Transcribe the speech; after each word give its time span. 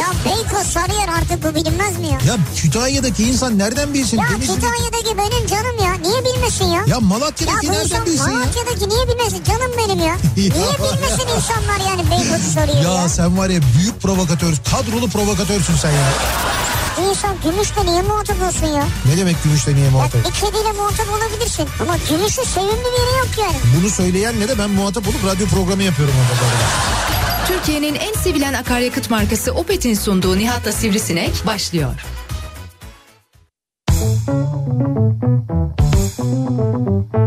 Ya 0.00 0.06
Beykoz 0.24 0.66
Sarıyer 0.66 1.08
artık 1.08 1.42
bu 1.44 1.54
bilinmez 1.54 1.98
mi 1.98 2.06
ya? 2.06 2.18
Ya 2.26 2.36
Kütahya'daki 2.56 3.22
insan 3.28 3.58
nereden 3.58 3.94
bilsin? 3.94 4.18
Ya 4.18 4.24
Denizli'deki- 4.28 4.54
Kütahya'daki 4.54 5.18
benim 5.18 5.46
canım 5.46 5.78
ya. 5.84 5.92
Niye 5.92 6.24
bilmesin 6.24 6.64
ya? 6.64 6.80
Ya 6.80 6.86
Ya 6.86 7.00
Malatya'daki 7.00 7.66
bu 7.68 7.72
nereden 7.72 7.84
insan 7.84 8.06
bilsin 8.06 8.30
ya? 8.30 8.38
Malatya'daki 8.38 8.88
niye 8.88 9.08
bilmesin? 9.08 9.44
Canım 9.44 9.72
benim 9.78 9.98
ya. 10.06 10.16
Niye 10.36 10.50
bilmesin 10.52 11.28
insanlar 11.36 11.80
yani 11.90 12.10
Beykoz'u 12.10 12.50
soruyor 12.54 12.84
ya? 12.94 13.02
Ya 13.02 13.08
sen 13.08 13.38
var 13.38 13.48
ya 13.50 13.60
büyük 13.78 14.00
provokatör, 14.02 14.54
kadrolu 14.70 15.08
provokatörsün 15.08 15.76
sen 15.76 15.90
ya. 15.90 16.08
Bir 16.98 17.02
insan 17.10 17.36
gümüşle 17.44 17.86
niye 17.86 18.02
muhatap 18.02 18.42
olsun 18.42 18.66
ya? 18.66 18.84
Ne 19.06 19.16
demek 19.16 19.36
gümüşle 19.44 19.74
niye 19.74 19.84
Ya 19.84 19.90
muhatap? 19.90 20.24
bir 20.24 20.30
kediyle 20.32 20.72
muhatap 20.72 21.06
olabilirsin. 21.08 21.68
Ama 21.82 21.96
gümüşün 22.10 22.42
sevimli 22.42 22.70
bir 22.70 23.00
yeri 23.00 23.18
yok 23.18 23.28
yani. 23.38 23.56
Bunu 23.80 23.90
söyleyen 23.90 24.40
ne 24.40 24.48
de 24.48 24.58
ben 24.58 24.70
muhatap 24.70 25.08
olup 25.08 25.24
radyo 25.26 25.46
programı 25.46 25.82
yapıyorum 25.82 26.14
orada. 26.22 26.46
Türkiye'nin 27.48 27.94
en 27.94 28.12
sevilen 28.12 28.52
akaryakıt 28.52 29.10
markası 29.10 29.52
Opet'in 29.52 29.94
sunduğu 29.94 30.38
Nihat'la 30.38 30.72
Sivrisinek 30.72 31.46
başlıyor. 31.46 31.94
Türkiye'nin 36.16 37.25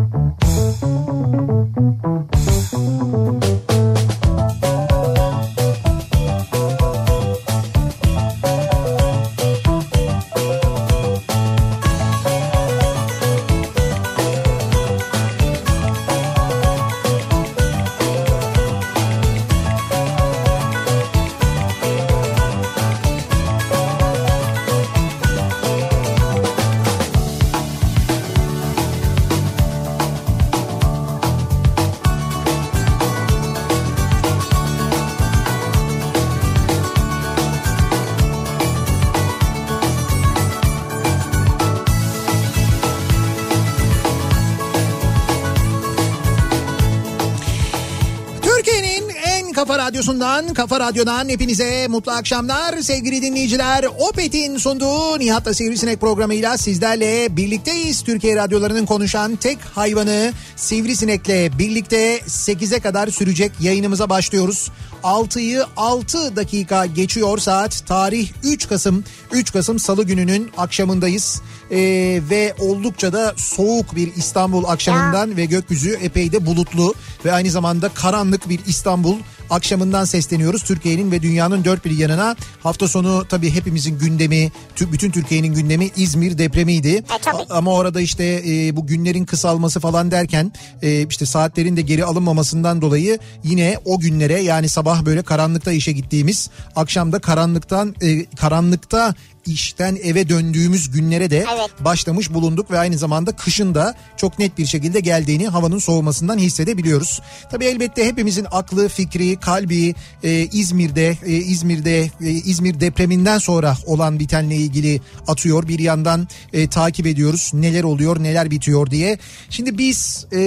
kafa 50.60 50.80
radyodan 50.80 51.30
hepinize 51.30 51.88
mutlu 51.88 52.12
akşamlar 52.12 52.78
sevgili 52.78 53.22
dinleyiciler. 53.22 53.86
Opet'in 53.98 54.58
sunduğu 54.58 55.20
Nihat'la 55.20 55.54
Sivrisinek 55.54 56.02
programıyla 56.02 56.58
sizlerle 56.58 57.38
birlikteyiz. 57.38 58.02
Türkiye 58.02 58.36
radyolarının 58.36 58.86
konuşan 58.86 59.36
tek 59.36 59.58
hayvanı 59.76 60.34
Sivrisinek'le 60.56 61.60
birlikte 61.60 62.18
8'e 62.18 62.80
kadar 62.80 63.08
sürecek 63.08 63.52
yayınımıza 63.60 64.10
başlıyoruz. 64.10 64.72
6'yı 65.04 65.66
6 65.78 66.36
dakika 66.36 66.86
geçiyor 66.86 67.38
saat. 67.38 67.84
Tarih 67.88 68.30
3 68.44 68.68
Kasım. 68.70 69.04
3 69.32 69.54
Kasım 69.54 69.80
Salı 69.80 70.04
gününün 70.04 70.52
akşamındayız. 70.58 71.42
Ee, 71.72 72.22
ve 72.30 72.54
oldukça 72.60 73.14
da 73.14 73.34
soğuk 73.38 73.96
bir 73.96 74.16
İstanbul 74.16 74.64
akşamından 74.64 75.38
ve 75.38 75.46
gökyüzü 75.46 75.98
epey 76.02 76.32
de 76.32 76.46
bulutlu 76.46 76.94
ve 77.26 77.34
aynı 77.34 77.50
zamanda 77.52 77.90
karanlık 77.90 78.50
bir 78.50 78.60
İstanbul 78.68 79.16
akşamından 79.50 80.06
sesleniyoruz. 80.06 80.64
Türkiye'nin 80.64 81.12
ve 81.12 81.22
dünyanın 81.22 81.66
dört 81.66 81.86
bir 81.86 81.92
yanına 81.98 82.36
hafta 82.64 82.88
sonu 82.88 83.26
tabii 83.30 83.50
hepimizin 83.52 84.00
gündemi, 84.00 84.52
tü- 84.76 84.92
bütün 84.92 85.12
Türkiye'nin 85.12 85.54
gündemi 85.54 85.90
İzmir 85.96 86.38
depremiydi. 86.38 87.04
tabii. 87.22 87.38
A- 87.50 87.58
Ama 87.58 87.74
orada 87.74 88.02
işte 88.02 88.44
e, 88.48 88.76
bu 88.76 88.88
günlerin 88.88 89.26
kısalması 89.26 89.80
falan 89.80 90.12
derken 90.12 90.52
e, 90.82 91.08
işte 91.08 91.26
saatlerin 91.26 91.78
de 91.78 91.82
geri 91.82 92.06
alınmamasından 92.06 92.82
dolayı 92.82 93.20
yine 93.44 93.78
o 93.86 94.00
günlere 94.00 94.42
yani 94.42 94.70
sabah 94.70 95.06
böyle 95.06 95.22
karanlıkta 95.22 95.72
işe 95.72 95.92
gittiğimiz, 95.92 96.50
akşamda 96.76 97.20
karanlıktan 97.20 97.96
e, 98.02 98.26
karanlıkta 98.26 99.16
işten 99.46 99.98
eve 100.04 100.30
döndüğümüz 100.30 100.92
günlere 100.92 101.30
de 101.30 101.38
Evet. 101.38 101.70
başlamış 101.80 102.34
bulunduk 102.34 102.72
ve 102.72 102.80
aynı 102.80 102.98
zamanda 102.98 103.32
kışın 103.32 103.76
da 103.76 103.96
çok 104.18 104.40
net 104.40 104.58
bir 104.58 104.66
şekilde 104.66 105.00
geldiğini 105.00 105.48
havanın 105.48 105.80
soğumasından 105.80 106.38
hissedebiliyoruz. 106.38 107.22
Tabii 107.52 107.66
elbette 107.66 108.06
hepimizin 108.06 108.48
aklı, 108.52 108.90
fikri, 108.90 109.36
kalbi 109.36 109.96
e, 110.24 110.32
İzmir'de 110.32 111.18
e, 111.26 111.32
İzmir'de 111.32 112.02
e, 112.22 112.30
İzmir 112.30 112.80
depreminden 112.80 113.38
sonra 113.38 113.78
olan 113.86 114.20
bitenle 114.20 114.56
ilgili 114.56 115.02
atıyor. 115.28 115.68
Bir 115.68 115.80
yandan 115.80 116.28
e, 116.54 116.68
takip 116.68 117.08
ediyoruz 117.08 117.52
neler 117.54 117.84
oluyor, 117.84 118.24
neler 118.24 118.52
bitiyor 118.52 118.92
diye. 118.92 119.18
Şimdi 119.50 119.78
biz 119.78 120.26
e, 120.34 120.40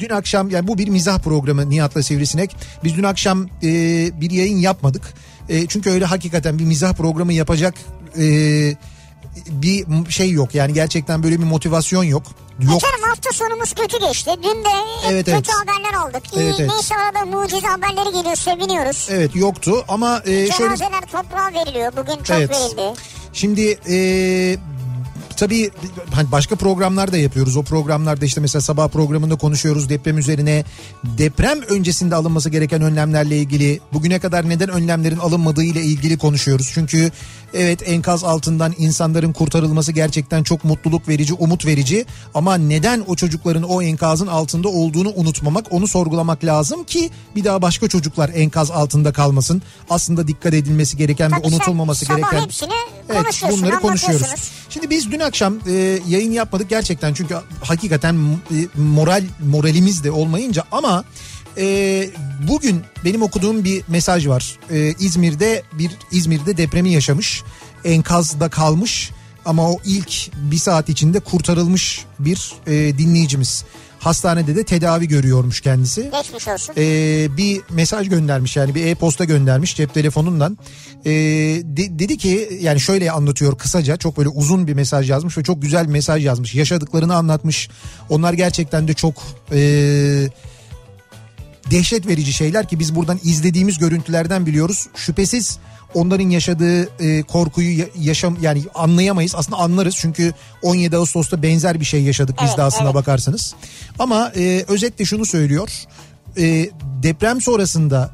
dün 0.00 0.10
akşam 0.10 0.50
yani 0.50 0.68
bu 0.68 0.78
bir 0.78 0.88
mizah 0.88 1.18
programı 1.18 1.70
Nihat'la 1.70 2.02
Sivrisinek. 2.02 2.56
Biz 2.84 2.96
dün 2.96 3.02
akşam 3.02 3.46
e, 3.62 3.70
bir 4.20 4.30
yayın 4.30 4.58
yapmadık. 4.58 5.14
E, 5.52 5.66
çünkü 5.66 5.90
öyle 5.90 6.04
hakikaten 6.04 6.58
bir 6.58 6.64
mizah 6.64 6.92
programı 6.92 7.32
yapacak 7.32 7.74
e, 8.18 8.22
bir 9.48 9.86
şey 10.10 10.30
yok. 10.30 10.54
Yani 10.54 10.72
gerçekten 10.72 11.22
böyle 11.22 11.38
bir 11.38 11.44
motivasyon 11.44 12.04
yok. 12.04 12.22
Yok. 12.60 12.80
Canım 12.80 13.02
hafta 13.08 13.32
sonumuz 13.32 13.72
kötü 13.74 14.00
geçti. 14.00 14.30
Dün 14.42 14.64
de 14.64 14.68
Evet, 15.10 15.24
kötü 15.26 15.36
evet. 15.36 15.48
haberler 15.48 15.94
aldık. 15.98 16.34
İyi, 16.36 16.40
Evet, 16.44 16.54
evet. 16.58 16.70
Neyse 16.70 16.94
arada 16.96 17.24
mucize 17.36 17.66
haberleri 17.66 18.12
geliyor 18.12 18.36
seviniyoruz. 18.36 19.08
Evet 19.10 19.36
yoktu 19.36 19.84
ama 19.88 20.22
e, 20.24 20.30
şöyle 20.30 20.76
Cenazeler 20.76 21.00
toprağa 21.00 21.60
veriliyor. 21.60 21.92
Bugün 21.96 22.22
çok 22.22 22.36
Evet. 22.36 22.50
verildi. 22.50 23.00
Şimdi 23.32 23.78
e, 23.88 23.96
tabii 25.42 25.70
hani 26.12 26.32
başka 26.32 26.56
programlar 26.56 27.12
da 27.12 27.16
yapıyoruz. 27.16 27.56
O 27.56 27.62
programlarda 27.62 28.24
işte 28.24 28.40
mesela 28.40 28.62
sabah 28.62 28.88
programında 28.88 29.36
konuşuyoruz 29.36 29.88
deprem 29.88 30.18
üzerine. 30.18 30.64
Deprem 31.04 31.60
öncesinde 31.62 32.14
alınması 32.14 32.50
gereken 32.50 32.82
önlemlerle 32.82 33.38
ilgili 33.38 33.80
bugüne 33.92 34.18
kadar 34.18 34.48
neden 34.48 34.68
önlemlerin 34.68 35.16
alınmadığı 35.16 35.64
ile 35.64 35.82
ilgili 35.82 36.18
konuşuyoruz. 36.18 36.70
Çünkü 36.74 37.10
evet 37.54 37.88
enkaz 37.88 38.24
altından 38.24 38.74
insanların 38.78 39.32
kurtarılması 39.32 39.92
gerçekten 39.92 40.42
çok 40.42 40.64
mutluluk 40.64 41.08
verici, 41.08 41.34
umut 41.34 41.66
verici. 41.66 42.06
Ama 42.34 42.54
neden 42.54 43.04
o 43.06 43.16
çocukların 43.16 43.62
o 43.62 43.82
enkazın 43.82 44.26
altında 44.26 44.68
olduğunu 44.68 45.12
unutmamak, 45.16 45.66
onu 45.70 45.88
sorgulamak 45.88 46.44
lazım 46.44 46.84
ki 46.84 47.10
bir 47.36 47.44
daha 47.44 47.62
başka 47.62 47.88
çocuklar 47.88 48.30
enkaz 48.34 48.70
altında 48.70 49.12
kalmasın. 49.12 49.62
Aslında 49.90 50.28
dikkat 50.28 50.54
edilmesi 50.54 50.96
gereken 50.96 51.32
ve 51.32 51.34
Tabii 51.34 51.48
sen 51.48 51.56
unutulmaması 51.56 52.04
sabah 52.04 52.16
gereken 52.16 52.44
hepsini 52.44 52.72
Evet 53.08 53.42
bunları 53.50 53.80
konuşuyoruz. 53.80 54.52
Şimdi 54.70 54.90
biz 54.90 55.10
dün 55.10 55.20
akşam 55.32 55.58
e, 55.66 55.98
yayın 56.08 56.32
yapmadık 56.32 56.70
gerçekten 56.70 57.14
çünkü 57.14 57.36
hakikaten 57.62 58.14
e, 58.14 58.80
moral 58.80 59.22
moralimiz 59.50 60.04
de 60.04 60.10
olmayınca 60.10 60.64
ama 60.72 61.04
e, 61.58 62.08
bugün 62.48 62.80
benim 63.04 63.22
okuduğum 63.22 63.64
bir 63.64 63.82
mesaj 63.88 64.28
var. 64.28 64.58
E, 64.70 64.94
İzmir'de 64.98 65.62
bir 65.72 65.90
İzmir'de 66.10 66.56
depremi 66.56 66.92
yaşamış 66.92 67.42
enkazda 67.84 68.48
kalmış 68.48 69.10
ama 69.44 69.70
o 69.70 69.78
ilk 69.84 70.30
bir 70.50 70.56
saat 70.56 70.88
içinde 70.88 71.20
kurtarılmış 71.20 72.04
bir 72.18 72.52
e, 72.66 72.98
dinleyicimiz. 72.98 73.64
Hastanede 74.02 74.56
de 74.56 74.64
tedavi 74.64 75.08
görüyormuş 75.08 75.60
kendisi 75.60 76.10
Geçmiş 76.12 76.48
olsun. 76.48 76.74
e, 76.78 77.36
bir 77.36 77.60
mesaj 77.70 78.08
göndermiş 78.08 78.56
yani 78.56 78.74
bir 78.74 78.86
e-posta 78.86 79.24
göndermiş 79.24 79.76
cep 79.76 79.94
telefonundan. 79.94 80.58
E, 81.04 81.10
de- 81.64 81.98
dedi 81.98 82.18
ki 82.18 82.58
yani 82.62 82.80
şöyle 82.80 83.12
anlatıyor 83.12 83.58
kısaca 83.58 83.96
çok 83.96 84.16
böyle 84.16 84.28
uzun 84.28 84.66
bir 84.66 84.74
mesaj 84.74 85.10
yazmış 85.10 85.38
ve 85.38 85.42
çok 85.42 85.62
güzel 85.62 85.86
bir 85.86 85.92
mesaj 85.92 86.24
yazmış. 86.24 86.54
Yaşadıklarını 86.54 87.14
anlatmış. 87.16 87.68
Onlar 88.08 88.32
gerçekten 88.32 88.88
de 88.88 88.94
çok 88.94 89.22
e, 89.52 89.58
dehşet 91.70 92.06
verici 92.06 92.32
şeyler 92.32 92.68
ki 92.68 92.78
biz 92.78 92.94
buradan 92.94 93.18
izlediğimiz 93.24 93.78
görüntülerden 93.78 94.46
biliyoruz. 94.46 94.86
Şüphesiz 94.96 95.58
onların 95.94 96.30
yaşadığı 96.30 97.02
e, 97.04 97.22
korkuyu 97.22 97.78
ya- 97.78 97.86
yaşam 98.00 98.36
yani 98.42 98.62
anlayamayız. 98.74 99.34
Aslında 99.34 99.56
anlarız 99.58 99.94
çünkü 99.98 100.32
17 100.62 100.96
Ağustos'ta 100.96 101.42
benzer 101.42 101.80
bir 101.80 101.84
şey 101.84 102.02
yaşadık 102.02 102.36
biz 102.42 102.48
Evet, 102.48 102.58
de 102.58 102.62
aslında 102.62 102.84
evet. 102.84 102.94
bakarsanız. 102.94 103.54
Ama 103.98 104.32
e, 104.36 104.64
özetle 104.68 105.04
şunu 105.04 105.26
söylüyor. 105.26 105.70
E, 106.38 106.70
deprem 107.02 107.40
sonrasında 107.40 108.10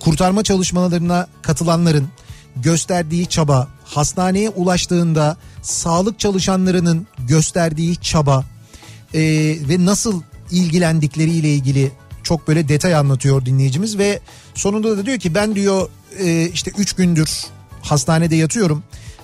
kurtarma 0.00 0.42
çalışmalarına 0.42 1.26
katılanların 1.42 2.08
gösterdiği 2.56 3.26
çaba, 3.26 3.68
hastaneye 3.84 4.50
ulaştığında 4.50 5.36
sağlık 5.62 6.18
çalışanlarının 6.20 7.06
gösterdiği 7.18 7.96
çaba 7.96 8.44
e, 9.14 9.20
ve 9.68 9.84
nasıl 9.84 10.22
ilgilendikleriyle 10.50 11.54
ilgili 11.54 11.92
çok 12.22 12.48
böyle 12.48 12.68
detay 12.68 12.94
anlatıyor 12.94 13.44
dinleyicimiz 13.46 13.98
ve 13.98 14.20
sonunda 14.54 14.98
da 14.98 15.06
diyor 15.06 15.18
ki 15.18 15.34
ben 15.34 15.54
diyor 15.54 15.88
e, 16.18 16.48
işte 16.48 16.70
3 16.78 16.92
gündür 16.92 17.44
hastanede 17.82 18.36
yatıyorum. 18.36 18.82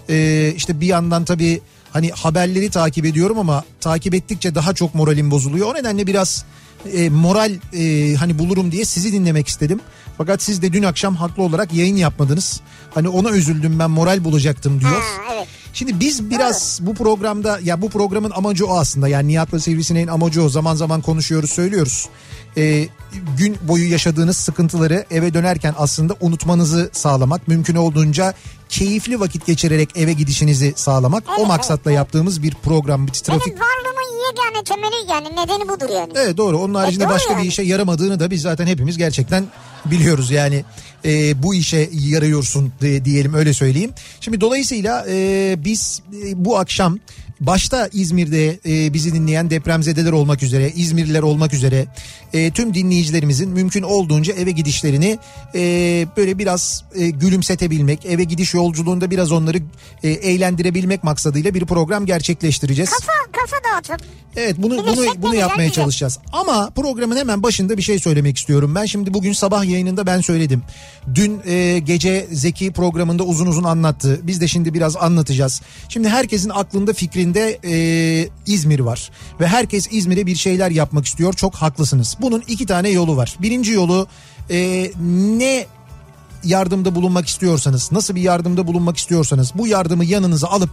E, 0.08 0.52
işte 0.56 0.81
bir 0.81 0.86
yandan 0.86 1.25
tabii 1.25 1.60
hani 1.92 2.10
haberleri 2.10 2.70
takip 2.70 3.04
ediyorum 3.04 3.38
ama 3.38 3.64
takip 3.81 4.14
ettikçe 4.14 4.54
daha 4.54 4.75
çok 4.75 4.94
moralim 4.94 5.31
bozuluyor. 5.31 5.66
O 5.66 5.75
nedenle 5.75 6.06
biraz 6.06 6.44
e, 6.92 7.10
moral 7.10 7.52
e, 7.72 8.14
hani 8.14 8.38
bulurum 8.38 8.72
diye 8.72 8.84
sizi 8.84 9.12
dinlemek 9.12 9.48
istedim. 9.48 9.81
Fakat 10.19 10.42
siz 10.42 10.62
de 10.62 10.72
dün 10.72 10.82
akşam 10.82 11.16
haklı 11.16 11.42
olarak 11.42 11.72
yayın 11.72 11.96
yapmadınız. 11.96 12.60
Hani 12.94 13.08
ona 13.08 13.30
üzüldüm 13.30 13.78
ben 13.78 13.90
moral 13.90 14.25
bulacaktım 14.25 14.80
diyor. 14.80 14.92
Ha, 14.92 15.34
evet. 15.34 15.48
Şimdi 15.75 16.00
biz 16.00 16.31
biraz 16.31 16.79
bu 16.82 16.94
programda 16.94 17.59
ya 17.62 17.82
bu 17.82 17.91
programın 17.91 18.31
amacı 18.31 18.67
o 18.67 18.76
aslında. 18.79 19.09
Yani 19.09 19.29
Nihat'la 19.29 19.61
Sivrisineğin 19.61 20.09
amacı 20.09 20.43
o. 20.43 20.49
Zaman 20.49 20.75
zaman 20.75 21.00
konuşuyoruz 21.00 21.50
söylüyoruz. 21.50 22.09
Ee, 22.56 22.88
gün 23.38 23.56
boyu 23.62 23.91
yaşadığınız 23.91 24.37
sıkıntıları 24.37 25.05
eve 25.11 25.35
dönerken 25.35 25.75
aslında 25.79 26.17
unutmanızı 26.21 26.91
sağlamak. 26.93 27.49
Mümkün 27.49 27.75
olduğunca 27.75 28.35
keyifli 28.69 29.21
vakit 29.21 29.47
geçirerek 29.47 29.88
eve 29.97 30.12
gidişinizi 30.12 30.73
sağlamak. 30.76 31.25
o 31.29 31.32
Evet, 31.38 31.49
maksatla 31.49 31.91
evet, 31.91 31.97
yaptığımız 31.97 32.43
bir 32.43 32.55
program. 32.55 33.06
Bir 33.06 33.12
trafik 33.12 33.47
Benim 33.47 33.61
varlığımın 33.61 33.94
yegane 34.26 34.64
temeli 34.64 35.10
yani 35.10 35.26
nedeni 35.26 35.68
budur 35.68 35.94
yani. 35.94 36.12
Evet 36.16 36.36
doğru. 36.36 36.58
Onun 36.58 36.74
haricinde 36.74 37.04
doğru 37.04 37.12
başka 37.12 37.30
bir 37.30 37.38
yani. 37.38 37.46
işe 37.46 37.62
yaramadığını 37.62 38.20
da 38.20 38.30
biz 38.30 38.42
zaten 38.42 38.66
hepimiz 38.66 38.98
gerçekten 38.98 39.44
biliyoruz 39.84 40.30
yani. 40.30 40.64
e, 41.04 41.42
bu 41.42 41.54
işe 41.54 41.90
yarıyorsun 41.92 42.72
diyelim 43.04 43.34
öyle 43.34 43.52
söyleyeyim. 43.52 43.90
Şimdi 44.20 44.40
dolayısıyla 44.40 45.06
e, 45.08 45.56
biz 45.64 46.02
e, 46.24 46.44
bu 46.44 46.58
akşam 46.58 46.98
başta 47.40 47.88
İzmir'de 47.92 48.58
e, 48.66 48.94
bizi 48.94 49.14
dinleyen 49.14 49.50
depremzedeler 49.50 50.12
olmak 50.12 50.42
üzere, 50.42 50.70
İzmirliler 50.70 51.22
olmak 51.22 51.54
üzere 51.54 51.86
e, 52.34 52.50
tüm 52.50 52.75
dinleyicilerimizin 52.75 53.50
mümkün 53.50 53.82
olduğunca 53.82 54.34
eve 54.34 54.50
gidişlerini 54.50 55.19
e, 55.54 55.60
böyle 56.16 56.38
biraz 56.38 56.84
e, 56.94 57.08
gülümsetebilmek, 57.08 58.06
eve 58.06 58.25
gidiş 58.25 58.54
yolculuğunda 58.54 59.10
biraz 59.10 59.32
onları 59.32 59.58
e, 60.02 60.08
eğlendirebilmek 60.08 61.04
maksadıyla 61.04 61.54
bir 61.54 61.66
program 61.66 62.06
gerçekleştireceğiz. 62.06 62.90
Kafa, 62.90 63.12
kafa 63.32 63.56
dağıtıp. 63.64 64.06
Evet 64.36 64.54
bunu 64.58 64.78
bunu 64.78 65.04
bunu 65.16 65.34
yapmaya 65.34 65.58
diyecek. 65.58 65.75
çalışacağız. 65.75 66.19
Ama 66.32 66.70
programın 66.70 67.16
hemen 67.16 67.42
başında 67.42 67.76
bir 67.76 67.82
şey 67.82 67.98
söylemek 67.98 68.38
istiyorum. 68.38 68.75
Ben 68.75 68.84
şimdi 68.84 69.14
bugün 69.14 69.32
sabah 69.32 69.64
yayınında 69.64 70.06
ben 70.06 70.20
söyledim. 70.20 70.62
Dün 71.14 71.40
e, 71.46 71.78
gece 71.78 72.26
Zeki 72.32 72.72
programında 72.72 73.22
uzun 73.22 73.46
uzun 73.46 73.64
anlattı. 73.64 74.20
Biz 74.22 74.40
de 74.40 74.48
şimdi 74.48 74.75
biraz 74.75 74.96
anlatacağız. 74.96 75.62
Şimdi 75.88 76.08
herkesin 76.08 76.50
aklında 76.50 76.92
fikrinde 76.92 77.58
e, 77.64 77.75
İzmir 78.46 78.80
var 78.80 79.10
ve 79.40 79.46
herkes 79.46 79.88
İzmir'e 79.90 80.26
bir 80.26 80.37
şeyler 80.37 80.70
yapmak 80.70 81.06
istiyor. 81.06 81.32
Çok 81.32 81.54
haklısınız. 81.54 82.16
Bunun 82.25 82.43
iki 82.49 82.67
tane 82.67 82.88
yolu 82.88 83.17
var. 83.17 83.37
Birinci 83.43 83.73
yolu 83.73 84.06
e, 84.50 84.91
ne 85.38 85.67
yardımda 86.44 86.94
bulunmak 86.94 87.26
istiyorsanız, 87.26 87.93
nasıl 87.93 88.15
bir 88.15 88.21
yardımda 88.21 88.67
bulunmak 88.67 88.97
istiyorsanız 88.97 89.53
bu 89.55 89.67
yardımı 89.67 90.05
yanınıza 90.05 90.49
alıp 90.49 90.71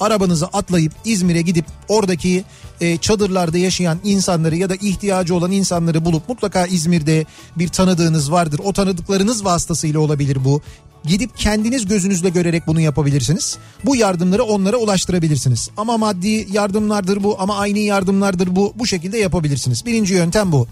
arabanızı 0.00 0.46
atlayıp 0.46 0.92
İzmir'e 1.04 1.42
gidip 1.42 1.64
oradaki 1.88 2.44
e, 2.80 2.96
çadırlarda 2.96 3.58
yaşayan 3.58 3.98
insanları 4.04 4.56
ya 4.56 4.70
da 4.70 4.74
ihtiyacı 4.74 5.34
olan 5.34 5.50
insanları 5.52 6.04
bulup 6.04 6.28
mutlaka 6.28 6.66
İzmir'de 6.66 7.26
bir 7.56 7.68
tanıdığınız 7.68 8.32
vardır. 8.32 8.60
O 8.64 8.72
tanıdıklarınız 8.72 9.44
vasıtasıyla 9.44 10.00
olabilir 10.00 10.44
bu. 10.44 10.62
Gidip 11.04 11.38
kendiniz 11.38 11.86
gözünüzle 11.86 12.28
görerek 12.28 12.66
bunu 12.66 12.80
yapabilirsiniz. 12.80 13.58
Bu 13.84 13.96
yardımları 13.96 14.44
onlara 14.44 14.76
ulaştırabilirsiniz. 14.76 15.70
Ama 15.76 15.98
maddi 15.98 16.46
yardımlardır 16.52 17.22
bu 17.22 17.36
ama 17.40 17.58
aynı 17.58 17.78
yardımlardır 17.78 18.56
bu. 18.56 18.72
Bu 18.76 18.86
şekilde 18.86 19.18
yapabilirsiniz. 19.18 19.86
Birinci 19.86 20.14
yöntem 20.14 20.52
bu. 20.52 20.66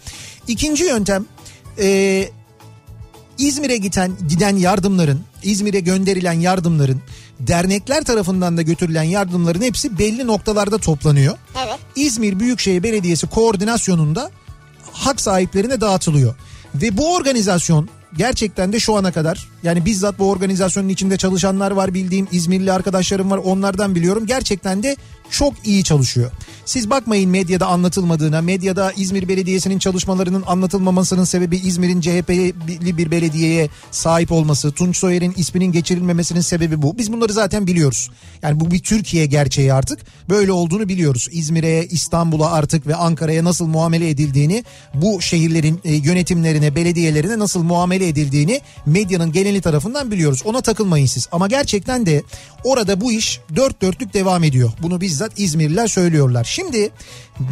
İkinci 0.48 0.84
yöntem 0.84 1.26
e, 1.78 2.28
İzmir'e 3.38 3.76
giden 3.76 4.12
giden 4.28 4.56
yardımların, 4.56 5.20
İzmir'e 5.42 5.80
gönderilen 5.80 6.32
yardımların, 6.32 7.02
dernekler 7.40 8.04
tarafından 8.04 8.56
da 8.56 8.62
götürülen 8.62 9.02
yardımların 9.02 9.62
hepsi 9.62 9.98
belli 9.98 10.26
noktalarda 10.26 10.78
toplanıyor. 10.78 11.38
Evet. 11.66 11.78
İzmir 11.96 12.40
Büyükşehir 12.40 12.82
Belediyesi 12.82 13.26
koordinasyonunda 13.26 14.31
hak 14.92 15.20
sahiplerine 15.20 15.81
dağıtılıyor. 15.81 16.34
Ve 16.74 16.96
bu 16.96 17.14
organizasyon 17.14 17.88
gerçekten 18.16 18.72
de 18.72 18.81
şu 18.81 18.96
ana 18.96 19.12
kadar 19.12 19.49
yani 19.62 19.84
bizzat 19.84 20.19
bu 20.19 20.31
organizasyonun 20.31 20.88
içinde 20.88 21.16
çalışanlar 21.16 21.70
var 21.70 21.94
bildiğim 21.94 22.28
İzmirli 22.32 22.72
arkadaşlarım 22.72 23.31
var 23.31 23.38
onlardan 23.38 23.94
biliyorum 23.94 24.26
gerçekten 24.26 24.82
de 24.82 24.96
çok 25.31 25.55
iyi 25.64 25.84
çalışıyor. 25.84 26.31
Siz 26.64 26.90
bakmayın 26.90 27.31
medyada 27.31 27.66
anlatılmadığına, 27.66 28.43
medyada 28.43 28.93
İzmir 28.93 29.28
Belediyesi'nin 29.28 29.78
çalışmalarının 29.78 30.44
anlatılmamasının 30.46 31.25
sebebi 31.25 31.56
İzmir'in 31.56 32.00
CHP'li 32.00 32.96
bir 32.96 33.10
belediyeye 33.10 33.69
sahip 33.90 34.32
olması, 34.32 34.72
Tunç 34.72 34.96
Soyer'in 34.96 35.34
isminin 35.37 35.72
geçirilmemesinin 35.72 36.40
sebebi 36.40 36.82
bu. 36.82 36.99
Biz 36.99 37.12
bunları 37.12 37.32
zaten 37.32 37.66
biliyoruz. 37.66 38.10
Yani 38.43 38.60
bu 38.60 38.70
bir 38.70 38.78
Türkiye 38.78 39.26
gerçeği 39.26 39.72
artık. 39.72 39.99
Böyle 40.28 40.52
olduğunu 40.52 40.88
biliyoruz. 40.88 41.28
İzmir'e, 41.32 41.87
İstanbul'a 41.87 42.52
artık 42.52 42.87
ve 42.87 42.94
Ankara'ya 42.94 43.44
nasıl 43.44 43.66
muamele 43.66 44.10
edildiğini, 44.10 44.64
bu 44.94 45.20
şehirlerin 45.20 45.81
e, 45.84 45.94
yönetimlerine, 45.94 46.75
belediyelerine 46.75 47.38
nasıl 47.38 47.62
muamele 47.62 47.97
edildiğini 48.00 48.60
medyanın 48.86 49.32
geneli 49.32 49.60
tarafından 49.60 50.10
biliyoruz. 50.10 50.42
Ona 50.44 50.60
takılmayın 50.60 51.06
siz. 51.06 51.28
Ama 51.32 51.48
gerçekten 51.48 52.06
de 52.06 52.22
orada 52.64 53.00
bu 53.00 53.12
iş 53.12 53.40
dört 53.56 53.82
dörtlük 53.82 54.14
devam 54.14 54.44
ediyor. 54.44 54.72
Bunu 54.82 55.00
bizzat 55.00 55.32
İzmirliler 55.36 55.86
söylüyorlar. 55.86 56.44
Şimdi 56.44 56.90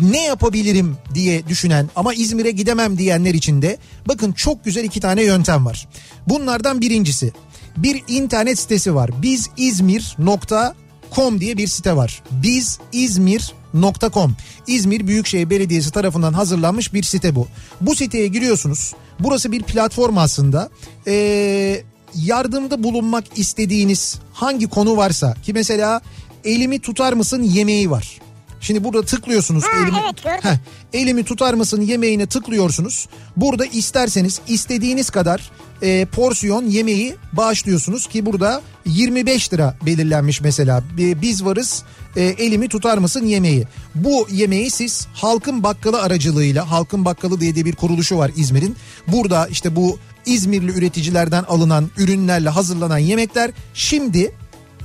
ne 0.00 0.24
yapabilirim 0.24 0.96
diye 1.14 1.48
düşünen 1.48 1.90
ama 1.96 2.14
İzmir'e 2.14 2.50
gidemem 2.50 2.98
diyenler 2.98 3.34
için 3.34 3.62
de 3.62 3.78
bakın 4.08 4.32
çok 4.32 4.64
güzel 4.64 4.84
iki 4.84 5.00
tane 5.00 5.22
yöntem 5.22 5.66
var. 5.66 5.88
Bunlardan 6.28 6.80
birincisi 6.80 7.32
bir 7.76 8.02
internet 8.08 8.58
sitesi 8.58 8.94
var. 8.94 9.10
bizizmir.com 9.22 10.85
diye 11.16 11.56
bir 11.56 11.66
site 11.66 11.96
var. 11.96 12.22
bizizmir.com 12.30 14.36
İzmir 14.66 15.06
Büyükşehir 15.06 15.50
Belediyesi 15.50 15.90
tarafından 15.90 16.32
hazırlanmış 16.32 16.94
bir 16.94 17.02
site 17.02 17.34
bu. 17.34 17.48
Bu 17.80 17.96
siteye 17.96 18.26
giriyorsunuz. 18.26 18.94
Burası 19.20 19.52
bir 19.52 19.62
platform 19.62 20.18
aslında. 20.18 20.70
Ee, 21.06 21.82
yardımda 22.14 22.82
bulunmak 22.82 23.24
istediğiniz 23.36 24.18
hangi 24.32 24.66
konu 24.66 24.96
varsa 24.96 25.34
ki 25.34 25.52
mesela 25.52 26.00
elimi 26.44 26.78
tutar 26.78 27.12
mısın 27.12 27.42
yemeği 27.42 27.90
var. 27.90 28.20
Şimdi 28.66 28.84
burada 28.84 29.02
tıklıyorsunuz. 29.02 29.64
Ha, 29.64 29.82
elimi, 29.82 29.98
evet, 30.04 30.24
gördüm. 30.24 30.40
Heh, 30.42 30.56
elimi 31.00 31.24
tutar 31.24 31.54
mısın 31.54 31.80
yemeğine 31.80 32.26
tıklıyorsunuz. 32.26 33.08
Burada 33.36 33.66
isterseniz 33.66 34.40
istediğiniz 34.48 35.10
kadar 35.10 35.50
e, 35.82 36.04
porsiyon 36.04 36.66
yemeği 36.66 37.16
bağışlıyorsunuz 37.32 38.06
ki 38.06 38.26
burada 38.26 38.62
25 38.86 39.52
lira 39.52 39.76
belirlenmiş 39.86 40.40
mesela. 40.40 40.82
E, 40.98 41.22
biz 41.22 41.44
varız 41.44 41.82
e, 42.16 42.22
elimi 42.22 42.68
tutar 42.68 42.98
mısın 42.98 43.26
yemeği. 43.26 43.66
Bu 43.94 44.28
yemeği 44.30 44.70
siz 44.70 45.06
halkın 45.14 45.62
bakkalı 45.62 46.02
aracılığıyla 46.02 46.70
halkın 46.70 47.04
bakkalı 47.04 47.40
diye 47.40 47.54
de 47.54 47.64
bir 47.64 47.76
kuruluşu 47.76 48.18
var 48.18 48.30
İzmir'in. 48.36 48.76
Burada 49.08 49.46
işte 49.46 49.76
bu 49.76 49.98
İzmirli 50.26 50.78
üreticilerden 50.78 51.44
alınan 51.44 51.90
ürünlerle 51.98 52.48
hazırlanan 52.48 52.98
yemekler 52.98 53.50
şimdi 53.74 54.32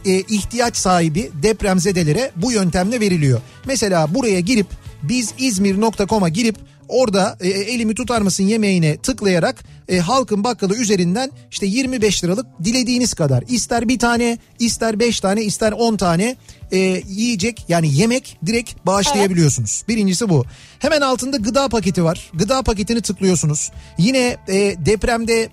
e, 0.05 0.19
ihtiyaç 0.19 0.77
sahibi 0.77 1.31
depremzedelere 1.43 2.31
bu 2.35 2.51
yöntemle 2.51 2.99
veriliyor. 2.99 3.41
Mesela 3.65 4.13
buraya 4.15 4.39
girip 4.39 4.67
biz 5.03 5.33
İzmir.com'a 5.37 6.29
girip 6.29 6.55
orada 6.87 7.37
e, 7.41 7.49
elimi 7.49 7.95
tutar 7.95 8.21
mısın 8.21 8.43
yemeğine 8.43 8.97
tıklayarak 8.97 9.63
e, 9.89 9.99
halkın 9.99 10.43
bakkalı 10.43 10.75
üzerinden 10.75 11.31
işte 11.51 11.65
25 11.65 12.23
liralık 12.23 12.45
dilediğiniz 12.63 13.13
kadar 13.13 13.43
ister 13.47 13.87
bir 13.87 13.99
tane 13.99 14.37
ister 14.59 14.99
5 14.99 15.19
tane 15.19 15.43
ister 15.43 15.71
10 15.71 15.97
tane 15.97 16.35
e, 16.71 16.77
yiyecek 17.07 17.65
yani 17.69 17.95
yemek 17.95 18.37
direkt 18.45 18.85
bağışlayabiliyorsunuz. 18.85 19.83
Birincisi 19.87 20.29
bu. 20.29 20.45
Hemen 20.79 21.01
altında 21.01 21.37
gıda 21.37 21.69
paketi 21.69 22.03
var. 22.03 22.31
Gıda 22.33 22.61
paketini 22.61 23.01
tıklıyorsunuz. 23.01 23.71
Yine 23.97 24.37
e, 24.47 24.75
depremde 24.85 25.49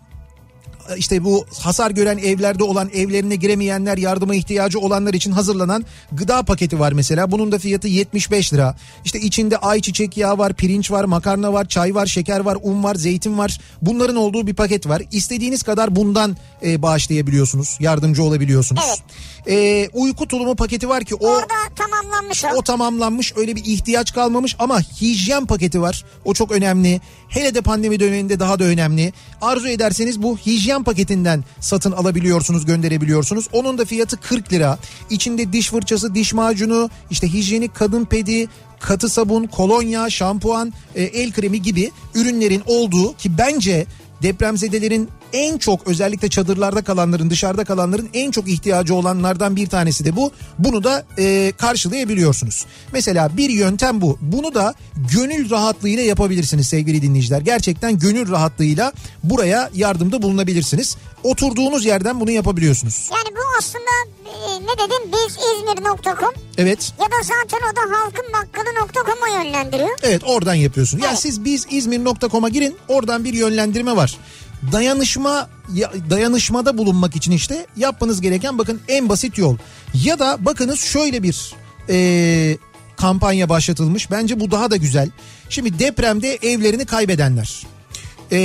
işte 0.96 1.24
bu 1.24 1.46
hasar 1.58 1.90
gören 1.90 2.18
evlerde 2.18 2.64
olan 2.64 2.90
evlerine 2.94 3.36
giremeyenler 3.36 3.98
yardıma 3.98 4.34
ihtiyacı 4.34 4.78
olanlar 4.78 5.14
için 5.14 5.32
hazırlanan 5.32 5.84
gıda 6.12 6.42
paketi 6.42 6.78
var 6.78 6.92
mesela. 6.92 7.30
Bunun 7.30 7.52
da 7.52 7.58
fiyatı 7.58 7.88
75 7.88 8.52
lira. 8.52 8.76
İşte 9.04 9.20
içinde 9.20 9.56
ayçiçek 9.56 10.16
yağı 10.16 10.38
var, 10.38 10.54
pirinç 10.54 10.90
var, 10.90 11.04
makarna 11.04 11.52
var, 11.52 11.68
çay 11.68 11.94
var, 11.94 12.06
şeker 12.06 12.40
var, 12.40 12.58
un 12.62 12.84
var, 12.84 12.94
zeytin 12.94 13.38
var. 13.38 13.60
Bunların 13.82 14.16
olduğu 14.16 14.46
bir 14.46 14.54
paket 14.54 14.88
var. 14.88 15.02
İstediğiniz 15.12 15.62
kadar 15.62 15.96
bundan 15.96 16.36
e, 16.64 16.82
bağışlayabiliyorsunuz. 16.82 17.76
Yardımcı 17.80 18.22
olabiliyorsunuz. 18.22 18.82
Evet. 18.88 19.02
E, 19.48 19.88
uyku 19.92 20.28
tulumu 20.28 20.56
paketi 20.56 20.88
var 20.88 21.04
ki 21.04 21.14
o 21.14 21.26
Orada 21.28 21.54
tamamlanmış 21.76 22.44
o. 22.44 22.48
o 22.48 22.62
tamamlanmış 22.62 23.32
öyle 23.36 23.56
bir 23.56 23.64
ihtiyaç 23.64 24.14
kalmamış 24.14 24.56
ama 24.58 24.80
hijyen 24.80 25.46
paketi 25.46 25.80
var. 25.80 26.04
O 26.24 26.34
çok 26.34 26.52
önemli. 26.52 27.00
Hele 27.28 27.54
de 27.54 27.60
pandemi 27.60 28.00
döneminde 28.00 28.40
daha 28.40 28.58
da 28.58 28.64
önemli. 28.64 29.12
Arzu 29.40 29.68
ederseniz 29.68 30.22
bu 30.22 30.38
hijyen 30.38 30.84
paketinden 30.84 31.44
satın 31.60 31.92
alabiliyorsunuz, 31.92 32.66
gönderebiliyorsunuz. 32.66 33.48
Onun 33.52 33.78
da 33.78 33.84
fiyatı 33.84 34.20
40 34.20 34.52
lira. 34.52 34.78
İçinde 35.10 35.52
diş 35.52 35.70
fırçası, 35.70 36.14
diş 36.14 36.32
macunu, 36.32 36.90
işte 37.10 37.32
hijyenik 37.32 37.74
kadın 37.74 38.04
pedi, 38.04 38.48
katı 38.80 39.08
sabun, 39.08 39.46
kolonya, 39.46 40.10
şampuan, 40.10 40.72
e, 40.94 41.02
el 41.02 41.32
kremi 41.32 41.62
gibi 41.62 41.90
ürünlerin 42.14 42.62
olduğu 42.66 43.16
ki 43.16 43.38
bence 43.38 43.86
depremzedelerin 44.22 45.08
en 45.32 45.58
çok 45.58 45.86
özellikle 45.86 46.28
çadırlarda 46.28 46.82
kalanların 46.82 47.30
dışarıda 47.30 47.64
kalanların 47.64 48.08
en 48.14 48.30
çok 48.30 48.48
ihtiyacı 48.48 48.94
olanlardan 48.94 49.56
bir 49.56 49.66
tanesi 49.66 50.04
de 50.04 50.16
bu. 50.16 50.32
Bunu 50.58 50.84
da 50.84 51.04
e, 51.18 51.52
karşılayabiliyorsunuz. 51.58 52.66
Mesela 52.92 53.36
bir 53.36 53.50
yöntem 53.50 54.00
bu. 54.00 54.18
Bunu 54.20 54.54
da 54.54 54.74
gönül 55.14 55.50
rahatlığıyla 55.50 56.02
yapabilirsiniz 56.02 56.68
sevgili 56.68 57.02
dinleyiciler. 57.02 57.40
Gerçekten 57.40 57.98
gönül 57.98 58.30
rahatlığıyla 58.30 58.92
buraya 59.24 59.70
yardımda 59.74 60.22
bulunabilirsiniz. 60.22 60.96
Oturduğunuz 61.22 61.84
yerden 61.84 62.20
bunu 62.20 62.30
yapabiliyorsunuz. 62.30 63.10
Yani 63.12 63.36
aslında 63.58 63.90
e, 64.26 64.60
ne 64.62 64.72
dedim 64.78 65.12
biz 65.12 65.36
İzmir.com 65.36 66.32
Evet. 66.58 66.92
ya 67.00 67.06
da 67.06 67.22
zaten 67.22 67.58
o 67.72 67.76
da 67.76 67.96
halkınbakkalı.com'a 67.98 69.28
yönlendiriyor. 69.44 69.98
Evet 70.02 70.22
oradan 70.26 70.54
yapıyorsunuz. 70.54 71.04
Yani 71.04 71.10
Evet. 71.12 71.22
siz 71.22 71.44
biz 71.44 71.66
İzmir.com'a 71.70 72.48
girin 72.48 72.76
oradan 72.88 73.24
bir 73.24 73.34
yönlendirme 73.34 73.96
var. 73.96 74.16
Dayanışma 74.72 75.48
ya- 75.74 75.92
dayanışmada 76.10 76.78
bulunmak 76.78 77.16
için 77.16 77.32
işte 77.32 77.66
yapmanız 77.76 78.20
gereken 78.20 78.58
bakın 78.58 78.80
en 78.88 79.08
basit 79.08 79.38
yol. 79.38 79.56
Ya 79.94 80.18
da 80.18 80.36
bakınız 80.44 80.80
şöyle 80.80 81.22
bir 81.22 81.54
e, 81.90 82.56
kampanya 82.96 83.48
başlatılmış. 83.48 84.10
Bence 84.10 84.40
bu 84.40 84.50
daha 84.50 84.70
da 84.70 84.76
güzel. 84.76 85.10
Şimdi 85.50 85.78
depremde 85.78 86.34
evlerini 86.34 86.86
kaybedenler. 86.86 87.66
e, 88.32 88.38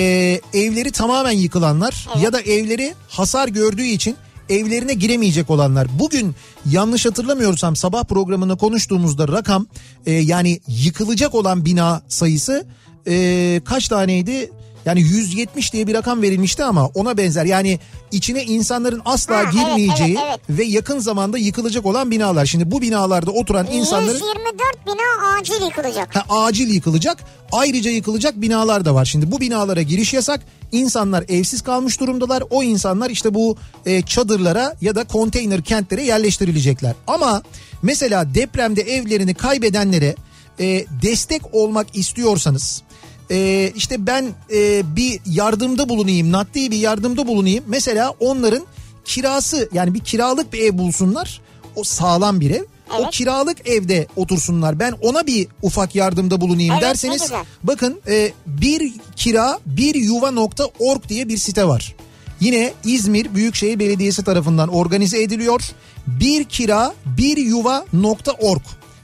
evleri 0.54 0.92
tamamen 0.92 1.32
yıkılanlar 1.32 2.08
ya 2.22 2.34
da 2.34 2.42
evleri 2.42 2.94
hasar 3.10 3.48
gördüğü 3.48 3.84
için 3.86 4.16
evlerine 4.50 4.94
giremeyecek 4.94 5.50
olanlar. 5.50 5.88
Bugün 6.00 6.36
yanlış 6.70 7.06
hatırlamıyorsam 7.06 7.76
sabah 7.76 8.04
programında 8.04 8.56
konuştuğumuzda 8.56 9.28
rakam 9.28 9.68
e, 10.06 10.12
yani 10.12 10.60
yıkılacak 10.68 11.36
olan 11.36 11.66
bina 11.66 12.02
sayısı 12.08 12.66
e, 13.08 13.62
kaç 13.66 13.88
taneydi? 13.88 14.52
Yani 14.86 15.02
170 15.02 15.74
diye 15.74 15.88
bir 15.88 15.94
rakam 15.94 16.22
verilmişti 16.22 16.64
ama 16.64 16.88
ona 16.88 17.18
benzer. 17.18 17.46
Yani 17.46 17.80
içine 18.12 18.44
insanların 18.44 19.02
asla 19.06 19.36
Ha, 19.36 19.42
evet, 19.44 19.54
girmeyeceği 19.54 20.18
evet, 20.28 20.40
ve 20.50 20.64
yakın 20.64 21.00
zamanda 21.00 21.38
yıkılacak 21.38 21.86
olan 21.86 22.12
binalar. 22.12 22.46
Şimdi 22.46 22.72
bu 22.72 22.82
binalarda 22.82 23.32
oturan 23.32 23.68
insanların 23.72 24.14
124 24.14 24.86
bina 24.86 25.38
acil 25.38 25.66
yıkılacak. 25.66 26.16
Ha, 26.16 26.26
acil 26.30 26.74
yıkılacak. 26.74 27.24
Ayrıca 27.52 27.92
yıkılacak 27.92 28.42
binalar 28.42 28.86
da 28.86 28.96
var. 28.96 29.06
Şimdi 29.06 29.32
bu 29.32 29.40
binalara 29.40 29.82
giriş 29.82 30.14
yasak. 30.14 30.42
İnsanlar 30.74 31.26
evsiz 31.28 31.62
kalmış 31.62 32.00
durumdalar. 32.00 32.44
O 32.50 32.64
insanlar 32.64 33.10
işte 33.10 33.34
bu 33.34 33.58
e, 33.86 34.02
çadırlara 34.02 34.76
ya 34.82 34.96
da 34.96 35.04
konteyner 35.04 35.62
kentlere 35.62 36.04
yerleştirilecekler. 36.04 36.94
Ama 37.08 37.42
mesela 37.82 38.36
depremde 38.36 38.82
evlerini 38.82 39.34
kaybedenlere 39.34 40.16
e, 40.60 40.86
destek 41.02 41.42
olmak 41.56 41.88
istiyorsanız 41.94 42.84
e, 43.32 43.72
işte 43.76 44.08
ben 44.08 44.26
e, 44.54 44.84
bir 44.96 45.20
yardımda 45.26 45.90
bulunayım, 45.90 46.32
nakdi 46.32 46.72
bir 46.72 46.78
yardımda 46.78 47.28
bulunayım. 47.28 47.64
Mesela 47.68 48.14
onların 48.20 48.64
kirası 49.06 49.70
yani 49.74 49.94
bir 49.94 50.00
kiralık 50.00 50.54
bir 50.54 50.60
ev 50.60 50.78
bulsunlar. 50.78 51.42
O 51.76 51.84
sağlam 51.84 52.40
bir 52.40 52.52
ev. 52.52 52.64
O 52.92 53.02
Evet. 53.02 53.12
kiralık 53.12 53.68
evde 53.68 54.08
otursunlar. 54.16 54.80
Ben 54.80 54.92
ona 55.02 55.28
bir 55.28 55.48
ufak 55.62 55.96
yardımda 55.96 56.42
bulunayım 56.42 56.74
Evet, 56.74 56.84
derseniz 56.84 57.32
bakın 57.64 58.02
e, 58.08 58.32
bir 58.48 58.94
kira 59.16 59.60
bir 59.66 59.96
yuva.org 59.96 61.10
diye 61.10 61.28
bir 61.28 61.38
site 61.38 61.68
var. 61.68 61.96
Yine 62.40 62.74
İzmir 62.84 63.36
Büyükşehir 63.36 63.80
Belediyesi 63.80 64.24
tarafından 64.24 64.70
organize 64.70 65.22
ediliyor. 65.24 65.62
Bir 66.08 66.44
kira 66.44 66.94
bir 67.06 67.38
yuva.org 67.38 68.62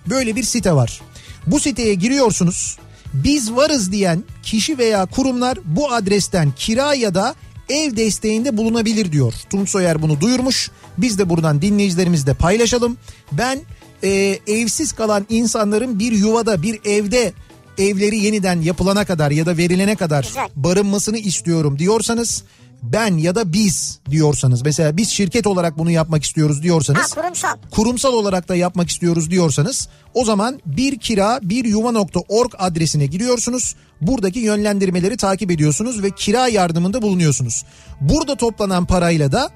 böyle 0.10 0.36
bir 0.36 0.44
site 0.44 0.74
var. 0.74 1.02
Bu 1.48 1.60
siteye 1.60 1.94
giriyorsunuz. 1.94 2.78
Biz 3.14 3.56
varız 3.56 3.92
diyen 3.92 4.24
kişi 4.44 4.78
veya 4.78 5.06
kurumlar 5.06 5.58
bu 5.66 5.92
adresten 5.92 6.52
kira 6.52 6.94
ya 6.94 7.16
da 7.16 7.36
ev 7.70 7.96
desteğinde 7.96 8.58
bulunabilir 8.58 9.12
diyor. 9.12 9.34
Tunç 9.50 9.70
Soyer 9.70 10.02
bunu 10.02 10.22
duyurmuş. 10.22 10.72
Biz 10.98 11.18
de 11.18 11.30
buradan 11.30 11.62
dinleyicilerimizle 11.62 12.34
paylaşalım. 12.34 12.98
Ben 13.32 13.60
e, 14.04 14.40
evsiz 14.48 14.92
kalan 14.92 15.26
insanların 15.30 16.00
bir 16.00 16.12
yuvada 16.12 16.62
bir 16.62 16.80
evde 16.86 17.34
evleri 17.78 18.18
yeniden 18.18 18.62
yapılana 18.62 19.06
kadar 19.06 19.32
ya 19.32 19.46
da 19.46 19.58
verilene 19.58 19.96
kadar 19.96 20.24
Güzel. 20.24 20.50
barınmasını 20.56 21.18
istiyorum 21.18 21.80
diyorsanız 21.80 22.44
ben 22.84 23.18
ya 23.18 23.36
da 23.36 23.54
biz 23.54 24.00
diyorsanız 24.10 24.62
mesela 24.62 24.98
biz 24.98 25.10
şirket 25.10 25.48
olarak 25.48 25.78
bunu 25.78 25.92
yapmak 25.92 26.24
istiyoruz 26.24 26.58
Ha 26.58 26.64
diyorsanız 26.64 27.14
kurumsal. 27.14 27.58
kurumsal 27.72 28.14
olarak 28.14 28.50
da 28.50 28.56
yapmak 28.56 28.90
istiyoruz 28.90 29.32
diyorsanız 29.32 29.90
o 30.14 30.26
zaman 30.26 30.60
bir 30.66 31.00
kira 31.00 31.40
bir 31.44 31.66
yuva.org 31.66 32.54
adresine 32.58 33.06
giriyorsunuz. 33.06 33.76
Buradaki 34.02 34.40
yönlendirmeleri 34.40 35.18
takip 35.18 35.52
ediyorsunuz 35.52 36.04
ve 36.04 36.12
kira 36.12 36.48
yardımında 36.48 37.02
bulunuyorsunuz. 37.02 37.66
Burada 38.02 38.36
toplanan 38.36 38.86
parayla 38.86 39.32
da 39.32 39.50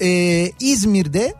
e, 0.00 0.50
İzmir'de 0.60 1.34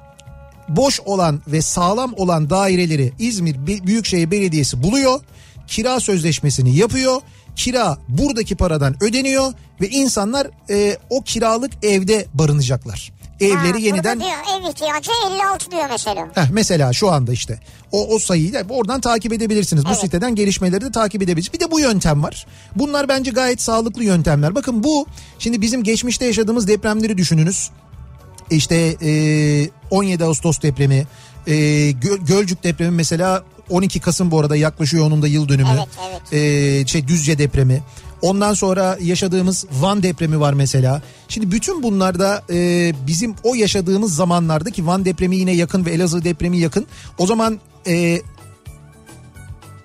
boş 0.69 1.01
olan 1.01 1.43
ve 1.47 1.63
sağlam 1.63 2.15
olan 2.17 2.51
daireleri 2.51 3.13
İzmir 3.19 3.67
Büyükşehir 3.67 4.31
Belediyesi 4.31 4.83
buluyor. 4.83 5.21
Kira 5.67 6.01
sözleşmesini 6.01 6.77
yapıyor. 6.77 7.21
Kira 7.59 7.99
buradaki 8.09 8.57
paradan 8.57 9.03
ödeniyor 9.05 9.53
ve 9.81 9.89
insanlar 9.89 10.47
e, 10.71 10.97
o 11.11 11.23
kiralık 11.23 11.73
evde 11.83 12.27
barınacaklar. 12.35 13.13
Evleri 13.41 13.73
Ha, 13.73 13.79
yeniden 13.79 14.21
diyor 14.21 14.31
ev 14.31 14.71
ihtiyacı 14.71 15.11
56 15.31 15.71
diyor 15.71 15.85
mesela. 15.91 16.29
Heh, 16.35 16.51
mesela 16.53 16.93
şu 16.93 17.11
anda 17.11 17.33
işte 17.33 17.61
o, 17.93 18.15
o 18.15 18.19
sayıyı 18.19 18.55
da 18.55 18.63
oradan 18.69 19.01
takip 19.01 19.33
edebilirsiniz. 19.33 19.85
Bu 19.85 19.89
Evet. 19.89 20.01
siteden 20.01 20.35
gelişmeleri 20.35 20.81
de 20.81 20.93
takip 20.93 21.23
edebilirsiniz. 21.23 21.55
Bir 21.61 21.67
de 21.67 21.71
bu 21.71 21.81
yöntem 21.81 22.23
var. 22.23 22.47
Bunlar 22.77 23.09
bence 23.09 23.31
gayet 23.31 23.61
sağlıklı 23.63 24.05
yöntemler. 24.05 24.55
Bakın 24.55 24.85
bu 24.85 25.07
şimdi 25.39 25.61
bizim 25.61 25.83
geçmişte 25.83 26.25
yaşadığımız 26.25 26.69
depremleri 26.69 27.19
düşününüz. 27.19 27.71
İşte 28.51 28.77
e, 29.03 29.11
17 29.91 30.25
Ağustos 30.25 30.63
depremi, 30.63 31.07
e, 31.47 31.53
Gö- 31.91 32.27
Gölcük 32.27 32.65
depremi 32.65 32.91
mesela 32.91 33.45
12 33.71 34.01
Kasım 34.01 34.31
bu 34.31 34.41
arada 34.41 34.57
yaklaşıyor 34.57 35.07
onun 35.07 35.23
da 35.23 35.29
yıl 35.29 35.49
dönümü. 35.49 35.69
Evet, 35.75 35.89
evet. 36.11 36.33
E, 36.83 36.87
şey 36.87 37.09
Düzce 37.09 37.39
depremi. 37.39 37.83
Ondan 38.23 38.55
sonra 38.55 38.99
yaşadığımız 39.01 39.67
Van 39.73 40.03
depremi 40.03 40.41
var 40.41 40.53
mesela. 40.53 41.03
Şimdi 41.29 41.51
bütün 41.53 41.83
bunlarda 41.83 42.43
e, 42.51 42.93
bizim 43.07 43.35
o 43.43 43.55
yaşadığımız 43.55 44.15
zamanlarda 44.15 44.71
ki 44.71 44.87
Van 44.87 45.05
depremi 45.05 45.37
yine 45.37 45.53
yakın 45.53 45.87
ve 45.87 45.91
Elazığ 45.91 46.25
depremi 46.25 46.59
yakın. 46.59 46.87
O 47.19 47.27
zaman 47.27 47.61
e, 47.87 48.23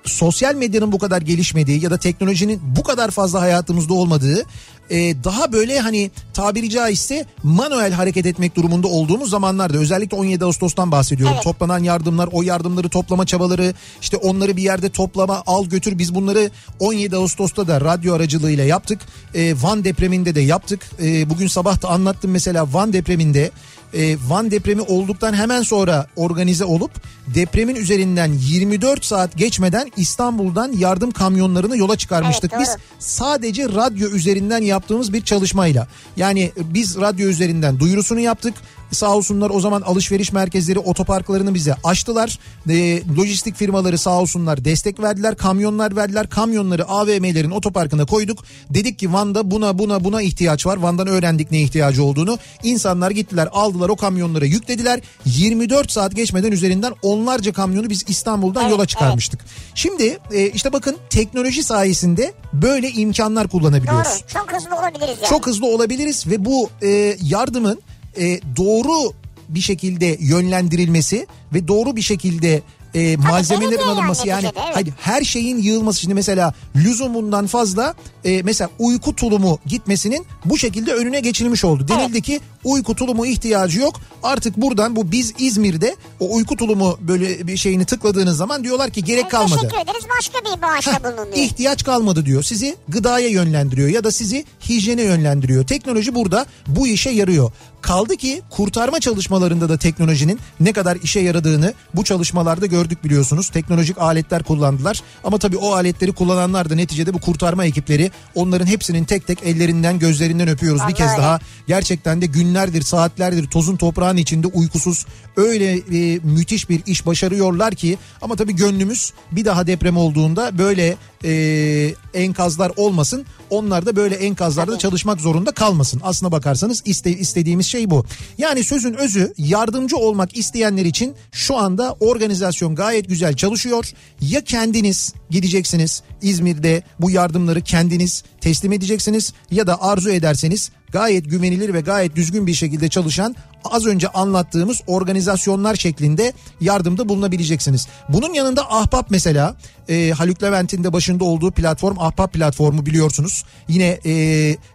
sosyal 0.05 0.55
medyanın 0.55 0.91
bu 0.91 0.99
kadar 0.99 1.21
gelişmediği 1.21 1.83
ya 1.83 1.91
da 1.91 1.97
teknolojinin 1.97 2.61
bu 2.75 2.83
kadar 2.83 3.11
fazla 3.11 3.41
hayatımızda 3.41 3.93
olmadığı 3.93 4.45
e, 4.89 5.23
daha 5.23 5.51
böyle 5.51 5.79
hani 5.79 6.11
tabiri 6.33 6.69
caizse 6.69 7.25
manuel 7.43 7.91
hareket 7.91 8.25
etmek 8.25 8.55
durumunda 8.55 8.87
olduğumuz 8.87 9.29
zamanlarda 9.29 9.77
özellikle 9.77 10.17
17 10.17 10.45
Ağustos'tan 10.45 10.91
bahsediyorum. 10.91 11.33
Evet. 11.35 11.43
Toplanan 11.43 11.83
yardımlar 11.83 12.29
o 12.31 12.41
yardımları 12.41 12.89
toplama 12.89 13.25
çabaları 13.25 13.73
işte 14.01 14.17
onları 14.17 14.57
bir 14.57 14.63
yerde 14.63 14.89
toplama 14.89 15.43
al 15.45 15.65
götür 15.65 15.97
biz 15.97 16.15
bunları 16.15 16.49
17 16.79 17.15
Ağustos'ta 17.15 17.67
da 17.67 17.81
radyo 17.81 18.13
aracılığıyla 18.13 18.63
yaptık. 18.63 19.01
E, 19.35 19.55
Van 19.61 19.83
depreminde 19.83 20.35
de 20.35 20.41
yaptık. 20.41 20.89
E, 21.01 21.29
bugün 21.29 21.47
sabah 21.47 21.81
da 21.81 21.89
anlattım 21.89 22.31
mesela 22.31 22.73
Van 22.73 22.93
depreminde 22.93 23.51
e, 23.93 24.17
Van 24.27 24.51
depremi 24.51 24.81
olduktan 24.81 25.33
hemen 25.33 25.61
sonra 25.61 26.07
organize 26.15 26.65
olup 26.65 26.91
depremin 27.27 27.75
üzerinden 27.75 28.33
24 28.33 29.05
saat 29.05 29.37
geçmeden 29.37 29.91
İstanbul'dan 29.97 30.71
yardım 30.71 31.11
kamyonlarını 31.11 31.77
yola 31.77 31.95
çıkarmıştık. 31.95 32.51
Evet, 32.53 32.61
Biz 32.61 32.69
doğru. 32.69 32.77
sadece 32.99 33.69
radyo 33.69 34.09
üzerinden 34.09 34.61
yaptığımız 34.61 35.13
bir 35.13 35.21
çalışmayla. 35.21 35.87
Yani 36.17 36.51
biz 36.57 36.97
radyo 36.97 37.27
üzerinden 37.27 37.79
duyurusunu 37.79 38.19
yaptık. 38.19 38.53
Sağ 38.93 39.15
olsunlar 39.15 39.49
o 39.49 39.59
zaman 39.59 39.81
alışveriş 39.81 40.31
merkezleri 40.31 40.79
otoparklarını 40.79 41.53
bize 41.53 41.75
açtılar. 41.83 42.39
E, 42.69 43.01
lojistik 43.17 43.55
firmaları 43.55 43.97
sağ 43.97 44.19
olsunlar 44.19 44.65
destek 44.65 44.99
verdiler. 44.99 45.37
Kamyonlar 45.37 45.95
verdiler. 45.95 46.29
Kamyonları 46.29 46.87
AVM'lerin 46.87 47.51
otoparkına 47.51 48.05
koyduk. 48.05 48.43
Dedik 48.69 48.99
ki 48.99 49.13
Van'da 49.13 49.51
buna 49.51 49.79
buna 49.79 50.03
buna 50.03 50.21
ihtiyaç 50.21 50.65
var. 50.65 50.77
Van'dan 50.77 51.07
öğrendik 51.07 51.51
ne 51.51 51.61
ihtiyacı 51.61 52.03
olduğunu. 52.03 52.37
İnsanlar 52.63 53.11
gittiler 53.11 53.49
aldılar 53.51 53.89
o 53.89 53.95
kamyonlara 53.95 54.45
yüklediler. 54.45 54.99
24 55.25 55.91
saat 55.91 56.15
geçmeden 56.15 56.51
üzerinden 56.51 56.93
onlarca 57.01 57.53
kamyonu 57.53 57.89
biz 57.89 58.03
İstanbul'dan 58.07 58.61
Evet, 58.61 58.71
yola 58.71 58.85
çıkarmıştık. 58.85 59.39
Şimdi 59.75 60.17
e, 60.31 60.49
işte 60.49 60.73
bakın 60.73 60.97
teknoloji 61.09 61.63
sayesinde 61.63 62.33
böyle 62.53 62.89
imkanlar 62.89 63.47
kullanabiliyoruz. 63.47 64.07
Doğru. 64.07 64.27
Çok 64.33 64.53
hızlı 64.53 64.75
olabiliriz 64.75 65.17
yani. 65.21 65.29
Çok 65.29 65.47
hızlı 65.47 65.67
olabiliriz 65.67 66.27
ve 66.27 66.45
bu 66.45 66.69
e, 66.81 67.17
yardımın 67.21 67.81
e, 68.17 68.39
doğru 68.57 69.13
bir 69.49 69.61
şekilde 69.61 70.17
yönlendirilmesi 70.19 71.27
ve 71.53 71.67
doğru 71.67 71.95
bir 71.95 72.01
şekilde 72.01 72.61
e, 72.95 73.17
malzemelerin 73.17 73.87
alınması 73.87 74.27
yani 74.27 74.45
neticede, 74.45 74.63
evet. 74.65 74.75
hayır, 74.75 74.93
her 74.99 75.23
şeyin 75.23 75.57
yığılması 75.57 75.99
şimdi 75.99 76.13
mesela 76.13 76.53
lüzumundan 76.75 77.47
fazla 77.47 77.93
e, 78.25 78.41
mesela 78.41 78.69
uyku 78.79 79.15
tulumu 79.15 79.59
gitmesinin 79.65 80.25
bu 80.45 80.57
şekilde 80.57 80.93
önüne 80.93 81.19
geçilmiş 81.19 81.63
oldu. 81.63 81.87
Denildi 81.87 82.21
ki 82.21 82.39
uyku 82.63 82.95
tulumu 82.95 83.25
ihtiyacı 83.25 83.79
yok. 83.79 83.95
Artık 84.23 84.57
buradan 84.57 84.95
bu 84.95 85.11
biz 85.11 85.33
İzmir'de 85.37 85.95
o 86.19 86.35
uyku 86.35 86.57
tulumu 86.57 86.97
böyle 87.01 87.47
bir 87.47 87.57
şeyini 87.57 87.85
tıkladığınız 87.85 88.37
zaman 88.37 88.63
diyorlar 88.63 88.89
ki 88.89 89.03
gerek 89.03 89.31
kalmadı. 89.31 89.61
Teşekkür 89.61 89.77
ederiz 89.77 90.05
başka 90.17 90.39
bir 90.39 90.61
bağışta 90.61 91.03
bulunuyor. 91.03 91.37
İhtiyaç 91.37 91.83
kalmadı 91.83 92.25
diyor. 92.25 92.43
Sizi 92.43 92.75
gıdaya 92.87 93.27
yönlendiriyor 93.27 93.89
ya 93.89 94.03
da 94.03 94.11
sizi 94.11 94.45
hijyene 94.69 95.01
yönlendiriyor. 95.01 95.67
Teknoloji 95.67 96.15
burada 96.15 96.45
bu 96.67 96.87
işe 96.87 97.09
yarıyor. 97.09 97.51
Kaldı 97.81 98.17
ki 98.17 98.41
kurtarma 98.49 98.99
çalışmalarında 98.99 99.69
da 99.69 99.77
teknolojinin 99.77 100.39
ne 100.59 100.73
kadar 100.73 100.97
işe 101.03 101.19
yaradığını 101.19 101.73
bu 101.93 102.03
çalışmalarda 102.03 102.65
gördük 102.65 102.82
biliyorsunuz. 102.89 103.49
Teknolojik 103.49 103.97
aletler 103.97 104.43
kullandılar 104.43 105.01
ama 105.23 105.37
tabii 105.37 105.57
o 105.57 105.73
aletleri 105.73 106.11
kullananlar 106.11 106.69
da 106.69 106.75
neticede 106.75 107.13
bu 107.13 107.19
kurtarma 107.21 107.65
ekipleri 107.65 108.11
onların 108.35 108.65
hepsinin 108.65 109.03
tek 109.03 109.27
tek 109.27 109.43
ellerinden 109.43 109.99
gözlerinden 109.99 110.47
öpüyoruz 110.47 110.79
bir 110.79 110.83
Vallahi 110.83 110.93
kez 110.93 111.11
öyle. 111.11 111.21
daha. 111.21 111.39
Gerçekten 111.67 112.21
de 112.21 112.25
günlerdir 112.25 112.81
saatlerdir 112.81 113.47
tozun 113.47 113.75
toprağın 113.75 114.17
içinde 114.17 114.47
uykusuz 114.47 115.05
öyle 115.37 115.71
e, 115.73 116.19
müthiş 116.23 116.69
bir 116.69 116.81
iş 116.85 117.05
başarıyorlar 117.05 117.75
ki 117.75 117.97
ama 118.21 118.35
tabii 118.35 118.55
gönlümüz 118.55 119.13
bir 119.31 119.45
daha 119.45 119.67
deprem 119.67 119.97
olduğunda 119.97 120.57
böyle 120.57 120.97
e, 121.23 121.93
enkazlar 122.13 122.71
olmasın. 122.77 123.25
Onlar 123.49 123.85
da 123.85 123.95
böyle 123.95 124.15
enkazlarda 124.15 124.71
Tabii. 124.71 124.81
çalışmak 124.81 125.21
zorunda 125.21 125.51
kalmasın. 125.51 126.01
Aslına 126.03 126.31
bakarsanız 126.31 126.81
iste, 126.85 127.11
istediğimiz 127.11 127.65
şey 127.65 127.89
bu. 127.89 128.05
Yani 128.37 128.63
sözün 128.63 128.93
özü 128.93 129.33
yardımcı 129.37 129.97
olmak 129.97 130.37
isteyenler 130.37 130.85
için 130.85 131.15
şu 131.31 131.57
anda 131.57 131.95
organizasyon 131.99 132.75
gayet 132.75 133.09
güzel 133.09 133.35
çalışıyor. 133.35 133.91
Ya 134.21 134.43
kendiniz 134.43 135.13
gideceksiniz 135.29 136.03
İzmir'de 136.21 136.83
bu 136.99 137.11
yardımları 137.11 137.61
kendiniz 137.61 138.23
teslim 138.41 138.71
edeceksiniz 138.71 139.33
ya 139.51 139.67
da 139.67 139.81
arzu 139.81 140.09
ederseniz 140.09 140.71
gayet 140.93 141.29
güvenilir 141.29 141.73
ve 141.73 141.81
gayet 141.81 142.15
düzgün 142.15 142.47
bir 142.47 142.53
şekilde 142.53 142.89
çalışan 142.89 143.35
az 143.65 143.85
önce 143.85 144.07
anlattığımız 144.07 144.81
organizasyonlar 144.87 145.75
şeklinde 145.75 146.33
yardımda 146.61 147.09
bulunabileceksiniz. 147.09 147.87
Bunun 148.09 148.33
yanında 148.33 148.71
Ahbap 148.71 149.11
mesela 149.11 149.55
e, 149.89 150.11
Haluk 150.11 150.43
Levent'in 150.43 150.83
de 150.83 150.93
başında 150.93 151.23
olduğu 151.23 151.51
platform 151.51 151.99
Ahbap 151.99 152.33
platformu 152.33 152.85
biliyorsunuz. 152.85 153.45
Yine 153.67 153.99
e, 154.05 154.13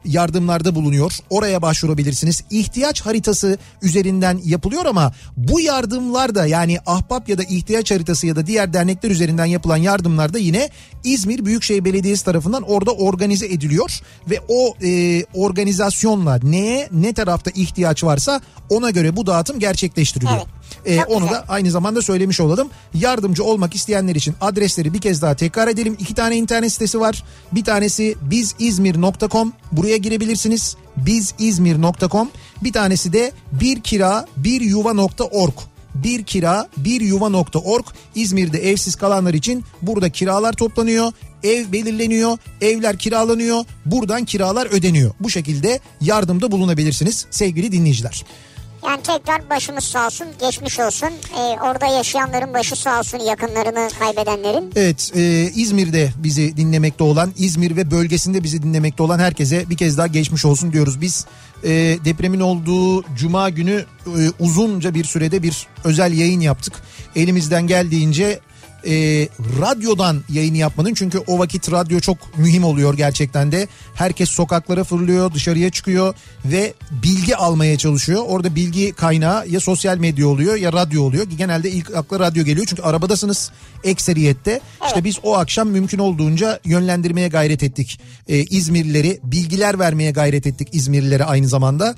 yardımlarda 0.05 0.75
bulunuyor. 0.75 1.13
Oraya 1.31 1.63
başvurabilirsiniz. 1.63 2.45
İhtiyaç 2.51 3.01
haritası 3.01 3.59
üzerinden 3.83 4.41
yapılıyor 4.45 4.87
ama 4.87 5.13
bu 5.37 5.61
yardımlar 5.61 6.35
da 6.35 6.47
yani 6.47 6.79
Ahbap 6.87 7.29
ya 7.29 7.39
da 7.39 7.43
ihtiyaç 7.43 7.91
haritası 7.91 8.27
ya 8.27 8.37
da 8.37 8.47
diğer 8.47 8.73
dernekler 8.73 9.11
üzerinden 9.11 9.47
yapılan 9.47 9.77
yardımlar 9.77 10.33
da 10.35 10.39
yine 10.39 10.69
İzmir 11.05 11.45
Büyükşehir 11.45 11.85
Belediyesi 11.85 12.25
tarafından 12.25 12.63
orada 12.63 12.91
organize 12.91 13.47
ediliyor 13.47 14.01
ve 14.31 14.41
o 14.49 14.75
e, 14.83 15.25
organizasyonla 16.09 16.39
neye 16.43 16.89
ne 16.93 17.13
tarafta 17.13 17.51
ihtiyaç 17.51 18.05
varsa 18.05 18.41
ona 18.71 18.91
göre 18.91 19.17
bu 19.17 19.27
dağıtım 19.27 19.59
gerçekleştiriliyor. 19.59 20.41
Evet. 20.87 20.99
E, 20.99 21.03
Çok 21.03 21.11
onu 21.11 21.21
güzel. 21.21 21.35
da 21.35 21.45
aynı 21.49 21.71
zamanda 21.71 22.03
söylemiş 22.03 22.41
olalım. 22.41 22.69
Yardımcı 22.95 23.45
olmak 23.45 23.75
isteyenler 23.75 24.15
için 24.15 24.35
adresleri 24.41 24.93
bir 24.95 25.01
kez 25.01 25.23
daha 25.23 25.35
tekrar 25.35 25.69
edelim. 25.69 25.97
İki 25.99 26.15
tane 26.15 26.37
internet 26.37 26.73
sitesi 26.73 27.01
var. 27.01 27.25
Bir 27.53 27.65
tanesi 27.65 28.15
bizizmir.com. 28.23 29.53
Buraya 29.73 29.97
girebilirsiniz. 29.97 30.77
bizizmir.com. 30.97 32.31
Bir 32.63 32.73
tanesi 32.73 33.13
de 33.13 33.33
bir 33.53 33.81
kira 33.81 34.27
bir 34.37 34.61
yuva.org 34.61 35.55
bir 35.95 36.25
kira 36.25 36.69
bir 36.77 37.01
yuva.org 37.01 37.85
İzmir'de 38.15 38.71
evsiz 38.71 38.97
kalanlar 38.97 39.35
için 39.35 39.65
burada 39.83 40.11
kiralar 40.11 40.53
toplanıyor. 40.53 41.13
Ev 41.43 41.73
belirleniyor, 41.73 42.39
evler 42.61 42.99
kiralanıyor, 42.99 43.65
buradan 43.87 44.25
kiralar 44.25 44.67
ödeniyor. 44.67 45.11
Bu 45.21 45.31
şekilde 45.31 45.81
yardımda 46.01 46.51
bulunabilirsiniz 46.51 47.27
sevgili 47.31 47.73
dinleyiciler. 47.73 48.25
Yani 48.87 49.03
tekrar 49.03 49.51
başımız 49.51 49.85
sağ 49.85 50.07
olsun, 50.07 50.27
geçmiş 50.41 50.81
olsun. 50.81 51.09
Ee, 51.09 51.39
orada 51.39 51.87
yaşayanların 51.87 52.55
başı 52.55 52.77
sağ 52.77 52.99
olsun, 52.99 53.19
yakınlarını 53.19 53.89
kaybedenlerin. 53.99 54.73
Evet 54.77 55.13
e, 55.15 55.51
İzmir'de 55.55 56.13
bizi 56.17 56.57
dinlemekte 56.57 57.05
olan 57.05 57.33
İzmir 57.39 57.77
ve 57.77 57.91
bölgesinde 57.91 58.43
bizi 58.45 58.63
dinlemekte 58.63 59.03
olan 59.03 59.19
herkese 59.19 59.71
bir 59.71 59.77
kez 59.77 59.99
daha 59.99 60.07
geçmiş 60.07 60.45
olsun 60.45 60.73
diyoruz. 60.73 61.01
Biz 61.01 61.27
e, 61.65 61.71
depremin 62.05 62.41
olduğu 62.41 63.15
cuma 63.17 63.51
günü 63.51 63.85
e, 64.07 64.11
uzunca 64.41 64.95
bir 64.95 65.05
sürede 65.05 65.43
bir 65.43 65.67
özel 65.85 66.13
yayın 66.13 66.41
yaptık. 66.41 66.73
Elimizden 67.17 67.67
geldiğince 67.67 68.41
e, 68.89 69.29
radyodan 69.61 70.23
yayın 70.29 70.55
yapmanın 70.55 70.95
çünkü 70.95 71.19
o 71.19 71.39
vakit 71.39 71.73
radyo 71.73 72.01
çok 72.01 72.39
mühim 72.39 72.65
oluyor 72.65 72.95
gerçekten 72.95 73.53
de. 73.53 73.69
Herkes 73.95 74.31
sokaklara 74.31 74.85
fırlıyor, 74.85 75.35
dışarıya 75.35 75.71
çıkıyor 75.71 76.15
ve 76.45 76.75
bilgi 77.03 77.37
almaya 77.37 77.79
çalışıyor. 77.79 78.23
Orada 78.27 78.55
bilgi 78.55 78.93
kaynağı 78.93 79.49
ya 79.49 79.61
sosyal 79.61 79.99
medya 79.99 80.29
oluyor 80.29 80.57
ya 80.57 80.73
radyo 80.73 81.03
oluyor. 81.03 81.27
Genelde 81.39 81.71
ilk 81.71 81.97
akla 81.97 82.21
radyo 82.21 82.45
geliyor 82.45 82.67
çünkü 82.67 82.83
arabadasınız 82.83 83.51
ekseriyette. 83.85 84.61
İşte 84.87 85.05
biz 85.05 85.17
o 85.23 85.37
akşam 85.37 85.69
mümkün 85.69 85.99
olduğunca 85.99 86.61
yönlendirmeye 86.65 87.29
gayret 87.29 87.63
ettik. 87.63 88.01
E, 88.29 88.39
İzmirlileri 88.39 89.21
bilgiler 89.23 89.79
vermeye 89.79 90.11
gayret 90.11 90.47
ettik 90.47 90.69
İzmirlilere 90.73 91.25
aynı 91.25 91.49
zamanda 91.49 91.95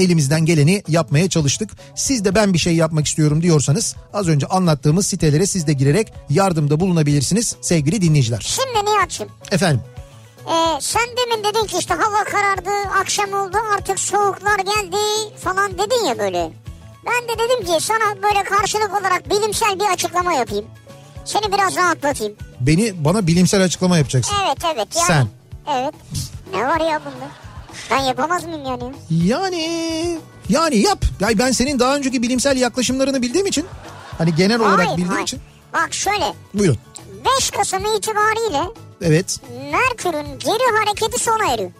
elimizden 0.00 0.44
geleni 0.46 0.82
yapmaya 0.88 1.28
çalıştık. 1.28 1.70
Siz 1.94 2.24
de 2.24 2.34
ben 2.34 2.52
bir 2.52 2.58
şey 2.58 2.76
yapmak 2.76 3.06
istiyorum 3.06 3.42
diyorsanız 3.42 3.96
az 4.12 4.28
önce 4.28 4.46
anlattığımız 4.46 5.06
sitelere 5.06 5.46
siz 5.46 5.66
de 5.66 5.72
girerek 5.72 6.12
yardımda 6.30 6.80
bulunabilirsiniz 6.80 7.56
sevgili 7.60 8.02
dinleyiciler. 8.02 8.40
Şimdi 8.40 8.90
Nihat'cığım 8.90 9.28
Efendim 9.50 9.80
Ee, 10.46 10.80
sen 10.80 11.02
demin 11.16 11.44
dedin 11.44 11.66
ki 11.66 11.76
işte 11.78 11.94
hava 11.94 12.24
karardı, 12.24 12.70
akşam 13.00 13.32
oldu 13.32 13.56
artık 13.76 13.98
soğuklar 14.00 14.58
geldi 14.58 14.96
falan 15.44 15.72
dedin 15.78 16.04
ya 16.08 16.18
böyle. 16.18 16.50
Ben 17.06 17.28
de 17.28 17.38
dedim 17.42 17.66
ki 17.66 17.84
sana 17.84 18.22
böyle 18.22 18.44
karşılık 18.44 19.00
olarak 19.00 19.30
bilimsel 19.30 19.80
bir 19.80 19.92
açıklama 19.92 20.32
yapayım. 20.32 20.64
Seni 21.24 21.52
biraz 21.52 21.76
rahatlatayım. 21.76 22.34
beni 22.60 23.04
bana 23.04 23.26
bilimsel 23.26 23.62
açıklama 23.64 23.98
yapacaksın. 23.98 24.34
Evet 24.46 24.58
evet 24.74 24.88
yani. 24.96 25.06
Sen. 25.06 25.26
Evet. 25.74 25.94
Ne 26.54 26.66
var 26.66 26.80
ya 26.80 27.00
bunda? 27.04 27.49
Ben 27.90 27.98
yapamaz 27.98 28.44
mıyım 28.44 28.64
yani? 28.64 28.92
Yani 29.10 30.18
yani 30.48 30.76
yap. 30.76 31.04
Ya 31.20 31.28
ben 31.38 31.50
senin 31.52 31.78
daha 31.78 31.96
önceki 31.96 32.22
bilimsel 32.22 32.56
yaklaşımlarını 32.56 33.22
bildiğim 33.22 33.46
için 33.46 33.66
hani 34.18 34.34
genel 34.34 34.60
olarak 34.60 34.78
Hayır, 34.78 34.90
bildiğim 34.90 35.08
hayır. 35.08 35.22
için 35.22 35.40
Bak 35.72 35.94
şöyle 35.94 36.34
buyurun. 36.54 36.78
5 37.38 37.50
Kasım 37.50 37.96
itibariyle 37.96 38.62
Evet. 39.02 39.40
Merkür'ün 39.72 40.38
geri 40.38 40.76
hareketi 40.78 41.22
sona 41.22 41.52
eriyor. 41.52 41.70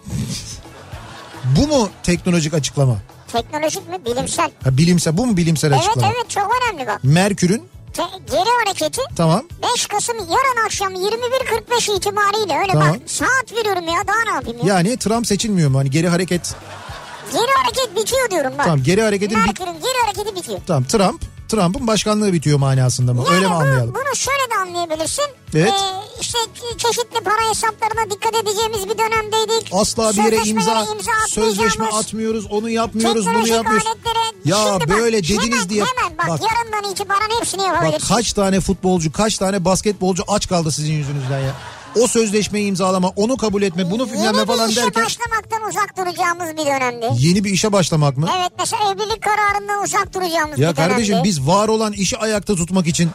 Bu 1.56 1.66
mu 1.66 1.88
teknolojik 2.02 2.54
açıklama? 2.54 2.96
Teknolojik 3.32 3.88
mi? 3.88 4.04
Bilimsel. 4.04 4.50
Ha, 4.64 4.76
bilimsel 4.78 5.16
bu 5.16 5.26
mu 5.26 5.36
bilimsel 5.36 5.68
Evet 5.72 5.80
açıklama? 5.80 6.06
evet 6.16 6.30
çok 6.30 6.52
önemli 6.62 6.86
bak. 6.86 7.00
Merkür'ün 7.02 7.62
Te- 7.92 8.02
geri 8.30 8.50
hareketi 8.64 9.00
tamam 9.16 9.42
5 9.74 9.86
Kasım 9.86 10.16
yarın 10.16 10.66
akşam 10.66 10.92
21.45 10.94 11.96
itibariyle 11.96 12.58
öyle 12.58 12.72
Tamam. 12.72 12.88
bak 12.88 13.00
saat 13.06 13.52
veriyorum 13.52 13.88
ya 13.88 14.06
daha 14.08 14.22
ne 14.24 14.30
yapayım 14.34 14.66
ya. 14.66 14.74
yani 14.74 14.96
Trump 14.96 15.26
seçilmiyor 15.26 15.70
mu? 15.70 15.78
Hani 15.78 15.90
geri 15.90 16.08
hareket 16.08 16.54
Geri 17.32 17.52
hareket 17.62 17.96
bitiyor 17.96 18.30
diyorum 18.30 18.52
bak. 18.58 18.64
tamam 18.64 18.82
geri 18.82 19.02
hareketin 19.02 19.38
bit 19.44 19.58
geri 19.58 20.04
hareketi 20.04 20.36
bitiyor. 20.36 20.58
tamam 20.66 20.84
Trump 20.84 21.22
Trump'ın 21.50 21.86
başkanlığı 21.86 22.32
bitiyor 22.32 22.58
manasında 22.58 23.14
mı? 23.14 23.22
Yani 23.26 23.36
Öyle 23.36 23.46
mi 23.46 23.54
anlayalım? 23.54 23.94
Bunu 23.94 24.16
şöyle 24.16 24.50
de 24.50 24.54
anlayabilirsin. 24.60 25.24
Evet. 25.54 25.68
Ee, 25.70 26.20
işte 26.20 26.38
çeşitli 26.78 27.20
para 27.24 27.50
hesaplarına 27.50 28.10
dikkat 28.10 28.34
edeceğimiz 28.34 28.88
bir 28.88 28.98
dönemdeydik. 28.98 29.70
Asla 29.72 30.12
bir 30.12 30.16
yere 30.16 30.36
Sözleşmelere 30.36 30.92
imza, 30.92 31.26
sözleşme 31.28 31.86
atmıyoruz, 31.86 32.46
onu 32.50 32.70
yapmıyoruz, 32.70 33.26
bunu 33.26 33.48
yapmıyoruz. 33.48 33.86
aletlere... 33.86 34.18
Ya 34.44 34.56
Şimdi 34.56 34.90
bak, 34.90 34.98
böyle 34.98 35.22
dediniz 35.22 35.42
hemen, 35.54 35.68
diye 35.68 35.84
Hemen 35.84 36.18
bak, 36.18 36.28
bak, 36.28 36.40
yarından 36.40 36.92
itibaren 36.92 37.38
hepsini 37.40 37.60
bak 37.62 37.66
yapabilirsin. 37.66 38.14
kaç 38.14 38.32
tane 38.32 38.60
futbolcu, 38.60 39.12
kaç 39.12 39.38
tane 39.38 39.64
basketbolcu 39.64 40.22
aç 40.28 40.48
kaldı 40.48 40.72
sizin 40.72 40.92
yüzünüzden 40.92 41.40
ya. 41.40 41.54
O 42.00 42.06
sözleşmeyi 42.06 42.66
imzalama, 42.68 43.08
onu 43.16 43.36
kabul 43.36 43.62
etme, 43.62 43.90
bunu 43.90 44.06
bilmem 44.06 44.20
ne 44.22 44.26
Yeni 44.36 44.46
falan 44.46 44.66
bir 44.68 44.72
işe 44.72 44.82
derken 44.82 45.04
başlamaktan 45.04 45.68
uzak 45.68 45.96
duracağımız 45.98 46.56
bir 46.56 46.66
dönemdi. 46.66 47.06
yeni 47.18 47.44
bir 47.44 47.50
işe 47.50 47.72
başlamak 47.72 48.16
mı? 48.16 48.28
Evet 48.38 48.52
mesela 48.58 48.82
evlilik 48.92 49.22
kararından 49.22 49.82
uzak 49.84 50.14
duracağımız 50.14 50.58
Ya 50.58 50.70
bir 50.70 50.76
dönemdi. 50.76 50.92
kardeşim 50.92 51.18
biz 51.24 51.46
var 51.46 51.68
olan 51.68 51.92
işi 51.92 52.18
ayakta 52.18 52.54
tutmak 52.54 52.86
için 52.86 53.10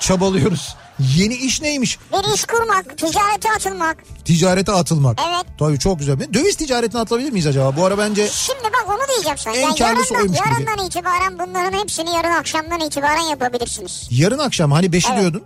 çabalıyoruz. 0.00 0.76
Yeni 1.16 1.34
iş 1.34 1.62
neymiş? 1.62 1.98
Bir 2.12 2.34
iş 2.34 2.44
kurmak, 2.44 2.98
ticarete 2.98 3.50
atılmak. 3.56 3.96
Ticarete 4.24 4.72
atılmak. 4.72 5.20
Evet. 5.28 5.46
Tabii 5.58 5.78
çok 5.78 5.98
güzel. 5.98 6.34
Döviz 6.34 6.56
ticaretine 6.56 7.00
atılabilir 7.00 7.32
miyiz 7.32 7.46
acaba? 7.46 7.76
Bu 7.76 7.84
ara 7.84 7.98
bence 7.98 8.28
Şimdi 8.28 8.64
bak 8.64 8.86
onu 8.88 9.08
diyeceğim 9.08 9.38
sana. 9.38 9.54
En 9.56 9.60
Yani 9.62 9.76
karlısı 9.78 10.14
yarından, 10.14 10.20
oymuş 10.34 10.38
gibi. 10.38 10.48
yarından 10.64 10.86
itibaren 10.86 11.38
bunların 11.38 11.78
hepsini 11.78 12.10
yarın 12.14 12.30
akşamdan 12.30 12.80
itibaren 12.80 13.20
yapabilirsiniz. 13.30 14.08
yarın 14.10 14.38
akşam 14.38 14.72
hani 14.72 14.92
beşi 14.92 15.16
diyordun. 15.20 15.42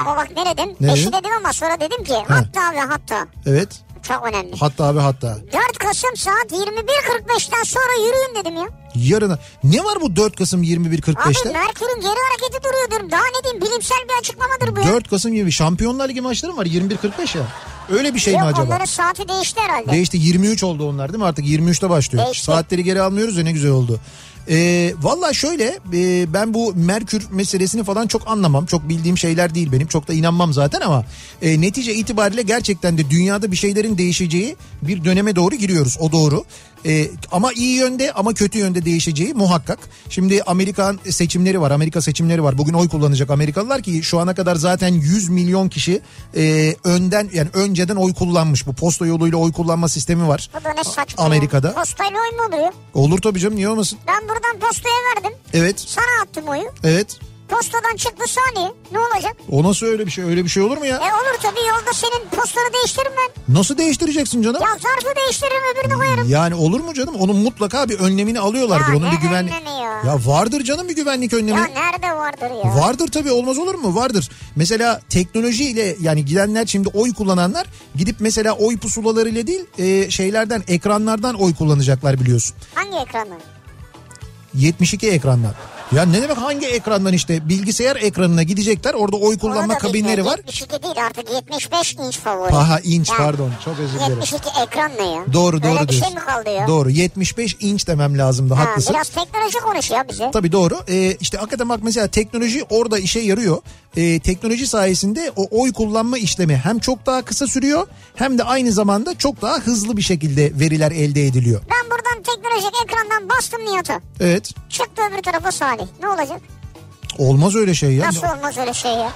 Ama 0.00 0.16
bak 0.16 0.28
ne 0.36 0.46
dedim? 0.46 0.76
Ne 0.80 0.88
dedin? 0.88 1.12
dedim 1.12 1.30
ama 1.38 1.52
sonra 1.52 1.80
dedim 1.80 2.04
ki 2.04 2.14
hatta 2.28 2.72
ve 2.72 2.80
hatta. 2.80 3.26
Evet. 3.46 3.68
Çok 4.02 4.26
önemli. 4.26 4.56
Hatta 4.56 4.96
ve 4.96 5.00
hatta. 5.00 5.36
4 5.52 5.78
Kasım 5.78 6.16
saat 6.16 6.52
21.45'ten 6.52 7.62
sonra 7.62 8.06
yürüyün 8.06 8.34
dedim 8.40 8.56
ya. 8.56 8.68
Yarına. 8.94 9.38
Ne 9.64 9.84
var 9.84 10.00
bu 10.00 10.16
4 10.16 10.36
Kasım 10.36 10.60
Abi 10.60 10.66
21.45'te? 10.66 11.52
Merkür'ün 11.52 12.00
geri 12.00 12.14
hareketi 12.30 12.64
duruyor 12.68 12.90
diyorum. 12.90 13.10
Daha 13.10 13.20
ne 13.20 13.44
diyeyim 13.44 13.62
bilimsel 13.62 13.98
bir 14.08 14.20
açıklamadır 14.20 14.76
bu 14.76 14.80
ya. 14.80 14.94
4 14.94 15.10
Kasım 15.10 15.32
gibi 15.32 15.52
Şampiyonlar 15.52 16.08
Ligi 16.08 16.20
maçları 16.20 16.56
var 16.56 16.66
21.45 16.66 17.38
ya. 17.38 17.44
Öyle 17.92 18.14
bir 18.14 18.18
şey 18.20 18.34
mi 18.34 18.40
Yok 18.40 18.48
acaba? 18.48 18.66
onların 18.66 18.84
saati 18.84 19.28
değişti 19.28 19.60
herhalde. 19.60 19.92
Değişti 19.92 20.16
23 20.16 20.64
oldu 20.64 20.88
onlar 20.88 21.08
değil 21.12 21.18
mi 21.18 21.24
artık 21.24 21.44
23'te 21.44 21.90
başlıyor. 21.90 22.24
Değişti. 22.24 22.44
Saatleri 22.44 22.84
geri 22.84 23.02
almıyoruz 23.02 23.36
ya 23.36 23.44
ne 23.44 23.52
güzel 23.52 23.70
oldu. 23.70 24.00
Ee, 24.48 24.94
Valla 25.02 25.32
şöyle 25.32 25.78
e, 25.92 26.32
ben 26.34 26.54
bu 26.54 26.74
Merkür 26.76 27.26
meselesini 27.30 27.84
falan 27.84 28.06
çok 28.06 28.28
anlamam. 28.28 28.66
Çok 28.66 28.88
bildiğim 28.88 29.18
şeyler 29.18 29.54
değil 29.54 29.72
benim. 29.72 29.86
Çok 29.86 30.08
da 30.08 30.12
inanmam 30.12 30.52
zaten 30.52 30.80
ama 30.80 31.04
e, 31.42 31.60
netice 31.60 31.94
itibariyle 31.94 32.42
gerçekten 32.42 32.98
de 32.98 33.10
dünyada 33.10 33.52
bir 33.52 33.56
şeylerin 33.56 33.98
değişeceği 33.98 34.56
bir 34.82 35.04
döneme 35.04 35.36
doğru 35.36 35.54
giriyoruz. 35.54 35.96
O 36.00 36.12
doğru. 36.12 36.44
E, 36.86 37.10
ama 37.32 37.52
iyi 37.52 37.76
yönde 37.76 38.12
ama 38.12 38.34
kötü 38.34 38.58
yönde 38.58 38.84
değişeceği 38.84 39.34
muhakkak. 39.34 39.78
Şimdi 40.10 40.42
Amerikan 40.42 41.00
seçimleri 41.10 41.60
var. 41.60 41.70
Amerika 41.70 42.00
seçimleri 42.02 42.42
var. 42.42 42.58
Bugün 42.58 42.72
oy 42.74 42.88
kullanacak 42.88 43.30
Amerikalılar 43.30 43.82
ki 43.82 44.02
şu 44.02 44.18
ana 44.20 44.34
kadar 44.34 44.56
zaten 44.56 44.88
100 44.94 45.28
milyon 45.28 45.68
kişi 45.68 46.00
e, 46.36 46.74
önden 46.84 47.30
yani 47.32 47.48
önceden 47.52 47.96
oy 47.96 48.14
kullanmış. 48.14 48.66
Bu 48.66 48.72
posta 48.72 49.06
yoluyla 49.06 49.38
oy 49.38 49.52
kullanma 49.52 49.88
sistemi 49.88 50.28
var. 50.28 50.50
Bu 50.60 50.64
da 50.64 50.72
ne 50.72 50.84
saçma 50.84 51.24
Amerika'da. 51.24 51.66
ya. 51.68 51.74
Postayla 51.74 52.18
oy 52.20 52.36
mu 52.36 52.42
oluyor? 52.56 52.72
Olur 52.94 53.18
tabii 53.18 53.40
canım 53.40 53.56
niye 53.56 53.68
olmasın? 53.68 53.98
Ben 54.06 54.22
buradan 54.22 54.68
postaya 54.68 54.94
verdim. 55.16 55.38
Evet. 55.52 55.80
Sana 55.80 56.22
attım 56.22 56.48
oyu. 56.48 56.62
Evet. 56.84 57.18
Postadan 57.50 57.96
çıktı 57.96 58.24
saniye. 58.28 58.72
Ne 58.92 58.98
olacak? 58.98 59.36
O 59.50 59.62
nasıl 59.64 59.86
öyle 59.86 60.06
bir 60.06 60.10
şey? 60.10 60.24
Öyle 60.24 60.44
bir 60.44 60.48
şey 60.48 60.62
olur 60.62 60.76
mu 60.78 60.86
ya? 60.86 60.96
E 60.96 61.00
olur 61.00 61.38
tabii 61.42 61.60
yolda 61.68 61.92
senin 61.94 62.28
postanı 62.28 62.72
değiştiririm 62.74 63.12
ben. 63.16 63.54
Nasıl 63.54 63.78
değiştireceksin 63.78 64.42
canım? 64.42 64.62
Ya 64.62 64.68
zarfı 64.68 65.16
değiştiririm 65.16 65.62
öbürünü 65.74 65.98
koyarım. 65.98 66.28
Yani 66.30 66.54
olur 66.54 66.80
mu 66.80 66.94
canım? 66.94 67.14
Onun 67.14 67.36
mutlaka 67.36 67.88
bir 67.88 67.98
önlemini 67.98 68.40
alıyorlardır. 68.40 68.92
Ya 68.92 68.96
Onun 68.98 69.12
bir 69.12 69.16
güven 69.16 69.44
önlemi 69.48 69.70
ya? 69.70 70.02
Ya 70.06 70.18
vardır 70.26 70.64
canım 70.64 70.88
bir 70.88 70.96
güvenlik 70.96 71.32
önlemi. 71.32 71.58
Ya 71.58 71.64
nerede 71.66 72.16
vardır 72.16 72.50
ya? 72.64 72.76
Vardır 72.76 73.08
tabii 73.08 73.30
olmaz 73.32 73.58
olur 73.58 73.74
mu? 73.74 73.94
Vardır. 73.94 74.28
Mesela 74.56 75.00
teknolojiyle 75.08 75.96
yani 76.00 76.24
gidenler 76.24 76.66
şimdi 76.66 76.88
oy 76.88 77.14
kullananlar 77.14 77.66
gidip 77.96 78.16
mesela 78.20 78.52
oy 78.52 78.78
pusulalarıyla 78.78 79.46
değil 79.46 79.64
e, 79.78 80.10
şeylerden 80.10 80.62
ekranlardan 80.68 81.34
oy 81.34 81.54
kullanacaklar 81.54 82.20
biliyorsun. 82.20 82.56
Hangi 82.74 82.96
ekranı? 82.96 83.34
72 84.54 85.10
ekrandan. 85.10 85.54
Ya 85.96 86.02
ne 86.04 86.22
demek 86.22 86.36
hangi 86.36 86.66
ekrandan 86.66 87.12
işte 87.12 87.48
bilgisayar 87.48 87.96
ekranına 87.96 88.42
gidecekler 88.42 88.94
orada 88.94 89.16
oy 89.16 89.38
kullanma 89.38 89.78
kabinleri 89.78 90.24
var. 90.24 90.36
72 90.46 90.82
değil 90.82 90.94
artık 91.06 91.30
75 91.34 91.94
inç 92.06 92.18
favori. 92.18 92.54
Aha 92.54 92.80
inç 92.84 93.10
Ya, 93.10 93.16
pardon 93.16 93.50
çok 93.64 93.74
özür 93.78 93.98
dilerim. 93.98 94.16
72 94.20 94.48
ekran 94.62 94.90
ne 95.00 95.06
ya? 95.06 95.22
Doğru 95.32 95.62
doğru 95.62 95.70
Öyle 95.72 95.88
bir 95.88 95.92
şey 95.92 96.00
diyorsun. 96.00 96.14
mi 96.14 96.24
kaldı 96.26 96.50
ya? 96.50 96.66
Doğru 96.68 96.90
75 96.90 97.56
inç 97.60 97.86
demem 97.86 98.18
lazımdı 98.18 98.54
Ha, 98.54 98.60
haklısın. 98.64 98.94
biraz 98.94 99.08
teknoloji 99.08 99.58
konuş 99.58 99.90
ya 99.90 100.08
bize. 100.08 100.30
Tabii 100.32 100.52
doğru. 100.52 100.78
Ee, 100.88 101.16
işte 101.20 101.38
hakikaten 101.38 101.68
bak 101.68 101.80
mesela 101.82 102.06
teknoloji 102.08 102.64
orada 102.70 102.98
işe 102.98 103.20
yarıyor. 103.20 103.58
Ee, 103.96 104.20
teknoloji 104.20 104.66
sayesinde 104.66 105.32
o 105.36 105.48
oy 105.62 105.72
kullanma 105.72 106.18
işlemi 106.18 106.56
hem 106.56 106.78
çok 106.78 107.06
daha 107.06 107.22
kısa 107.22 107.46
sürüyor 107.46 107.86
hem 108.14 108.38
de 108.38 108.44
aynı 108.44 108.72
zamanda 108.72 109.18
çok 109.18 109.42
daha 109.42 109.56
hızlı 109.58 109.96
bir 109.96 110.02
şekilde 110.02 110.58
veriler 110.60 110.90
elde 110.90 111.26
ediliyor. 111.26 111.60
Ben 111.70 111.90
buradan 111.90 112.22
teknolojik 112.22 112.72
ekrandan 112.84 113.28
bastım 113.28 113.64
Nihat'a. 113.64 114.00
Evet. 114.20 114.50
Çıktı 114.68 115.02
öbür 115.12 115.22
tarafa 115.22 115.52
Salih. 115.52 115.84
Ne 116.02 116.08
olacak? 116.08 116.40
Olmaz 117.18 117.56
öyle 117.56 117.74
şey 117.74 117.92
ya. 117.92 118.06
Nasıl 118.06 118.26
olmaz 118.26 118.58
öyle 118.58 118.74
şey 118.74 118.90
ya? 118.92 119.12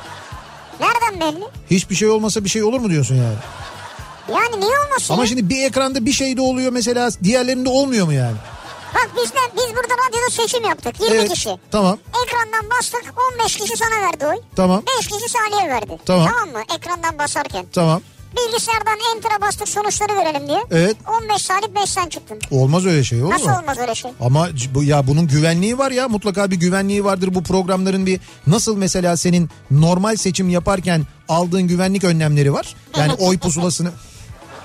Nereden 0.81 1.21
belli? 1.21 1.45
Hiçbir 1.71 1.95
şey 1.95 2.09
olmasa 2.09 2.45
bir 2.45 2.49
şey 2.49 2.63
olur 2.65 2.81
mu 2.81 2.91
diyorsun 2.91 3.15
yani? 3.15 3.37
Yani 4.33 4.61
niye 4.61 4.79
olmasın 4.87 5.15
Ama 5.15 5.23
ya? 5.23 5.27
şimdi 5.29 5.49
bir 5.49 5.65
ekranda 5.65 6.07
bir 6.07 6.13
şey 6.13 6.37
de 6.37 6.41
oluyor 6.41 6.73
mesela 6.73 7.11
diğerlerinde 7.25 7.69
olmuyor 7.69 8.07
mu 8.07 8.13
yani? 8.13 8.37
Bak 8.95 9.11
biz 9.17 9.31
de 9.31 9.37
biz 9.57 9.77
burada 9.77 9.95
radyoda 10.09 10.31
seçim 10.31 10.65
yaptık. 10.65 11.01
20 11.01 11.17
Evet. 11.17 11.33
kişi. 11.33 11.51
Tamam. 11.71 11.99
Ekrandan 12.25 12.71
bastık 12.79 13.05
15 13.35 13.57
kişi 13.57 13.77
sana 13.77 14.03
verdi 14.07 14.27
oy. 14.27 14.37
Tamam. 14.57 14.83
5 14.99 15.07
kişi 15.07 15.29
Salih'e 15.29 15.69
verdi. 15.69 15.99
Tamam. 16.07 16.27
mı? 16.53 16.63
Ekrandan 16.77 17.19
basarken. 17.19 17.67
Tamam. 17.73 18.01
Bilgisayardan 18.37 18.99
enter'a 19.17 19.41
bastık 19.41 19.69
sonuçları 19.69 20.13
görelim 20.13 20.49
diye. 20.49 20.63
Evet. 20.71 20.97
15 21.23 21.43
Salih 21.43 21.67
5 21.83 21.91
sen 21.91 22.09
çıktın. 22.09 22.39
Olmaz 22.51 22.87
öyle 22.87 23.05
şey 23.05 23.23
olur 23.23 23.31
Nasıl 23.33 23.49
mu? 23.49 23.57
olmaz 23.63 23.79
öyle 23.79 23.95
şey? 23.95 24.11
Ama 24.21 24.49
bu 24.75 24.85
ya 24.85 25.07
bunun 25.07 25.27
güvenliği 25.27 25.79
var 25.79 25.91
ya 25.91 26.09
mutlaka 26.09 26.51
bir 26.51 26.57
güvenliği 26.57 27.05
vardır 27.05 27.35
bu 27.35 27.43
programların 27.43 28.07
bir 28.07 28.21
nasıl 28.47 28.77
mesela 28.77 29.17
senin 29.17 29.51
normal 29.71 30.17
seçim 30.17 30.49
yaparken 30.49 31.07
aldığın 31.29 31.63
güvenlik 31.63 32.05
önlemleri 32.05 32.53
var. 32.53 32.75
Yani 32.99 33.13
oy 33.19 33.39
pusulasını 33.39 33.91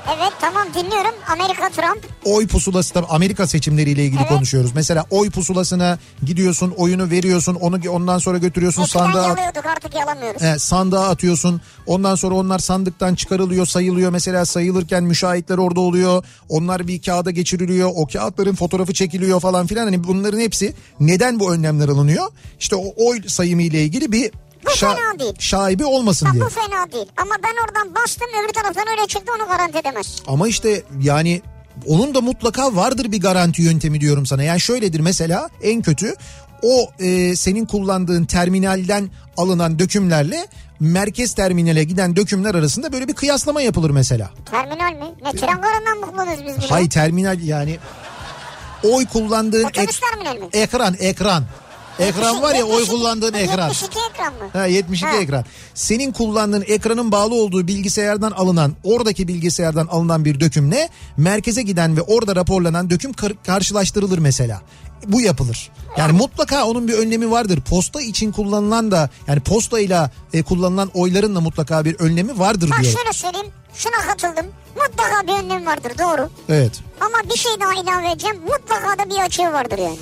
Evet 0.07 0.33
tamam 0.41 0.67
dinliyorum. 0.73 1.11
Amerika 1.31 1.69
Trump. 1.69 2.05
oy 2.25 2.47
pusulası 2.47 2.93
tabii 2.93 3.05
Amerika 3.09 3.47
seçimleriyle 3.47 4.05
ilgili 4.05 4.19
Evet. 4.19 4.29
konuşuyoruz. 4.29 4.71
Mesela 4.75 5.05
oy 5.09 5.29
pusulasına 5.29 5.99
gidiyorsun, 6.25 6.73
oyunu 6.77 7.09
veriyorsun, 7.09 7.55
onu 7.55 7.79
ondan 7.89 8.17
sonra 8.17 8.37
götürüyorsun 8.37 8.81
Eskiden 8.83 8.99
sandığa 9.05 9.27
yalıyorduk 9.27 9.65
artık 9.65 9.95
yalamıyoruz. 9.95 10.41
He, 10.41 10.59
sandığa 10.59 11.09
atıyorsun. 11.09 11.61
Ondan 11.87 12.15
sonra 12.15 12.35
onlar 12.35 12.59
sandıktan 12.59 13.15
çıkarılıyor, 13.15 13.65
sayılıyor. 13.65 14.11
Mesela 14.11 14.45
sayılırken 14.45 15.03
müşahitler 15.03 15.57
orada 15.57 15.79
oluyor. 15.79 16.23
Onlar 16.49 16.87
bir 16.87 17.01
kağıda 17.01 17.31
geçiriliyor. 17.31 17.91
O 17.95 18.07
kağıtların 18.07 18.55
fotoğrafı 18.55 18.93
çekiliyor 18.93 19.39
falan 19.39 19.67
filan. 19.67 19.83
Hani 19.85 20.03
bunların 20.03 20.39
hepsi 20.39 20.73
neden 20.99 21.39
bu 21.39 21.53
önlemler 21.53 21.89
alınıyor? 21.89 22.25
İşte 22.59 22.75
o 22.75 22.93
oy 23.05 23.21
sayımı 23.27 23.61
ile 23.61 23.83
ilgili 23.83 24.11
bir 24.11 24.31
Bu 24.65 24.69
fena 24.69 25.19
değil. 25.19 25.33
şaibi 25.39 25.85
olmasın 25.85 26.27
Bak 26.27 26.33
diye. 26.33 26.43
bu 26.45 26.49
fena 26.49 26.91
değil. 26.91 27.05
Ama 27.17 27.35
ben 27.43 27.65
oradan 27.67 27.95
bastım 27.95 28.27
öbür 28.43 28.53
taraftan 28.53 28.85
öyle 28.91 29.07
çıktı 29.07 29.31
onu 29.39 29.47
garanti 29.47 29.77
edemez. 29.77 30.15
Ama 30.27 30.47
işte 30.47 30.83
yani 31.01 31.41
onun 31.87 32.15
da 32.15 32.21
mutlaka 32.21 32.75
vardır 32.75 33.11
bir 33.11 33.21
garanti 33.21 33.61
yöntemi 33.61 34.01
diyorum 34.01 34.25
sana. 34.25 34.43
Yani 34.43 34.59
şöyledir 34.59 34.99
mesela 34.99 35.49
en 35.63 35.81
kötü 35.81 36.15
o 36.63 36.89
e, 36.99 37.35
senin 37.35 37.65
kullandığın 37.65 38.25
terminalden 38.25 39.09
alınan 39.37 39.79
dökümlerle 39.79 40.47
merkez 40.79 41.33
terminale 41.33 41.83
giden 41.83 42.15
dökümler 42.15 42.55
arasında 42.55 42.91
böyle 42.93 43.07
bir 43.07 43.13
kıyaslama 43.13 43.61
yapılır 43.61 43.89
mesela. 43.89 44.29
Terminal 44.51 44.91
mi? 44.93 45.13
Ne 45.23 45.31
tren 45.31 45.61
garından 45.61 45.97
mı 45.97 46.05
kullanıyoruz 46.11 46.45
biz 46.45 46.57
bunu? 46.57 46.71
Hay 46.71 46.89
terminal 46.89 47.39
yani 47.41 47.77
oy 48.83 49.05
kullandığın 49.05 49.65
ek- 49.67 49.85
terminal 49.85 50.35
mi? 50.35 50.49
ekran 50.53 50.95
ekran. 50.99 51.43
Ekran 51.99 52.41
var 52.41 52.55
ya 52.55 52.63
oy 52.65 52.71
72 52.71 52.91
kullandığın 52.91 53.33
ekran. 53.33 53.67
72 53.69 53.99
ekran 54.11 54.33
mı? 54.33 54.39
Ha 54.53 54.65
72 54.65 55.05
Ha. 55.05 55.17
ekran. 55.17 55.45
Senin 55.73 56.11
kullandığın 56.11 56.63
ekranın 56.67 57.11
bağlı 57.11 57.35
olduğu 57.35 57.67
bilgisayardan 57.67 58.31
alınan, 58.31 58.73
oradaki 58.83 59.27
bilgisayardan 59.27 59.87
alınan 59.87 60.25
bir 60.25 60.39
dökümle 60.39 60.89
merkeze 61.17 61.61
giden 61.61 61.97
ve 61.97 62.01
orada 62.01 62.35
raporlanan 62.35 62.89
döküm 62.89 63.13
kar- 63.13 63.43
karşılaştırılır 63.45 64.17
mesela. 64.17 64.61
Bu 65.07 65.21
yapılır. 65.21 65.69
Yani 65.97 66.11
mutlaka 66.11 66.65
onun 66.65 66.87
bir 66.87 66.93
önlemi 66.93 67.31
vardır. 67.31 67.61
Posta 67.61 68.01
için 68.01 68.31
kullanılan 68.31 68.91
da 68.91 69.09
yani 69.27 69.39
postayla 69.39 70.11
e, 70.33 70.43
kullanılan 70.43 70.89
oyların 70.93 71.35
da 71.35 71.41
mutlaka 71.41 71.85
bir 71.85 71.95
önlemi 71.99 72.39
vardır 72.39 72.69
Bak 72.69 72.81
diyor. 72.83 72.93
şöyle 72.97 73.13
söyleyeyim. 73.13 73.47
Şuna 73.75 73.95
katıldım. 74.07 74.45
Mutlaka 74.75 75.27
bir 75.27 75.43
önlem 75.43 75.65
vardır 75.65 75.91
doğru. 75.99 76.29
Evet. 76.49 76.71
Ama 77.01 77.17
bir 77.33 77.37
şey 77.39 77.51
daha 77.61 77.73
ilave 77.81 78.11
edeceğim. 78.11 78.37
Mutlaka 78.41 79.03
da 79.03 79.09
bir 79.09 79.19
açığı 79.25 79.43
vardır 79.53 79.77
yani. 79.77 79.97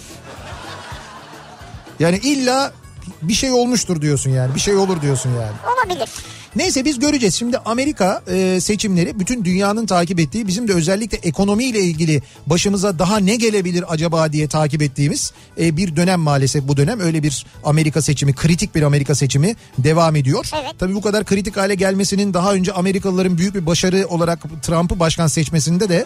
Yani 1.99 2.17
illa 2.17 2.73
bir 3.21 3.33
şey 3.33 3.51
olmuştur 3.51 4.01
diyorsun 4.01 4.29
yani. 4.29 4.55
Bir 4.55 4.59
şey 4.59 4.75
olur 4.75 5.01
diyorsun 5.01 5.29
yani. 5.29 5.75
Olabilir. 5.75 6.09
Neyse 6.55 6.85
biz 6.85 6.99
göreceğiz. 6.99 7.35
Şimdi 7.35 7.57
Amerika 7.57 8.21
e, 8.27 8.61
seçimleri 8.61 9.19
bütün 9.19 9.45
dünyanın 9.45 9.85
takip 9.85 10.19
ettiği 10.19 10.47
bizim 10.47 10.67
de 10.67 10.73
özellikle 10.73 11.17
ekonomiyle 11.17 11.79
ilgili 11.79 12.21
başımıza 12.45 12.99
daha 12.99 13.19
ne 13.19 13.35
gelebilir 13.35 13.85
acaba 13.87 14.33
diye 14.33 14.47
takip 14.47 14.81
ettiğimiz 14.81 15.33
e, 15.59 15.77
bir 15.77 15.95
dönem 15.95 16.19
maalesef 16.19 16.67
bu 16.67 16.77
dönem 16.77 16.99
öyle 16.99 17.23
bir 17.23 17.45
Amerika 17.63 18.01
seçimi 18.01 18.35
kritik 18.35 18.75
bir 18.75 18.81
Amerika 18.81 19.15
seçimi 19.15 19.55
devam 19.77 20.15
ediyor. 20.15 20.49
Evet. 20.61 20.73
Tabii 20.79 20.95
bu 20.95 21.01
kadar 21.01 21.25
kritik 21.25 21.57
hale 21.57 21.75
gelmesinin 21.75 22.33
daha 22.33 22.53
önce 22.53 22.71
Amerikalıların 22.71 23.37
büyük 23.37 23.55
bir 23.55 23.65
başarı 23.65 24.07
olarak 24.07 24.39
Trump'ı 24.61 24.99
başkan 24.99 25.27
seçmesinde 25.27 25.89
de 25.89 26.05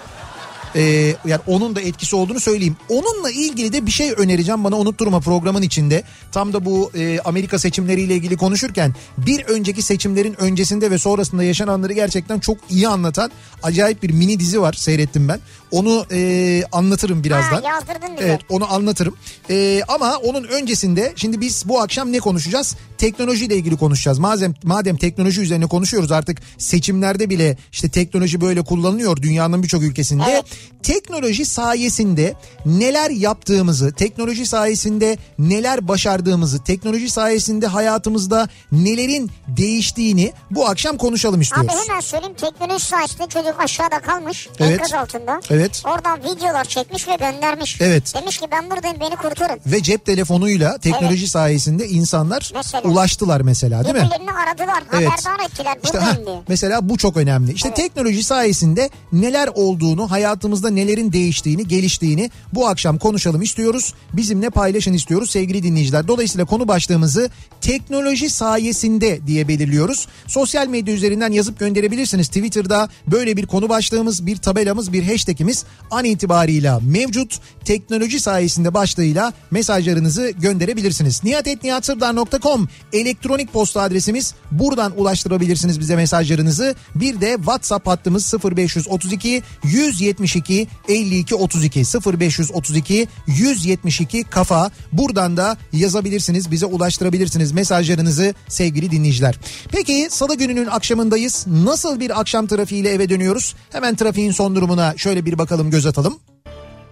e, 0.75 0.81
yani 1.25 1.41
onun 1.47 1.75
da 1.75 1.81
etkisi 1.81 2.15
olduğunu 2.15 2.39
söyleyeyim. 2.39 2.77
Onunla 2.89 3.31
ilgili 3.31 3.73
de 3.73 3.85
bir 3.85 3.91
şey 3.91 4.13
önereceğim 4.17 4.63
bana 4.63 4.77
unutturma 4.77 5.19
programın 5.19 5.61
içinde. 5.61 6.03
Tam 6.31 6.53
da 6.53 6.65
bu 6.65 6.91
e, 6.95 7.19
Amerika 7.19 7.59
seçimleriyle 7.59 8.15
ilgili 8.15 8.37
konuşurken 8.37 8.95
bir 9.17 9.43
önceki 9.43 9.81
seçimlerin 9.81 10.41
öncesinde 10.41 10.91
ve 10.91 10.97
sonrasında 10.97 11.43
yaşananları 11.43 11.93
gerçekten 11.93 12.39
çok 12.39 12.57
iyi 12.69 12.87
anlatan 12.87 13.31
acayip 13.63 14.03
bir 14.03 14.09
mini 14.09 14.39
dizi 14.39 14.61
var 14.61 14.73
seyrettim 14.73 15.27
ben. 15.27 15.39
Onu 15.71 16.05
e, 16.11 16.63
anlatırım 16.71 17.23
birazdan. 17.23 17.61
Ha, 17.61 17.69
yazdırdın 17.69 18.17
bize. 18.17 18.27
Evet 18.27 18.41
onu 18.49 18.73
anlatırım. 18.73 19.15
Ee, 19.49 19.81
ama 19.87 20.17
onun 20.17 20.43
öncesinde 20.43 21.13
şimdi 21.15 21.41
biz 21.41 21.63
bu 21.67 21.81
akşam 21.81 22.11
ne 22.11 22.19
konuşacağız? 22.19 22.75
Teknolojiyle 22.97 23.55
ilgili 23.55 23.77
konuşacağız. 23.77 24.19
Madem 24.19 24.53
madem 24.63 24.97
teknoloji 24.97 25.41
üzerine 25.41 25.65
konuşuyoruz 25.65 26.11
artık 26.11 26.41
seçimlerde 26.57 27.29
bile 27.29 27.57
işte 27.71 27.89
teknoloji 27.89 28.41
böyle 28.41 28.61
kullanılıyor 28.61 29.17
dünyanın 29.17 29.63
birçok 29.63 29.83
ülkesinde. 29.83 30.23
Evet. 30.29 30.45
Teknoloji 30.83 31.45
sayesinde 31.45 32.33
neler 32.65 33.09
yaptığımızı, 33.09 33.93
teknoloji 33.93 34.45
sayesinde 34.45 35.17
neler 35.39 35.87
başardığımızı, 35.87 36.63
teknoloji 36.63 37.09
sayesinde 37.09 37.67
hayatımızda 37.67 38.47
nelerin 38.71 39.31
değiştiğini 39.47 40.33
bu 40.51 40.67
akşam 40.67 40.97
konuşalım 40.97 41.41
istiyoruz. 41.41 41.71
Abi 41.75 41.89
hemen 41.89 41.99
söyleyeyim 41.99 42.35
teknoloji 42.35 42.85
sayesinde 42.85 43.27
çocuk 43.27 43.55
aşağıda 43.59 43.99
kalmış. 43.99 44.49
Evet. 44.59 44.71
Enkaz 44.71 44.93
altında. 44.93 45.41
Evet. 45.49 45.83
Oradan 45.85 46.19
videolar 46.19 46.65
çekmiş 46.65 47.07
ve 47.07 47.15
göndermiş. 47.15 47.81
Evet. 47.81 48.13
Demiş 48.15 48.37
ki 48.37 48.45
ben 48.51 48.71
buradayım 48.71 48.97
beni 48.99 49.15
kurtarın. 49.15 49.59
Ve 49.65 49.83
cep 49.83 50.05
telefonuyla 50.05 50.77
teknoloji 50.77 51.27
sayesinde 51.27 51.87
insanlar 51.87 52.51
Mesela. 52.55 52.89
ulaştılar 52.89 53.41
mesela 53.41 53.83
değil 53.83 53.95
mi? 53.95 54.01
Birbirlerini 54.01 54.31
aradılar. 54.31 54.83
Evet. 54.93 55.09
Haberdar 55.09 55.45
ettiler. 55.45 55.77
İşte 55.83 55.97
ha, 55.97 56.17
diye. 56.25 56.41
mesela 56.47 56.89
bu 56.89 56.97
çok 56.97 57.17
önemli. 57.17 57.53
İşte 57.53 57.73
teknoloji 57.73 58.23
sayesinde 58.23 58.89
neler 59.13 59.49
olduğunu, 59.55 60.11
hayatımızda 60.11 60.50
nelerin 60.69 61.13
değiştiğini, 61.13 61.67
geliştiğini 61.67 62.31
bu 62.53 62.67
akşam 62.67 62.97
konuşalım 62.97 63.41
istiyoruz. 63.41 63.93
Bizimle 64.13 64.49
paylaşın 64.49 64.93
istiyoruz 64.93 65.29
sevgili 65.29 65.63
dinleyiciler. 65.63 66.07
Dolayısıyla 66.07 66.45
konu 66.45 66.67
başlığımızı 66.67 67.29
teknoloji 67.61 68.29
sayesinde 68.29 69.27
diye 69.27 69.47
belirliyoruz. 69.47 70.07
Sosyal 70.27 70.67
medya 70.67 70.93
üzerinden 70.93 71.31
yazıp 71.31 71.59
gönderebilirsiniz. 71.59 72.27
Twitter'da 72.27 72.89
böyle 73.07 73.37
bir 73.37 73.45
konu 73.45 73.69
başlığımız, 73.69 74.25
bir 74.25 74.37
tabelamız, 74.37 74.93
bir 74.93 75.03
hashtagimiz 75.03 75.65
an 75.91 76.05
itibarıyla 76.05 76.79
mevcut. 76.79 77.39
Teknoloji 77.65 78.19
sayesinde 78.19 78.73
başlığıyla 78.73 79.33
mesajlarınızı 79.51 80.29
gönderebilirsiniz. 80.29 81.23
nihatetnihatsırdar.com 81.23 82.69
elektronik 82.93 83.53
posta 83.53 83.81
adresimiz. 83.81 84.33
Buradan 84.51 84.99
ulaştırabilirsiniz 84.99 85.79
bize 85.79 85.95
mesajlarınızı. 85.95 86.75
Bir 86.95 87.21
de 87.21 87.35
WhatsApp 87.35 87.87
hattımız 87.87 88.33
0532 88.43 89.43
172 89.63 90.40
52 90.87 91.35
32 91.35 91.83
0532 92.19 93.07
172 93.27 94.23
kafa. 94.23 94.71
Buradan 94.91 95.37
da 95.37 95.57
yazabilirsiniz, 95.73 96.51
bize 96.51 96.65
ulaştırabilirsiniz 96.65 97.51
mesajlarınızı 97.51 98.33
sevgili 98.47 98.91
dinleyiciler. 98.91 99.35
Peki 99.71 100.07
salı 100.11 100.35
gününün 100.35 100.67
akşamındayız. 100.67 101.45
Nasıl 101.47 101.99
bir 101.99 102.19
akşam 102.19 102.47
trafiğiyle 102.47 102.89
eve 102.89 103.09
dönüyoruz? 103.09 103.55
Hemen 103.71 103.95
trafiğin 103.95 104.31
son 104.31 104.55
durumuna 104.55 104.93
şöyle 104.97 105.25
bir 105.25 105.37
bakalım, 105.37 105.71
göz 105.71 105.85
atalım. 105.85 106.19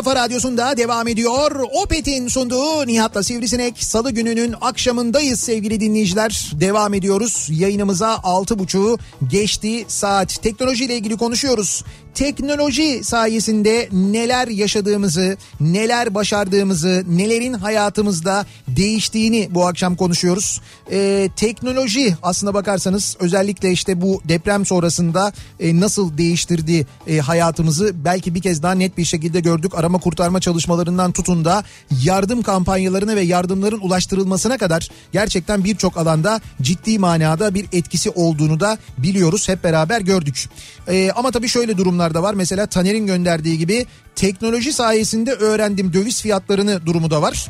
kafa 0.04 0.16
radyosunda 0.16 0.76
devam 0.76 1.08
ediyor. 1.08 1.50
Opet'in 1.72 2.28
sunduğu 2.28 2.86
Nihat'la 2.86 3.22
Sivrisinek 3.22 3.84
salı 3.84 4.10
gününün 4.10 4.54
akşamındayız 4.60 5.40
sevgili 5.40 5.80
dinleyiciler. 5.80 6.50
Devam 6.60 6.94
ediyoruz. 6.94 7.48
Yayınımıza 7.50 8.14
6.30'u 8.14 8.98
geçti 9.30 9.84
saat. 9.88 10.42
Teknolojiyle 10.42 10.94
ilgili 10.96 11.16
konuşuyoruz. 11.16 11.84
Teknoloji 12.14 13.04
sayesinde 13.04 13.88
neler 13.92 14.48
yaşadığımızı, 14.48 15.36
neler 15.60 16.14
başardığımızı, 16.14 17.04
nelerin 17.08 17.52
hayatımızda 17.52 18.46
değiştiğini 18.68 19.48
bu 19.50 19.66
akşam 19.66 19.96
konuşuyoruz. 19.96 20.60
Ee, 20.92 21.28
teknoloji 21.36 22.16
aslına 22.22 22.54
bakarsanız 22.54 23.16
özellikle 23.20 23.72
işte 23.72 24.00
bu 24.00 24.20
deprem 24.24 24.66
sonrasında 24.66 25.32
e, 25.60 25.80
nasıl 25.80 26.18
değiştirdi 26.18 26.86
e, 27.06 27.18
hayatımızı 27.18 27.92
belki 28.04 28.34
bir 28.34 28.42
kez 28.42 28.62
daha 28.62 28.72
net 28.72 28.98
bir 28.98 29.04
şekilde 29.04 29.40
gördük. 29.40 29.74
Arama 29.74 29.98
kurtarma 29.98 30.40
çalışmalarından 30.40 31.12
tutun 31.12 31.44
da 31.44 31.64
yardım 32.02 32.42
kampanyalarına 32.42 33.16
ve 33.16 33.20
yardımların 33.20 33.80
ulaştırılmasına 33.80 34.58
kadar 34.58 34.88
gerçekten 35.12 35.64
birçok 35.64 35.96
alanda 35.96 36.40
ciddi 36.62 36.98
manada 36.98 37.54
bir 37.54 37.66
etkisi 37.72 38.10
olduğunu 38.10 38.60
da 38.60 38.78
biliyoruz. 38.98 39.48
Hep 39.48 39.64
beraber 39.64 40.00
gördük. 40.00 40.48
Ee, 40.88 41.10
ama 41.16 41.30
tabii 41.30 41.48
şöyle 41.48 41.76
durumlar 41.76 41.99
da 42.14 42.22
var. 42.22 42.34
Mesela 42.34 42.66
Taner'in 42.66 43.06
gönderdiği 43.06 43.58
gibi 43.58 43.86
teknoloji 44.16 44.72
sayesinde 44.72 45.32
öğrendim 45.32 45.92
döviz 45.92 46.22
fiyatlarını 46.22 46.86
durumu 46.86 47.10
da 47.10 47.22
var. 47.22 47.46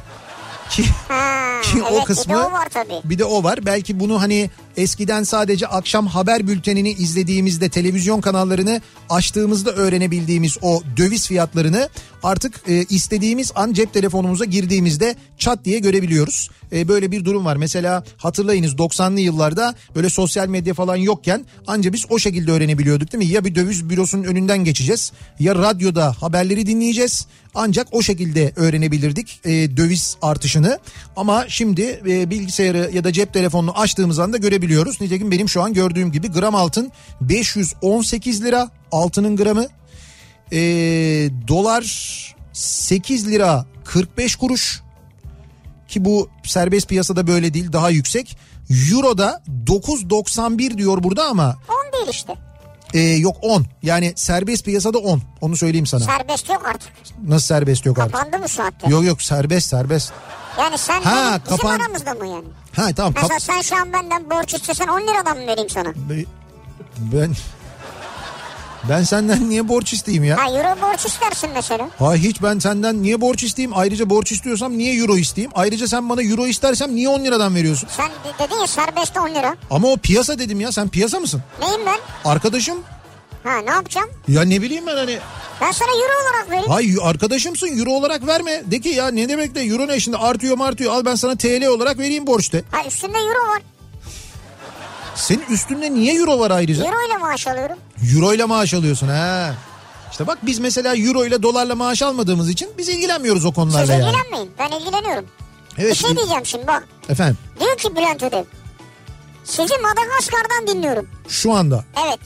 Ki, 0.70 0.84
Ha, 1.08 1.60
ki 1.62 1.78
evet, 1.90 1.92
o 1.92 2.04
kısmı 2.04 2.34
bir 2.34 2.38
de 2.38 2.44
o 2.46 2.52
var 2.52 2.68
tabii. 2.74 3.00
bir 3.04 3.18
de 3.18 3.24
o 3.24 3.44
var. 3.44 3.66
Belki 3.66 4.00
bunu 4.00 4.20
hani 4.22 4.50
eskiden 4.76 5.22
sadece 5.22 5.66
akşam 5.66 6.06
haber 6.06 6.46
bültenini 6.46 6.90
izlediğimizde 6.90 7.68
televizyon 7.68 8.20
kanallarını 8.20 8.80
açtığımızda 9.10 9.70
öğrenebildiğimiz 9.72 10.58
o 10.62 10.82
döviz 10.96 11.26
fiyatlarını 11.26 11.88
artık 12.22 12.60
e, 12.68 12.84
istediğimiz 12.84 13.52
an 13.54 13.72
cep 13.72 13.92
telefonumuza 13.92 14.44
girdiğimizde 14.44 15.16
çat 15.38 15.64
diye 15.64 15.78
görebiliyoruz. 15.78 16.50
E, 16.72 16.88
böyle 16.88 17.12
bir 17.12 17.24
durum 17.24 17.44
var. 17.44 17.56
Mesela 17.56 18.04
hatırlayınız 18.16 18.72
90'lı 18.72 19.20
yıllarda 19.20 19.74
böyle 19.94 20.10
sosyal 20.10 20.48
medya 20.48 20.74
falan 20.74 20.96
yokken 20.96 21.44
anca 21.66 21.92
biz 21.92 22.06
o 22.10 22.18
şekilde 22.18 22.52
öğrenebiliyorduk 22.52 23.12
değil 23.12 23.24
mi? 23.24 23.30
Ya 23.30 23.44
bir 23.44 23.54
döviz 23.54 23.90
bürosunun 23.90 24.24
önünden 24.24 24.64
geçeceğiz 24.64 25.12
ya 25.38 25.54
radyoda 25.54 26.12
haberleri 26.20 26.66
dinleyeceğiz. 26.66 27.26
Ancak 27.54 27.88
o 27.92 28.02
şekilde 28.02 28.52
öğrenebilirdik 28.56 29.40
e, 29.44 29.50
döviz 29.50 30.16
artışını. 30.22 30.78
Ama 31.16 31.44
şimdi 31.48 32.00
e, 32.08 32.30
bilgisayarı 32.30 32.90
ya 32.94 33.04
da 33.04 33.12
cep 33.12 33.32
telefonunu 33.32 33.78
açtığımız 33.78 34.18
anda 34.18 34.36
görebiliyoruz. 34.36 35.00
Nitekim 35.00 35.30
benim 35.30 35.48
şu 35.48 35.62
an 35.62 35.74
gördüğüm 35.74 36.12
gibi 36.12 36.28
gram 36.28 36.54
altın 36.54 36.92
518 37.20 38.44
lira 38.44 38.70
altının 38.92 39.36
gramı. 39.36 39.66
E, 40.52 40.58
dolar 41.48 41.84
8 42.52 43.28
lira 43.28 43.64
45 43.84 44.36
kuruş 44.36 44.82
ki 45.88 46.04
bu 46.04 46.28
serbest 46.44 46.88
piyasada 46.88 47.26
böyle 47.26 47.54
değil 47.54 47.72
daha 47.72 47.90
yüksek. 47.90 48.36
Euro 48.92 49.18
da 49.18 49.42
9.91 49.66 50.78
diyor 50.78 51.02
burada 51.02 51.24
ama 51.28 51.56
10 51.68 51.92
değil 51.92 52.08
işte. 52.10 52.34
e, 52.94 53.00
yok 53.00 53.36
10 53.42 53.66
yani 53.82 54.12
serbest 54.16 54.64
piyasada 54.64 54.98
10 54.98 55.22
onu 55.40 55.56
söyleyeyim 55.56 55.86
sana. 55.86 56.00
Serbest 56.04 56.48
yok 56.48 56.62
artık. 56.74 56.92
Nasıl 57.26 57.46
serbest 57.46 57.86
yok 57.86 57.98
artık? 57.98 58.14
Kapandı 58.14 58.38
mı 58.38 58.48
saatte? 58.48 58.90
Yok 58.90 59.04
yok 59.04 59.22
serbest 59.22 59.68
serbest. 59.68 60.12
Yani 60.58 60.78
sen 60.78 61.02
Ha, 61.02 61.30
benim, 61.30 61.40
bizim 61.44 61.56
kapan- 61.56 61.80
aramızda 61.80 62.14
mı 62.14 62.26
yani? 62.26 62.44
Ha 62.76 62.92
tamam 62.96 63.12
kap- 63.12 63.22
Mesela 63.22 63.40
sen 63.40 63.60
şu 63.60 63.76
an 63.76 63.92
benden 63.92 64.30
borç 64.30 64.54
istesen 64.54 64.88
10 64.88 65.00
liradan 65.00 65.38
mı 65.38 65.46
vereyim 65.46 65.70
sana? 65.70 65.88
Be- 65.94 66.24
ben 66.98 67.30
ben 68.88 69.02
senden 69.02 69.50
niye 69.50 69.68
borç 69.68 69.92
isteyeyim 69.92 70.24
ya? 70.24 70.36
Ha 70.38 70.50
euro 70.50 70.82
borç 70.82 71.06
istersin 71.06 71.50
mesela. 71.54 71.88
Ha 71.98 72.14
hiç 72.14 72.42
ben 72.42 72.58
senden 72.58 73.02
niye 73.02 73.20
borç 73.20 73.42
isteyeyim? 73.42 73.72
Ayrıca 73.78 74.10
borç 74.10 74.32
istiyorsam 74.32 74.78
niye 74.78 74.94
euro 74.94 75.16
isteyeyim? 75.16 75.50
Ayrıca 75.54 75.88
sen 75.88 76.08
bana 76.08 76.22
euro 76.22 76.46
istersem 76.46 76.94
niye 76.94 77.08
10 77.08 77.24
liradan 77.24 77.54
veriyorsun? 77.54 77.88
Sen 77.96 78.08
de- 78.08 78.44
dedin 78.44 78.60
ya 78.60 78.66
serbest 78.66 79.16
10 79.16 79.28
lira. 79.34 79.56
Ama 79.70 79.88
o 79.88 79.96
piyasa 79.96 80.38
dedim 80.38 80.60
ya 80.60 80.72
sen 80.72 80.88
piyasa 80.88 81.20
mısın? 81.20 81.42
Neyim 81.60 81.80
ben? 81.86 82.30
Arkadaşım 82.30 82.78
Ha 83.44 83.56
ne 83.58 83.70
yapacağım? 83.70 84.08
ya 84.28 84.42
ne 84.42 84.62
bileyim 84.62 84.86
ben 84.86 84.96
hani 84.96 85.18
Ben 85.60 85.72
sana 85.72 85.88
euro 85.90 86.22
olarak 86.28 86.50
vereyim. 86.50 86.70
Hay 86.70 87.08
arkadaşımsın 87.10 87.78
euro 87.78 87.90
olarak 87.90 88.26
verme. 88.26 88.62
De 88.66 88.80
ki 88.80 88.88
ya 88.88 89.08
ne 89.08 89.28
demek 89.28 89.54
de 89.54 89.60
euro 89.60 89.88
ne 89.88 90.00
şimdi 90.00 90.16
artıyor 90.16 90.56
artıyor 90.60 90.92
al 90.92 91.04
ben 91.04 91.14
sana 91.14 91.36
TL 91.36 91.66
olarak 91.66 91.98
vereyim 91.98 92.26
borç 92.26 92.52
de. 92.52 92.62
Ha 92.70 92.84
üstünde 92.88 93.18
euro 93.18 93.48
var. 93.52 93.62
Senin 95.20 95.44
üstünde 95.50 95.94
niye 95.94 96.14
euro 96.14 96.38
var 96.38 96.50
ayrıca? 96.50 96.84
Euro 96.84 97.06
ile 97.08 97.16
maaş 97.16 97.46
alıyorum. 97.46 97.76
Euro 98.14 98.32
ile 98.34 98.44
maaş 98.44 98.74
alıyorsun 98.74 99.08
ha. 99.08 99.54
İşte 100.10 100.26
bak 100.26 100.38
biz 100.42 100.58
mesela 100.58 100.96
euro 100.96 101.24
ile 101.26 101.42
dolarla 101.42 101.74
maaş 101.74 102.02
almadığımız 102.02 102.48
için 102.50 102.68
biz 102.78 102.88
ilgilenmiyoruz 102.88 103.44
o 103.44 103.48
Siz 103.48 103.54
konularla 103.54 103.92
yani. 103.92 104.04
ilgilenmeyin. 104.04 104.50
Ben 104.58 104.68
ilgileniyorum. 104.78 105.26
Evet. 105.78 105.90
Bir 105.92 105.96
şey 105.98 106.16
diyeceğim 106.16 106.46
şimdi 106.46 106.66
bak. 106.66 106.88
Efendim 107.08 107.38
Diyor 107.60 107.76
ki 107.76 107.96
Bülent 107.96 108.22
Ödev. 108.22 108.44
Sizi 109.44 109.74
Madagaskar'dan 109.78 110.66
dinliyorum. 110.66 111.08
şu 111.28 111.52
anda 111.54 111.84
Evet. 112.06 112.18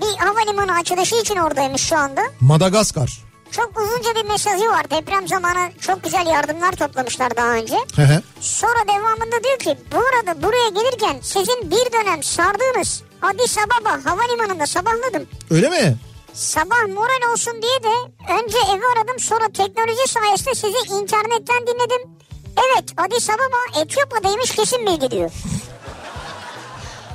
Bir 0.00 0.18
havalimanı 0.26 0.72
açılışı 0.78 1.16
için 1.16 1.36
oradaymış 1.36 1.82
şu 1.82 1.96
anda. 1.96 2.20
Madagaskar. 2.40 3.18
Çok 3.50 3.80
uzunca 3.80 4.14
bir 4.14 4.28
mesajı 4.28 4.68
var. 4.68 4.90
Deprem 4.90 5.28
zamanı 5.28 5.70
çok 5.80 6.04
güzel 6.04 6.26
yardımlar 6.26 6.72
toplamışlar 6.72 7.36
daha 7.36 7.48
önce. 7.48 7.74
Hı 7.96 8.02
hı. 8.02 8.22
Sonra 8.40 8.88
devamında 8.88 9.44
diyor 9.44 9.58
ki 9.58 9.78
bu 9.92 9.98
arada 9.98 10.42
buraya 10.42 10.68
gelirken 10.68 11.16
sizin 11.22 11.70
bir 11.70 11.92
dönem 11.92 12.22
sardığınız 12.22 13.02
Addis 13.22 13.56
Ababa 13.58 14.10
havalimanında 14.10 14.66
sabahladım. 14.66 15.26
Öyle 15.50 15.68
mi? 15.68 15.96
Sabah 16.32 16.86
moral 16.88 17.32
olsun 17.32 17.62
diye 17.62 17.82
de 17.82 17.94
önce 18.42 18.58
evi 18.58 18.82
aradım 18.96 19.18
sonra 19.18 19.48
teknoloji 19.54 20.08
sayesinde 20.08 20.54
sizi 20.54 20.94
internetten 21.02 21.66
dinledim. 21.66 22.10
Evet 22.56 22.84
Addis 22.96 23.30
Ababa 23.30 23.80
Etiyopya'daymış 23.82 24.50
kesin 24.50 24.86
bilgi 24.86 25.10
diyor. 25.10 25.30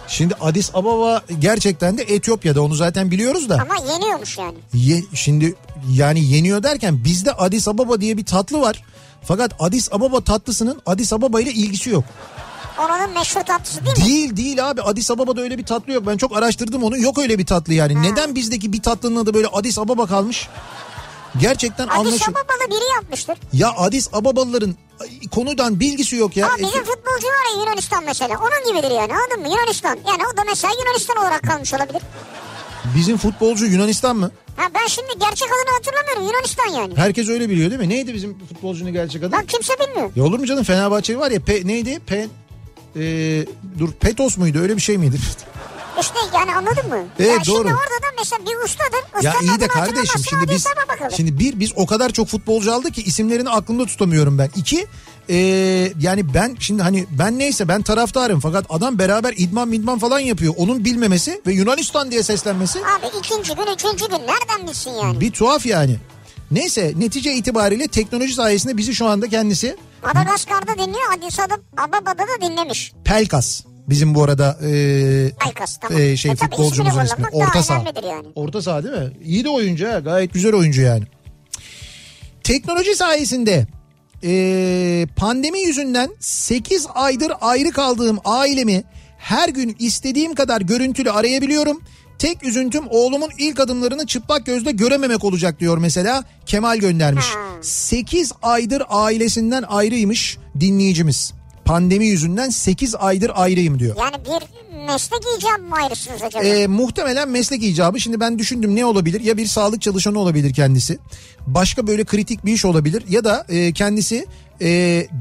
Şimdi 0.07 0.33
Addis 0.41 0.71
Ababa 0.73 1.21
gerçekten 1.39 1.97
de 1.97 2.03
Etiyopya'da 2.03 2.61
onu 2.61 2.75
zaten 2.75 3.11
biliyoruz 3.11 3.49
da. 3.49 3.59
Ama 3.61 3.93
yeniyormuş 3.93 4.37
yani. 4.37 4.57
Ye, 4.73 5.03
şimdi 5.13 5.55
yani 5.91 6.25
yeniyor 6.25 6.63
derken 6.63 7.03
bizde 7.05 7.31
Addis 7.31 7.67
Ababa 7.67 8.01
diye 8.01 8.17
bir 8.17 8.25
tatlı 8.25 8.61
var. 8.61 8.83
Fakat 9.23 9.51
Addis 9.59 9.89
Ababa 9.93 10.21
tatlısının 10.21 10.81
Addis 10.85 11.13
Ababa 11.13 11.41
ile 11.41 11.51
ilgisi 11.51 11.89
yok. 11.89 12.03
Oranın 12.85 13.13
meşhur 13.13 13.41
tatlısı 13.41 13.85
değil 13.85 13.97
mi? 13.97 14.05
Değil 14.05 14.37
değil 14.37 14.69
abi 14.69 14.81
Addis 14.81 15.11
Ababa'da 15.11 15.41
öyle 15.41 15.57
bir 15.57 15.65
tatlı 15.65 15.93
yok. 15.93 16.07
Ben 16.07 16.17
çok 16.17 16.37
araştırdım 16.37 16.83
onu. 16.83 16.97
Yok 16.97 17.19
öyle 17.19 17.39
bir 17.39 17.45
tatlı 17.45 17.73
yani. 17.73 18.01
Neden 18.01 18.35
bizdeki 18.35 18.73
bir 18.73 18.81
tatlının 18.81 19.15
adı 19.15 19.33
böyle 19.33 19.47
Addis 19.47 19.77
Ababa 19.79 20.05
kalmış? 20.05 20.47
Gerçekten 21.41 21.87
Addis 21.87 21.97
anlaşıl. 21.97 22.31
Ababalı 22.31 22.69
biri 22.69 22.91
yapmıştır. 22.95 23.37
Ya 23.53 23.73
Addis 23.77 24.09
Ababalıların 24.13 24.75
konudan 25.31 25.79
bilgisi 25.79 26.15
yok 26.15 26.37
ya. 26.37 26.47
Ama 26.47 26.57
bizim 26.57 26.83
futbolcu 26.83 27.27
var 27.27 27.55
ya 27.55 27.59
Yunanistan 27.61 28.03
mesela. 28.05 28.35
Onun 28.39 28.73
gibidir 28.73 28.95
yani 28.95 29.13
anladın 29.13 29.39
mı? 29.41 29.47
Yunanistan. 29.47 29.95
Yani 30.07 30.21
o 30.33 30.37
da 30.37 30.43
mesela 30.47 30.73
Yunanistan 30.79 31.17
olarak 31.17 31.43
kalmış 31.43 31.73
olabilir. 31.73 32.01
Bizim 32.95 33.17
futbolcu 33.17 33.65
Yunanistan 33.65 34.15
mı? 34.15 34.31
Ha 34.57 34.63
ben 34.75 34.87
şimdi 34.87 35.09
gerçek 35.19 35.47
adını 35.47 35.75
hatırlamıyorum. 35.77 36.23
Yunanistan 36.27 36.81
yani. 36.81 36.97
Herkes 36.97 37.29
öyle 37.29 37.49
biliyor 37.49 37.69
değil 37.71 37.81
mi? 37.81 37.89
Neydi 37.89 38.13
bizim 38.13 38.39
futbolcunun 38.47 38.93
gerçek 38.93 39.23
adı? 39.23 39.31
Bak 39.31 39.49
kimse 39.49 39.73
bilmiyor. 39.79 40.11
Ya 40.15 40.23
olur 40.23 40.39
mu 40.39 40.45
canım 40.45 40.63
Fenerbahçe 40.63 41.17
var 41.17 41.31
ya 41.31 41.39
Pe, 41.39 41.67
neydi? 41.67 41.99
Pe, 42.07 42.27
e, 42.95 43.01
dur 43.79 43.91
Petos 43.91 44.37
muydu 44.37 44.59
öyle 44.59 44.75
bir 44.75 44.81
şey 44.81 44.97
miydi? 44.97 45.17
İşte 45.99 46.19
yani 46.33 46.55
anladın 46.55 46.89
mı? 46.89 46.97
Evet, 47.19 47.29
ya 47.31 47.45
doğru. 47.45 47.67
Şimdi 47.67 47.73
orada 47.73 48.01
da 48.03 48.07
mesela 48.19 48.45
bir 48.45 48.65
ustadır. 48.65 49.23
ya 49.23 49.33
iyi 49.41 49.59
de 49.59 49.67
kardeşim 49.67 50.21
şimdi 50.29 50.49
biz 50.49 50.67
şimdi 51.15 51.39
bir 51.39 51.59
biz 51.59 51.71
o 51.75 51.85
kadar 51.85 52.09
çok 52.09 52.27
futbolcu 52.27 52.73
aldık 52.73 52.93
ki 52.93 53.03
isimlerini 53.03 53.49
aklımda 53.49 53.85
tutamıyorum 53.85 54.37
ben. 54.37 54.49
İki 54.55 54.87
e, 55.29 55.35
yani 55.99 56.33
ben 56.33 56.57
şimdi 56.59 56.81
hani 56.81 57.05
ben 57.11 57.39
neyse 57.39 57.67
ben 57.67 57.81
taraftarım 57.81 58.39
fakat 58.39 58.65
adam 58.69 58.99
beraber 58.99 59.33
idman 59.37 59.67
midman 59.67 59.99
falan 59.99 60.19
yapıyor. 60.19 60.53
Onun 60.57 60.85
bilmemesi 60.85 61.41
ve 61.47 61.53
Yunanistan 61.53 62.11
diye 62.11 62.23
seslenmesi 62.23 62.79
Abi 62.79 63.17
ikinci 63.19 63.55
gün 63.55 63.73
üçüncü 63.75 64.09
gün 64.09 64.19
nereden 64.19 64.67
bilsin 64.67 64.91
yani? 64.91 65.21
bir 65.21 65.31
tuhaf 65.31 65.65
yani. 65.65 65.97
Neyse 66.51 66.93
netice 66.97 67.33
itibariyle 67.33 67.87
teknoloji 67.87 68.33
sayesinde 68.33 68.77
bizi 68.77 68.95
şu 68.95 69.07
anda 69.07 69.29
kendisi 69.29 69.77
Madagaskar'da 70.03 70.73
dinliyor 70.73 71.13
Addis 71.17 71.39
Ababa'da 71.77 72.23
da 72.23 72.41
dinlemiş. 72.41 72.93
Pelkas. 73.05 73.63
Bizim 73.89 74.15
bu 74.15 74.23
arada 74.23 74.57
e, 74.61 74.67
Pelkas, 75.39 75.77
tamam. 75.77 76.01
e, 76.01 76.17
şey 76.17 76.31
E 76.31 76.35
futbolcumuzun 76.35 77.05
ismi. 77.05 77.25
Orta 77.31 77.63
saha. 77.63 77.83
yani. 78.07 78.27
Orta 78.35 78.61
saha 78.61 78.83
değil 78.83 78.95
mi? 78.95 79.11
İyi 79.23 79.43
de 79.43 79.49
oyuncu 79.49 79.87
ha. 79.87 79.99
Gayet 79.99 80.33
güzel 80.33 80.53
oyuncu 80.53 80.81
yani. 80.81 81.03
Teknoloji 82.43 82.95
sayesinde 82.95 83.67
e, 84.23 85.07
pandemi 85.15 85.59
yüzünden 85.59 86.09
8 86.19 86.87
aydır 86.95 87.31
ayrı 87.41 87.71
kaldığım 87.71 88.19
ailemi 88.25 88.83
her 89.17 89.49
gün 89.49 89.75
istediğim 89.79 90.35
kadar 90.35 90.61
görüntülü 90.61 91.11
arayabiliyorum. 91.11 91.81
Tek 92.19 92.43
üzüntüm 92.43 92.83
oğlumun 92.89 93.29
ilk 93.39 93.59
adımlarını 93.59 94.07
çıplak 94.07 94.45
gözle 94.45 94.71
görememek 94.71 95.23
olacak 95.23 95.59
diyor 95.59 95.77
mesela 95.77 96.23
Kemal 96.45 96.77
göndermiş. 96.77 97.25
Ha. 97.25 97.39
8 97.61 98.31
aydır 98.41 98.83
ailesinden 98.89 99.63
ayrıymış 99.67 100.37
dinleyicimiz. 100.59 101.33
Pandemi 101.65 102.05
yüzünden 102.05 102.49
8 102.49 102.95
aydır 102.95 103.31
ayrıyım 103.35 103.79
diyor. 103.79 103.95
Yani 103.99 104.15
bir 104.25 104.65
meslek 104.87 105.19
icabı 105.37 105.63
mı 105.63 105.75
ayrısınız 105.83 106.21
acaba? 106.23 106.43
Ee, 106.43 106.67
muhtemelen 106.67 107.29
meslek 107.29 107.63
icabı. 107.63 107.99
Şimdi 107.99 108.19
ben 108.19 108.39
düşündüm 108.39 108.75
ne 108.75 108.85
olabilir? 108.85 109.21
Ya 109.21 109.37
bir 109.37 109.45
sağlık 109.45 109.81
çalışanı 109.81 110.19
olabilir 110.19 110.53
kendisi. 110.53 110.99
Başka 111.47 111.87
böyle 111.87 112.03
kritik 112.03 112.45
bir 112.45 112.53
iş 112.53 112.65
olabilir. 112.65 113.03
Ya 113.09 113.23
da 113.23 113.45
e, 113.49 113.73
kendisi 113.73 114.25
e, 114.61 114.67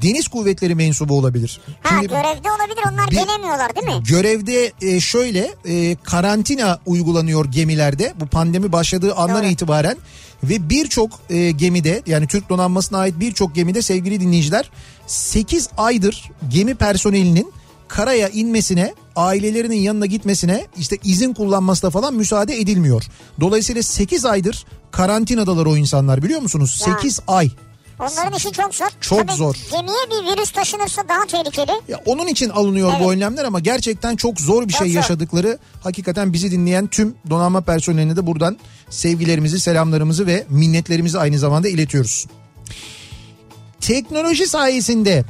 deniz 0.03 0.29
kuvvetleri 0.29 0.75
mensubu 0.75 1.19
olabilir. 1.19 1.61
ha 1.83 1.89
Şimdi 1.89 2.07
görevde 2.09 2.51
olabilir 2.51 2.83
onlar 2.93 3.11
bir- 3.11 3.17
gelemiyorlar 3.17 3.77
değil 3.77 3.87
mi? 3.87 4.03
görevde 4.09 4.73
e, 4.83 5.01
şöyle 5.01 5.51
e, 5.67 5.97
karantina 6.03 6.79
uygulanıyor 6.87 7.45
gemilerde. 7.45 8.13
Bu 8.21 8.27
pandemi 8.27 8.73
başladığı 8.73 9.15
andan 9.15 9.43
Doğru. 9.43 9.51
itibaren. 9.51 9.97
Ve 10.45 10.71
birçok 10.71 11.11
e, 11.31 11.51
gemide 11.51 12.03
yani 12.07 12.27
Türk 12.27 12.49
donanmasına 12.49 12.99
ait 12.99 13.21
birçok 13.21 13.55
gemide 13.55 13.83
sevgili 13.83 14.21
dinleyiciler 14.21 14.71
8 15.07 15.69
aydır 15.77 16.31
gemi 16.49 16.75
personelinin 16.75 17.53
karaya 17.89 18.29
inmesine 18.29 18.95
ailelerinin 19.17 19.77
yanına 19.77 20.07
gitmesine 20.07 20.67
işte 20.79 20.97
izin 21.05 21.35
kullanmasına 21.35 21.91
falan 21.91 22.15
müsaade 22.15 22.61
edilmiyor. 22.61 23.05
Dolayısıyla 23.41 23.83
8 23.83 24.25
aydır 24.25 24.65
karantinadalar 24.91 25.67
o 25.67 25.77
insanlar 25.77 26.23
biliyor 26.23 26.41
musunuz? 26.41 26.83
Ya. 26.87 26.95
8 26.95 27.21
ay. 27.27 27.51
Onların 28.01 28.33
işi 28.37 28.53
çok 28.53 28.75
zor. 28.75 28.87
Çok 29.01 29.19
Tabii 29.19 29.33
zor. 29.37 29.55
Gemiye 29.71 29.97
bir 30.11 30.33
virüs 30.33 30.51
taşınırsa 30.51 31.03
daha 31.09 31.25
tehlikeli. 31.27 31.71
Ya 31.89 32.01
onun 32.07 32.27
için 32.27 32.51
alınıyor 32.51 32.93
bu 32.93 32.97
Evet. 33.05 33.09
önlemler 33.17 33.45
ama 33.45 33.61
gerçekten 33.61 34.17
çok 34.17 34.41
zor 34.41 34.69
bir 34.69 34.73
Çok 34.73 34.79
şey 34.79 34.89
zor. 34.89 34.97
yaşadıkları 34.97 35.59
hakikaten 35.83 36.33
bizi 36.33 36.51
dinleyen 36.51 36.87
tüm 36.87 37.15
donanma 37.31 37.61
personeline 37.61 38.17
de 38.17 38.27
buradan 38.27 38.59
sevgilerimizi, 38.91 39.61
selamlarımızı 39.61 40.27
ve 40.27 40.47
minnetlerimizi 40.51 41.19
aynı 41.19 41.39
zamanda 41.39 41.69
iletiyoruz. 41.69 42.27
Teknoloji 43.81 44.47
sayesinde 44.47 45.25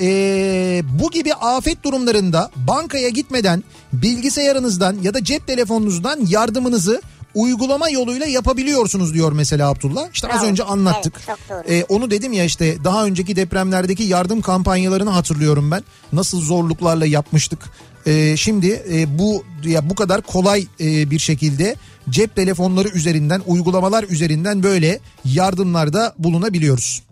eee, 0.00 0.82
bu 1.02 1.10
gibi 1.10 1.34
afet 1.34 1.82
durumlarında 1.82 2.50
bankaya 2.56 3.08
gitmeden 3.08 3.64
bilgisayarınızdan 3.92 4.96
ya 5.02 5.14
da 5.14 5.24
cep 5.24 5.46
telefonunuzdan 5.46 6.20
yardımınızı 6.28 7.02
uygulama 7.34 7.88
yoluyla 7.88 8.26
yapabiliyorsunuz 8.26 9.14
diyor 9.14 9.32
mesela 9.32 9.68
Abdullah. 9.68 10.08
İşte 10.12 10.28
az 10.28 10.44
önce 10.44 10.64
anlattık. 10.64 11.20
Evet. 11.50 11.70
Ee, 11.70 11.84
onu 11.84 12.10
dedim 12.10 12.32
ya 12.32 12.44
işte 12.44 12.84
daha 12.84 13.04
önceki 13.06 13.36
depremlerdeki 13.36 14.02
yardım 14.02 14.40
kampanyalarını 14.40 15.10
hatırlıyorum 15.10 15.70
ben. 15.70 15.84
Nasıl 16.12 16.40
zorluklarla 16.40 17.06
yapmıştık. 17.06 17.58
Ee, 18.06 18.36
şimdi 18.36 18.82
e, 18.92 19.18
bu 19.18 19.44
ya 19.64 19.90
bu 19.90 19.94
kadar 19.94 20.22
kolay 20.22 20.66
e, 20.80 21.10
bir 21.10 21.18
şekilde 21.18 21.76
cep 22.10 22.36
telefonları 22.36 22.88
üzerinden, 22.88 23.42
uygulamalar 23.46 24.04
üzerinden 24.04 24.62
böyle 24.62 25.00
yardımlarda 25.24 26.14
bulunabiliyoruz. 26.18 27.02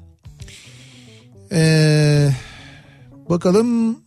Ee, 1.52 2.30
bakalım 3.28 3.98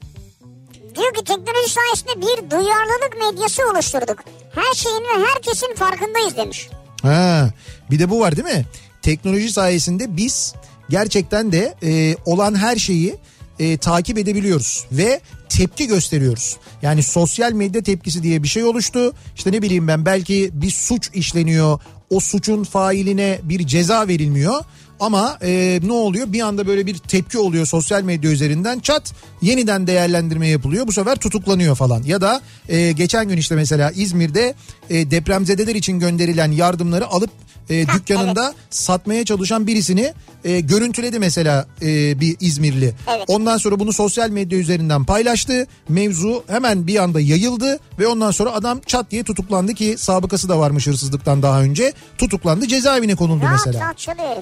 Diyor 0.96 1.14
ki 1.14 1.24
teknoloji 1.24 1.70
sayesinde 1.70 2.22
bir 2.22 2.52
duyarlılık 2.52 3.18
medyası 3.20 3.62
oluşturduk. 3.74 4.20
Her 4.56 4.74
şeyin 4.74 5.02
ve 5.02 5.26
herkesin 5.28 5.76
farkındayız 5.76 6.38
demiş. 6.38 6.70
Ha, 7.02 7.50
bir 7.92 8.00
de 8.00 8.10
bu 8.10 8.20
var 8.20 8.36
değil 8.36 8.58
mi? 8.58 8.66
Teknoloji 9.02 9.54
sayesinde 9.54 10.18
biz 10.18 10.54
gerçekten 10.90 11.52
de 11.52 11.76
e, 11.84 12.16
olan 12.26 12.56
her 12.56 12.76
şeyi 12.76 13.16
e, 13.60 13.78
takip 13.78 14.18
edebiliyoruz 14.18 14.86
ve 14.92 15.22
tepki 15.50 15.88
gösteriyoruz. 15.88 16.58
Yani 16.82 17.04
sosyal 17.04 17.52
medya 17.52 17.84
tepkisi 17.84 18.24
diye 18.24 18.44
bir 18.44 18.48
şey 18.48 18.64
oluştu. 18.64 19.14
İşte 19.36 19.52
ne 19.52 19.62
bileyim 19.62 19.88
ben 19.88 20.06
belki 20.06 20.50
bir 20.54 20.72
suç 20.72 21.10
işleniyor. 21.14 21.80
O 22.10 22.20
suçun 22.20 22.64
failine 22.64 23.40
bir 23.44 23.68
ceza 23.68 24.08
verilmiyor. 24.08 24.64
Ama 25.00 25.38
e, 25.42 25.80
ne 25.84 25.92
oluyor? 25.92 26.34
Bir 26.34 26.42
anda 26.42 26.68
böyle 26.68 26.86
bir 26.86 26.98
tepki 26.98 27.38
oluyor 27.38 27.66
sosyal 27.66 28.02
medya 28.02 28.32
üzerinden. 28.32 28.80
Çat 28.80 29.14
yeniden 29.42 29.88
değerlendirme 29.88 30.48
yapılıyor. 30.48 30.88
Bu 30.88 30.92
sefer 30.92 31.16
tutuklanıyor 31.16 31.76
falan. 31.76 32.04
Ya 32.04 32.22
da 32.22 32.42
e, 32.70 32.92
geçen 32.92 33.30
gün 33.30 33.38
işte 33.38 33.56
mesela 33.56 33.92
İzmir'de 33.92 34.56
e, 34.90 35.12
depremzedeler 35.12 35.76
için 35.76 36.00
gönderilen 36.00 36.52
yardımları 36.52 37.08
alıp 37.08 37.30
e, 37.70 37.88
dükkanında 37.88 38.54
satmaya 38.70 39.26
çalışan 39.26 39.68
birisini 39.68 40.14
e, 40.44 40.60
görüntüledi 40.60 41.20
mesela 41.20 41.68
e, 41.82 42.20
bir 42.20 42.36
İzmirli. 42.40 42.94
Evet. 43.16 43.26
Ondan 43.28 43.58
sonra 43.58 43.80
bunu 43.80 43.94
sosyal 43.94 44.30
medya 44.30 44.60
üzerinden 44.60 45.04
paylaştı. 45.04 45.68
Mevzu 45.90 46.44
hemen 46.48 46.88
bir 46.88 47.04
anda 47.04 47.20
yayıldı 47.20 47.80
ve 48.00 48.08
ondan 48.08 48.32
sonra 48.32 48.52
adam 48.52 48.80
çat 48.86 49.12
diye 49.12 49.24
tutuklandı 49.24 49.74
ki 49.74 49.96
sabıkası 49.98 50.50
da 50.50 50.60
varmış 50.60 50.88
hırsızlıktan 50.88 51.44
daha 51.44 51.62
önce. 51.62 51.94
Tutuklandı 52.18 52.68
cezaevine 52.68 53.16
konuldu 53.16 53.44
Rahat 53.44 53.66
mesela. 53.66 53.80
ya. 53.80 53.94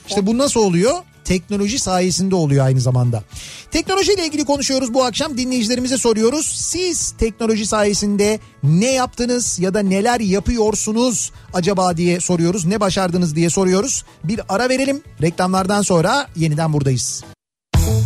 İşte 0.09 0.25
bu 0.25 0.37
nasıl 0.43 0.59
oluyor? 0.59 0.93
Teknoloji 1.23 1.79
sayesinde 1.79 2.35
oluyor 2.35 2.65
aynı 2.65 2.81
zamanda. 2.81 3.23
Teknolojiyle 3.71 4.25
ilgili 4.25 4.45
konuşuyoruz 4.45 4.93
bu 4.93 5.03
akşam 5.03 5.37
dinleyicilerimize 5.37 5.97
soruyoruz. 5.97 6.45
Siz 6.45 7.11
teknoloji 7.11 7.65
sayesinde 7.65 8.39
ne 8.63 8.91
yaptınız 8.91 9.59
ya 9.59 9.73
da 9.73 9.79
neler 9.79 10.19
yapıyorsunuz 10.19 11.31
acaba 11.53 11.97
diye 11.97 12.19
soruyoruz. 12.19 12.65
Ne 12.65 12.79
başardınız 12.79 13.35
diye 13.35 13.49
soruyoruz. 13.49 14.05
Bir 14.23 14.41
ara 14.49 14.69
verelim. 14.69 15.01
Reklamlardan 15.21 15.81
sonra 15.81 16.27
yeniden 16.35 16.73
buradayız. 16.73 17.23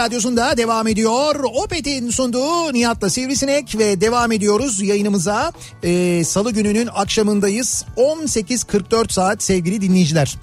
Radyosu'nda 0.05 0.57
devam 0.57 0.89
ediyor. 0.89 1.35
Opet'in 1.45 2.11
sunduğu 2.11 2.73
Nihat'la 2.73 3.11
Sivrisinek 3.11 3.79
ve 3.79 4.01
devam 4.01 4.33
ediyoruz 4.33 4.83
yayınımıza. 4.83 5.53
Ee, 5.85 6.23
Salı 6.25 6.53
gününün 6.53 6.89
akşamındayız. 6.95 7.85
18.44 7.97 9.13
saat 9.13 9.43
sevgili 9.43 9.81
dinleyiciler. 9.81 10.37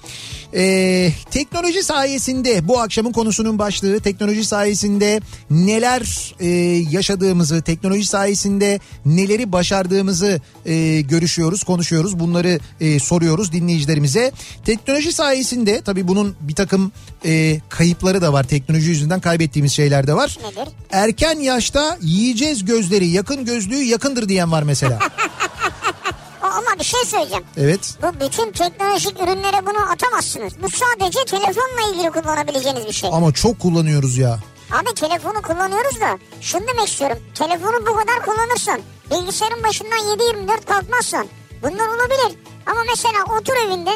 Ee, 0.54 1.12
teknoloji 1.30 1.82
sayesinde 1.82 2.68
bu 2.68 2.80
akşamın 2.80 3.12
konusunun 3.12 3.58
başlığı 3.58 4.00
teknoloji 4.00 4.44
sayesinde 4.44 5.20
neler 5.50 6.34
e, 6.40 6.48
yaşadığımızı, 6.90 7.62
teknoloji 7.62 8.06
sayesinde 8.06 8.80
neleri 9.06 9.52
başardığımızı 9.52 10.40
e, 10.66 11.00
görüşüyoruz, 11.00 11.62
konuşuyoruz. 11.64 12.18
Bunları 12.18 12.60
e, 12.80 12.98
soruyoruz 12.98 13.52
dinleyicilerimize. 13.52 14.32
Teknoloji 14.64 15.12
sayesinde 15.12 15.82
tabii 15.84 16.08
bunun 16.08 16.36
bir 16.40 16.54
takım 16.54 16.92
e, 17.24 17.60
kayıpları 17.68 18.22
da 18.22 18.32
var. 18.32 18.44
Teknoloji 18.44 18.88
yüzünden 18.88 19.20
kaybettiğimiz 19.20 19.51
şeyler 19.70 20.06
de 20.06 20.14
var. 20.14 20.38
Nedir? 20.42 20.68
Erken 20.90 21.38
yaşta 21.40 21.98
yiyeceğiz 22.00 22.64
gözleri, 22.64 23.06
yakın 23.08 23.44
gözlüğü 23.44 23.82
yakındır 23.82 24.28
diyen 24.28 24.52
var 24.52 24.62
mesela. 24.62 24.98
Ama 26.42 26.78
bir 26.78 26.84
şey 26.84 27.04
söyleyeceğim. 27.04 27.44
evet. 27.56 27.94
Bu 28.02 28.20
bütün 28.26 28.52
teknolojik 28.52 29.20
ürünlere 29.20 29.66
bunu 29.66 29.90
atamazsınız. 29.92 30.52
Bu 30.62 30.68
sadece 30.70 31.24
telefonla 31.24 31.92
ilgili 31.92 32.10
kullanabileceğiniz 32.10 32.86
bir 32.86 32.92
şey. 32.92 33.10
Ama 33.12 33.32
çok 33.32 33.58
kullanıyoruz 33.60 34.18
ya. 34.18 34.38
Abi 34.72 34.94
telefonu 34.94 35.42
kullanıyoruz 35.42 36.00
da 36.00 36.18
şunu 36.40 36.62
demek 36.68 36.88
istiyorum. 36.88 37.18
Telefonu 37.34 37.86
bu 37.86 37.96
kadar 37.96 38.22
kullanırsan, 38.24 38.80
bilgisayarın 39.10 39.62
başından 39.62 39.98
7-24 39.98 40.64
kalkmazsan 40.64 41.26
bunlar 41.62 41.88
olabilir. 41.88 42.38
Ama 42.66 42.80
mesela 42.88 43.38
otur 43.40 43.54
evinde 43.66 43.90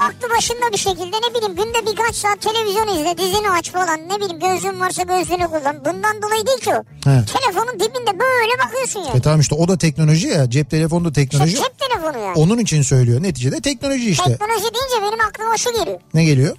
aklı 0.00 0.30
başında 0.36 0.72
bir 0.72 0.78
şekilde 0.78 1.16
ne 1.16 1.34
bileyim 1.34 1.56
günde 1.56 1.90
birkaç 1.90 2.14
saat 2.14 2.40
televizyon 2.40 2.88
izle, 2.88 3.18
dizini 3.18 3.50
aç 3.50 3.72
falan 3.72 4.08
ne 4.08 4.16
bileyim 4.16 4.40
gözlüğün 4.40 4.80
varsa 4.80 5.02
gözlüğünü 5.02 5.46
kullan. 5.46 5.84
Bundan 5.84 6.22
dolayı 6.22 6.46
değil 6.46 6.60
ki 6.60 6.70
o. 6.74 7.10
He. 7.10 7.24
Telefonun 7.24 7.74
dibinde 7.74 8.18
böyle 8.20 8.58
bakıyorsun 8.64 9.00
yani. 9.00 9.18
E 9.18 9.20
tamam 9.20 9.40
işte 9.40 9.54
o 9.54 9.68
da 9.68 9.78
teknoloji 9.78 10.28
ya. 10.28 10.50
Cep 10.50 10.70
telefonu 10.70 11.04
da 11.04 11.08
İşte 11.08 11.20
teknoloji. 11.20 11.56
cep 11.56 11.78
telefonu 11.78 12.18
yani. 12.24 12.34
Onun 12.38 12.58
için 12.58 12.82
söylüyor. 12.82 13.22
Neticede 13.22 13.60
teknoloji 13.60 14.10
işte. 14.10 14.24
Teknoloji 14.24 14.62
deyince 14.62 15.02
benim 15.02 15.20
aklıma 15.28 15.56
şu 15.56 15.72
geliyor. 15.72 16.00
Ne 16.14 16.24
geliyor? 16.24 16.56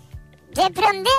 Depremde 0.56 1.10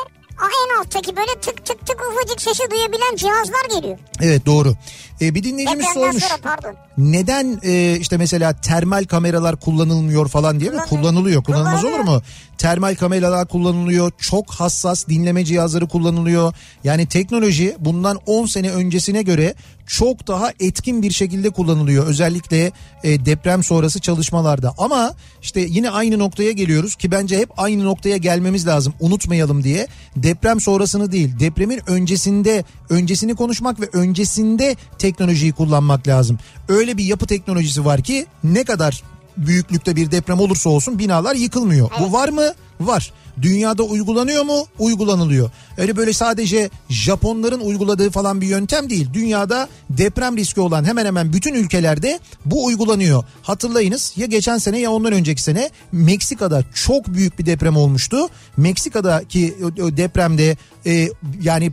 en 0.42 0.80
alttaki 0.80 1.16
böyle 1.16 1.40
tık 1.40 1.66
tık 1.66 1.86
tık 1.86 2.06
ufacık 2.12 2.40
sesi 2.40 2.70
duyabilen 2.70 3.16
cihazlar 3.16 3.80
geliyor. 3.80 3.98
Evet 4.20 4.46
doğru. 4.46 4.74
Ee, 5.20 5.34
bir 5.34 5.44
dinleyicimiz 5.44 5.86
Depremden 5.86 6.06
sormuş. 6.10 6.24
sonra 6.24 6.38
pardon. 6.42 6.74
Neden 6.98 7.60
e, 7.64 7.96
işte 8.00 8.16
mesela 8.16 8.52
termal 8.60 9.04
kameralar 9.04 9.56
kullanılmıyor 9.56 10.28
falan 10.28 10.60
diye 10.60 10.70
mi? 10.70 10.76
Kullanılıyor. 10.76 10.88
Kullanılıyor. 10.88 11.42
Kullanılmaz 11.44 11.84
olur 11.84 12.00
mu? 12.00 12.22
Termal 12.58 12.94
kameralar 12.94 13.48
kullanılıyor. 13.48 14.12
Çok 14.18 14.50
hassas 14.50 15.08
dinleme 15.08 15.44
cihazları 15.44 15.88
kullanılıyor. 15.88 16.54
Yani 16.84 17.06
teknoloji 17.06 17.76
bundan 17.78 18.18
10 18.26 18.46
sene 18.46 18.70
öncesine 18.70 19.22
göre 19.22 19.54
çok 19.86 20.26
daha 20.26 20.52
etkin 20.60 21.02
bir 21.02 21.10
şekilde 21.10 21.50
kullanılıyor. 21.50 22.06
Özellikle 22.06 22.72
e, 23.04 23.24
deprem 23.26 23.62
sonrası 23.62 24.00
çalışmalarda. 24.00 24.74
Ama 24.78 25.14
işte 25.42 25.60
yine 25.60 25.90
aynı 25.90 26.18
noktaya 26.18 26.52
geliyoruz 26.52 26.94
ki 26.94 27.10
bence 27.10 27.38
hep 27.38 27.50
aynı 27.56 27.84
noktaya 27.84 28.16
gelmemiz 28.16 28.66
lazım. 28.66 28.94
Unutmayalım 29.00 29.64
diye. 29.64 29.86
Deprem 30.16 30.60
sonrasını 30.60 31.12
değil, 31.12 31.40
depremin 31.40 31.80
öncesinde 31.86 32.64
öncesini 32.90 33.34
konuşmak 33.34 33.80
ve 33.80 33.88
öncesinde 33.92 34.76
teknolojiyi 35.08 35.52
kullanmak 35.52 36.08
lazım. 36.08 36.38
Öyle 36.68 36.96
bir 36.96 37.04
yapı 37.04 37.26
teknolojisi 37.26 37.84
var 37.84 38.02
ki 38.02 38.26
ne 38.44 38.64
kadar 38.64 39.02
büyüklükte 39.36 39.96
bir 39.96 40.10
deprem 40.10 40.40
olursa 40.40 40.70
olsun 40.70 40.98
binalar 40.98 41.34
yıkılmıyor. 41.34 41.90
Bu 42.00 42.12
var 42.12 42.28
mı? 42.28 42.52
Var. 42.80 43.12
Dünyada 43.42 43.82
uygulanıyor 43.82 44.44
mu? 44.44 44.66
Uygulanılıyor. 44.78 45.50
Öyle 45.76 45.96
böyle 45.96 46.12
sadece 46.12 46.70
Japonların 46.88 47.60
uyguladığı 47.60 48.10
falan 48.10 48.40
bir 48.40 48.46
yöntem 48.46 48.90
değil. 48.90 49.08
Dünyada 49.12 49.68
deprem 49.90 50.36
riski 50.36 50.60
olan 50.60 50.84
hemen 50.84 51.06
hemen 51.06 51.32
bütün 51.32 51.54
ülkelerde 51.54 52.20
bu 52.44 52.64
uygulanıyor. 52.64 53.24
Hatırlayınız 53.42 54.12
ya 54.16 54.26
geçen 54.26 54.58
sene 54.58 54.78
ya 54.78 54.90
ondan 54.90 55.12
önceki 55.12 55.42
sene 55.42 55.70
Meksika'da 55.92 56.62
çok 56.74 57.08
büyük 57.08 57.38
bir 57.38 57.46
deprem 57.46 57.76
olmuştu. 57.76 58.28
Meksika'daki 58.56 59.56
depremde 59.96 60.56
e, 60.86 61.08
yani 61.42 61.72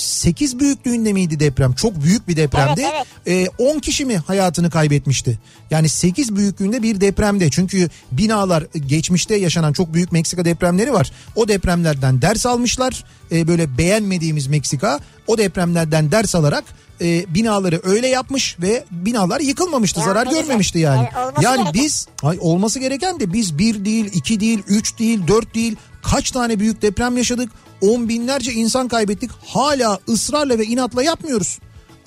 8 0.00 0.58
büyüklüğünde 0.58 1.12
miydi 1.12 1.40
deprem? 1.40 1.72
Çok 1.72 2.02
büyük 2.02 2.28
bir 2.28 2.36
depremdi. 2.36 2.80
Evet, 2.80 3.06
evet. 3.26 3.50
Ee, 3.58 3.64
10 3.64 3.78
kişi 3.78 4.04
mi 4.04 4.16
hayatını 4.16 4.70
kaybetmişti? 4.70 5.38
Yani 5.70 5.88
8 5.88 6.36
büyüklüğünde 6.36 6.82
bir 6.82 7.00
depremde. 7.00 7.50
Çünkü 7.50 7.88
binalar 8.12 8.64
geçmişte 8.86 9.36
yaşanan 9.36 9.72
çok 9.72 9.94
büyük 9.94 10.12
Meksika 10.12 10.44
depremleri 10.44 10.92
var. 10.92 11.12
O 11.36 11.48
depremlerden 11.48 12.22
ders 12.22 12.46
almışlar. 12.46 13.04
Ee, 13.32 13.48
böyle 13.48 13.78
beğenmediğimiz 13.78 14.46
Meksika 14.46 15.00
o 15.26 15.38
depremlerden 15.38 16.12
ders 16.12 16.34
alarak 16.34 16.64
e, 17.00 17.34
binaları 17.34 17.80
öyle 17.84 18.06
yapmış 18.06 18.56
ve 18.60 18.84
binalar 18.90 19.40
yıkılmamıştı. 19.40 20.00
Ya 20.00 20.06
zarar 20.06 20.26
ne 20.26 20.30
güzel. 20.30 20.42
görmemişti 20.42 20.78
yani. 20.78 21.08
Olması 21.16 21.44
yani 21.44 21.56
gereken. 21.56 21.74
biz 21.74 22.06
ay, 22.22 22.38
olması 22.40 22.78
gereken 22.78 23.20
de 23.20 23.32
biz 23.32 23.58
bir 23.58 23.84
değil, 23.84 24.10
iki 24.14 24.40
değil, 24.40 24.62
üç 24.68 24.98
değil, 24.98 25.20
dört 25.28 25.54
değil 25.54 25.76
kaç 26.02 26.30
tane 26.30 26.60
büyük 26.60 26.82
deprem 26.82 27.16
yaşadık? 27.16 27.50
On 27.80 28.08
binlerce 28.08 28.52
insan 28.52 28.88
kaybettik. 28.88 29.30
Hala 29.46 29.98
ısrarla 30.08 30.58
ve 30.58 30.64
inatla 30.64 31.02
yapmıyoruz. 31.02 31.58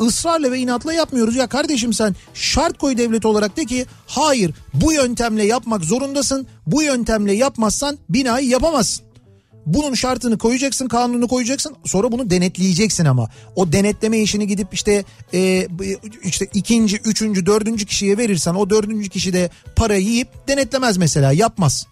Israrla 0.07 0.51
ve 0.51 0.59
inatla 0.59 0.93
yapmıyoruz. 0.93 1.35
Ya 1.35 1.47
kardeşim 1.47 1.93
sen 1.93 2.15
şart 2.33 2.77
koy 2.77 2.97
devlet 2.97 3.25
olarak 3.25 3.57
de 3.57 3.65
ki 3.65 3.85
hayır 4.07 4.53
bu 4.73 4.93
yöntemle 4.93 5.45
yapmak 5.45 5.83
zorundasın. 5.83 6.47
Bu 6.67 6.83
yöntemle 6.83 7.33
yapmazsan 7.33 7.97
binayı 8.09 8.47
yapamazsın. 8.47 9.05
Bunun 9.65 9.93
şartını 9.93 10.37
koyacaksın, 10.37 10.87
kanunu 10.87 11.27
koyacaksın. 11.27 11.75
Sonra 11.85 12.11
bunu 12.11 12.29
denetleyeceksin 12.29 13.05
ama. 13.05 13.29
O 13.55 13.71
denetleme 13.71 14.19
işini 14.19 14.47
gidip 14.47 14.73
işte 14.73 15.03
e, 15.33 15.67
işte 16.23 16.47
ikinci, 16.53 16.97
üçüncü, 16.97 17.45
dördüncü 17.45 17.85
kişiye 17.85 18.17
verirsen 18.17 18.53
o 18.53 18.69
dördüncü 18.69 19.09
kişi 19.09 19.33
de 19.33 19.49
parayı 19.75 20.05
yiyip 20.05 20.47
denetlemez 20.47 20.97
mesela 20.97 21.31
yapmaz. 21.31 21.87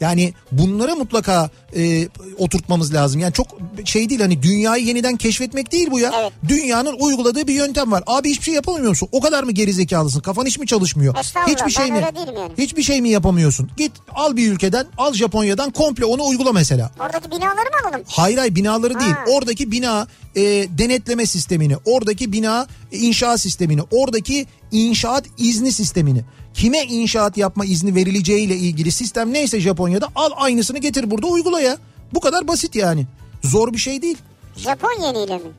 Yani 0.00 0.34
bunlara 0.52 0.94
mutlaka 0.94 1.50
e, 1.76 2.08
oturtmamız 2.38 2.94
lazım. 2.94 3.20
Yani 3.20 3.32
çok 3.32 3.46
şey 3.84 4.08
değil 4.08 4.20
hani 4.20 4.42
dünyayı 4.42 4.84
yeniden 4.84 5.16
keşfetmek 5.16 5.72
değil 5.72 5.90
bu 5.90 6.00
ya. 6.00 6.12
Evet. 6.20 6.32
Dünyanın 6.48 6.96
uyguladığı 6.98 7.46
bir 7.46 7.54
yöntem 7.54 7.92
var. 7.92 8.02
Abi 8.06 8.30
hiçbir 8.30 8.44
şey 8.44 8.54
yapamıyor 8.54 8.88
musun? 8.88 9.08
O 9.12 9.20
kadar 9.20 9.44
mı 9.44 9.52
gerizekalısın? 9.52 10.20
Kafan 10.20 10.46
hiç 10.46 10.58
mi 10.58 10.66
çalışmıyor? 10.66 11.14
Hiçbir 11.46 11.70
şey 11.70 11.92
mi? 11.92 12.04
yani. 12.16 12.52
Hiçbir 12.58 12.82
şey 12.82 13.00
mi 13.00 13.08
yapamıyorsun? 13.08 13.70
Git 13.76 13.92
al 14.14 14.36
bir 14.36 14.52
ülkeden, 14.52 14.86
al 14.98 15.14
Japonya'dan 15.14 15.70
komple 15.70 16.04
onu 16.04 16.26
uygula 16.26 16.52
mesela. 16.52 16.90
Oradaki 17.00 17.30
binaları 17.30 17.54
mı 17.54 17.88
alalım? 17.88 18.04
Hayır 18.08 18.38
hayır 18.38 18.54
binaları 18.54 19.00
değil. 19.00 19.12
Ha. 19.12 19.24
Oradaki 19.28 19.72
bina 19.72 20.06
e, 20.36 20.42
denetleme 20.78 21.26
sistemini, 21.26 21.76
oradaki 21.84 22.32
bina 22.32 22.66
inşaat 22.92 23.40
sistemini, 23.40 23.82
oradaki 23.90 24.46
inşaat 24.72 25.24
izni 25.38 25.72
sistemini. 25.72 26.24
Kime 26.54 26.78
inşaat 26.82 27.36
yapma 27.36 27.64
izni 27.64 27.94
verileceğiyle 27.94 28.56
ilgili 28.56 28.92
sistem 28.92 29.32
neyse 29.32 29.60
Japonya'da 29.60 30.08
al 30.14 30.30
aynısını 30.36 30.78
getir 30.78 31.10
burada 31.10 31.26
uygula 31.26 31.60
ya. 31.60 31.78
Bu 32.14 32.20
kadar 32.20 32.48
basit 32.48 32.74
yani. 32.76 33.06
Zor 33.44 33.72
bir 33.72 33.78
şey 33.78 34.02
değil. 34.02 34.18
Japon 34.56 35.02
yeniyle 35.02 35.36
mi? 35.36 35.50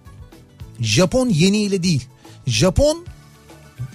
Japon 0.80 1.30
yeniyle 1.30 1.84
değil. 1.84 2.08
Japon 2.48 3.06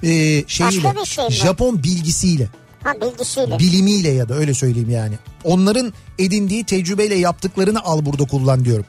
e, 0.03 0.09
şeyiyle, 0.47 1.05
şey? 1.05 1.31
Japon 1.31 1.83
bilgisiyle, 1.83 2.49
Ha 2.85 2.95
bilgisiyle. 3.01 3.59
bilimiyle 3.59 4.09
ya 4.09 4.29
da 4.29 4.35
öyle 4.35 4.55
söyleyeyim 4.55 4.91
yani. 4.91 5.15
Onların 5.45 5.93
edindiği 6.19 6.65
tecrübeyle 6.65 7.15
yaptıklarını 7.15 7.81
al 7.85 8.07
burada 8.07 8.25
kullan 8.25 8.65
diyorum. 8.65 8.87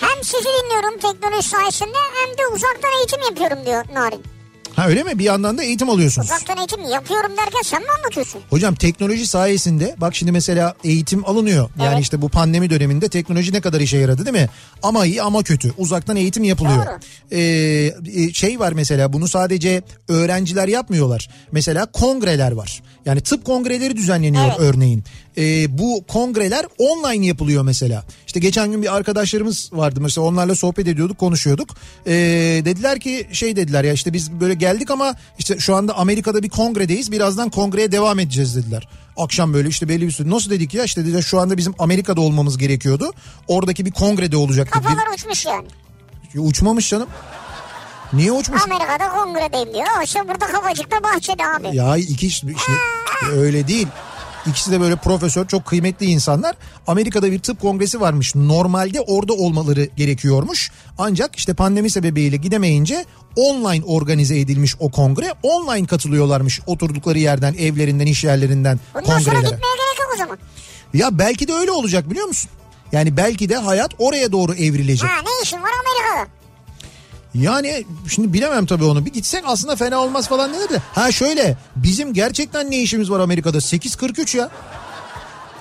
Hem 0.00 0.24
sizi 0.24 0.44
dinliyorum 0.44 0.98
teknoloji 1.00 1.48
sayesinde 1.48 1.98
hem 2.24 2.38
de 2.38 2.54
uzaktan 2.54 2.90
eğitim 2.98 3.20
yapıyorum 3.30 3.66
diyor 3.66 3.84
Narin. 3.94 4.22
Ha 4.76 4.88
öyle 4.88 5.02
mi? 5.02 5.18
Bir 5.18 5.24
yandan 5.24 5.58
da 5.58 5.62
eğitim 5.62 5.90
alıyorsunuz. 5.90 6.26
Uzaktan 6.30 6.58
eğitim 6.58 6.84
yapıyorum 6.84 7.30
derken 7.36 7.60
sen 7.64 7.82
mi 7.82 7.88
anlatıyorsun? 7.98 8.40
Hocam 8.50 8.74
teknoloji 8.74 9.26
sayesinde 9.26 9.94
bak 9.98 10.14
şimdi 10.14 10.32
mesela 10.32 10.74
eğitim 10.84 11.24
alınıyor. 11.28 11.70
Yani 11.78 11.92
Evet. 11.92 12.02
işte 12.02 12.22
bu 12.22 12.28
pandemi 12.28 12.70
döneminde 12.70 13.08
teknoloji 13.08 13.52
ne 13.52 13.60
kadar 13.60 13.80
işe 13.80 13.96
yaradı 13.98 14.26
değil 14.26 14.36
mi? 14.44 14.48
Ama 14.82 15.06
iyi 15.06 15.22
ama 15.22 15.42
kötü. 15.42 15.72
Uzaktan 15.78 16.16
eğitim 16.16 16.44
yapılıyor. 16.44 16.86
Doğru. 16.86 16.98
Ee, 17.30 17.92
e, 18.14 18.32
şey 18.32 18.60
var 18.60 18.72
mesela 18.72 19.12
bunu 19.12 19.28
sadece 19.28 19.82
öğrenciler 20.08 20.68
yapmıyorlar. 20.68 21.30
Mesela 21.52 21.86
kongreler 21.86 22.52
var. 22.52 22.82
Yani 23.06 23.20
tıp 23.20 23.44
kongreleri 23.44 23.96
düzenleniyor 23.96 24.44
Evet. 24.48 24.56
örneğin. 24.60 25.04
Ee, 25.38 25.78
bu 25.78 26.04
kongreler 26.08 26.66
online 26.78 27.26
yapılıyor 27.26 27.62
mesela. 27.62 28.04
İşte 28.26 28.40
geçen 28.40 28.70
gün 28.70 28.82
bir 28.82 28.96
arkadaşlarımız 28.96 29.70
vardı 29.72 30.00
mesela 30.00 30.26
onlarla 30.26 30.54
sohbet 30.54 30.88
ediyorduk 30.88 31.18
konuşuyorduk. 31.18 31.70
Ee, 32.06 32.12
dediler 32.64 33.00
ki 33.00 33.26
şey 33.32 33.56
dediler 33.56 33.84
ya 33.84 33.92
işte 33.92 34.12
biz 34.12 34.32
böyle 34.32 34.54
geldik 34.54 34.90
ama 34.90 35.14
işte 35.38 35.58
şu 35.58 35.74
anda 35.76 35.96
Amerika'da 35.96 36.42
bir 36.42 36.48
kongredeyiz 36.50 37.12
birazdan 37.12 37.50
kongreye 37.50 37.92
devam 37.92 38.18
edeceğiz 38.18 38.56
dediler. 38.56 38.88
Akşam 39.16 39.54
böyle 39.54 39.68
işte 39.68 39.88
belli 39.88 40.06
bir 40.06 40.12
süre 40.12 40.30
nasıl 40.30 40.50
dedik 40.50 40.74
ya 40.74 40.84
işte 40.84 41.04
dediler 41.04 41.22
şu 41.22 41.40
anda 41.40 41.56
bizim 41.56 41.74
Amerika'da 41.78 42.20
olmamız 42.20 42.58
gerekiyordu. 42.58 43.12
Oradaki 43.48 43.86
bir 43.86 43.90
kongrede 43.90 44.36
olacaktık. 44.36 44.74
Kafalar 44.82 45.14
uçmuş 45.14 45.46
yani. 45.46 45.66
Bir- 46.34 46.40
Uçmamış 46.40 46.88
canım. 46.90 47.08
Niye 48.12 48.32
uçmuş? 48.32 48.62
Amerika'da 48.62 49.08
kongredeyim 49.08 49.74
diyor. 49.74 49.86
Oysa 50.00 50.28
burada 50.28 50.46
kafacıkta 50.46 51.02
bahçede 51.02 51.42
abi. 51.46 51.76
Ya 51.76 51.96
iki 51.96 52.26
işte, 52.26 52.46
işte 52.56 52.72
öyle 53.32 53.68
değil. 53.68 53.86
İkisi 54.46 54.72
de 54.72 54.80
böyle 54.80 54.96
profesör 54.96 55.46
çok 55.46 55.66
kıymetli 55.66 56.06
insanlar. 56.06 56.56
Amerika'da 56.86 57.32
bir 57.32 57.38
tıp 57.38 57.60
kongresi 57.60 58.00
varmış. 58.00 58.34
Normalde 58.34 59.00
orada 59.00 59.32
olmaları 59.32 59.84
gerekiyormuş. 59.96 60.70
Ancak 60.98 61.36
işte 61.36 61.54
pandemi 61.54 61.90
sebebiyle 61.90 62.36
gidemeyince 62.36 63.04
online 63.36 63.84
organize 63.84 64.40
edilmiş 64.40 64.76
o 64.78 64.90
kongre. 64.90 65.34
Online 65.42 65.86
katılıyorlarmış 65.86 66.60
oturdukları 66.66 67.18
yerden, 67.18 67.54
evlerinden, 67.54 68.06
iş 68.06 68.24
yerlerinden 68.24 68.80
sonra 68.92 69.04
kongrelere. 69.04 69.40
gitmeye 69.40 69.76
gerek 69.76 69.98
yok 70.00 70.10
o 70.14 70.18
zaman. 70.18 70.38
Ya 70.94 71.18
belki 71.18 71.48
de 71.48 71.52
öyle 71.54 71.70
olacak 71.70 72.10
biliyor 72.10 72.26
musun? 72.26 72.50
Yani 72.92 73.16
belki 73.16 73.48
de 73.48 73.56
hayat 73.56 73.90
oraya 73.98 74.32
doğru 74.32 74.54
evrilecek. 74.54 75.10
Ha 75.10 75.22
ne 75.22 75.42
işin 75.42 75.62
var 75.62 75.70
Amerika'da? 75.70 76.39
Yani 77.34 77.84
şimdi 78.08 78.32
bilemem 78.32 78.66
tabii 78.66 78.84
onu. 78.84 79.06
Bir 79.06 79.12
gitsek 79.12 79.42
aslında 79.46 79.76
fena 79.76 79.98
olmaz 79.98 80.28
falan 80.28 80.52
denir 80.54 80.68
de. 80.68 80.82
Ha 80.94 81.12
şöyle 81.12 81.56
bizim 81.76 82.12
gerçekten 82.14 82.70
ne 82.70 82.78
işimiz 82.78 83.10
var 83.10 83.20
Amerika'da? 83.20 83.58
8.43 83.58 84.36
ya. 84.36 84.50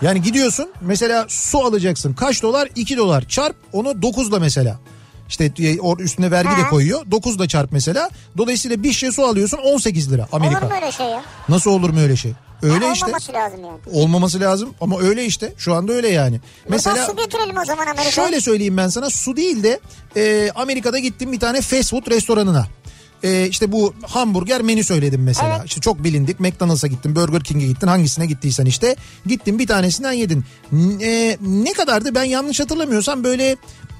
Yani 0.02 0.22
gidiyorsun 0.22 0.70
mesela 0.82 1.26
su 1.30 1.60
alacaksın. 1.60 2.14
Kaç 2.14 2.44
dolar? 2.44 2.70
2 2.76 2.98
dolar. 2.98 3.28
Çarp 3.28 3.56
onu 3.74 3.90
9'la 3.90 4.40
mesela. 4.40 4.80
İşte 5.30 5.46
e, 5.60 5.78
üstüne 6.00 6.32
vergi 6.32 6.50
de 6.50 6.62
Ha. 6.62 6.70
koyuyor. 6.70 7.12
9 7.12 7.40
da 7.40 7.48
çarp 7.48 7.72
mesela. 7.72 8.10
Dolayısıyla 8.38 8.84
bir 8.84 8.92
şişe 8.92 9.12
su 9.12 9.26
alıyorsun 9.26 9.58
18 9.58 10.12
lira 10.12 10.28
Amerika. 10.32 10.60
Olur 10.60 10.68
mu 10.72 10.76
öyle 10.82 10.92
şey 10.92 11.06
ya? 11.08 11.22
Nasıl 11.50 11.72
olur 11.72 11.90
mu 11.90 12.00
öyle 12.00 12.16
şey? 12.16 12.34
Öyle 12.62 12.86
Ha, 12.86 12.94
işte. 12.94 13.06
Olmaması 13.06 13.34
lazım 13.34 13.60
yani. 13.64 13.80
Olmaması 13.92 14.40
lazım 14.40 14.74
ama 14.82 15.00
öyle 15.00 15.26
işte. 15.26 15.54
Şu 15.58 15.74
anda 15.74 15.94
öyle 15.94 16.10
yani. 16.10 16.42
Mesela 16.70 17.06
su 17.06 17.16
götürelim 17.16 17.58
o 17.58 17.66
zaman 17.66 17.84
Amerika'ya. 17.84 18.12
Şöyle 18.12 18.42
söyleyeyim 18.42 18.78
ben 18.78 18.88
sana 18.88 19.10
su 19.10 19.36
değil 19.36 19.64
de 19.64 19.80
e, 20.16 20.52
Amerika'da 20.56 21.00
gittim 21.00 21.32
bir 21.32 21.40
tane 21.40 21.62
fast 21.62 21.90
food 21.90 22.12
restoranına. 22.12 22.68
E, 23.24 23.48
işte 23.48 23.72
bu 23.72 23.94
hamburger 24.02 24.62
menü 24.62 24.84
söyledim 24.84 25.24
mesela. 25.24 25.56
Evet. 25.58 25.68
İşte 25.68 25.82
çok 25.82 26.04
bilindik 26.04 26.40
McDonald's'a 26.40 26.88
gittin, 26.88 27.16
Burger 27.16 27.44
King'e 27.44 27.68
gittin 27.68 27.88
hangisine 27.88 28.26
gittiysen 28.26 28.66
işte. 28.66 28.96
Gittin 29.26 29.60
bir 29.60 29.68
tanesinden 29.68 30.12
yedin. 30.12 30.46
E, 31.02 31.38
ne 31.42 31.74
kadardı 31.74 32.16
ben 32.16 32.24
yanlış 32.24 32.60
hatırlamıyorsam 32.60 33.24
böyle 33.24 33.56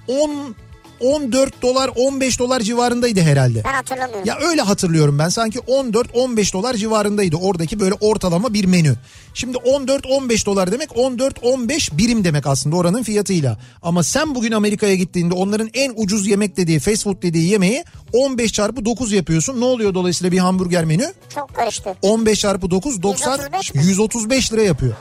10 0.08 0.56
14 1.00 1.62
dolar 1.62 1.90
15 1.96 2.40
dolar 2.40 2.60
civarındaydı 2.60 3.22
herhalde. 3.22 3.64
Ben 3.66 3.74
hatırlamıyorum. 3.74 4.26
Ya 4.26 4.38
öyle 4.42 4.62
hatırlıyorum 4.62 5.20
ben 5.20 5.30
sanki 5.30 5.60
14-15 5.60 6.54
dolar 6.54 6.74
civarındaydı 6.74 7.36
oradaki 7.36 7.80
böyle 7.80 7.94
ortalama 7.94 8.54
bir 8.54 8.66
menü. 8.66 8.96
Şimdi 9.34 9.58
14-15 9.58 10.46
dolar 10.46 10.72
demek 10.72 10.90
14-15 10.90 11.98
birim 11.98 12.24
demek 12.24 12.48
aslında 12.48 12.76
oranın 12.76 13.04
fiyatıyla. 13.04 13.58
Ama 13.82 14.04
sen 14.04 14.36
bugün 14.36 14.52
Amerika'ya 14.52 14.96
gittiğinde 14.96 15.34
onların 15.34 15.70
en 15.74 15.94
ucuz 15.96 16.28
yemek 16.28 16.58
dediği 16.58 16.80
fast 16.80 17.04
food 17.04 17.22
dediği 17.22 17.50
yemeği 17.50 17.84
15 18.14 18.54
çarpı 18.54 18.86
9 18.86 19.12
yapıyorsun. 19.12 19.62
Ne 19.62 19.66
oluyor 19.66 19.94
dolayısıyla 19.94 20.32
bir 20.32 20.38
hamburger 20.38 20.86
menü? 20.86 21.14
Çok 21.36 21.56
karıştı. 21.56 21.96
15 22.02 22.40
çarpı 22.40 22.72
9 22.72 23.02
90 23.04 23.32
135 23.32 23.74
mi? 23.76 23.82
135 23.84 24.54
lira 24.54 24.62
yapıyor. 24.62 24.94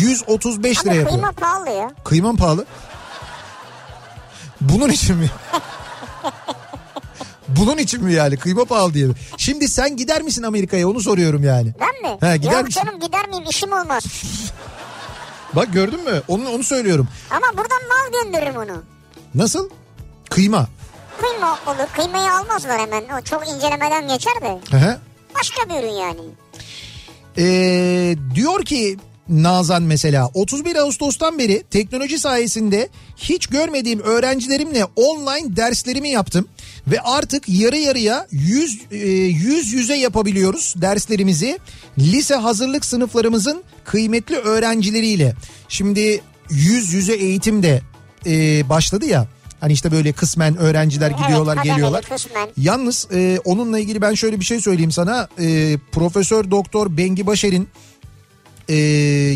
135 0.00 0.84
lira 0.84 0.90
Ama 0.90 0.94
yapıyor. 1.00 1.18
kıyma 1.20 1.32
pahalı 1.32 1.70
ya. 1.70 1.90
Kıyman 2.04 2.36
pahalı. 2.36 2.64
Bunun 4.60 4.88
için 4.88 5.16
mi? 5.16 5.30
Bunun 7.48 7.78
için 7.78 8.04
mi 8.04 8.12
yani 8.12 8.36
kıyma 8.36 8.64
pahalı 8.64 8.94
diye 8.94 9.06
mi? 9.06 9.14
Şimdi 9.36 9.68
sen 9.68 9.96
gider 9.96 10.22
misin 10.22 10.42
Amerika'ya 10.42 10.88
onu 10.88 11.00
soruyorum 11.00 11.44
yani. 11.44 11.72
Ben 11.80 12.10
mi? 12.10 12.18
He, 12.20 12.36
gider 12.36 12.52
Yok 12.52 12.64
misin? 12.64 12.80
canım 12.84 13.00
gider 13.00 13.28
miyim 13.28 13.44
işim 13.50 13.72
olmaz. 13.72 14.04
Bak 15.52 15.72
gördün 15.72 16.04
mü? 16.04 16.22
Onu 16.28 16.48
onu 16.50 16.64
söylüyorum. 16.64 17.08
Ama 17.30 17.46
buradan 17.58 17.78
mal 17.88 18.22
gönderirim 18.22 18.56
onu. 18.56 18.82
Nasıl? 19.34 19.70
Kıyma. 20.30 20.68
Kıyma 21.20 21.58
olur. 21.66 21.88
Kıymayı 21.96 22.32
almazlar 22.32 22.80
hemen. 22.80 23.04
O 23.18 23.20
çok 23.24 23.48
incelemeden 23.48 24.08
geçer 24.08 24.32
de. 24.42 24.60
Hı 24.70 24.76
hı. 24.76 24.98
Başka 25.38 25.68
bir 25.68 25.74
ürün 25.74 25.92
yani. 25.92 26.20
Ee, 27.38 28.16
diyor 28.34 28.64
ki 28.64 28.96
Nazan 29.28 29.82
mesela 29.82 30.30
31 30.34 30.76
Ağustos'tan 30.76 31.38
beri 31.38 31.62
teknoloji 31.70 32.18
sayesinde 32.18 32.88
hiç 33.16 33.46
görmediğim 33.46 34.00
öğrencilerimle 34.00 34.84
online 34.96 35.56
derslerimi 35.56 36.08
yaptım 36.08 36.48
ve 36.86 37.00
artık 37.00 37.48
yarı 37.48 37.76
yarıya 37.78 38.26
yüz, 38.30 38.80
e, 38.90 38.96
yüz 39.18 39.72
yüze 39.72 39.94
yapabiliyoruz 39.94 40.74
derslerimizi 40.76 41.58
lise 41.98 42.34
hazırlık 42.34 42.84
sınıflarımızın 42.84 43.62
kıymetli 43.84 44.36
öğrencileriyle. 44.36 45.34
Şimdi 45.68 46.20
yüz 46.50 46.92
yüze 46.92 47.12
eğitim 47.14 47.62
de 47.62 47.82
e, 48.26 48.68
başladı 48.68 49.06
ya. 49.06 49.26
Hani 49.60 49.72
işte 49.72 49.92
böyle 49.92 50.12
kısmen 50.12 50.56
öğrenciler 50.56 51.10
Evet, 51.10 51.18
gidiyorlar 51.18 51.56
kademeli, 51.56 51.74
geliyorlar. 51.74 52.04
kısmen. 52.04 52.48
Yalnız 52.56 53.08
e, 53.12 53.38
onunla 53.44 53.78
ilgili 53.78 54.02
ben 54.02 54.14
şöyle 54.14 54.40
bir 54.40 54.44
şey 54.44 54.60
söyleyeyim 54.60 54.92
sana. 54.92 55.28
E, 55.40 55.76
Profesör 55.92 56.50
Doktor 56.50 56.96
Bengi 56.96 57.26
Başer'in 57.26 57.68
e, 58.68 58.74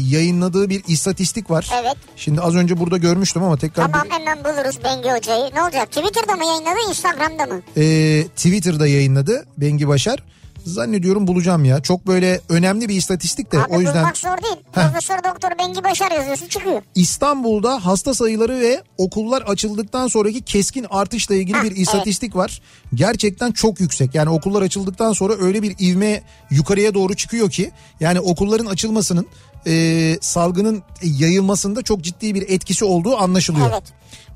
yayınladığı 0.09 0.71
bir 0.71 0.83
istatistik 0.89 1.51
var. 1.51 1.71
Evet. 1.83 1.97
Şimdi 2.17 2.41
az 2.41 2.55
önce 2.57 2.79
burada 2.81 2.97
görmüştüm 2.97 3.43
ama 3.43 3.57
tekrar 3.57 3.93
Tamam 3.93 4.07
bir- 4.07 4.11
hemen 4.15 4.45
buluruz 4.45 4.85
Bengi 4.85 5.11
Hoca'yı. 5.11 5.55
Ne 5.55 5.63
olacak? 5.63 5.93
Twitter'da 5.93 6.37
mı 6.37 6.45
yayınladı 6.45 6.77
Instagram'da 6.89 7.47
mı? 7.47 7.63
e, 7.77 8.25
Twitter'da 8.37 8.87
yayınladı 8.87 9.47
Bengi 9.57 9.89
Başar. 9.89 10.23
Zannediyorum 10.65 11.27
bulacağım 11.27 11.65
ya. 11.65 11.83
Çok 11.83 12.07
böyle 12.07 12.41
önemli 12.49 12.89
bir 12.89 12.95
istatistik 12.97 13.53
de 13.53 13.59
Abi 13.59 13.73
o 13.75 13.81
yüzden 13.81 13.97
bulmak 13.97 14.17
zor 14.17 14.43
değil. 14.43 14.57
Heh. 14.73 14.83
Profesör 14.83 15.19
Doktor 15.25 15.51
Bengi 15.59 15.85
Başar 15.85 16.11
yazıyorsun 16.11 16.47
çıkıyor. 16.49 16.83
İstanbul'da 16.95 17.87
hasta 17.87 18.15
sayıları 18.15 18.61
ve 18.61 18.83
okullar 18.99 19.43
açıldıktan 19.43 20.09
sonraki 20.09 20.43
keskin 20.43 20.87
artışla 20.91 21.35
ilgili 21.35 21.57
Ha, 21.57 21.65
bir 21.65 21.77
istatistik 21.77 22.37
var. 22.37 22.63
Gerçekten 22.95 23.53
çok 23.53 23.81
yüksek. 23.81 24.15
Yani 24.15 24.31
okullar 24.31 24.63
açıldıktan 24.63 25.13
sonra 25.13 25.35
öyle 25.41 25.63
bir 25.63 25.75
ivme 25.81 26.23
yukarıya 26.51 26.95
doğru 26.95 27.15
çıkıyor 27.15 27.51
ki 27.51 27.71
yani 28.01 28.21
okulların 28.21 28.67
açılmasının 28.67 29.27
e, 29.67 30.19
salgının 30.21 30.83
yayılmasında 31.03 31.83
çok 31.83 32.01
ciddi 32.03 32.35
bir 32.35 32.43
etkisi 32.49 32.85
olduğu 32.85 33.17
anlaşılıyor. 33.17 33.71
Evet. 33.73 33.83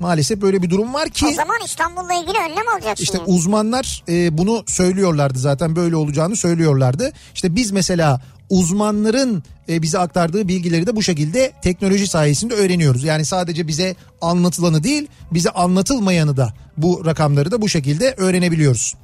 Maalesef 0.01 0.41
böyle 0.41 0.63
bir 0.63 0.71
durum 0.71 0.95
var 0.95 1.09
ki 1.09 1.27
O 1.27 1.33
zaman 1.33 1.57
İstanbul'la 1.65 2.15
ilgili 2.15 2.39
önlem 2.39 2.69
alacaksın. 2.75 3.05
işte 3.05 3.19
yani. 3.19 3.29
uzmanlar 3.29 4.05
e, 4.09 4.39
bunu 4.39 4.65
söylüyorlardı 4.67 5.39
zaten 5.39 5.77
böyle 5.77 5.97
olacağını 5.97 6.37
söylüyorlardı. 6.37 7.13
İşte 7.35 7.57
biz 7.57 7.71
mesela 7.71 8.21
uzmanların 8.51 9.43
e, 9.69 9.83
bize 9.83 9.99
aktardığı 9.99 10.49
bilgileri 10.49 10.87
de 10.87 10.97
bu 10.97 11.03
şekilde 11.03 11.53
teknoloji 11.63 12.07
sayesinde 12.07 12.55
öğreniyoruz. 12.55 13.05
Yani 13.05 13.25
sadece 13.25 13.69
bize 13.69 13.97
anlatılanı 14.21 14.85
değil 14.85 15.09
bize 15.31 15.51
anlatılmayanı 15.51 16.37
da 16.37 16.55
bu 16.77 17.03
rakamları 17.07 17.51
da 17.51 17.63
bu 17.63 17.69
şekilde 17.69 18.15
öğrenebiliyoruz. 18.17 18.95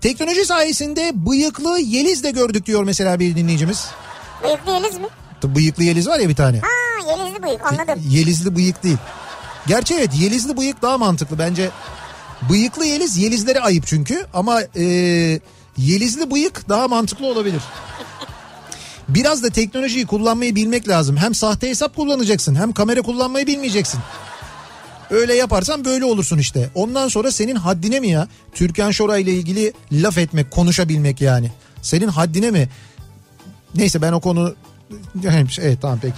Teknoloji 0.00 0.44
sayesinde 0.44 1.12
bıyıklı 1.14 1.80
Yeliz 1.80 2.24
de 2.24 2.30
gördük 2.30 2.66
diyor 2.66 2.84
mesela 2.84 3.20
bir 3.20 3.36
dinleyicimiz. 3.36 3.86
Bıyıklı 4.44 4.72
Yeliz 4.72 4.98
mi? 4.98 5.06
Bıyıklı 5.48 5.84
Yeliz 5.84 6.08
var 6.08 6.18
ya 6.18 6.28
bir 6.28 6.34
tane. 6.34 6.60
Ha 6.60 7.10
Yelizli 7.10 7.42
bıyık 7.42 7.66
anladım. 7.66 8.04
Yelizli 8.08 8.56
bıyık 8.56 8.82
değil. 8.82 8.96
Gerçi 9.66 9.94
evet 9.94 10.10
Yelizli 10.20 10.56
bıyık 10.56 10.82
daha 10.82 10.98
mantıklı 10.98 11.38
bence. 11.38 11.70
Bıyıklı 12.50 12.86
Yeliz 12.86 13.16
Yelizlere 13.16 13.60
ayıp 13.60 13.86
çünkü 13.86 14.26
ama 14.34 14.60
e, 14.76 14.84
Yelizli 15.76 16.30
bıyık 16.30 16.68
daha 16.68 16.88
mantıklı 16.88 17.26
olabilir. 17.26 17.62
Biraz 19.08 19.42
da 19.42 19.50
teknolojiyi 19.50 20.06
kullanmayı 20.06 20.54
bilmek 20.54 20.88
lazım. 20.88 21.16
Hem 21.16 21.34
sahte 21.34 21.68
hesap 21.68 21.96
kullanacaksın 21.96 22.54
hem 22.54 22.72
kamera 22.72 23.02
kullanmayı 23.02 23.46
bilmeyeceksin. 23.46 24.00
Öyle 25.10 25.34
yaparsan 25.34 25.84
böyle 25.84 26.04
olursun 26.04 26.38
işte. 26.38 26.70
Ondan 26.74 27.08
sonra 27.08 27.32
senin 27.32 27.56
haddine 27.56 28.00
mi 28.00 28.08
ya? 28.08 28.28
Türkan 28.54 28.90
Şoray 28.90 29.22
ile 29.22 29.32
ilgili 29.32 29.72
laf 29.92 30.18
etmek, 30.18 30.50
konuşabilmek 30.50 31.20
yani. 31.20 31.50
Senin 31.82 32.08
haddine 32.08 32.50
mi? 32.50 32.68
Neyse 33.74 34.02
ben 34.02 34.12
o 34.12 34.20
konu... 34.20 34.54
Evet 35.60 35.78
tamam 35.82 35.98
peki. 36.02 36.14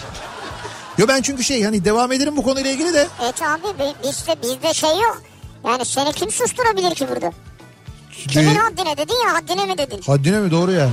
Yo 0.98 1.08
ben 1.08 1.22
çünkü 1.22 1.44
şey 1.44 1.62
hani 1.64 1.84
devam 1.84 2.12
ederim 2.12 2.36
bu 2.36 2.42
konuyla 2.42 2.70
ilgili 2.70 2.94
de. 2.94 3.08
Evet 3.24 3.42
abi 3.42 3.62
bi- 3.78 4.08
bizde, 4.08 4.36
bizde 4.42 4.74
şey 4.74 4.90
yok. 4.90 5.22
Yani 5.66 5.84
seni 5.84 6.12
kim 6.12 6.30
susturabilir 6.30 6.94
ki 6.94 7.06
burada? 7.08 7.32
Kimin 8.28 8.54
haddine 8.54 8.96
dedin 8.96 9.14
ya 9.26 9.34
haddine 9.34 9.66
mi 9.66 9.78
dedin? 9.78 10.00
Haddine 10.06 10.38
mi 10.38 10.50
doğru 10.50 10.72
yani. 10.72 10.92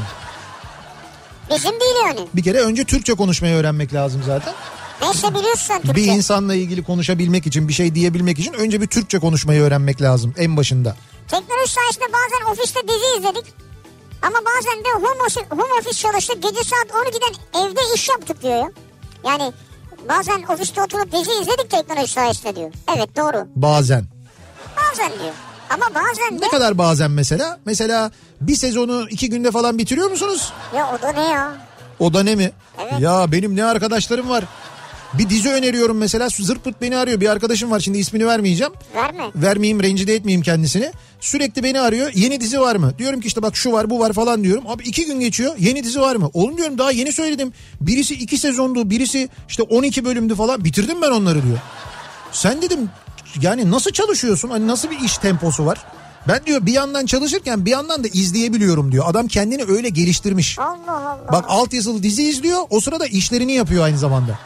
Bizim 1.49 1.71
değil 1.71 1.95
yani. 2.05 2.19
Bir 2.33 2.43
kere 2.43 2.59
önce 2.61 2.83
Türkçe 2.83 3.13
konuşmayı 3.13 3.55
öğrenmek 3.55 3.93
lazım 3.93 4.21
zaten. 4.25 4.53
Neyse 5.01 5.35
biliyorsun 5.35 5.73
Türkçe. 5.75 5.95
Bir 5.95 6.05
insanla 6.05 6.55
ilgili 6.55 6.83
konuşabilmek 6.83 7.47
için 7.47 7.67
bir 7.67 7.73
şey 7.73 7.95
diyebilmek 7.95 8.39
için 8.39 8.53
önce 8.53 8.81
bir 8.81 8.87
Türkçe 8.87 9.19
konuşmayı 9.19 9.61
öğrenmek 9.61 10.01
lazım 10.01 10.33
en 10.37 10.57
başında. 10.57 10.95
Teknoloji 11.27 11.71
sayesinde 11.73 12.05
bazen 12.05 12.51
ofiste 12.53 12.79
dizi 12.87 13.19
izledik. 13.19 13.53
Ama 14.21 14.37
bazen 14.45 14.83
de 14.83 14.89
home 14.93 15.21
office, 15.25 15.45
home 15.49 15.73
office 15.79 16.01
çalıştık. 16.01 16.43
Gece 16.43 16.63
saat 16.63 17.05
12'den 17.05 17.61
evde 17.61 17.79
iş 17.95 18.09
yaptık 18.09 18.41
diyor 18.43 18.55
ya. 18.55 18.71
Yani 19.25 19.53
bazen 20.09 20.43
ofiste 20.43 20.81
oturup 20.81 21.11
dizi 21.11 21.31
izledik 21.41 21.69
teknoloji 21.69 22.11
sayesinde 22.13 22.55
diyor. 22.55 22.71
Evet 22.97 23.15
doğru. 23.17 23.47
Bazen. 23.55 24.05
Bazen 24.77 25.19
diyor. 25.19 25.33
Ama 25.69 25.85
bazen 25.95 26.39
de... 26.39 26.45
Ne 26.45 26.49
kadar 26.49 26.77
bazen 26.77 27.11
mesela? 27.11 27.59
Mesela 27.65 28.11
bir 28.41 28.55
sezonu 28.55 29.07
iki 29.09 29.29
günde 29.29 29.51
falan 29.51 29.77
bitiriyor 29.77 30.09
musunuz? 30.09 30.53
Ya 30.75 30.89
o 30.99 31.01
da 31.01 31.11
ne 31.11 31.23
ya? 31.23 31.67
O 31.99 32.13
da 32.13 32.23
ne 32.23 32.35
mi? 32.35 32.51
Evet. 32.81 32.93
Ya 32.99 33.31
benim 33.31 33.55
ne 33.55 33.63
arkadaşlarım 33.63 34.29
var. 34.29 34.43
Bir 35.13 35.29
dizi 35.29 35.49
öneriyorum 35.49 35.97
mesela 35.97 36.27
zırt 36.29 36.63
pırt 36.63 36.81
beni 36.81 36.97
arıyor. 36.97 37.19
Bir 37.19 37.29
arkadaşım 37.29 37.71
var 37.71 37.79
şimdi 37.79 37.97
ismini 37.97 38.27
vermeyeceğim. 38.27 38.73
Verme. 38.95 39.23
Vermeyeyim 39.35 39.83
rencide 39.83 40.15
etmeyeyim 40.15 40.41
kendisini. 40.41 40.91
Sürekli 41.19 41.63
beni 41.63 41.79
arıyor. 41.81 42.11
Yeni 42.15 42.41
dizi 42.41 42.61
var 42.61 42.75
mı? 42.75 42.93
Diyorum 42.97 43.21
ki 43.21 43.27
işte 43.27 43.41
bak 43.41 43.57
şu 43.57 43.71
var 43.71 43.89
bu 43.89 43.99
var 43.99 44.13
falan 44.13 44.43
diyorum. 44.43 44.63
Abi 44.67 44.83
iki 44.83 45.05
gün 45.05 45.19
geçiyor. 45.19 45.55
Yeni 45.59 45.83
dizi 45.83 46.01
var 46.01 46.15
mı? 46.15 46.29
Oğlum 46.33 46.57
diyorum 46.57 46.77
daha 46.77 46.91
yeni 46.91 47.13
söyledim. 47.13 47.53
Birisi 47.81 48.13
iki 48.13 48.37
sezondu. 48.37 48.89
Birisi 48.89 49.29
işte 49.49 49.63
12 49.63 50.05
bölümdü 50.05 50.35
falan. 50.35 50.63
Bitirdim 50.63 51.01
ben 51.01 51.11
onları 51.11 51.43
diyor. 51.43 51.57
Sen 52.31 52.61
dedim 52.61 52.89
yani 53.41 53.71
nasıl 53.71 53.91
çalışıyorsun? 53.91 54.49
Hani 54.49 54.67
nasıl 54.67 54.89
bir 54.89 54.99
iş 54.99 55.17
temposu 55.17 55.65
var? 55.65 55.85
Ben 56.27 56.45
diyor 56.45 56.65
bir 56.65 56.73
yandan 56.73 57.05
çalışırken 57.05 57.65
bir 57.65 57.71
yandan 57.71 58.03
da 58.03 58.07
izleyebiliyorum 58.07 58.91
diyor. 58.91 59.05
Adam 59.07 59.27
kendini 59.27 59.63
öyle 59.63 59.89
geliştirmiş. 59.89 60.59
Allah 60.59 60.75
Allah. 60.87 61.31
Bak 61.31 61.45
alt 61.47 61.73
yazılı 61.73 62.03
dizi 62.03 62.23
izliyor. 62.23 62.61
O 62.69 62.79
sırada 62.79 63.07
işlerini 63.07 63.53
yapıyor 63.53 63.83
aynı 63.83 63.97
zamanda. 63.97 64.39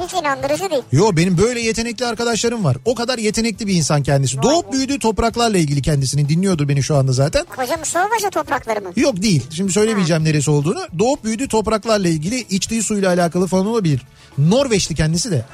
Hiç 0.00 0.12
inandırıcı 0.12 0.70
değil. 0.70 0.82
Yo 0.92 1.16
benim 1.16 1.38
böyle 1.38 1.60
yetenekli 1.60 2.06
arkadaşlarım 2.06 2.64
var. 2.64 2.76
O 2.84 2.94
kadar 2.94 3.18
yetenekli 3.18 3.66
bir 3.66 3.74
insan 3.74 4.02
kendisi. 4.02 4.42
Doğup 4.42 4.72
büyüdüğü 4.72 4.98
topraklarla 4.98 5.58
ilgili 5.58 5.82
kendisini 5.82 6.28
dinliyordur 6.28 6.68
beni 6.68 6.82
şu 6.82 6.96
anda 6.96 7.12
zaten. 7.12 7.44
Koca 7.56 7.76
Mustafa'ca 7.76 8.30
toprakları 8.30 8.80
mı? 8.80 8.92
Yok 8.96 9.22
değil. 9.22 9.42
Şimdi 9.50 9.72
söylemeyeceğim 9.72 10.24
neresi 10.24 10.50
olduğunu. 10.50 10.80
Doğup 10.98 11.24
büyüdüğü 11.24 11.48
topraklarla 11.48 12.08
ilgili 12.08 12.38
içtiği 12.40 12.82
suyla 12.82 13.08
alakalı 13.12 13.46
falan 13.46 13.66
olabilir. 13.66 14.00
Norveçli 14.38 14.94
kendisi 14.94 15.30
de. 15.30 15.44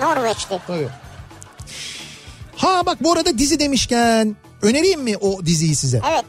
Norveçli. 0.00 0.58
Tabii. 0.66 0.88
Ha 2.56 2.82
bak 2.86 3.04
bu 3.04 3.12
arada 3.12 3.38
dizi 3.38 3.58
demişken 3.58 4.36
önereyim 4.62 5.00
mi 5.02 5.16
o 5.16 5.46
diziyi 5.46 5.76
size? 5.76 6.00
Evet. 6.12 6.24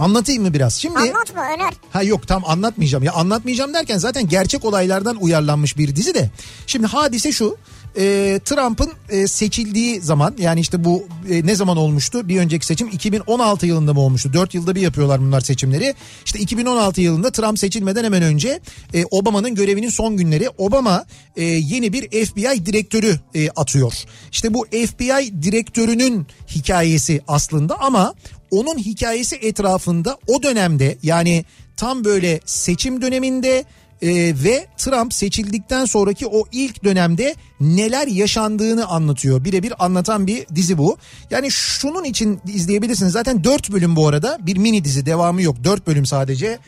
Anlatayım 0.00 0.42
mı 0.42 0.54
biraz? 0.54 0.74
Şimdi 0.74 0.98
Anlatma 0.98 1.42
öner. 1.54 1.74
Ha 1.90 2.02
yok 2.02 2.28
tam 2.28 2.42
anlatmayacağım. 2.46 3.04
Ya 3.04 3.12
anlatmayacağım 3.12 3.74
derken 3.74 3.98
zaten 3.98 4.28
gerçek 4.28 4.64
olaylardan 4.64 5.16
uyarlanmış 5.16 5.78
bir 5.78 5.96
dizi 5.96 6.14
de. 6.14 6.30
Şimdi 6.66 6.86
hadise 6.86 7.32
şu. 7.32 7.56
e, 7.96 8.40
Trump'ın 8.44 8.90
e, 9.08 9.26
seçildiği 9.26 10.00
zaman 10.00 10.34
yani 10.38 10.60
işte 10.60 10.84
bu 10.84 11.04
e, 11.30 11.46
ne 11.46 11.54
zaman 11.54 11.76
olmuştu? 11.76 12.28
Bir 12.28 12.40
önceki 12.40 12.66
seçim 12.66 12.88
2016 12.88 13.66
yılında 13.66 13.94
mı 13.94 14.00
olmuştu? 14.00 14.32
4 14.32 14.54
yılda 14.54 14.74
bir 14.74 14.80
yapıyorlar 14.80 15.20
bunlar 15.20 15.40
seçimleri. 15.40 15.94
İşte 16.24 16.38
2016 16.38 17.00
yılında 17.00 17.30
Trump 17.32 17.58
seçilmeden 17.58 18.04
hemen 18.04 18.22
önce 18.22 18.60
e, 18.94 19.04
Obama'nın 19.10 19.54
görevinin 19.54 19.88
son 19.88 20.16
günleri 20.16 20.48
Obama 20.58 21.04
e, 21.36 21.44
yeni 21.44 21.92
bir 21.92 22.26
FBI 22.26 22.66
direktörü 22.66 23.20
e, 23.34 23.50
atıyor. 23.50 23.92
İşte 24.32 24.54
bu 24.54 24.64
FBI 24.64 25.42
direktörünün 25.42 26.26
hikayesi 26.48 27.20
aslında 27.28 27.80
ama 27.80 28.14
onun 28.50 28.78
hikayesi 28.78 29.36
etrafında 29.36 30.18
o 30.26 30.42
dönemde 30.42 30.98
yani 31.02 31.44
tam 31.76 32.04
böyle 32.04 32.40
seçim 32.46 33.02
döneminde 33.02 33.64
e, 34.02 34.08
ve 34.44 34.66
Trump 34.76 35.14
seçildikten 35.14 35.84
sonraki 35.84 36.26
o 36.26 36.44
ilk 36.52 36.84
dönemde 36.84 37.34
neler 37.60 38.06
yaşandığını 38.06 38.86
anlatıyor. 38.86 39.44
Birebir 39.44 39.84
anlatan 39.84 40.26
bir 40.26 40.46
dizi 40.54 40.78
bu. 40.78 40.96
Yani 41.30 41.50
şunun 41.50 42.04
için 42.04 42.40
izleyebilirsiniz. 42.54 43.12
Zaten 43.12 43.44
4 43.44 43.72
bölüm 43.72 43.96
bu 43.96 44.08
arada. 44.08 44.38
Bir 44.40 44.56
mini 44.56 44.84
dizi 44.84 45.06
devamı 45.06 45.42
yok. 45.42 45.56
4 45.64 45.86
bölüm 45.86 46.06
sadece. 46.06 46.58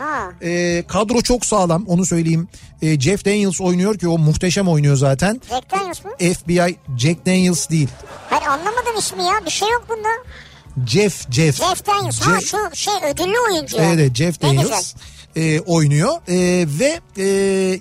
E, 0.42 0.84
kadro 0.88 1.20
çok 1.20 1.46
sağlam 1.46 1.84
onu 1.86 2.06
söyleyeyim. 2.06 2.48
E, 2.82 3.00
Jeff 3.00 3.24
Daniels 3.24 3.60
oynuyor 3.60 3.98
ki 3.98 4.08
o 4.08 4.18
muhteşem 4.18 4.68
oynuyor 4.68 4.96
zaten. 4.96 5.40
Jack 5.48 5.72
Daniels 5.72 6.04
mı? 6.04 6.10
FBI 6.18 6.76
Jack 6.98 7.26
Daniels 7.26 7.70
değil. 7.70 7.88
Hayır 8.30 8.46
anlamadım 8.46 8.98
ismi 8.98 9.24
ya. 9.24 9.44
Bir 9.46 9.50
şey 9.50 9.68
yok 9.68 9.84
bunda. 9.88 10.08
Jeff 10.86 11.30
Jeff. 11.30 11.56
Jeff 11.56 11.86
Daniels. 11.86 12.20
Ha 12.20 12.38
Jeff- 12.38 12.74
şu 12.74 12.76
şey 12.76 12.94
ödüllü 13.10 13.36
oyuncu. 13.50 13.76
Evet 13.76 13.94
evet, 13.94 14.14
Jeff. 14.14 14.42
Daniels 14.42 14.94
e, 15.36 15.60
oynuyor 15.60 16.12
E, 16.28 16.66
ve 16.78 17.00
e, 17.18 17.80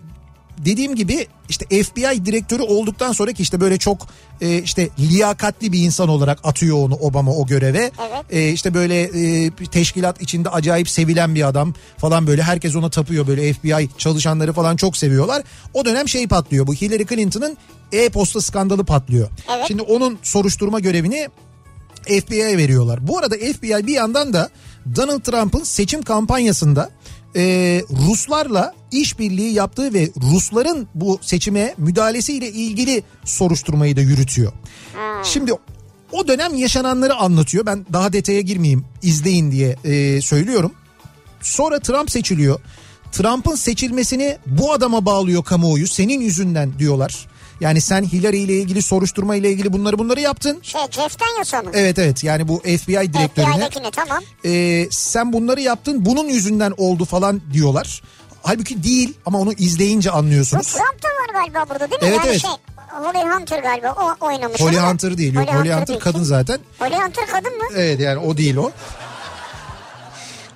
dediğim 0.57 0.95
gibi 0.95 1.27
işte 1.49 1.83
FBI 1.83 2.25
direktörü 2.25 2.61
olduktan 2.61 3.11
sonra 3.11 3.31
ki 3.31 3.43
işte 3.43 3.61
böyle 3.61 3.77
çok 3.77 4.07
e, 4.41 4.57
işte 4.57 4.89
liyakatli 4.99 5.71
bir 5.71 5.79
insan 5.79 6.09
olarak 6.09 6.39
atıyor 6.43 6.77
onu 6.77 6.95
Obama 6.95 7.31
o 7.31 7.47
göreve. 7.47 7.91
Evet. 7.99 8.25
E, 8.29 8.49
işte 8.49 8.73
böyle 8.73 9.01
e, 9.01 9.51
teşkilat 9.71 10.21
içinde 10.21 10.49
acayip 10.49 10.89
sevilen 10.89 11.35
bir 11.35 11.47
adam 11.47 11.73
falan 11.97 12.27
böyle 12.27 12.43
herkes 12.43 12.75
ona 12.75 12.89
tapıyor 12.89 13.27
böyle 13.27 13.53
FBI 13.53 13.89
çalışanları 13.97 14.53
falan 14.53 14.75
çok 14.75 14.97
seviyorlar. 14.97 15.43
O 15.73 15.85
dönem 15.85 16.09
şey 16.09 16.27
patlıyor 16.27 16.67
bu 16.67 16.73
Hillary 16.73 17.05
Clinton'ın 17.05 17.57
e-posta 17.91 18.41
skandalı 18.41 18.85
patlıyor. 18.85 19.29
Evet. 19.55 19.65
Şimdi 19.67 19.81
onun 19.81 20.19
soruşturma 20.23 20.79
görevini 20.79 21.27
FBI'ye 22.03 22.57
veriyorlar. 22.57 23.07
Bu 23.07 23.17
arada 23.17 23.35
FBI 23.35 23.87
bir 23.87 23.93
yandan 23.93 24.33
da 24.33 24.49
Donald 24.95 25.21
Trump'ın 25.21 25.63
seçim 25.63 26.01
kampanyasında 26.01 26.89
e, 27.35 27.41
Ruslarla 28.07 28.73
işbirliği 28.91 29.53
yaptığı 29.53 29.93
ve 29.93 30.09
Rusların 30.31 30.87
bu 30.95 31.19
seçime 31.21 31.75
müdahalesiyle 31.77 32.51
ilgili 32.51 33.03
soruşturmayı 33.25 33.95
da 33.95 34.01
yürütüyor. 34.01 34.51
Şimdi 35.23 35.53
o 36.11 36.27
dönem 36.27 36.55
yaşananları 36.55 37.15
anlatıyor. 37.15 37.65
Ben 37.65 37.85
daha 37.93 38.13
detaya 38.13 38.41
girmeyeyim 38.41 38.85
izleyin 39.01 39.51
diye 39.51 39.75
e, 39.83 40.21
söylüyorum. 40.21 40.71
Sonra 41.41 41.79
Trump 41.79 42.11
seçiliyor. 42.11 42.59
Trump'ın 43.11 43.55
seçilmesini 43.55 44.37
bu 44.45 44.73
adama 44.73 45.05
bağlıyor 45.05 45.43
kamuoyu. 45.43 45.87
Senin 45.87 46.21
yüzünden 46.21 46.79
diyorlar. 46.79 47.27
Yani 47.61 47.81
sen 47.81 48.03
Hillary 48.03 48.43
ile 48.43 48.53
ilgili 48.53 48.81
soruşturma 48.81 49.35
ile 49.35 49.51
ilgili 49.51 49.73
bunları 49.73 49.97
bunları 49.97 50.21
yaptın. 50.21 50.59
Şey 50.63 50.81
Jeff 50.91 51.19
Daniels'a 51.19 51.61
mı? 51.61 51.71
Evet 51.73 51.99
evet 51.99 52.23
yani 52.23 52.47
bu 52.47 52.59
FBI 52.59 53.13
direktörüne 53.13 53.53
FBI'dekini 53.53 53.91
tamam. 53.91 54.23
e, 54.45 54.87
sen 54.91 55.33
bunları 55.33 55.61
yaptın 55.61 56.05
bunun 56.05 56.27
yüzünden 56.27 56.73
oldu 56.77 57.05
falan 57.05 57.41
diyorlar. 57.53 58.01
Halbuki 58.43 58.83
değil 58.83 59.13
ama 59.25 59.39
onu 59.39 59.53
izleyince 59.53 60.09
Bu 60.09 60.13
anlıyorsunuz. 60.13 60.67
Trump 60.67 61.03
da 61.03 61.07
var 61.07 61.41
galiba 61.41 61.69
burada 61.69 61.91
değil 61.91 62.01
mi? 62.01 62.07
Evet, 62.07 62.17
yani 62.17 62.29
evet. 62.29 62.41
şey 62.41 62.51
Holly 62.91 63.29
Hunter 63.29 63.59
galiba 63.59 63.95
o 64.21 64.25
oynamış. 64.25 64.61
Holly 64.61 64.77
Hunter 64.77 65.17
değil 65.17 65.33
yok 65.33 65.47
Holly 65.47 65.71
Hunter 65.73 65.87
değil. 65.87 65.99
kadın 65.99 66.23
zaten. 66.23 66.59
Holly 66.79 66.95
Hunter 66.95 67.27
kadın 67.27 67.57
mı? 67.57 67.63
Evet 67.75 67.99
yani 67.99 68.17
o 68.19 68.37
değil 68.37 68.55
o. 68.55 68.71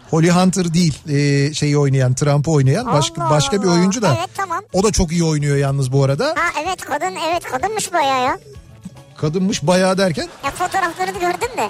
Holly 0.10 0.30
Hunter 0.30 0.74
değil 0.74 0.98
e, 1.10 1.54
şeyi 1.54 1.78
oynayan 1.78 2.14
Trump'ı 2.14 2.52
oynayan 2.52 2.86
başka 2.86 3.24
Allah 3.24 3.30
başka 3.30 3.62
bir 3.62 3.68
Allah. 3.68 3.74
oyuncu 3.74 4.02
da. 4.02 4.16
Evet, 4.20 4.30
tamam. 4.38 4.64
O 4.74 4.84
da 4.84 4.92
çok 4.92 5.12
iyi 5.12 5.24
oynuyor 5.24 5.58
yalnız 5.58 5.92
bu 5.92 6.04
arada. 6.04 6.26
Ha 6.28 6.62
evet 6.64 6.82
kadın 6.82 7.14
evet 7.30 7.44
kadınmış 7.44 7.94
bayağı 7.94 8.24
ya. 8.24 8.40
Kadınmış 9.18 9.64
bayağı 9.64 9.98
derken. 9.98 10.28
Ya 10.46 10.52
fotoğraflarını 10.52 11.20
gördüm 11.20 11.58
de. 11.58 11.70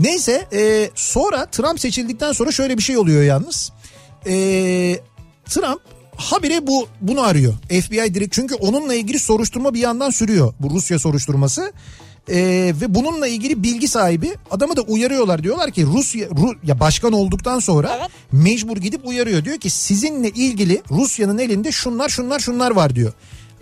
Neyse 0.00 0.46
e, 0.52 0.90
sonra 0.94 1.46
Trump 1.46 1.80
seçildikten 1.80 2.32
sonra 2.32 2.52
şöyle 2.52 2.78
bir 2.78 2.82
şey 2.82 2.98
oluyor 2.98 3.22
yalnız. 3.22 3.72
E, 4.26 4.32
Trump 5.44 5.80
habire 6.16 6.66
bu 6.66 6.88
bunu 7.00 7.22
arıyor. 7.22 7.54
FBI 7.68 8.14
direkt 8.14 8.34
çünkü 8.34 8.54
onunla 8.54 8.94
ilgili 8.94 9.18
soruşturma 9.18 9.74
bir 9.74 9.80
yandan 9.80 10.10
sürüyor. 10.10 10.54
Bu 10.60 10.70
Rusya 10.70 10.98
soruşturması. 10.98 11.72
E, 12.30 12.36
ve 12.80 12.94
bununla 12.94 13.26
ilgili 13.26 13.62
bilgi 13.62 13.88
sahibi 13.88 14.34
adamı 14.50 14.76
da 14.76 14.80
uyarıyorlar. 14.80 15.42
Diyorlar 15.42 15.70
ki 15.70 15.86
Rusya 15.86 16.28
Ru, 16.28 16.54
ya 16.64 16.80
başkan 16.80 17.12
olduktan 17.12 17.58
sonra 17.58 17.96
Evet. 18.00 18.10
mecbur 18.32 18.76
gidip 18.76 19.06
uyarıyor. 19.06 19.44
Diyor 19.44 19.58
ki 19.58 19.70
sizinle 19.70 20.28
ilgili 20.28 20.82
Rusya'nın 20.90 21.38
elinde 21.38 21.72
şunlar 21.72 22.08
şunlar 22.08 22.38
şunlar 22.38 22.70
var 22.70 22.94
diyor 22.94 23.12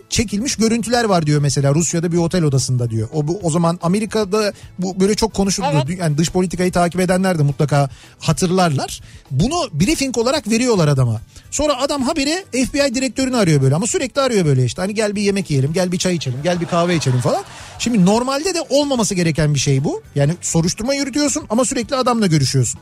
çekilmiş 0.09 0.55
görüntüler 0.55 1.03
var 1.03 1.25
diyor 1.25 1.41
mesela 1.41 1.75
Rusya'da 1.75 2.11
bir 2.11 2.17
otel 2.17 2.43
odasında 2.43 2.89
diyor. 2.89 3.09
O 3.13 3.27
bu 3.27 3.39
o 3.43 3.49
zaman 3.49 3.79
Amerika'da 3.81 4.53
bu 4.79 4.99
böyle 4.99 5.15
çok 5.15 5.33
konuşuldu. 5.33 5.67
Evet. 5.73 5.99
Yani 5.99 6.17
dış 6.17 6.31
politikayı 6.31 6.71
takip 6.71 7.01
edenler 7.01 7.39
de 7.39 7.43
mutlaka 7.43 7.89
hatırlarlar. 8.19 9.01
Bunu 9.31 9.69
briefing 9.73 10.17
olarak 10.17 10.49
veriyorlar 10.49 10.87
adama. 10.87 11.21
Sonra 11.51 11.81
adam 11.81 12.03
habire 12.03 12.45
FBI 12.51 12.95
direktörünü 12.95 13.37
arıyor 13.37 13.61
böyle 13.61 13.75
ama 13.75 13.87
sürekli 13.87 14.21
arıyor 14.21 14.45
böyle 14.45 14.65
işte. 14.65 14.81
Hani 14.81 14.93
gel 14.93 15.15
bir 15.15 15.21
yemek 15.21 15.49
yiyelim, 15.49 15.73
gel 15.73 15.91
bir 15.91 15.97
çay 15.97 16.15
içelim, 16.15 16.39
gel 16.43 16.61
bir 16.61 16.65
kahve 16.65 16.95
içelim 16.95 17.19
falan. 17.19 17.43
Şimdi 17.79 18.05
normalde 18.05 18.53
de 18.53 18.61
olmaması 18.69 19.15
gereken 19.15 19.53
bir 19.53 19.59
şey 19.59 19.83
bu. 19.83 20.01
Yani 20.15 20.33
soruşturma 20.41 20.93
yürütüyorsun 20.93 21.45
ama 21.49 21.65
sürekli 21.65 21.95
adamla 21.95 22.27
görüşüyorsun. 22.27 22.79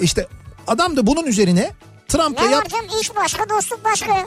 İşte 0.00 0.26
adam 0.66 0.96
da 0.96 1.06
bunun 1.06 1.26
üzerine 1.26 1.70
Trump'la 2.08 2.44
Ne 2.44 2.50
yap 2.50 2.64
var 2.64 2.68
canım 2.68 3.00
iş 3.00 3.16
başka 3.16 3.48
dostluk 3.48 3.84
başka. 3.84 4.26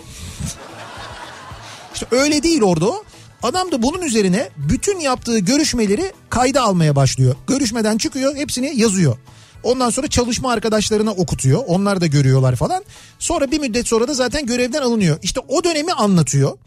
Öyle 2.11 2.43
değil 2.43 2.61
orada 2.61 2.89
o. 2.89 3.03
Adam 3.43 3.71
da 3.71 3.81
bunun 3.81 4.01
üzerine 4.01 4.49
bütün 4.57 4.99
yaptığı 4.99 5.39
görüşmeleri 5.39 6.13
kayda 6.29 6.61
almaya 6.61 6.95
başlıyor. 6.95 7.35
Görüşmeden 7.47 7.97
çıkıyor 7.97 8.35
hepsini 8.35 8.79
yazıyor. 8.79 9.17
Ondan 9.63 9.89
sonra 9.89 10.07
çalışma 10.07 10.51
arkadaşlarına 10.51 11.11
okutuyor. 11.11 11.63
Onlar 11.67 12.01
da 12.01 12.07
görüyorlar 12.07 12.55
falan. 12.55 12.83
Sonra 13.19 13.51
bir 13.51 13.59
müddet 13.59 13.87
sonra 13.87 14.07
da 14.07 14.13
zaten 14.13 14.45
görevden 14.45 14.81
alınıyor. 14.81 15.17
İşte 15.21 15.39
o 15.47 15.63
dönemi 15.63 15.93
anlatıyor. 15.93 16.57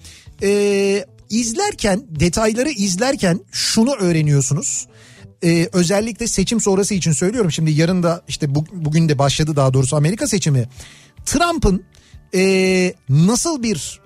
Ee, 0.42 1.04
izlerken 1.30 2.02
detayları 2.08 2.70
izlerken 2.70 3.40
şunu 3.52 3.94
öğreniyorsunuz. 3.94 4.86
Ee, 5.44 5.68
özellikle 5.72 6.28
seçim 6.28 6.60
sonrası 6.60 6.94
için 6.94 7.12
söylüyorum. 7.12 7.52
Şimdi 7.52 7.70
yarın 7.70 8.02
da 8.02 8.22
işte 8.28 8.54
bu, 8.54 8.64
bugün 8.72 9.08
de 9.08 9.18
başladı 9.18 9.56
daha 9.56 9.74
doğrusu 9.74 9.96
Amerika 9.96 10.26
seçimi. 10.26 10.68
Trump'ın 11.26 11.84
ee, 12.34 12.94
nasıl 13.08 13.62
bir 13.62 14.00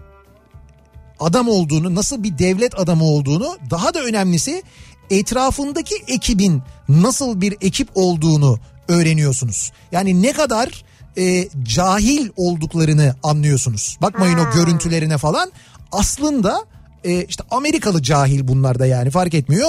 adam 1.21 1.49
olduğunu, 1.49 1.95
nasıl 1.95 2.23
bir 2.23 2.39
devlet 2.39 2.81
adamı 2.81 3.05
olduğunu, 3.05 3.59
daha 3.71 3.95
da 3.95 4.01
önemlisi 4.01 4.63
etrafındaki 5.11 5.95
ekibin 6.07 6.63
nasıl 6.89 7.41
bir 7.41 7.57
ekip 7.61 7.89
olduğunu 7.95 8.59
öğreniyorsunuz. 8.89 9.73
Yani 9.93 10.23
ne 10.23 10.33
kadar 10.33 10.85
e, 11.19 11.49
cahil 11.63 12.29
olduklarını 12.37 13.15
anlıyorsunuz. 13.23 13.99
Bakmayın 14.03 14.39
o 14.39 14.55
görüntülerine 14.55 15.19
falan. 15.19 15.53
Aslında 15.93 16.65
e, 17.05 17.25
işte 17.25 17.45
Amerikalı 17.51 18.03
cahil 18.03 18.49
bunlar 18.49 18.79
da 18.79 18.87
yani 18.87 19.11
fark 19.11 19.35
etmiyor. 19.35 19.69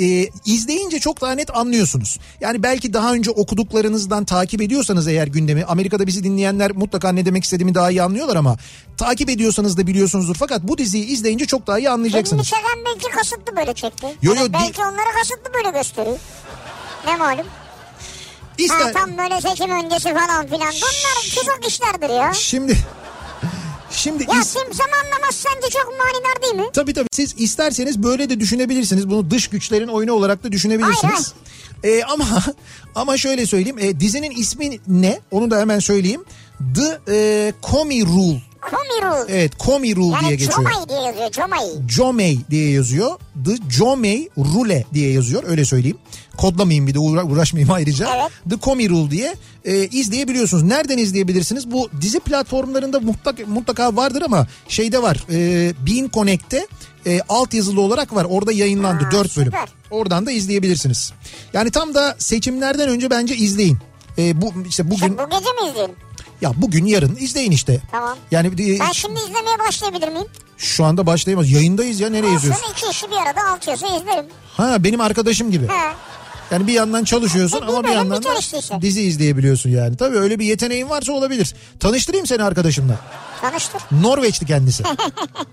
E, 0.00 0.30
izleyince 0.44 0.98
çok 0.98 1.20
daha 1.20 1.32
net 1.32 1.56
anlıyorsunuz. 1.56 2.18
Yani 2.40 2.62
belki 2.62 2.92
daha 2.92 3.12
önce 3.12 3.30
okuduklarınızdan 3.30 4.24
takip 4.24 4.62
ediyorsanız 4.62 5.08
eğer 5.08 5.26
gündemi 5.26 5.64
Amerika'da 5.64 6.06
bizi 6.06 6.24
dinleyenler 6.24 6.72
mutlaka 6.72 7.12
ne 7.12 7.26
demek 7.26 7.44
istediğimi 7.44 7.74
daha 7.74 7.90
iyi 7.90 8.02
anlıyorlar 8.02 8.36
ama 8.36 8.56
takip 8.96 9.30
ediyorsanız 9.30 9.76
da 9.76 9.86
biliyorsunuzdur. 9.86 10.34
Fakat 10.34 10.62
bu 10.62 10.78
diziyi 10.78 11.06
izleyince 11.06 11.46
çok 11.46 11.66
daha 11.66 11.78
iyi 11.78 11.90
anlayacaksınız. 11.90 12.46
çeken 12.46 12.84
belki 12.86 13.10
kasıtlı 13.10 13.56
böyle 13.56 13.74
çekti. 13.74 14.06
Yo, 14.22 14.34
Hani 14.34 14.42
yo, 14.44 14.52
belki 14.52 14.82
onları 14.82 15.12
kasıtlı 15.18 15.54
böyle 15.54 15.78
gösteriyor. 15.78 16.18
Ne 17.06 17.16
malum? 17.16 17.46
Ha, 17.46 18.64
İster... 18.64 18.92
tam 18.92 19.18
böyle 19.18 19.40
seçim 19.40 19.70
öncesi 19.70 20.14
falan 20.14 20.46
filan. 20.46 20.72
Bunlar 20.72 21.34
tuzak 21.34 21.66
işlerdir 21.68 22.08
ya. 22.08 22.32
Şimdi 22.34 22.78
Şimdi 23.98 24.22
Ya 24.22 24.28
is- 24.28 24.44
simsam 24.44 24.86
anlamaz 25.04 25.34
sence 25.34 25.68
çok 25.70 25.86
manidar 25.98 26.42
değil 26.42 26.54
mi? 26.54 26.72
Tabii 26.72 26.92
tabii 26.94 27.08
siz 27.12 27.34
isterseniz 27.38 28.02
böyle 28.02 28.30
de 28.30 28.40
düşünebilirsiniz. 28.40 29.10
Bunu 29.10 29.30
dış 29.30 29.48
güçlerin 29.48 29.88
oyunu 29.88 30.12
olarak 30.12 30.44
da 30.44 30.52
düşünebilirsiniz. 30.52 31.32
Ee, 31.84 32.02
ama 32.04 32.24
ama 32.94 33.16
şöyle 33.16 33.46
söyleyeyim. 33.46 33.78
e, 33.80 34.00
dizinin 34.00 34.30
ismi 34.30 34.78
ne? 34.86 35.20
Onu 35.30 35.50
da 35.50 35.60
hemen 35.60 35.78
söyleyeyim. 35.78 36.24
The 36.74 37.12
e, 37.14 37.52
Comey 37.70 38.00
Rule. 38.06 38.42
Komirul. 38.60 39.28
Evet 39.28 39.52
Comey 39.60 39.96
Rule 39.96 40.18
diye 40.20 40.22
yani 40.22 40.36
geçiyor. 40.36 40.52
Comay 40.52 40.88
diye 40.88 41.00
yazıyor 41.00 41.30
Comay. 41.32 41.66
Jomey 41.88 42.38
diye 42.50 42.70
yazıyor. 42.70 43.10
The 43.44 43.56
Jomey 43.70 44.28
Rule 44.38 44.84
diye 44.94 45.12
yazıyor. 45.12 45.42
Öyle 45.46 45.64
söyleyeyim. 45.64 45.98
Kodlamayayım 46.38 46.86
bir 46.86 46.94
de 46.94 46.98
uğra- 46.98 47.24
uğraşmayayım 47.24 47.70
ayrıca. 47.72 48.08
Evet. 48.16 48.30
The 48.50 48.56
Comey 48.64 48.88
Rule 48.88 49.10
diye 49.10 49.34
e, 49.64 49.76
izleyebiliyorsunuz. 49.86 50.62
Nereden 50.62 50.98
izleyebilirsiniz? 50.98 51.70
Bu 51.70 51.88
dizi 52.00 52.20
platformlarında 52.20 53.00
mutlaka, 53.00 53.42
mutlaka 53.46 53.96
vardır 53.96 54.22
ama 54.22 54.46
şeyde 54.68 55.02
var. 55.02 55.16
E, 55.30 55.72
Bean 55.86 56.10
Connect'te 56.14 56.66
e, 57.06 57.20
alt 57.28 57.54
yazılı 57.54 57.80
olarak 57.80 58.14
var. 58.14 58.26
Orada 58.30 58.52
yayınlandı 58.52 59.04
Ha, 59.04 59.10
4 59.10 59.36
bölüm. 59.36 59.46
süper. 59.46 59.68
Oradan 59.90 60.26
da 60.26 60.30
izleyebilirsiniz. 60.30 61.12
Yani 61.52 61.70
tam 61.70 61.94
da 61.94 62.16
seçimlerden 62.18 62.88
önce 62.88 63.10
bence 63.10 63.36
izleyin. 63.36 63.78
E, 64.18 64.42
bu 64.42 64.52
işte 64.68 64.86
bugün 64.90 64.96
Şimdi 65.06 65.18
bu 65.18 65.30
gece 65.30 65.50
mi 65.62 65.70
izleyelim? 65.70 65.94
ya 66.40 66.52
bugün 66.56 66.86
yarın 66.86 67.16
izleyin 67.20 67.50
işte. 67.50 67.80
Tamam. 67.90 68.18
Yani 68.30 68.46
e, 68.46 68.78
Ben 68.80 68.92
şimdi 68.92 69.20
izlemeye 69.20 69.58
başlayabilir 69.68 70.08
miyim? 70.08 70.26
şu 70.56 70.84
anda 70.84 71.06
başlayamaz. 71.06 71.50
Yayındayız 71.50 72.00
ya 72.00 72.10
nereye? 72.10 72.34
Olsun 72.36 72.52
iki 72.72 72.90
işi 72.90 73.06
bir 73.10 73.16
arada 73.16 73.52
altıyorsa 73.52 73.86
izlerim. 73.86 74.26
Ha 74.56 74.84
benim 74.84 75.00
arkadaşım 75.00 75.50
gibi. 75.50 75.68
He. 75.68 75.92
Yani 76.50 76.66
bir 76.66 76.72
yandan 76.72 77.04
çalışıyorsun 77.04 77.62
E, 77.62 77.64
ama 77.64 77.84
bir 77.84 77.88
yandan 77.88 78.22
da 78.22 78.80
dizi 78.80 79.02
izleyebiliyorsun 79.02 79.70
yani. 79.70 79.96
Tabii 79.96 80.16
öyle 80.16 80.38
bir 80.38 80.44
yeteneğin 80.44 80.88
varsa 80.88 81.12
olabilir. 81.12 81.54
Tanıştırayım 81.80 82.26
seni 82.26 82.42
arkadaşımla. 82.42 82.98
Tanıştır. 83.40 83.82
Norveçli 84.02 84.46
kendisi. 84.46 84.82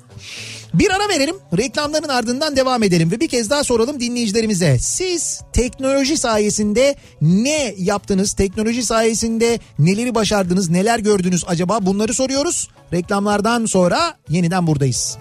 bir 0.74 0.92
ara 0.92 1.10
verelim. 1.10 1.36
Reklamların 1.58 2.10
ardından 2.10 2.56
devam 2.56 2.84
edelim 2.84 3.12
ve 3.12 3.20
bir 3.20 3.28
kez 3.28 3.50
daha 3.50 3.64
soralım 3.64 4.00
dinleyicilerimize. 4.00 4.80
Siz 4.80 5.42
teknoloji 5.54 6.18
sayesinde 6.18 6.96
ne 7.22 7.74
yaptınız? 7.78 8.34
Teknoloji 8.34 8.84
sayesinde 8.86 9.60
neleri 9.80 10.16
başardınız? 10.16 10.70
Neler 10.70 11.00
gördünüz 11.00 11.44
acaba? 11.48 11.86
Bunları 11.86 12.14
soruyoruz. 12.14 12.70
Reklamlardan 12.94 13.66
sonra 13.66 14.14
yeniden 14.30 14.68
buradayız. 14.68 15.18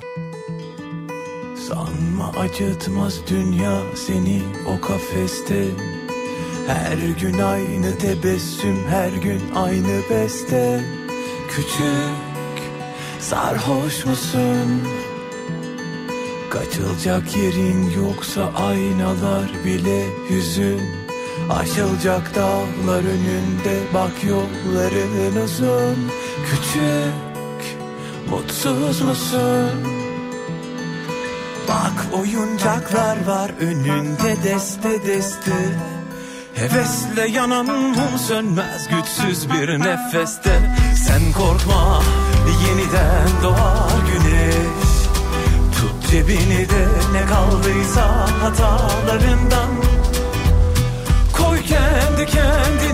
Sanma 1.68 2.32
acıtmaz 2.40 3.20
dünya 3.30 3.82
seni 3.94 4.42
o 4.66 4.86
kafeste 4.86 5.64
Her 6.66 6.98
gün 7.20 7.38
aynı 7.38 7.98
tebessüm 7.98 8.76
her 8.88 9.08
gün 9.08 9.40
aynı 9.54 10.02
beste 10.10 10.84
Küçük 11.48 12.62
sarhoş 13.20 14.06
musun? 14.06 14.82
Kaçılacak 16.50 17.36
yerin 17.36 17.90
yoksa 17.90 18.52
aynalar 18.56 19.50
bile 19.64 20.06
hüzün 20.30 20.80
Aşılacak 21.50 22.34
dağlar 22.34 23.02
önünde 23.04 23.80
bak 23.94 24.24
yolların 24.28 25.44
uzun 25.44 26.10
Küçük 26.46 27.78
mutsuz 28.30 29.00
musun? 29.00 30.03
Bak 31.68 32.06
oyuncaklar 32.20 33.26
var 33.26 33.50
önünde 33.60 34.36
deste 34.44 35.06
deste. 35.06 35.52
Hevesle 36.54 37.28
yanan 37.28 37.66
mum 37.66 38.18
sönmez 38.18 38.88
güçsüz 38.88 39.50
bir 39.50 39.80
nefeste. 39.80 40.76
Sen 41.06 41.32
korkma 41.32 42.02
yeniden 42.66 43.42
doğar 43.42 43.92
güneş. 44.12 44.84
Tut 45.80 46.10
cebini 46.10 46.68
de 46.70 46.86
ne 47.12 47.26
kaldıysa 47.26 48.26
hatalarından. 48.42 49.70
Koy 51.32 51.62
kendi 51.62 52.26
kendini 52.26 52.93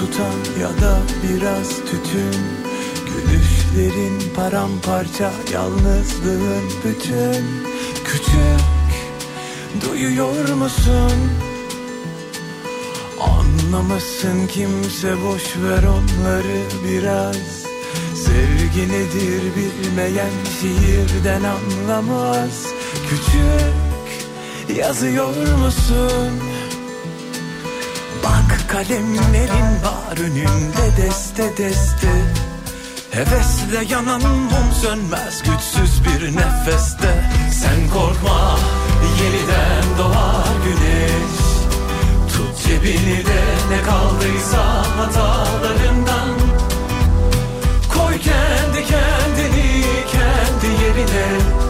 tutan 0.00 0.60
ya 0.60 0.68
da 0.68 0.98
biraz 1.22 1.68
tütün 1.68 2.40
Gülüşlerin 3.06 4.34
paramparça 4.36 5.30
yalnızlığın 5.52 6.64
bütün 6.84 7.44
Küçük 8.04 8.64
duyuyor 9.82 10.48
musun? 10.48 11.12
Anlamasın 13.20 14.46
kimse 14.46 15.22
boş 15.26 15.56
ver 15.56 15.82
onları 15.82 16.60
biraz 16.84 17.64
Sevgi 18.14 18.88
nedir 18.92 19.42
bilmeyen 19.56 20.30
şiirden 20.60 21.42
anlamaz 21.42 22.66
Küçük 23.08 24.28
yazıyor 24.78 25.58
musun? 25.58 26.49
Kalemlerin 28.72 29.82
var 29.84 30.18
önünde 30.20 30.96
deste 30.96 31.56
deste. 31.56 32.08
Hevesle 33.10 33.94
yanan 33.94 34.22
mum 34.22 34.72
sönmez 34.82 35.42
güçsüz 35.42 36.04
bir 36.04 36.36
nefeste. 36.36 37.30
Sen 37.52 37.90
korkma 37.92 38.58
yeniden 39.22 39.98
doğar 39.98 40.54
güneş. 40.64 41.40
Tut 42.32 42.64
cebini 42.66 43.26
de 43.26 43.42
ne 43.70 43.82
kaldıysa 43.82 44.84
hatalarından. 44.96 46.30
Koy 47.94 48.18
kendi 48.18 48.86
kendini 48.86 49.84
kendi 50.12 50.82
yerine 50.82 51.69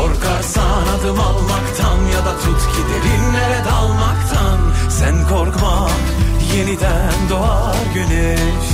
Korkarsan 0.00 0.86
adım 0.98 1.20
almaktan 1.20 1.98
ya 2.12 2.24
da 2.24 2.38
tut 2.38 2.60
ki 2.72 2.82
derinlere 2.90 3.64
dalmaktan. 3.64 4.58
Sen 4.90 5.28
korkma 5.28 5.88
yeniden 6.54 7.28
doğar 7.30 7.76
güneş. 7.94 8.68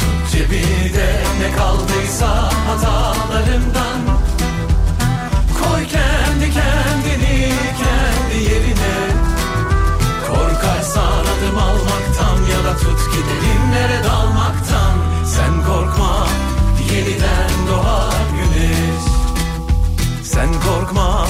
Tut 0.00 0.32
cebini 0.32 0.94
de 0.94 1.10
ne 1.40 1.56
kaldıysa 1.56 2.50
hatalarından. 2.68 4.00
Koy 5.58 5.82
kendi 5.86 6.52
kendini 6.52 7.52
kendi 7.80 8.42
yerine. 8.50 8.96
Korkarsan 10.28 11.24
adım 11.32 11.58
almaktan 11.58 12.38
ya 12.52 12.64
da 12.64 12.76
tut 12.76 13.10
ki 13.12 13.20
derinlere 13.28 14.04
dalmaktan. 14.04 14.94
Sen 15.24 15.64
korkma 15.66 16.26
yeniden 16.92 17.50
doğar 17.68 18.22
güneş 18.38 19.17
sen 20.38 20.52
korkma 20.60 21.26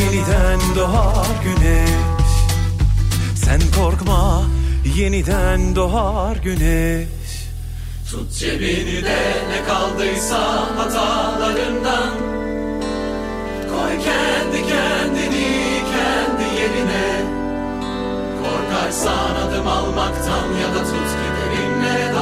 yeniden 0.00 0.60
doğar 0.76 1.26
güneş. 1.44 1.90
Sen 3.44 3.60
korkma 3.76 4.42
yeniden 4.96 5.76
doğar 5.76 6.36
güneş. 6.36 7.08
Tut 8.10 8.32
cebini 8.32 9.04
de 9.04 9.20
ne 9.50 9.64
kaldıysa 9.68 10.40
hatalarından. 10.76 12.10
Kendi 14.04 14.68
kendini 14.68 15.82
kendi 15.92 16.60
yerine. 16.60 17.24
Korkarsan 18.42 19.34
adım 19.34 19.68
almaktan 19.68 20.48
ya 20.62 20.74
da 20.74 20.84
tut 20.84 21.08
ki 21.18 21.28
derinlere 21.36 22.12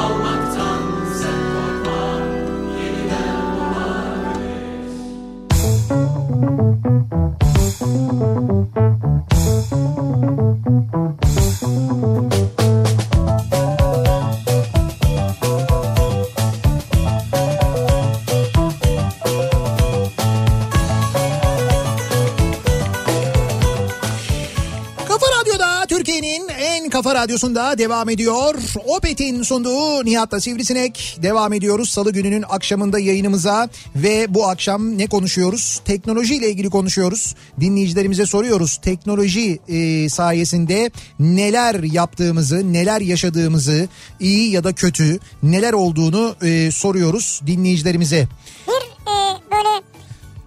radyosunda 27.17 27.79
devam 27.79 28.09
ediyor. 28.09 28.55
Opet'in 28.87 29.43
sunduğu 29.43 30.05
Nihat'la 30.05 30.41
Sivrisinek 30.41 31.19
devam 31.23 31.53
ediyoruz. 31.53 31.91
Salı 31.91 32.13
gününün 32.13 32.45
akşamında 32.49 32.99
yayınımıza 32.99 33.69
ve 33.97 34.35
bu 34.35 34.49
akşam 34.49 34.99
ne 34.99 35.07
konuşuyoruz? 35.07 35.81
Teknolojiyle 35.85 36.51
ilgili 36.51 36.71
konuşuyoruz. 36.71 37.35
Dinleyicilerimize 37.61 38.27
soruyoruz. 38.27 38.77
Teknoloji 38.77 39.59
e, 39.69 40.09
sayesinde 40.09 40.91
neler 41.21 41.83
yaptığımızı, 41.83 42.73
neler 42.73 43.01
yaşadığımızı, 43.01 43.89
iyi 44.21 44.51
ya 44.51 44.65
da 44.65 44.73
kötü, 44.73 45.19
neler 45.43 45.73
olduğunu 45.73 46.37
e, 46.43 46.71
soruyoruz 46.71 47.41
dinleyicilerimize. 47.47 48.29
Bir 48.69 49.11
e, 49.11 49.17
böyle 49.53 49.83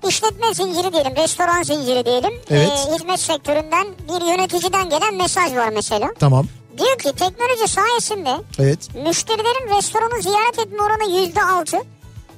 işletme 0.09 0.53
zinciri 0.53 0.93
diyelim, 0.93 1.15
restoran 1.15 1.63
zinciri 1.63 2.05
diyelim. 2.05 2.34
Evet. 2.49 2.70
E, 2.70 2.93
hizmet 2.93 3.20
sektöründen 3.20 3.88
bir 4.07 4.32
yöneticiden 4.32 4.89
gelen 4.89 5.15
mesaj 5.15 5.55
var 5.55 5.70
mesela. 5.76 6.13
Tamam. 6.20 6.47
Diyor 6.80 6.97
ki 6.97 7.11
teknoloji 7.19 7.67
sayesinde 7.67 8.30
Evet. 8.59 8.95
müşterilerin 9.05 9.77
restoranı 9.77 10.21
ziyaret 10.21 10.59
etme 10.59 10.77
oranı 10.84 11.19
yüzde 11.21 11.43
altı 11.43 11.77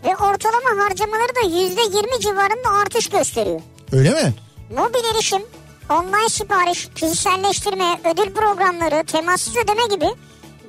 ve 0.05 0.15
ortalama 0.15 0.83
harcamaları 0.85 1.35
da 1.35 1.57
yüzde 1.61 1.81
yirmi 1.81 2.19
civarında 2.21 2.69
artış 2.81 3.09
gösteriyor. 3.09 3.61
Öyle 3.91 4.09
mi? 4.09 4.33
Mobil 4.77 5.15
erişim, 5.15 5.41
online 5.89 6.29
sipariş, 6.29 6.89
kişiselleştirme, 6.95 7.99
ödül 8.13 8.33
programları, 8.33 9.03
temassız 9.05 9.57
ödeme 9.57 9.95
gibi 9.95 10.05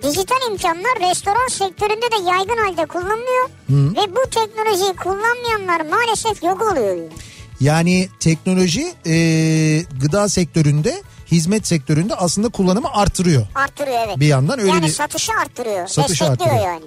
dijital 0.03 0.51
imkanlar 0.51 1.11
restoran 1.11 1.49
sektöründe 1.49 2.11
de 2.12 2.31
yaygın 2.31 2.57
halde 2.57 2.87
kullanılıyor. 2.87 3.49
Ve 3.70 4.16
bu 4.16 4.31
teknolojiyi 4.31 4.93
kullanmayanlar 4.97 5.81
maalesef 5.91 6.43
yok 6.43 6.62
oluyor. 6.73 6.97
Yani 7.61 8.09
teknoloji 8.20 8.93
e, 9.07 9.14
gıda 10.01 10.29
sektöründe, 10.29 11.03
hizmet 11.33 11.66
sektöründe 11.66 12.14
aslında 12.14 12.49
kullanımı 12.49 12.89
artırıyor. 12.93 13.47
Arttırıyor 13.55 13.99
evet. 14.07 14.20
Bir 14.20 14.26
yandan 14.26 14.59
öyle 14.59 14.70
yani 14.70 14.87
bir- 14.87 14.93
satışı 14.93 15.33
arttırıyor. 15.43 15.87
Satışı 15.87 16.24
arttırıyor. 16.24 16.64
yani. 16.64 16.83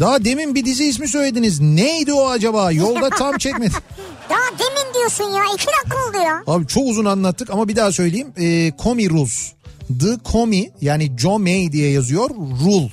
Daha 0.00 0.24
demin 0.24 0.54
bir 0.54 0.64
dizi 0.64 0.84
ismi 0.84 1.08
söylediniz. 1.08 1.60
Neydi 1.60 2.12
o 2.12 2.28
acaba? 2.28 2.72
Yolda 2.72 3.10
tam 3.10 3.38
çekmedi. 3.38 3.74
Daha 4.30 4.58
demin 4.58 4.94
diyorsun 4.94 5.24
ya 5.24 5.42
iki 5.54 5.66
dakika 5.66 5.96
oldu 6.08 6.24
ya. 6.24 6.42
Abi 6.46 6.66
çok 6.66 6.82
uzun 6.86 7.04
anlattık 7.04 7.50
ama 7.50 7.68
bir 7.68 7.76
daha 7.76 7.92
söyleyeyim. 7.92 8.32
E, 8.40 8.72
Comi 8.82 9.10
Rules. 9.10 9.52
The 10.00 10.30
Comi 10.32 10.70
yani 10.80 11.12
Joe 11.18 11.38
May 11.38 11.72
diye 11.72 11.90
yazıyor. 11.90 12.30
Rule. 12.64 12.90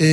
E, 0.00 0.06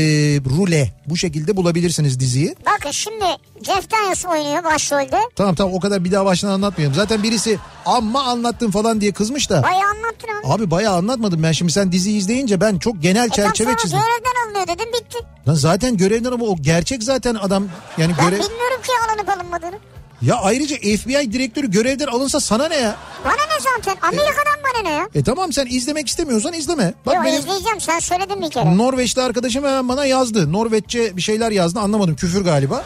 rule. 0.58 0.94
Bu 1.06 1.18
şekilde 1.18 1.58
bulabilirsiniz 1.58 2.20
diziyi. 2.20 2.56
Bakın 2.66 2.92
şimdi 2.92 3.26
Jeff 3.64 3.92
Daniels 3.92 4.26
oynuyor 4.26 4.64
başrolde. 4.64 5.18
Tamam 5.36 5.56
tamam 5.56 5.74
o 5.74 5.80
kadar 5.80 6.04
bir 6.04 6.12
daha 6.12 6.26
baştan 6.26 6.50
anlatmayalım. 6.50 6.96
Zaten 6.96 7.24
birisi 7.24 7.58
amma 7.86 8.24
anlattın 8.24 8.72
falan 8.72 9.02
diye 9.02 9.12
kızmış 9.12 9.50
da. 9.50 9.64
Bayağı 9.64 9.90
anlattın 9.90 10.28
abi. 10.50 10.54
Abi 10.54 10.72
bayağı 10.72 10.96
anlatmadım 10.96 11.44
ben 11.44 11.52
şimdi 11.52 11.72
sen 11.72 11.92
diziyi 11.92 12.18
izleyince 12.18 12.62
ben 12.62 12.78
çok 12.78 13.02
genel 13.02 13.26
E 13.26 13.30
tam 13.30 13.36
çerçeve 13.36 13.68
sonra 13.68 13.78
çizdim. 13.78 14.00
görevden 14.00 14.46
alınıyor 14.48 14.68
dedim 14.80 14.94
bitti. 14.94 15.18
Lan 15.48 15.54
zaten 15.54 15.98
görevden 15.98 16.32
ama 16.32 16.46
o 16.46 16.56
gerçek 16.62 17.04
zaten 17.04 17.36
adam 17.36 17.68
yani 17.98 18.14
Ben 18.20 18.26
görev... 18.26 18.40
bilmiyorum 18.44 18.82
ki 18.84 18.92
alınıp 19.10 19.30
alınmadığını. 19.30 19.80
Ya 20.22 20.36
ayrıca 20.36 20.76
FBI 20.76 21.34
direktörü 21.34 21.72
görevden 21.72 22.08
alınsa 22.08 22.40
sana 22.40 22.68
ne 22.68 22.76
ya? 22.76 22.96
Bana 23.26 23.34
ne 23.34 23.60
zaten? 23.78 24.08
Amerika'dan 24.08 24.60
bana 24.64 24.90
ne 24.90 24.96
ya? 24.96 25.10
E 25.16 25.24
tamam 25.24 25.54
sen 25.54 25.66
izlemek 25.70 26.08
istemiyorsan 26.08 26.54
izleme. 26.54 26.94
Bak 27.06 27.16
Yo 27.16 27.24
benim 27.24 27.40
izleyeceğim 27.40 27.82
sen 27.82 28.00
söyledin 28.00 28.42
bir 28.42 28.50
kere. 28.50 28.78
Norveçli 28.78 29.22
arkadaşım 29.22 29.64
hemen 29.64 29.90
bana 29.90 30.06
yazdı. 30.06 30.54
Norveççe 30.54 31.18
bir 31.18 31.22
şeyler 31.22 31.52
yazdı 31.52 31.80
anlamadım 31.80 32.16
küfür 32.16 32.44
galiba. 32.44 32.84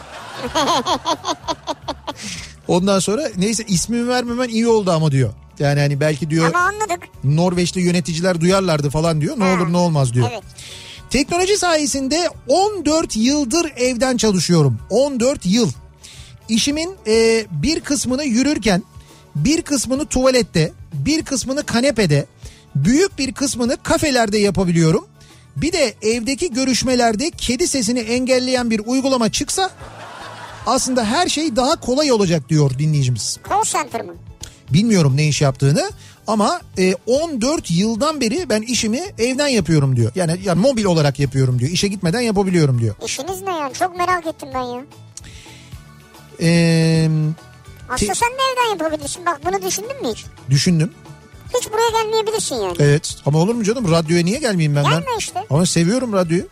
Ondan 2.67 2.99
sonra 2.99 3.23
neyse 3.37 3.63
ismimi 3.67 4.07
vermemen 4.07 4.49
iyi 4.49 4.67
oldu 4.67 4.91
ama 4.91 5.11
diyor. 5.11 5.33
Yani 5.59 5.79
hani 5.79 5.99
belki 5.99 6.29
diyor 6.29 6.45
Ama 6.55 6.59
anladık. 6.59 6.99
Norveçli 7.23 7.81
yöneticiler 7.81 8.41
duyarlardı 8.41 8.89
falan 8.89 9.21
diyor. 9.21 9.39
Ne 9.39 9.43
Ha. 9.43 9.53
olur 9.53 9.73
ne 9.73 9.77
olmaz 9.77 10.13
diyor. 10.13 10.27
Evet. 10.31 10.43
Teknoloji 11.09 11.57
sayesinde 11.57 12.29
14 12.47 13.15
yıldır 13.15 13.71
evden 13.77 14.17
çalışıyorum. 14.17 14.79
14 14.89 15.45
yıl. 15.45 15.69
İşimin 16.49 16.95
e, 17.07 17.45
bir 17.51 17.79
kısmını 17.79 18.23
yürürken, 18.23 18.83
bir 19.35 19.61
kısmını 19.61 20.05
tuvalette, 20.05 20.73
bir 20.93 21.25
kısmını 21.25 21.63
kanepede, 21.63 22.25
büyük 22.75 23.19
bir 23.19 23.33
kısmını 23.33 23.77
kafelerde 23.83 24.37
yapabiliyorum. 24.37 25.07
Bir 25.55 25.73
de 25.73 25.93
evdeki 26.01 26.53
görüşmelerde 26.53 27.31
kedi 27.31 27.67
sesini 27.67 27.99
engelleyen 27.99 28.69
bir 28.69 28.81
uygulama 28.85 29.31
çıksa 29.31 29.69
aslında 30.65 31.05
her 31.05 31.27
şey 31.27 31.55
daha 31.55 31.79
kolay 31.79 32.11
olacak 32.11 32.49
diyor 32.49 32.79
dinleyicimiz. 32.79 33.37
Call 33.49 33.63
center 33.63 34.01
mı? 34.01 34.13
Bilmiyorum 34.69 35.17
ne 35.17 35.27
iş 35.27 35.41
yaptığını 35.41 35.91
ama 36.27 36.61
e, 36.77 36.93
14 37.07 37.71
yıldan 37.71 38.21
beri 38.21 38.49
ben 38.49 38.61
işimi 38.61 39.01
evden 39.17 39.47
yapıyorum 39.47 39.95
diyor. 39.95 40.11
Yani, 40.15 40.39
yani 40.43 40.59
mobil 40.61 40.85
olarak 40.85 41.19
yapıyorum 41.19 41.59
diyor. 41.59 41.71
İşe 41.71 41.87
gitmeden 41.87 42.21
yapabiliyorum 42.21 42.81
diyor. 42.81 42.95
İşiniz 43.05 43.41
ne 43.41 43.51
yani? 43.51 43.73
Çok 43.73 43.97
merak 43.97 44.27
ettim 44.27 44.49
ben 44.53 44.61
ya. 44.61 44.81
Ee, 46.41 47.09
Aslında 47.89 48.15
sen 48.15 48.29
de 48.29 48.33
evden 48.53 48.69
yapabilirsin. 48.85 49.25
Bak 49.25 49.39
bunu 49.45 49.61
düşündün 49.67 50.01
mü 50.01 50.07
hiç? 50.13 50.25
düşündüm. 50.49 50.91
Hiç 51.59 51.69
buraya 51.71 52.03
gelmeyebilirsin 52.03 52.55
yani. 52.55 52.75
Evet 52.79 53.15
ama 53.25 53.39
olur 53.39 53.55
mu 53.55 53.63
canım 53.63 53.91
radyoya 53.91 54.23
niye 54.23 54.39
gelmeyeyim 54.39 54.75
ben? 54.75 54.83
Gelme 54.83 55.05
ben? 55.13 55.17
işte. 55.17 55.45
Ama 55.49 55.65
seviyorum 55.65 56.13
radyoyu. 56.13 56.43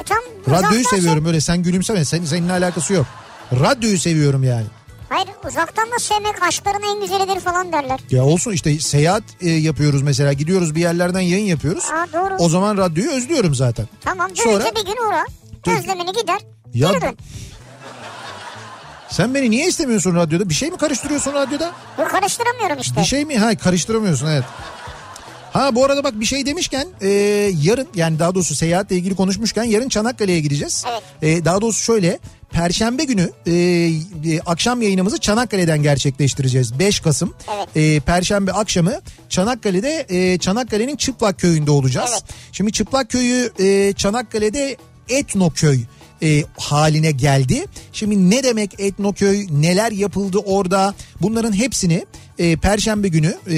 E 0.00 0.04
Tam 0.04 0.18
Radyoyu 0.48 0.80
uzaktan 0.80 0.96
seviyorum 0.96 1.26
öyle 1.26 1.40
sen 1.40 1.62
gülümseme 1.62 2.04
senin, 2.04 2.24
seninle 2.26 2.52
alakası 2.52 2.92
yok. 2.92 3.06
Radyoyu 3.52 3.98
seviyorum 3.98 4.44
yani. 4.44 4.66
Hayır 5.08 5.28
uzaktan 5.48 5.90
da 5.90 5.98
sevmek 5.98 6.42
aşkların 6.42 6.82
en 6.94 7.00
güzelidir 7.00 7.40
falan 7.40 7.72
derler. 7.72 8.00
Ya 8.10 8.24
olsun 8.24 8.52
işte 8.52 8.78
seyahat 8.80 9.22
e, 9.40 9.50
yapıyoruz 9.50 10.02
mesela 10.02 10.32
gidiyoruz 10.32 10.74
bir 10.74 10.80
yerlerden 10.80 11.20
yayın 11.20 11.46
yapıyoruz. 11.46 11.84
Aa 11.84 12.06
doğru. 12.12 12.36
O 12.38 12.48
zaman 12.48 12.76
radyoyu 12.76 13.10
özlüyorum 13.10 13.54
zaten. 13.54 13.88
Tamam 14.00 14.26
dönünce 14.28 14.42
Sonra- 14.42 14.64
bir 14.76 14.86
gün 14.86 14.96
uğra. 15.08 15.24
Özlemini 15.78 16.12
gider. 16.12 16.38
Ya- 16.74 16.90
Geri 16.90 17.00
dön. 17.00 17.16
Sen 19.10 19.34
beni 19.34 19.50
niye 19.50 19.66
istemiyorsun 19.68 20.14
radyoda? 20.14 20.48
Bir 20.48 20.54
şey 20.54 20.70
mi 20.70 20.76
karıştırıyorsun 20.76 21.32
radyoda? 21.32 21.72
Bu 21.98 22.04
karıştıramıyorum 22.08 22.78
işte. 22.80 23.00
Bir 23.00 23.06
şey 23.06 23.24
mi? 23.24 23.38
Ha 23.38 23.56
karıştıramıyorsun 23.56 24.26
evet. 24.26 24.44
Ha 25.52 25.74
bu 25.74 25.84
arada 25.84 26.04
bak 26.04 26.20
bir 26.20 26.24
şey 26.24 26.46
demişken 26.46 26.86
e, 27.00 27.08
yarın 27.62 27.88
yani 27.94 28.18
daha 28.18 28.34
doğrusu 28.34 28.54
seyahatle 28.54 28.96
ilgili 28.96 29.16
konuşmuşken 29.16 29.64
yarın 29.64 29.88
Çanakkale'ye 29.88 30.40
gideceğiz. 30.40 30.84
Evet. 30.90 31.02
E, 31.22 31.44
daha 31.44 31.60
doğrusu 31.60 31.82
şöyle 31.82 32.18
Perşembe 32.50 33.04
günü 33.04 33.30
e, 33.46 33.52
e, 33.52 34.40
akşam 34.46 34.82
yayınımızı 34.82 35.18
Çanakkale'den 35.18 35.82
gerçekleştireceğiz. 35.82 36.78
5 36.78 37.00
Kasım 37.00 37.34
Evet. 37.56 37.68
e, 37.76 38.00
Perşembe 38.00 38.52
akşamı 38.52 38.92
Çanakkale'de 39.28 40.06
e, 40.08 40.38
Çanakkale'nin 40.38 40.96
Çıplak 40.96 41.38
Köyü'nde 41.38 41.70
olacağız. 41.70 42.10
Evet. 42.12 42.24
Şimdi 42.52 42.72
Çıplak 42.72 43.10
Köyü 43.10 43.52
e, 43.58 43.92
Çanakkale'de 43.92 44.76
Etnoköy 45.08 45.78
e, 46.22 46.44
haline 46.56 47.10
geldi. 47.10 47.64
Şimdi 47.92 48.30
ne 48.30 48.42
demek 48.42 48.80
Etnoköy, 48.80 49.46
neler 49.50 49.92
yapıldı 49.92 50.38
orada 50.38 50.94
bunların 51.20 51.52
hepsini 51.52 52.04
e, 52.38 52.56
Perşembe 52.56 53.08
günü 53.08 53.34
e, 53.50 53.56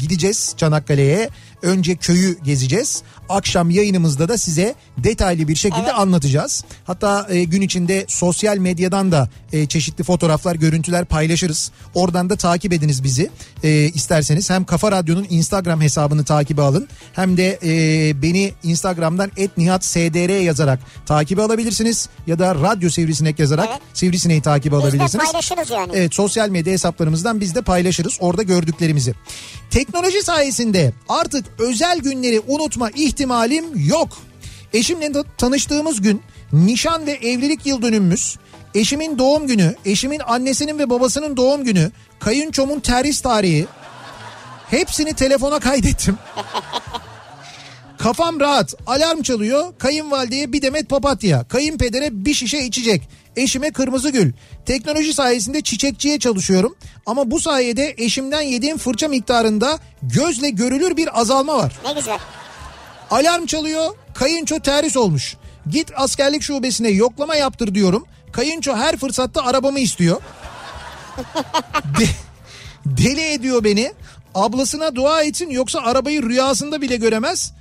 gideceğiz 0.00 0.54
Çanakkale'ye. 0.56 1.28
Önce 1.62 1.96
köyü 1.96 2.38
gezeceğiz. 2.44 3.02
Akşam 3.28 3.70
yayınımızda 3.70 4.28
da 4.28 4.38
size 4.38 4.74
detaylı 4.98 5.48
bir 5.48 5.56
şekilde 5.56 5.80
Evet. 5.82 5.94
anlatacağız. 5.98 6.64
Hatta 6.84 7.26
e, 7.30 7.44
gün 7.44 7.60
içinde 7.62 8.04
sosyal 8.08 8.56
medyadan 8.58 9.12
da 9.12 9.28
e, 9.52 9.66
çeşitli 9.66 10.04
fotoğraflar, 10.04 10.54
görüntüler 10.54 11.04
paylaşırız. 11.04 11.70
Oradan 11.94 12.30
da 12.30 12.36
takip 12.36 12.72
ediniz 12.72 13.04
bizi 13.04 13.30
e, 13.62 13.70
isterseniz. 13.88 14.50
Hem 14.50 14.64
Kafa 14.64 14.92
Radyo'nun 14.92 15.26
Instagram 15.30 15.80
hesabını 15.80 16.24
takibe 16.24 16.62
alın. 16.62 16.88
Hem 17.12 17.36
de 17.36 17.58
e, 17.64 18.22
beni 18.22 18.52
Instagram'dan 18.62 19.30
@nihatsdr 19.56 20.42
yazarak 20.42 20.80
takibe 21.06 21.42
alabilirsiniz. 21.42 22.08
Ya 22.26 22.38
da 22.38 22.54
Radyo 22.54 22.90
Sivrisinek 22.90 23.38
yazarak 23.38 23.68
Evet. 23.70 23.80
Sivrisineği 23.94 24.42
takibe 24.42 24.76
Biz 24.76 24.82
alabilirsiniz. 24.84 25.24
paylaşırız 25.24 25.70
yani. 25.70 25.92
Evet 25.94 26.14
sosyal 26.14 26.48
medya 26.48 26.72
hesaplarımızdan 26.72 27.40
biz 27.40 27.54
de 27.54 27.62
paylaşırız 27.62 28.16
orada 28.20 28.42
gördüklerimizi. 28.42 29.14
Teknoloji 29.70 30.22
sayesinde 30.22 30.92
artık 31.08 31.44
özel 31.58 31.98
günleri 31.98 32.40
unutma 32.48 32.90
ihtimalim 33.18 33.88
yok. 33.88 34.08
Eşimle 34.72 35.12
tanıştığımız 35.38 36.00
gün 36.00 36.22
nişan 36.52 37.06
ve 37.06 37.12
evlilik 37.12 37.66
yıl 37.66 37.82
dönümümüz. 37.82 38.36
eşimin 38.74 39.18
doğum 39.18 39.46
günü, 39.46 39.74
eşimin 39.84 40.20
annesinin 40.26 40.78
ve 40.78 40.90
babasının 40.90 41.36
doğum 41.36 41.64
günü, 41.64 41.90
kayınçomun 42.20 42.80
terhis 42.80 43.20
tarihi 43.20 43.66
hepsini 44.70 45.14
telefona 45.14 45.58
kaydettim. 45.58 46.18
Kafam 47.98 48.40
rahat. 48.40 48.74
Alarm 48.86 49.22
çalıyor. 49.22 49.74
Kayınvalideye 49.78 50.52
bir 50.52 50.62
demet 50.62 50.88
papatya. 50.88 51.44
Kayınpedere 51.48 52.08
bir 52.12 52.34
şişe 52.34 52.58
içecek. 52.58 53.02
Eşime 53.36 53.70
kırmızı 53.70 54.10
gül. 54.10 54.32
Teknoloji 54.66 55.14
sayesinde 55.14 55.60
çiçekçiye 55.60 56.18
çalışıyorum. 56.18 56.76
Ama 57.06 57.30
bu 57.30 57.40
sayede 57.40 57.94
eşimden 57.98 58.40
yediğim 58.40 58.78
fırça 58.78 59.08
miktarında 59.08 59.78
gözle 60.02 60.50
görülür 60.50 60.96
bir 60.96 61.20
azalma 61.20 61.58
var. 61.58 61.72
Ne 61.84 61.92
güzel. 61.92 62.18
Alarm 63.10 63.46
çalıyor. 63.46 63.94
Kayınço 64.14 64.60
terhis 64.60 64.96
olmuş. 64.96 65.36
Git 65.70 65.92
askerlik 65.96 66.42
şubesine 66.42 66.88
yoklama 66.88 67.36
yaptır 67.36 67.74
diyorum. 67.74 68.06
Kayınço 68.32 68.76
her 68.76 68.96
fırsatta 68.96 69.42
arabamı 69.44 69.80
istiyor. 69.80 70.22
De- 72.00 72.16
deli 72.86 73.32
ediyor 73.32 73.64
beni. 73.64 73.92
Ablasına 74.34 74.94
dua 74.96 75.22
etsin 75.22 75.50
yoksa 75.50 75.80
arabayı 75.80 76.22
rüyasında 76.22 76.80
bile 76.80 76.96
göremez. 76.96 77.52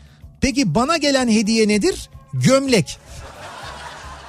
Peki 0.42 0.76
bana 0.76 0.98
gelen 0.98 1.28
hediye 1.28 1.68
nedir? 1.68 2.10
Gömlek. 2.34 2.98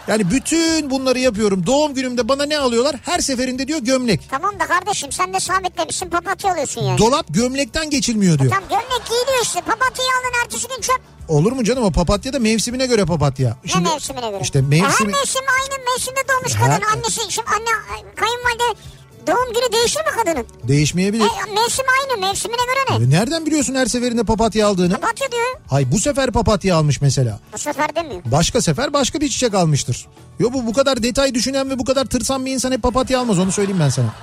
Yani 0.09 0.31
bütün 0.31 0.91
bunları 0.91 1.19
yapıyorum. 1.19 1.67
Doğum 1.67 1.95
günümde 1.95 2.29
bana 2.29 2.47
ne 2.47 2.59
alıyorlar? 2.59 2.97
Her 3.03 3.19
seferinde 3.21 3.69
diyor 3.69 3.79
gömlek. 3.79 4.21
Tamam 4.31 4.61
da 4.61 4.67
kardeşim 4.67 5.13
sen 5.13 5.35
de 5.35 5.41
sabitlemişsin 5.41 6.11
papatya 6.11 6.53
alıyorsun 6.53 6.83
yani. 6.83 6.99
Dolap 6.99 7.27
gömlekten 7.29 7.91
geçilmiyor 7.91 8.39
diyor. 8.39 8.51
Tam 8.53 8.69
gömlek 8.69 9.07
giyiliyor 9.09 9.43
işte. 9.43 9.61
Papatyayı 9.61 10.11
aldın 10.11 10.45
ertesi 10.45 10.69
gün 10.69 10.81
çöp. 10.81 11.01
Olur 11.29 11.53
mu 11.53 11.65
canım 11.65 11.85
o 11.85 11.93
papatya 11.93 12.33
da 12.33 12.39
mevsimine 12.39 12.87
göre 12.87 13.05
papatya. 13.05 13.57
ne 13.75 13.81
mevsimine 13.91 14.31
göre? 14.31 14.41
İşte 14.43 14.59
Her 14.59 14.67
mevsimi... 14.67 15.13
mevsim 15.13 15.43
aynı 15.61 15.85
mevsimde 15.85 16.21
doğmuş 16.29 16.55
Her- 16.57 16.81
kadın. 16.81 16.93
Annesi 16.97 17.21
şimdi 17.33 17.49
anne 17.49 18.01
kayınvalide 18.17 18.81
doğum 19.29 19.53
günü 19.55 19.73
değişir 19.73 20.01
mi 20.01 20.07
kadının? 20.25 20.47
Değişmeyebilir. 20.69 21.25
E, 21.25 21.53
mevsim 21.55 21.85
aynı 22.01 22.21
mevsimine 22.21 22.57
göre 22.57 23.01
ne? 23.01 23.05
E, 23.05 23.11
Nereden 23.21 23.47
biliyorsun 23.47 23.75
her 23.75 23.87
seferinde 23.87 24.25
papatya 24.25 24.69
aldığını? 24.69 24.95
Papatya 24.95 25.33
diyor. 25.33 25.61
Hay 25.71 25.93
bu 25.93 25.99
sefer 25.99 26.31
papatya 26.31 26.77
almış 26.77 27.01
mesela. 27.01 27.41
Bu 27.53 27.59
sefer 27.59 27.95
demiyor. 27.97 28.23
Başka 28.25 28.61
sefer 28.63 28.93
başka 28.93 29.21
bir 29.21 29.29
çiçek 29.29 29.55
almıştır. 29.55 30.07
Yo 30.39 30.53
bu 30.53 30.67
bu 30.67 30.73
kadar 30.73 31.03
detay 31.03 31.35
düşünen 31.35 31.71
ve 31.71 31.79
bu 31.79 31.85
kadar 31.85 32.05
tırsan 32.05 32.47
bir 32.47 32.53
insan 32.53 32.73
hep 32.73 32.83
papatya 32.83 33.21
almaz 33.21 33.39
onu 33.39 33.53
söyleyeyim 33.53 33.81
ben 33.81 33.89
sana. 33.89 34.15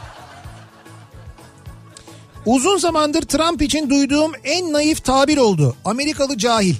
Uzun 2.46 2.78
zamandır 2.78 3.22
Trump 3.22 3.62
için 3.62 3.90
duyduğum 3.90 4.32
en 4.44 4.74
naif 4.74 5.04
tabir 5.06 5.38
oldu. 5.38 5.76
Amerikalı 5.86 6.38
cahil. 6.38 6.76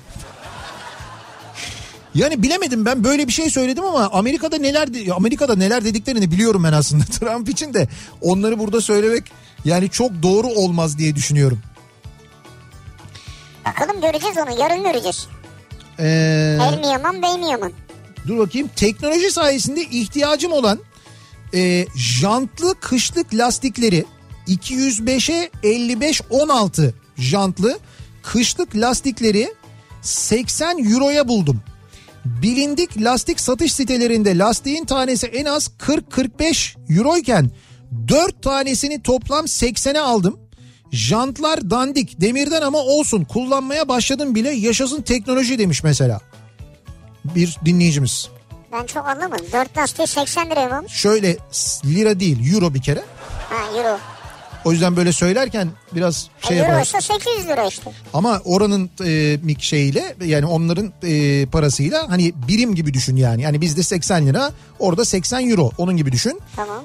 Yani 2.16 2.44
bilemedim 2.44 2.86
ben 2.86 3.04
böyle 3.04 3.28
bir 3.28 3.34
şey 3.34 3.50
söyledim 3.50 3.84
ama 3.84 4.10
Amerika'da 4.14 4.58
neler 4.58 4.90
Amerika'da 5.16 5.56
neler 5.56 5.86
dediklerini 5.86 6.32
biliyorum 6.32 6.64
ben 6.64 6.74
aslında 6.74 7.04
Trump 7.20 7.50
için 7.50 7.74
de 7.74 7.88
onları 8.22 8.60
burada 8.60 8.82
söylemek 8.82 9.24
yani 9.66 9.90
çok 9.90 10.12
doğru 10.24 10.48
olmaz 10.48 10.98
diye 10.98 11.16
düşünüyorum. 11.16 11.60
Bakalım 13.66 14.02
göreceğiz 14.02 14.38
onu. 14.38 14.60
Yarın 14.60 14.84
göreceğiz. 14.84 15.28
Ee, 16.00 16.58
El 16.62 16.80
mi 16.80 16.88
yaman 16.88 17.22
bey 17.22 17.38
mi 17.38 17.52
yaman? 17.52 17.72
dur 18.28 18.38
bakayım 18.38 18.70
teknoloji 18.76 19.32
sayesinde 19.32 19.82
ihtiyacım 19.82 20.52
olan 20.52 20.80
e, 21.54 21.86
jantlı 21.96 22.76
kışlık 22.80 23.34
lastikleri 23.34 24.06
205'e 24.48 25.50
55 25.64 26.22
16 26.30 26.94
jantlı 27.18 27.80
kışlık 28.24 28.76
lastikleri 28.76 29.54
80 30.02 30.94
euroya 30.94 31.28
buldum. 31.28 31.62
Bilindik 32.26 33.02
lastik 33.02 33.40
satış 33.40 33.74
sitelerinde 33.74 34.38
lastiğin 34.38 34.86
tanesi 34.86 35.28
en 35.28 35.46
az 35.46 35.72
40-45 35.80 36.76
euroyken 36.98 37.52
4 38.08 38.44
tanesini 38.44 39.04
toplam 39.04 39.46
80'e 39.46 40.00
aldım. 40.00 40.40
Jantlar 40.92 41.70
dandik 41.70 42.22
demirden 42.22 42.62
ama 42.62 42.78
olsun 42.78 43.24
kullanmaya 43.24 43.88
başladım 43.88 44.36
bile 44.36 44.50
yaşasın 44.52 45.02
teknoloji 45.02 45.60
demiş 45.60 45.84
mesela. 45.84 46.22
Bir 47.26 47.58
dinleyicimiz. 47.66 48.30
Ben 48.72 48.86
çok 48.86 49.08
anlamadım. 49.08 49.46
4 49.54 49.78
lastiği 49.78 50.08
80 50.08 50.50
liraya 50.50 50.82
mı? 50.82 50.90
Şöyle 50.90 51.38
lira 51.86 52.20
değil 52.20 52.54
euro 52.54 52.74
bir 52.74 52.82
kere. 52.82 53.04
Ha 53.50 53.78
euro. 53.78 53.98
O 54.66 54.72
yüzden 54.72 54.96
böyle 54.96 55.12
söylerken 55.12 55.70
biraz 55.96 56.28
şey 56.48 56.58
Ha, 56.60 56.66
euro 56.66 56.82
ise 56.82 57.02
800 57.02 57.48
lira 57.48 57.68
işte. 57.68 57.92
Ama 58.14 58.42
oranın 58.46 58.90
e, 59.00 59.06
mik- 59.46 59.62
şeyiyle 59.62 60.16
yani 60.26 60.46
onların 60.46 60.94
e, 61.04 61.46
parasıyla 61.46 62.10
hani 62.10 62.34
birim 62.48 62.76
gibi 62.76 62.94
düşün 62.94 63.16
yani. 63.16 63.42
Yani 63.42 63.62
bizde 63.62 63.84
80 63.84 64.26
lira 64.28 64.52
orada 64.80 65.06
80 65.06 65.50
euro 65.50 65.72
onun 65.78 65.98
gibi 65.98 66.12
düşün. 66.12 66.40
Tamam. 66.56 66.84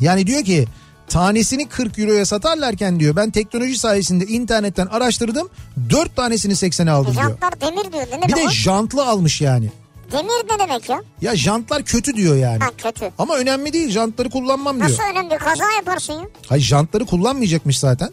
Yani 0.00 0.26
diyor 0.26 0.44
ki 0.44 0.64
tanesini 1.08 1.68
40 1.68 1.98
euroya 1.98 2.26
satarlarken 2.26 3.00
diyor 3.00 3.16
ben 3.16 3.30
teknoloji 3.30 3.78
sayesinde 3.78 4.24
internetten 4.24 4.86
araştırdım 4.86 5.48
4 5.90 6.16
tanesini 6.16 6.52
80'e 6.52 6.88
E, 6.88 6.90
aldım 6.90 7.12
diyor. 7.14 7.22
jantlar 7.24 7.60
demir 7.60 7.92
diyor. 7.92 8.06
Ne 8.22 8.28
Bir 8.28 8.36
demek 8.36 8.48
de 8.48 8.52
jantlı 8.54 9.06
almış 9.06 9.40
yani. 9.40 9.70
Demir 10.12 10.54
ne 10.54 10.58
demek 10.58 10.88
ya? 10.88 11.02
Ya 11.20 11.36
jantlar 11.36 11.82
kötü 11.84 12.14
diyor 12.16 12.36
yani. 12.36 12.58
Ha 12.58 12.70
kötü. 12.78 13.10
Ama 13.18 13.36
önemli 13.36 13.72
değil 13.72 13.90
jantları 13.90 14.30
kullanmam 14.30 14.76
diyor. 14.76 14.90
Nasıl 14.90 15.02
önemli? 15.02 15.38
Kaza 15.38 15.64
yaparsın 15.76 16.12
ya. 16.12 16.26
Hayır 16.48 16.62
jantları 16.62 17.06
kullanmayacakmış 17.06 17.78
zaten. 17.78 18.10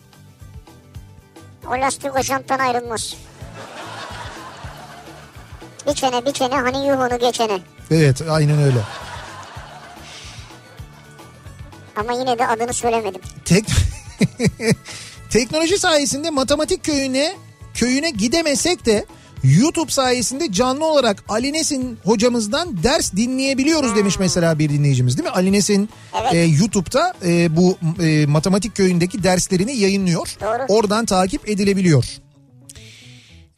O 1.68 1.72
lastik 1.72 2.16
o 2.16 2.22
janttan 2.22 2.60
ayrılmaz. 2.60 3.16
Bir 5.88 5.94
çene 5.94 6.26
bir 6.26 6.32
çene 6.32 6.56
hani 6.56 6.88
yuh 6.88 7.00
onu 7.00 7.20
geçene. 7.20 7.60
Evet 7.92 8.22
aynen 8.30 8.62
öyle. 8.64 8.80
Ama 11.96 12.14
yine 12.14 12.40
de 12.40 12.48
adını 12.48 12.74
söylemedim. 12.74 13.22
Tek... 13.46 13.66
Teknoloji 15.30 15.78
sayesinde 15.78 16.30
matematik 16.30 16.84
köyüne 16.84 17.36
köyüne 17.74 18.10
gidemesek 18.10 18.86
de 18.86 19.06
YouTube 19.44 19.92
sayesinde 19.92 20.52
canlı 20.52 20.86
olarak 20.86 21.24
Ali 21.30 21.54
Nesin 21.54 21.98
hocamızdan 22.06 22.84
ders 22.84 23.14
dinleyebiliyoruz 23.14 23.96
demiş 23.96 24.20
mesela 24.20 24.60
bir 24.60 24.70
dinleyicimiz 24.70 25.18
değil 25.18 25.30
mi? 25.30 25.36
Ali 25.36 25.52
Nesin 25.52 25.90
Evet. 26.22 26.34
e, 26.34 26.38
YouTube'da 26.38 27.14
e, 27.26 27.56
bu 27.56 27.78
e, 28.04 28.26
matematik 28.26 28.76
köyündeki 28.76 29.24
derslerini 29.24 29.76
yayınlıyor. 29.76 30.28
Doğru. 30.42 30.66
Oradan 30.68 31.06
takip 31.06 31.50
edilebiliyor. 31.50 32.06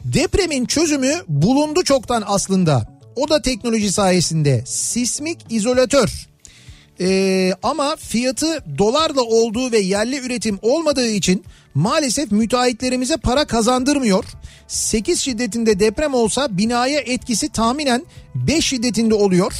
Depremin 0.03 0.65
çözümü 0.65 1.13
bulundu 1.27 1.83
çoktan 1.83 2.23
aslında. 2.25 2.95
O 3.15 3.29
da 3.29 3.41
teknoloji 3.41 3.91
sayesinde. 3.91 4.63
Sismik 4.65 5.39
izolatör. 5.49 6.27
Ee, 7.01 7.53
ama 7.63 7.95
fiyatı 7.95 8.63
dolarla 8.77 9.21
olduğu 9.21 9.71
ve 9.71 9.77
yerli 9.79 10.19
üretim 10.19 10.59
olmadığı 10.61 11.07
için 11.07 11.45
maalesef 11.73 12.31
müteahhitlerimize 12.31 13.17
para 13.17 13.45
kazandırmıyor. 13.45 14.25
8 14.67 15.19
şiddetinde 15.19 15.79
deprem 15.79 16.13
olsa 16.13 16.57
binaya 16.57 16.99
etkisi 16.99 17.49
tahminen 17.49 18.05
5 18.35 18.65
şiddetinde 18.65 19.15
oluyor. 19.15 19.53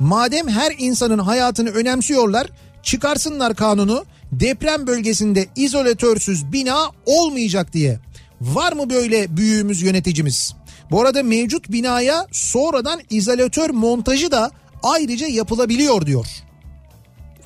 Madem 0.00 0.48
her 0.48 0.74
insanın 0.78 1.18
hayatını 1.18 1.70
önemsiyorlar 1.70 2.46
çıkarsınlar 2.82 3.54
kanunu 3.54 4.04
deprem 4.32 4.86
bölgesinde 4.86 5.46
izolatörsüz 5.56 6.52
bina 6.52 6.90
olmayacak 7.06 7.72
diye. 7.72 7.98
Var 8.40 8.72
mı 8.72 8.90
böyle 8.90 9.36
büyüğümüz 9.36 9.82
yöneticimiz? 9.82 10.54
Bu 10.90 11.00
arada 11.00 11.22
mevcut 11.22 11.72
binaya 11.72 12.26
sonradan 12.32 13.00
izolatör 13.10 13.70
montajı 13.70 14.30
da 14.30 14.50
ayrıca 14.82 15.26
yapılabiliyor 15.26 16.06
diyor. 16.06 16.26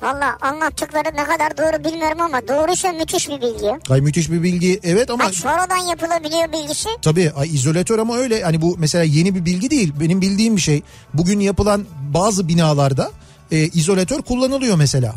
Valla 0.01 0.37
anlattıkları 0.41 1.15
ne 1.15 1.23
kadar 1.23 1.57
doğru 1.57 1.83
bilmiyorum 1.83 2.21
ama 2.21 2.47
doğruysa 2.47 2.91
müthiş 2.91 3.29
bir 3.29 3.41
bilgi. 3.41 3.71
Ay 3.89 4.01
müthiş 4.01 4.31
bir 4.31 4.43
bilgi 4.43 4.79
evet 4.83 5.09
ama 5.09 5.23
Bak 5.23 5.35
sonradan 5.35 5.77
yapılabiliyor 5.77 6.51
bilgisi. 6.53 6.89
tabii 7.01 7.31
ay, 7.35 7.55
izolatör 7.55 7.99
ama 7.99 8.17
öyle 8.17 8.43
hani 8.43 8.61
bu 8.61 8.75
mesela 8.79 9.03
yeni 9.03 9.35
bir 9.35 9.45
bilgi 9.45 9.69
değil 9.71 9.93
benim 9.99 10.21
bildiğim 10.21 10.55
bir 10.55 10.61
şey. 10.61 10.81
Bugün 11.13 11.39
yapılan 11.39 11.85
bazı 12.13 12.47
binalarda 12.47 13.11
e, 13.51 13.57
izolatör 13.57 14.21
kullanılıyor 14.21 14.75
mesela. 14.77 15.15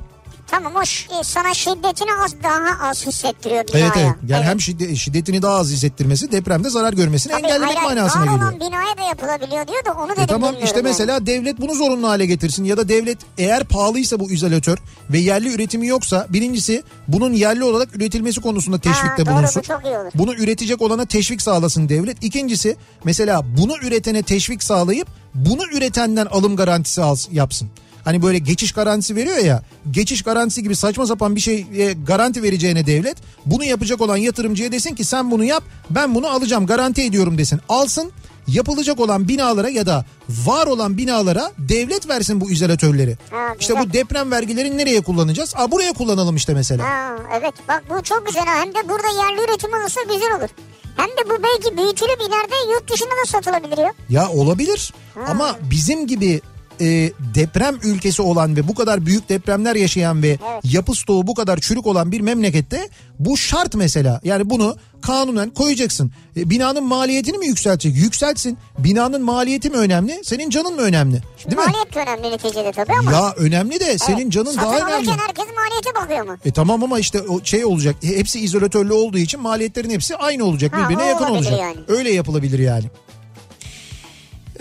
Tamam 0.50 0.72
o 0.76 0.80
e, 0.82 1.24
sana 1.24 1.54
şiddetini 1.54 2.08
az 2.24 2.34
daha 2.42 2.88
az 2.88 3.06
hissettiriyor 3.06 3.68
binaya. 3.68 3.84
Evet 3.86 3.96
evet 3.96 4.14
yani 4.28 4.44
hem 4.44 4.58
şiddet- 4.60 4.96
şiddetini 4.96 5.42
daha 5.42 5.54
az 5.56 5.70
hissettirmesi 5.70 6.32
depremde 6.32 6.70
zarar 6.70 6.92
görmesini 6.92 7.32
Tabii, 7.32 7.42
engellemek 7.42 7.76
hayır, 7.78 7.96
manasına 7.96 8.22
var 8.22 8.26
geliyor. 8.26 8.42
olan 8.42 8.60
binaya 8.60 8.96
da 8.98 9.02
yapılabiliyor 9.08 9.68
diyor 9.68 9.84
da 9.84 9.92
onu 9.92 10.10
dedim 10.12 10.22
E 10.22 10.26
tamam 10.26 10.54
işte 10.64 10.76
yani. 10.76 10.82
mesela 10.88 11.26
devlet 11.26 11.60
bunu 11.60 11.74
zorunlu 11.74 12.08
hale 12.08 12.26
getirsin 12.26 12.64
ya 12.64 12.76
da 12.76 12.88
devlet 12.88 13.18
eğer 13.38 13.64
pahalıysa 13.64 14.20
bu 14.20 14.30
izolatör 14.30 14.78
ve 15.10 15.18
yerli 15.18 15.54
üretimi 15.54 15.86
yoksa 15.86 16.26
birincisi 16.28 16.82
bunun 17.08 17.32
yerli 17.32 17.64
olarak 17.64 17.96
üretilmesi 17.96 18.40
konusunda 18.40 18.78
teşvikte 18.78 19.08
Ha, 19.08 19.26
doğru, 19.26 19.34
bu 19.34 19.38
bulunsun. 19.38 19.60
çok 19.60 19.84
iyi 19.84 19.98
olur. 19.98 20.10
Bunu 20.14 20.34
üretecek 20.34 20.82
olana 20.82 21.04
teşvik 21.06 21.42
sağlasın 21.42 21.88
devlet. 21.88 22.24
İkincisi 22.24 22.76
mesela 23.04 23.42
bunu 23.58 23.76
üretene 23.82 24.22
teşvik 24.22 24.62
sağlayıp 24.62 25.08
bunu 25.34 25.62
üretenden 25.72 26.26
alım 26.26 26.56
garantisi 26.56 27.02
al, 27.02 27.16
yapsın. 27.32 27.68
Hani 28.10 28.22
böyle 28.22 28.38
geçiş 28.38 28.72
garantisi 28.72 29.16
veriyor 29.16 29.36
ya 29.36 29.62
geçiş 29.90 30.22
garantisi 30.22 30.62
gibi 30.62 30.76
saçma 30.76 31.06
sapan 31.06 31.36
bir 31.36 31.40
şey 31.40 31.66
garanti 32.06 32.42
vereceğine 32.42 32.86
devlet 32.86 33.16
bunu 33.46 33.64
yapacak 33.64 34.00
olan 34.00 34.16
yatırımcıya 34.16 34.72
desin 34.72 34.94
ki 34.94 35.04
sen 35.04 35.30
bunu 35.30 35.44
yap 35.44 35.64
ben 35.90 36.14
bunu 36.14 36.26
alacağım 36.28 36.66
garanti 36.66 37.02
ediyorum 37.02 37.38
desin 37.38 37.60
alsın 37.68 38.12
yapılacak 38.46 39.00
olan 39.00 39.28
binalara 39.28 39.68
ya 39.68 39.86
da 39.86 40.04
var 40.28 40.66
olan 40.66 40.98
binalara 40.98 41.52
devlet 41.58 42.08
versin 42.08 42.40
bu 42.40 42.50
izolatörleri. 42.50 43.18
Ha, 43.30 43.54
işte 43.60 43.80
bu 43.80 43.92
deprem 43.92 44.30
vergilerini 44.30 44.78
nereye 44.78 45.00
kullanacağız? 45.00 45.52
Aa 45.56 45.70
buraya 45.70 45.92
kullanalım 45.92 46.36
işte 46.36 46.54
mesela. 46.54 46.84
Ha, 46.84 47.16
evet 47.40 47.54
bak 47.68 47.84
bu 47.90 48.02
çok 48.02 48.26
güzel 48.26 48.46
ha. 48.46 48.60
Hem 48.60 48.68
de 48.68 48.88
burada 48.88 49.08
yerli 49.08 49.44
üretim 49.44 49.70
olursa 49.74 50.00
güzel 50.02 50.38
olur. 50.38 50.48
Hem 50.96 51.08
de 51.08 51.30
bu 51.30 51.42
belki 51.42 51.76
büyütülüp 51.76 52.20
ileride 52.20 52.72
yurt 52.72 52.92
dışına 52.92 53.08
da 53.08 53.26
satılabilir 53.26 53.78
ya. 53.78 53.92
Ya 54.08 54.28
olabilir 54.28 54.92
ama 55.26 55.56
bizim 55.70 56.06
gibi 56.06 56.40
e, 56.80 57.12
deprem 57.34 57.76
ülkesi 57.84 58.22
olan 58.22 58.56
ve 58.56 58.68
bu 58.68 58.74
kadar 58.74 59.06
büyük 59.06 59.28
depremler 59.28 59.76
yaşayan 59.76 60.22
ve 60.22 60.28
Evet. 60.28 60.40
yapı 60.64 60.94
stoğu 60.94 61.26
bu 61.26 61.34
kadar 61.34 61.58
çürük 61.58 61.86
olan 61.86 62.12
bir 62.12 62.20
memlekette 62.20 62.88
bu 63.18 63.36
şart 63.36 63.74
mesela. 63.74 64.20
Yani 64.24 64.50
bunu 64.50 64.76
kanunen 65.02 65.50
koyacaksın. 65.50 66.12
E, 66.36 66.50
binanın 66.50 66.84
maliyetini 66.84 67.38
mi 67.38 67.46
yükseltecek? 67.46 67.96
Yükseltsin. 67.96 68.58
Binanın 68.78 69.22
maliyeti 69.22 69.70
mi 69.70 69.76
önemli? 69.76 70.20
Senin 70.24 70.50
canın 70.50 70.74
mı 70.74 70.80
önemli? 70.80 71.22
Değil 71.46 71.56
mi? 71.58 71.64
Maliyet 71.66 71.94
de 71.94 72.00
önemli 72.00 72.30
neticede 72.30 72.72
tabii 72.72 72.92
ama. 72.92 73.12
Ya 73.12 73.32
önemli 73.36 73.80
de 73.80 73.98
senin 73.98 74.18
Evet. 74.22 74.32
canın 74.32 74.50
Satın 74.52 74.60
daha 74.62 74.76
önemli. 74.76 74.94
alırken 74.94 75.18
herkes 75.18 75.44
maliyete 75.56 75.94
bakıyor 75.94 76.26
mu? 76.26 76.36
E 76.44 76.50
tamam 76.50 76.82
ama 76.84 76.98
işte 76.98 77.20
o 77.22 77.44
şey 77.44 77.64
olacak. 77.64 77.96
E, 78.02 78.06
Hepsi 78.18 78.40
izolatörlü 78.40 78.92
olduğu 78.92 79.18
için 79.18 79.40
maliyetlerin 79.40 79.90
hepsi 79.90 80.16
aynı 80.16 80.44
olacak. 80.44 80.72
Ha, 80.76 80.84
Birbirine 80.84 81.06
yakın 81.06 81.24
olacak. 81.24 81.60
yani. 81.60 81.76
Öyle 81.88 82.12
yapılabilir 82.12 82.58
yani. 82.58 82.84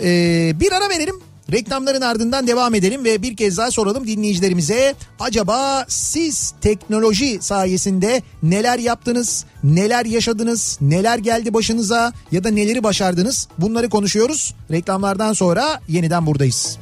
Ee, 0.00 0.52
bir 0.60 0.72
ara 0.72 0.88
verelim. 0.88 1.20
Reklamların 1.52 2.00
ardından 2.00 2.46
devam 2.46 2.74
edelim 2.74 3.04
ve 3.04 3.22
bir 3.22 3.36
kez 3.36 3.56
daha 3.56 3.70
soralım 3.70 4.06
dinleyicilerimize. 4.06 4.94
Acaba 5.20 5.84
siz 5.88 6.54
teknoloji 6.60 7.38
sayesinde 7.40 8.22
neler 8.42 8.78
yaptınız, 8.78 9.44
neler 9.64 10.06
yaşadınız, 10.06 10.78
neler 10.80 11.18
geldi 11.18 11.54
başınıza 11.54 12.12
ya 12.32 12.44
da 12.44 12.50
neleri 12.50 12.82
başardınız? 12.82 13.48
Bunları 13.58 13.88
konuşuyoruz. 13.88 14.54
Reklamlardan 14.70 15.32
sonra 15.32 15.80
yeniden 15.88 16.26
buradayız. 16.26 16.78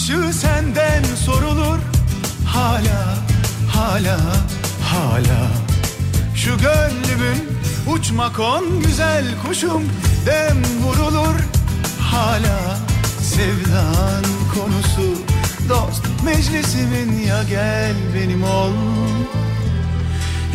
Atışı 0.00 0.38
senden 0.38 1.04
sorulur. 1.24 1.78
Hala, 2.46 3.18
hala, 3.68 4.18
hala. 4.82 5.50
Şu 6.34 6.50
gönlümün 6.58 7.48
uçmak 7.92 8.40
on 8.40 8.82
güzel 8.82 9.24
kuşum. 9.46 9.82
Dem 10.26 10.56
vurulur. 10.82 11.34
Hala 12.00 12.78
Sevdan 13.22 14.24
konusu. 14.54 15.22
Dost 15.68 16.02
meclisimin 16.24 17.26
ya 17.26 17.42
gel 17.42 17.94
benim 18.14 18.42
ol. 18.42 18.72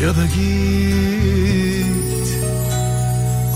Ya 0.02 0.10
da 0.10 0.26
git. 0.26 1.86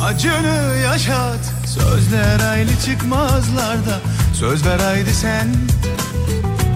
Acını 0.03 0.77
yaşat. 0.83 1.53
Sözler 1.65 2.39
aynı 2.51 2.79
çıkmazlarda 2.85 3.99
Söz 4.39 4.65
ver 4.65 4.79
haydi 4.79 5.13
sen. 5.13 5.47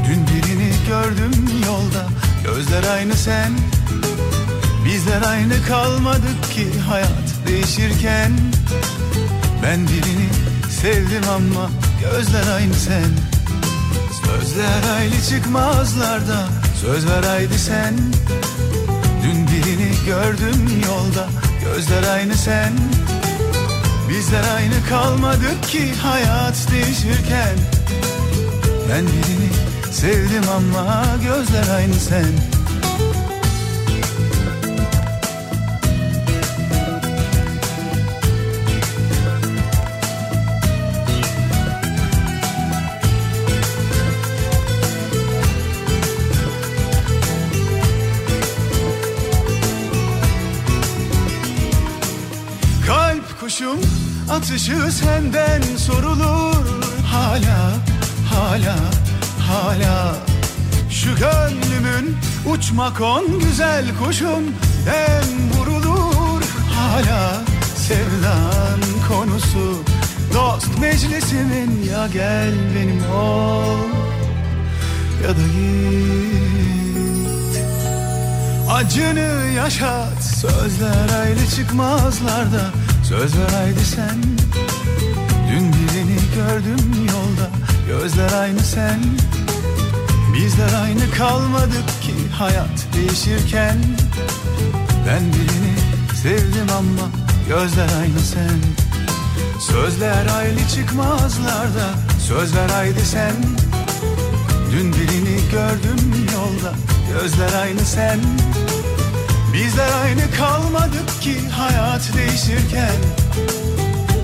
Dün 0.08 0.28
birini 0.28 0.72
gördüm 0.88 1.50
yolda. 1.66 2.08
Gözler 2.44 2.84
aynı 2.94 3.16
sen. 3.16 3.52
Bizler 4.86 5.22
aynı 5.22 5.54
kalmadık 5.68 6.52
ki 6.54 6.68
Hayat 6.90 7.48
değişirken. 7.48 8.32
Ben 9.64 9.88
birini 9.88 10.30
sevdim 10.82 11.30
ama 11.36 11.70
Gözler 12.02 12.54
aynı 12.56 12.74
sen. 12.74 13.10
Sözler 14.26 14.96
aynı 14.98 15.22
çıkmazlarda 15.30 16.48
Söz 16.82 17.08
ver 17.08 17.24
haydi 17.24 17.60
sen. 17.60 17.94
Dün 19.24 19.48
birini 19.48 19.92
gördüm 20.06 20.84
yolda. 20.88 21.28
Gözler 21.66 22.14
aynı 22.14 22.36
sen 22.36 22.74
Bizler 24.10 24.44
aynı 24.56 24.86
kalmadık 24.90 25.64
ki 25.64 25.94
hayat 25.96 26.68
değişirken. 26.72 27.58
Ben 28.90 29.06
birini 29.06 29.50
sevdim 29.92 30.44
ama 30.56 31.06
gözler 31.24 31.76
aynı 31.76 31.94
sen. 31.94 32.26
Kalp 52.88 53.40
kuşum 53.40 53.93
atışı 54.30 54.92
senden 54.92 55.62
sorulur. 55.78 56.84
Hala, 57.12 57.72
hala, 58.30 58.76
hala. 59.40 60.16
Şu 60.90 61.10
gönlümün 61.16 62.18
uçmak 62.54 63.02
on 63.02 63.40
güzel 63.40 63.86
kuşum. 64.04 64.44
Dem 64.86 65.52
vurulur. 65.54 66.44
Hala 66.76 67.42
Sevdan 67.76 68.80
konusu. 69.08 69.84
Dost 70.34 70.80
meclisimin 70.80 71.84
ya 71.92 72.08
gel 72.08 72.54
benim 72.76 73.12
ol 73.16 73.78
Ya 75.24 75.30
da 75.30 75.48
git. 75.56 76.24
Acını 78.72 79.52
yaşat 79.56 80.24
Sözler 80.24 81.20
ayrı 81.22 81.50
çıkmazlarda 81.56 82.72
Söz 83.04 83.38
ver 83.38 83.50
haydi 83.50 83.86
sen. 83.86 84.24
Dün 85.50 85.74
birini 85.74 86.20
gördüm 86.36 87.08
yolda. 87.08 87.50
Gözler 87.88 88.34
aynı 88.42 88.60
sen. 88.60 89.00
Bizler 90.34 90.82
aynı 90.84 91.12
kalmadık 91.12 92.02
ki 92.02 92.14
Hayat 92.38 92.88
değişirken. 92.96 93.78
Ben 95.08 95.22
birini 95.34 95.76
sevdim 96.22 96.68
ama 96.78 97.10
Gözler 97.48 97.90
aynı 98.02 98.20
sen. 98.20 98.60
Sözler 99.60 100.28
ayrı 100.38 100.68
çıkmazlarda 100.76 101.90
Söz 102.20 102.56
ver 102.56 102.70
haydi 102.70 103.06
sen. 103.06 103.34
Dün 104.72 104.94
birini 104.94 105.52
gördüm 105.52 106.28
yolda. 106.34 106.74
Gözler 107.14 107.62
aynı 107.62 107.80
sen 107.80 108.20
Bizler 109.54 109.90
aynı 110.04 110.32
kalmadık 110.38 111.22
ki 111.22 111.50
hayat 111.50 112.12
değişirken. 112.18 112.96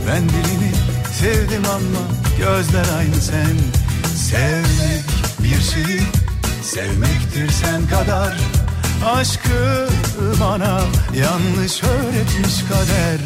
Ben 0.07 0.23
birini 0.23 0.71
sevdim 1.19 1.63
ama 1.65 2.03
gözler 2.38 2.86
aynı 2.97 3.15
sen. 3.15 3.57
Sevmek 4.15 5.05
bir 5.39 5.61
şey 5.61 5.99
sevmektir 6.63 7.49
sen 7.49 7.88
kadar. 7.88 8.38
Aşkı 9.05 9.88
bana 10.41 10.82
yanlış 11.15 11.84
öğretmiş 11.84 12.63
kader. 12.69 13.19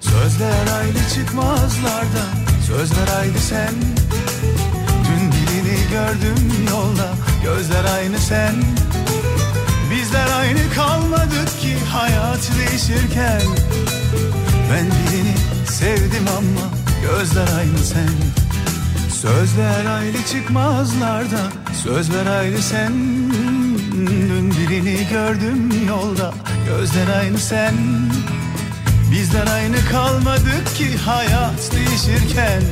Sözler 0.00 0.78
aynı 0.78 1.08
çıkmazlarda 1.14 2.24
Sözler 2.66 3.18
aynı 3.18 3.38
sen. 3.38 3.74
Dün 5.04 5.32
birini 5.32 5.78
gördüm 5.90 6.66
yolda 6.70 7.14
Gözler 7.44 7.84
aynı 7.84 8.18
sen 8.18 8.81
Bizler 10.12 10.38
aynı 10.38 10.74
kalmadık 10.74 11.60
ki 11.60 11.76
hayat 11.92 12.50
değişirken. 12.58 13.40
Ben 14.72 14.86
birini 14.86 15.34
sevdim 15.66 16.26
ama 16.38 16.70
gözler 17.02 17.58
aynı 17.58 17.78
sen. 17.78 18.10
Sözler 19.10 19.86
aynı 19.86 20.26
çıkmazlarda 20.32 21.40
Söz 21.82 22.14
ver 22.14 22.26
aynı 22.26 22.58
sen. 22.58 22.92
Dün 24.06 24.50
birini 24.50 25.08
gördüm 25.10 25.86
yolda 25.88 26.34
Gözler 26.66 27.18
aynı 27.20 27.38
sen. 27.38 27.74
Bizler 29.10 29.46
aynı 29.46 29.76
kalmadık 29.90 30.76
ki 30.76 30.96
hayat 30.98 31.72
değişirken. 31.72 32.62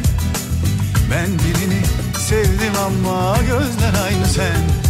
Ben 1.10 1.26
birini 1.26 1.82
sevdim 2.18 2.74
ama 2.86 3.36
gözler 3.36 4.04
aynı 4.04 4.26
sen 4.26 4.89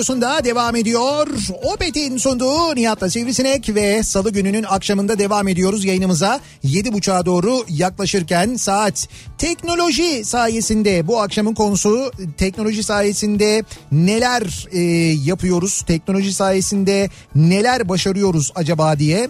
radyosunda 0.00 0.44
devam 0.44 0.76
ediyor. 0.76 1.26
Opet'in 1.62 2.16
sunduğu 2.16 2.74
Nihat'la 2.76 3.10
Sivrisinek 3.10 3.74
ve 3.74 4.02
salı 4.02 4.32
gününün 4.32 4.62
akşamında 4.62 5.18
devam 5.18 5.48
ediyoruz 5.48 5.84
yayınımıza. 5.84 6.40
7.30'a 6.64 7.26
doğru 7.26 7.64
yaklaşırken 7.68 8.56
saat 8.56 9.08
teknoloji 9.38 10.24
sayesinde 10.24 11.06
bu 11.06 11.20
akşamın 11.20 11.54
konusu 11.54 12.12
teknoloji 12.36 12.82
sayesinde 12.82 13.64
neler 13.92 14.68
e, 14.72 14.80
yapıyoruz? 15.24 15.82
Teknoloji 15.86 16.34
sayesinde 16.34 17.10
neler 17.34 17.88
başarıyoruz 17.88 18.52
acaba 18.54 18.98
diye 18.98 19.28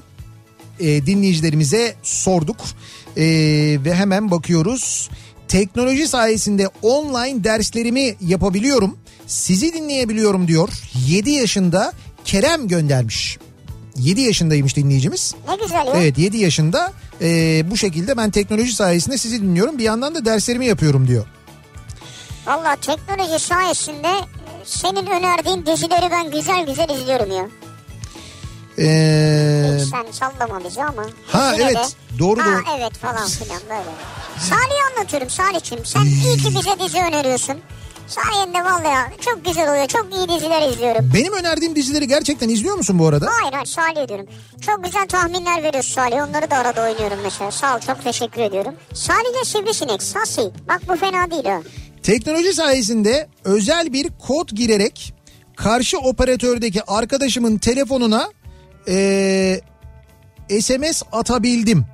e, 0.80 1.06
dinleyicilerimize 1.06 1.94
sorduk. 2.02 2.56
E, 3.16 3.24
ve 3.84 3.94
hemen 3.94 4.30
bakıyoruz. 4.30 5.10
Teknoloji 5.48 6.08
sayesinde 6.08 6.68
online 6.82 7.44
derslerimi 7.44 8.14
yapabiliyorum. 8.20 8.96
Sizi 9.30 9.72
dinleyebiliyorum 9.72 10.48
diyor. 10.48 10.68
7 11.06 11.30
yaşında 11.30 11.92
Kerem 12.24 12.68
göndermiş. 12.68 13.38
7 13.96 14.20
yaşındaymış 14.20 14.76
dinleyicimiz. 14.76 15.34
Ne 15.48 15.56
güzel 15.56 15.86
ya. 15.86 15.92
Evet 15.96 16.18
7 16.18 16.38
yaşında 16.38 16.92
e, 17.20 17.26
bu 17.70 17.76
şekilde 17.76 18.16
ben 18.16 18.30
teknoloji 18.30 18.72
sayesinde 18.72 19.18
sizi 19.18 19.42
dinliyorum. 19.42 19.78
Bir 19.78 19.84
yandan 19.84 20.14
da 20.14 20.24
derslerimi 20.24 20.66
yapıyorum 20.66 21.08
diyor. 21.08 21.26
Valla 22.46 22.76
teknoloji 22.76 23.44
sayesinde 23.44 24.12
senin 24.64 25.06
önerdiğin 25.06 25.66
dizileri 25.66 26.10
ben 26.10 26.30
güzel 26.30 26.66
güzel 26.66 26.88
izliyorum 26.88 27.30
ya. 27.36 27.48
Ee, 28.78 29.76
Hiç 29.80 29.88
sen 29.88 30.06
sallama 30.12 30.64
bizi 30.64 30.82
ama. 30.84 31.02
Ha, 31.26 31.52
Yine 31.52 31.64
evet. 31.64 31.76
de, 31.76 32.18
Doğru, 32.18 32.40
ha, 32.40 32.46
doğru. 32.46 32.62
evet 32.78 32.98
falan 32.98 33.28
filan 33.28 33.60
böyle. 33.68 33.90
Salih'i 34.38 34.96
anlatıyorum 34.98 35.30
Salih'cim. 35.30 35.84
Sen 35.84 36.04
iyi 36.24 36.36
ki 36.36 36.48
bize 36.48 36.78
dizi 36.84 36.98
öneriyorsun. 36.98 37.56
Sayende 38.10 38.58
vallahi 38.64 39.10
çok 39.20 39.44
güzel 39.44 39.70
oluyor. 39.70 39.86
Çok 39.86 40.06
iyi 40.14 40.28
diziler 40.28 40.68
izliyorum. 40.68 41.10
benim 41.14 41.32
önerdiğim 41.32 41.76
dizileri 41.76 42.08
gerçekten 42.08 42.48
izliyor 42.48 42.76
musun 42.76 42.98
bu 42.98 43.06
arada? 43.08 43.28
Hayır 43.40 43.52
hayır 43.52 43.66
Salih 43.66 44.08
diyorum. 44.08 44.26
Çok 44.60 44.84
güzel 44.84 45.06
tahminler 45.08 45.62
veriyorsun 45.62 45.94
Salih. 45.94 46.16
Onları 46.28 46.50
da 46.50 46.56
arada 46.56 46.82
oynuyorum 46.82 47.18
mesela. 47.22 47.50
Sağ 47.50 47.76
ol 47.76 47.80
çok 47.80 48.04
teşekkür 48.04 48.40
ediyorum. 48.40 48.74
Salih'le 48.94 49.44
Sivrisinek, 49.44 50.02
Sasi. 50.02 50.40
Bak 50.68 50.80
bu 50.88 50.96
fena 50.96 51.30
değil 51.30 51.44
ha. 51.44 51.60
Teknoloji 52.02 52.52
sayesinde 52.52 53.28
özel 53.44 53.92
bir 53.92 54.08
kod 54.26 54.48
girerek 54.48 55.14
karşı 55.56 55.98
operatördeki 55.98 56.82
arkadaşımın 56.86 57.58
telefonuna 57.58 58.28
eee, 58.86 59.60
SMS 60.60 61.02
atabildim. 61.12 61.84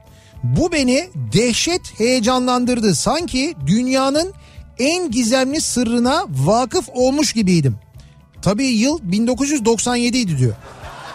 Bu 0.42 0.72
beni 0.72 1.08
dehşet 1.32 2.00
heyecanlandırdı. 2.00 2.94
Sanki 2.94 3.54
dünyanın 3.66 4.32
en 4.78 5.10
gizemli 5.10 5.60
sırrına 5.60 6.24
vakıf 6.28 6.88
olmuş 6.94 7.32
gibiydim. 7.32 7.76
Tabii 8.42 8.66
yıl 8.66 8.98
1997 9.02 10.18
idi 10.18 10.38
diyor. 10.38 10.54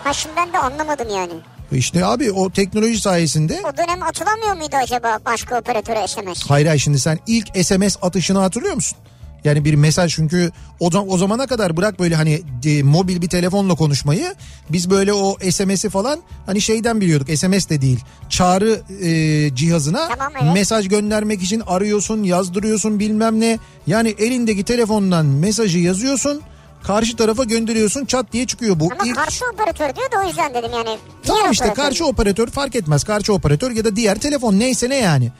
Ha 0.03 0.13
şimdi 0.13 0.35
ben 0.37 0.53
de 0.53 0.57
anlamadım 0.57 1.07
yani. 1.15 1.33
İşte 1.71 2.05
abi 2.05 2.31
o 2.31 2.49
teknoloji 2.49 3.01
sayesinde 3.01 3.61
O 3.73 3.77
dönem 3.77 4.03
atılamıyor 4.03 4.55
muydu 4.55 4.75
acaba 4.75 5.19
başka 5.25 5.59
operatöre 5.59 6.07
SMS? 6.07 6.49
Hayır 6.49 6.67
hayır 6.67 6.79
şimdi 6.79 6.99
sen 6.99 7.19
ilk 7.27 7.65
SMS 7.65 7.97
atışını 8.01 8.39
hatırlıyor 8.39 8.75
musun? 8.75 8.97
Yani 9.43 9.65
bir 9.65 9.73
mesaj 9.73 10.15
çünkü 10.15 10.51
o, 10.79 10.89
o 11.07 11.17
zamana 11.17 11.47
kadar 11.47 11.77
bırak 11.77 11.99
böyle 11.99 12.15
hani 12.15 12.41
e, 12.65 12.83
mobil 12.83 13.21
bir 13.21 13.29
telefonla 13.29 13.75
konuşmayı 13.75 14.35
biz 14.69 14.89
böyle 14.89 15.13
o 15.13 15.37
SMS'i 15.51 15.89
falan 15.89 16.19
hani 16.45 16.61
şeyden 16.61 17.01
biliyorduk 17.01 17.37
SMS 17.37 17.69
de 17.69 17.81
değil 17.81 17.99
çağrı 18.29 18.81
e, 19.01 19.55
cihazına 19.55 20.07
Tamam, 20.07 20.33
evet. 20.43 20.53
mesaj 20.53 20.87
göndermek 20.87 21.43
için 21.43 21.63
arıyorsun 21.67 22.23
yazdırıyorsun 22.23 22.99
bilmem 22.99 23.39
ne 23.39 23.59
yani 23.87 24.15
elindeki 24.17 24.63
telefondan 24.63 25.25
mesajı 25.25 25.79
yazıyorsun 25.79 26.41
karşı 26.83 27.15
tarafa 27.15 27.43
gönderiyorsun 27.43 28.05
çat 28.05 28.31
diye 28.33 28.47
çıkıyor 28.47 28.79
bu 28.79 28.89
Ama 28.91 29.07
ilk 29.07 29.15
karşı 29.15 29.45
operatör 29.53 29.95
diyor 29.95 30.11
da 30.11 30.25
o 30.25 30.27
yüzden 30.27 30.53
dedim 30.53 30.71
yani. 30.73 30.97
Tamam 31.25 31.51
işte 31.51 31.65
operatör. 31.65 31.83
karşı 31.83 32.05
operatör 32.05 32.47
fark 32.47 32.75
etmez. 32.75 33.03
Karşı 33.03 33.33
operatör 33.33 33.71
ya 33.71 33.85
da 33.85 33.95
diğer 33.95 34.19
telefon 34.19 34.59
neyse 34.59 34.89
ne 34.89 34.95
yani. 34.95 35.31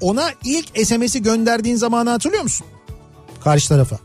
Ona 0.00 0.30
ilk 0.44 0.86
SMS'i 0.86 1.22
gönderdiğin 1.22 1.76
zamanı 1.76 2.10
hatırlıyor 2.10 2.42
musun? 2.42 2.66
Karşı 3.44 3.68
tarafa. 3.68 3.98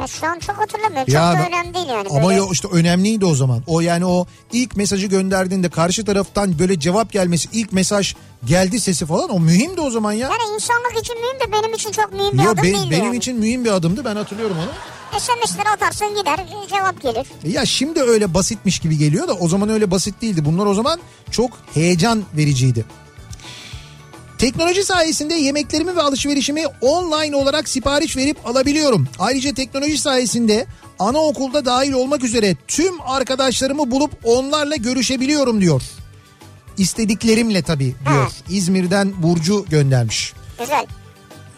Ya 0.00 0.06
şu 0.06 0.26
an 0.26 0.38
çok 0.38 0.56
hatırlamıyorum. 0.58 1.12
Ya 1.12 1.32
çok 1.32 1.42
da 1.42 1.48
önemli 1.48 1.74
değil 1.74 1.86
yani. 1.88 2.08
Ama 2.10 2.28
Böyle- 2.28 2.38
yo 2.38 2.48
işte 2.52 2.68
önemliydi 2.72 3.24
o 3.24 3.34
zaman. 3.34 3.62
O 3.66 3.80
yani 3.80 4.06
o 4.06 4.26
ilk 4.52 4.76
mesajı 4.76 5.06
gönderdiğinde 5.06 5.68
karşı 5.68 6.04
taraftan 6.04 6.58
böyle 6.58 6.80
cevap 6.80 7.12
gelmesi, 7.12 7.48
ilk 7.52 7.72
mesaj 7.72 8.14
geldi 8.44 8.80
sesi 8.80 9.06
falan 9.06 9.30
o 9.30 9.40
mühimdi 9.40 9.80
o 9.80 9.90
zaman 9.90 10.12
ya. 10.12 10.28
Yani 10.28 10.54
insanlık 10.54 10.98
için 11.00 11.16
mühim 11.20 11.40
de 11.40 11.52
benim 11.52 11.74
için 11.74 11.92
çok 11.92 12.12
mühim 12.12 12.32
bir 12.38 12.42
Yo, 12.42 12.50
adım 12.50 12.62
be- 12.64 12.66
değildi 12.66 12.90
benim 12.90 13.04
yani. 13.04 13.16
için 13.16 13.38
mühim 13.38 13.64
bir 13.64 13.70
adımdı 13.70 14.04
ben 14.04 14.16
hatırlıyorum 14.16 14.56
onu. 14.58 14.70
SMS'leri 15.20 15.68
atarsın 15.68 16.08
gider 16.08 16.38
e, 16.38 16.68
cevap 16.68 17.02
gelir. 17.02 17.26
Ya 17.44 17.66
şimdi 17.66 18.00
öyle 18.02 18.34
basitmiş 18.34 18.78
gibi 18.78 18.98
geliyor 18.98 19.28
da 19.28 19.34
o 19.34 19.48
zaman 19.48 19.68
öyle 19.68 19.90
basit 19.90 20.22
değildi. 20.22 20.44
Bunlar 20.44 20.66
o 20.66 20.74
zaman 20.74 21.00
çok 21.30 21.50
heyecan 21.74 22.22
vericiydi. 22.36 22.84
Teknoloji 24.38 24.84
sayesinde 24.84 25.34
yemeklerimi 25.34 25.96
ve 25.96 26.02
alışverişimi 26.02 26.66
online 26.80 27.36
olarak 27.36 27.68
sipariş 27.68 28.16
verip 28.16 28.46
alabiliyorum. 28.46 29.08
Ayrıca 29.18 29.54
teknoloji 29.54 29.98
sayesinde 29.98 30.66
anaokulda 30.98 31.64
dahil 31.64 31.92
olmak 31.92 32.24
üzere 32.24 32.56
tüm 32.68 33.00
arkadaşlarımı 33.00 33.90
bulup 33.90 34.10
onlarla 34.24 34.76
görüşebiliyorum 34.76 35.60
diyor. 35.60 35.82
İstediklerimle 36.76 37.62
tabii 37.62 37.94
diyor. 38.08 38.24
Ha. 38.24 38.28
İzmir'den 38.50 39.22
Burcu 39.22 39.64
göndermiş. 39.70 40.32
Güzel. 40.58 40.86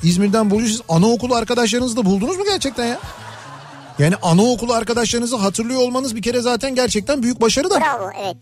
İzmir'den 0.03 0.51
Burcu 0.51 0.69
siz 0.69 0.81
anaokulu 0.89 1.35
arkadaşlarınızı 1.35 1.97
da 1.97 2.05
buldunuz 2.05 2.37
mu 2.37 2.45
gerçekten 2.45 2.87
ya? 2.87 3.01
Yani 3.99 4.17
anaokulu 4.17 4.73
arkadaşlarınızı 4.73 5.37
hatırlıyor 5.37 5.81
olmanız 5.81 6.17
bir 6.17 6.23
kere 6.23 6.41
zaten 6.41 6.75
gerçekten 6.75 7.23
büyük 7.23 7.41
başarı 7.41 7.71
da. 7.71 7.81
Bravo 7.81 8.11
evet. 8.25 8.37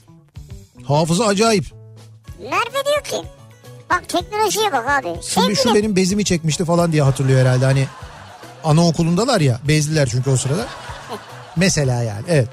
Hafıza 0.84 1.26
acayip. 1.26 1.64
Merve 2.42 2.84
diyor 2.86 3.04
ki 3.04 3.28
bak 3.90 4.08
teknolojiye 4.08 4.72
bak 4.72 4.88
abi. 4.88 5.22
Şimdi 5.22 5.56
şu 5.56 5.74
benim 5.74 5.96
bezimi 5.96 6.24
çekmişti 6.24 6.64
falan 6.64 6.92
diye 6.92 7.02
hatırlıyor 7.02 7.40
herhalde. 7.40 7.64
Hani 7.64 7.86
anaokulundalar 8.64 9.40
ya 9.40 9.60
bezliler 9.68 10.08
çünkü 10.12 10.30
o 10.30 10.36
sırada. 10.36 10.66
Mesela 11.56 12.02
yani 12.02 12.22
evet 12.28 12.48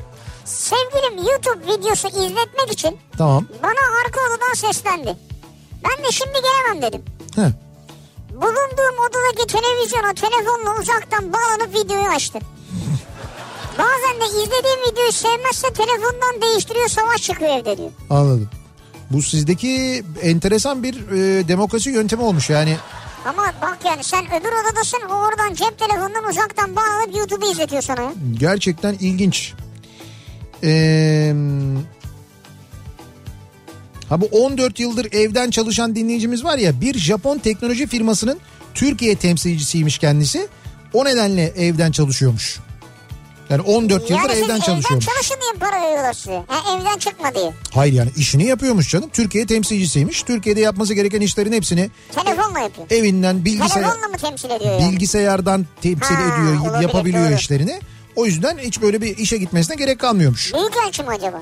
sevgilim 0.45 1.17
YouTube 1.17 1.73
videosu 1.73 2.07
izletmek 2.07 2.71
için 2.71 2.97
tamam. 3.17 3.45
bana 3.63 3.99
arka 4.05 4.19
odadan 4.19 4.53
seslendi. 4.53 5.17
Ben 5.83 6.05
de 6.05 6.11
şimdi 6.11 6.33
gelemem 6.41 6.81
dedim. 6.81 7.05
Heh. 7.35 7.51
Bulunduğum 8.29 8.99
odadaki 9.09 9.47
televizyona 9.47 10.13
telefonla 10.13 10.79
uzaktan 10.81 11.33
bağlanıp 11.33 11.73
videoyu 11.75 12.07
açtı. 12.07 12.39
Bazen 13.77 14.21
de 14.21 14.25
izlediğim 14.25 14.91
videoyu 14.91 15.11
sevmezse 15.11 15.73
telefondan 15.73 16.41
değiştiriyor 16.41 16.87
savaş 16.87 17.21
çıkıyor 17.21 17.51
evde 17.57 17.77
diyor. 17.77 17.91
Anladım. 18.09 18.49
Bu 19.11 19.21
sizdeki 19.21 20.03
enteresan 20.21 20.83
bir 20.83 20.95
e, 20.95 21.47
demokrasi 21.47 21.89
yöntemi 21.89 22.21
olmuş 22.21 22.49
yani. 22.49 22.77
Ama 23.25 23.53
bak 23.61 23.77
yani 23.85 24.03
sen 24.03 24.25
öbür 24.25 24.49
odadasın 24.63 24.99
o 25.09 25.13
oradan 25.13 25.53
cep 25.53 25.79
telefonundan 25.79 26.29
uzaktan 26.29 26.75
bağlanıp 26.75 27.15
YouTube'u 27.15 27.51
izletiyor 27.51 27.81
sana 27.81 28.01
ya. 28.01 28.13
Gerçekten 28.39 28.93
ilginç. 28.93 29.53
Ee, 30.63 31.33
ha 34.09 34.21
bu 34.21 34.25
14 34.25 34.79
yıldır 34.79 35.13
evden 35.13 35.49
çalışan 35.49 35.95
dinleyicimiz 35.95 36.43
var 36.43 36.57
ya 36.57 36.81
bir 36.81 36.97
Japon 36.97 37.37
teknoloji 37.37 37.87
firmasının 37.87 38.39
Türkiye 38.73 39.15
temsilcisiymiş 39.15 39.97
kendisi. 39.97 40.47
O 40.93 41.05
nedenle 41.05 41.43
evden 41.43 41.91
çalışıyormuş. 41.91 42.59
Yani 43.49 43.61
14 43.61 44.09
yıldır 44.09 44.23
Yani 44.23 44.31
evden 44.31 44.43
evden 44.45 44.59
çalışıyormuş. 44.59 45.05
çalışın 45.05 45.35
diye 45.41 45.51
para 45.59 45.81
veriyorlar 45.81 46.13
size. 46.13 46.43
Ha, 46.47 46.75
evden 46.77 46.97
çıkma 46.97 47.35
diye. 47.35 47.53
Hayır 47.73 47.93
yani 47.93 48.09
işini 48.17 48.45
yapıyormuş 48.45 48.89
canım. 48.89 49.09
Türkiye 49.13 49.45
temsilcisiymiş. 49.45 50.23
Türkiye'de 50.23 50.59
yapması 50.61 50.93
gereken 50.93 51.21
işlerin 51.21 51.51
hepsini 51.53 51.89
Telefonla 52.15 52.59
yapıyor. 52.59 52.87
evinden 52.91 53.45
bilgisayar 53.45 53.81
Telefonla 53.83 54.07
mı 54.07 54.17
temsil 54.17 54.49
ediyor 54.49 54.79
yani? 54.79 54.91
bilgisayardan 54.91 55.65
temsil 55.81 56.15
Ha, 56.15 56.21
ediyor, 56.35 56.61
olabilir, 56.61 56.81
yapabiliyor 56.81 57.25
doğru. 57.29 57.35
işlerini. 57.35 57.79
O 58.15 58.25
yüzden 58.25 58.57
hiç 58.57 58.81
böyle 58.81 59.01
bir 59.01 59.17
işe 59.17 59.37
gitmesine 59.37 59.75
gerek 59.75 59.99
kalmıyormuş. 59.99 60.53
Büyükelçi 60.53 61.03
mi 61.03 61.09
acaba? 61.09 61.41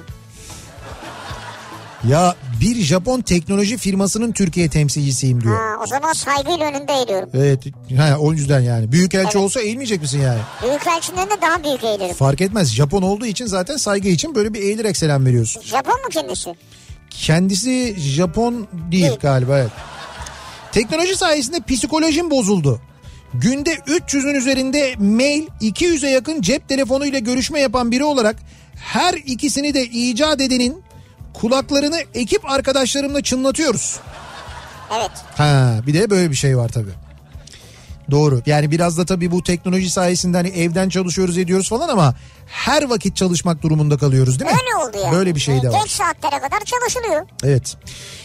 Ya 2.10 2.36
bir 2.62 2.76
Japon 2.76 3.22
teknoloji 3.22 3.78
firmasının 3.78 4.32
Türkiye 4.32 4.70
temsilcisiyim 4.70 5.42
diyor. 5.44 5.56
Ha, 5.56 5.84
o 5.84 5.88
zaman 5.88 6.14
saygıyla 6.14 6.66
önünde 6.66 6.94
eğiliyorum. 6.94 7.30
Evet 7.34 7.64
ha, 7.98 8.18
o 8.20 8.34
yüzden 8.34 8.60
yani. 8.60 8.92
Büyükelçi 8.92 9.26
Evet. 9.38 9.46
olsa 9.46 9.62
eğilmeyecek 9.62 10.02
misin 10.02 10.22
yani? 10.22 10.40
Büyükelçinin 10.64 11.18
önünde 11.18 11.42
daha 11.42 11.64
büyük 11.64 11.84
eğilirim. 11.84 12.16
Fark 12.16 12.42
etmez. 12.42 12.74
Japon 12.76 13.02
olduğu 13.02 13.26
için 13.26 13.46
zaten 13.46 13.78
saygı 13.78 14.08
için 14.10 14.36
böyle 14.36 14.54
bir 14.54 14.60
eğilerek 14.62 14.98
selam 14.98 15.26
veriyorsun. 15.26 15.62
Japon 15.62 15.94
mu 15.94 16.10
kendisi? 16.12 16.56
Kendisi 17.10 17.96
Japon 18.00 18.68
değil 18.92 19.04
Değil. 19.04 19.18
galiba 19.22 19.60
evet. 19.60 19.72
Teknoloji 20.72 21.16
sayesinde 21.16 21.60
psikolojim 21.68 22.32
bozuldu. 22.32 22.82
Günde 23.34 23.74
300'ün 23.74 24.36
üzerinde 24.36 24.96
mail 24.98 25.48
200'e 25.62 26.10
yakın 26.10 26.42
cep 26.42 26.70
telefonuyla 26.70 27.20
görüşme 27.20 27.60
yapan 27.60 27.92
biri 27.92 28.04
olarak 28.04 28.36
her 28.76 29.14
ikisini 29.14 29.74
de 29.74 29.86
icat 29.86 30.42
edenin 30.42 30.84
kulaklarını 31.34 32.00
ekip 32.14 32.52
arkadaşlarımla 32.52 33.22
çınlatıyoruz. 33.22 34.00
Evet. 34.98 35.12
Ha 35.36 35.80
bir 35.88 35.94
de 35.94 36.10
böyle 36.10 36.30
bir 36.32 36.36
şey 36.36 36.58
var 36.58 36.70
tabii. 36.70 36.94
Doğru. 38.12 38.42
Yani 38.46 38.72
biraz 38.72 38.98
da 38.98 39.06
tabii 39.06 39.32
bu 39.32 39.44
teknoloji 39.44 39.90
sayesinde 39.90 40.38
hani 40.38 40.48
evden 40.50 40.90
çalışıyoruz 40.90 41.38
ediyoruz 41.38 41.70
falan 41.70 41.90
ama 41.90 42.16
her 42.48 42.84
vakit 42.90 43.16
çalışmak 43.16 43.62
durumunda 43.62 43.98
kalıyoruz 43.98 44.40
değil 44.40 44.52
mi? 44.52 44.58
Öyle 44.62 44.88
oldu 44.88 44.98
yani. 45.04 45.16
Böyle 45.16 45.36
bir 45.36 45.40
şey 45.40 45.62
de 45.62 45.70
var. 45.70 45.82
Geç 45.82 45.92
saatlere 45.92 46.42
kadar 46.42 46.60
çalışılıyor. 46.66 47.26
Evet. 47.44 47.78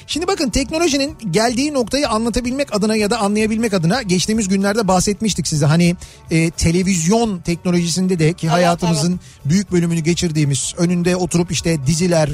Şimdi 0.06 0.26
bakın 0.26 0.50
teknolojinin 0.50 1.16
geldiği 1.30 1.74
noktayı 1.74 2.08
anlatabilmek 2.08 2.76
adına 2.76 2.96
ya 2.96 3.10
da 3.10 3.18
anlayabilmek 3.18 3.74
adına 3.74 4.02
geçtiğimiz 4.02 4.48
günlerde 4.48 4.88
bahsetmiştik 4.88 5.48
size. 5.48 5.66
Hani 5.66 5.96
e, 6.30 6.50
televizyon 6.50 7.40
teknolojisinde 7.40 8.18
de 8.18 8.32
ki 8.32 8.48
hayatımızın 8.48 9.20
büyük 9.44 9.72
bölümünü 9.72 10.00
geçirdiğimiz 10.00 10.74
önünde 10.78 11.16
oturup 11.16 11.52
işte 11.52 11.86
diziler 11.86 12.30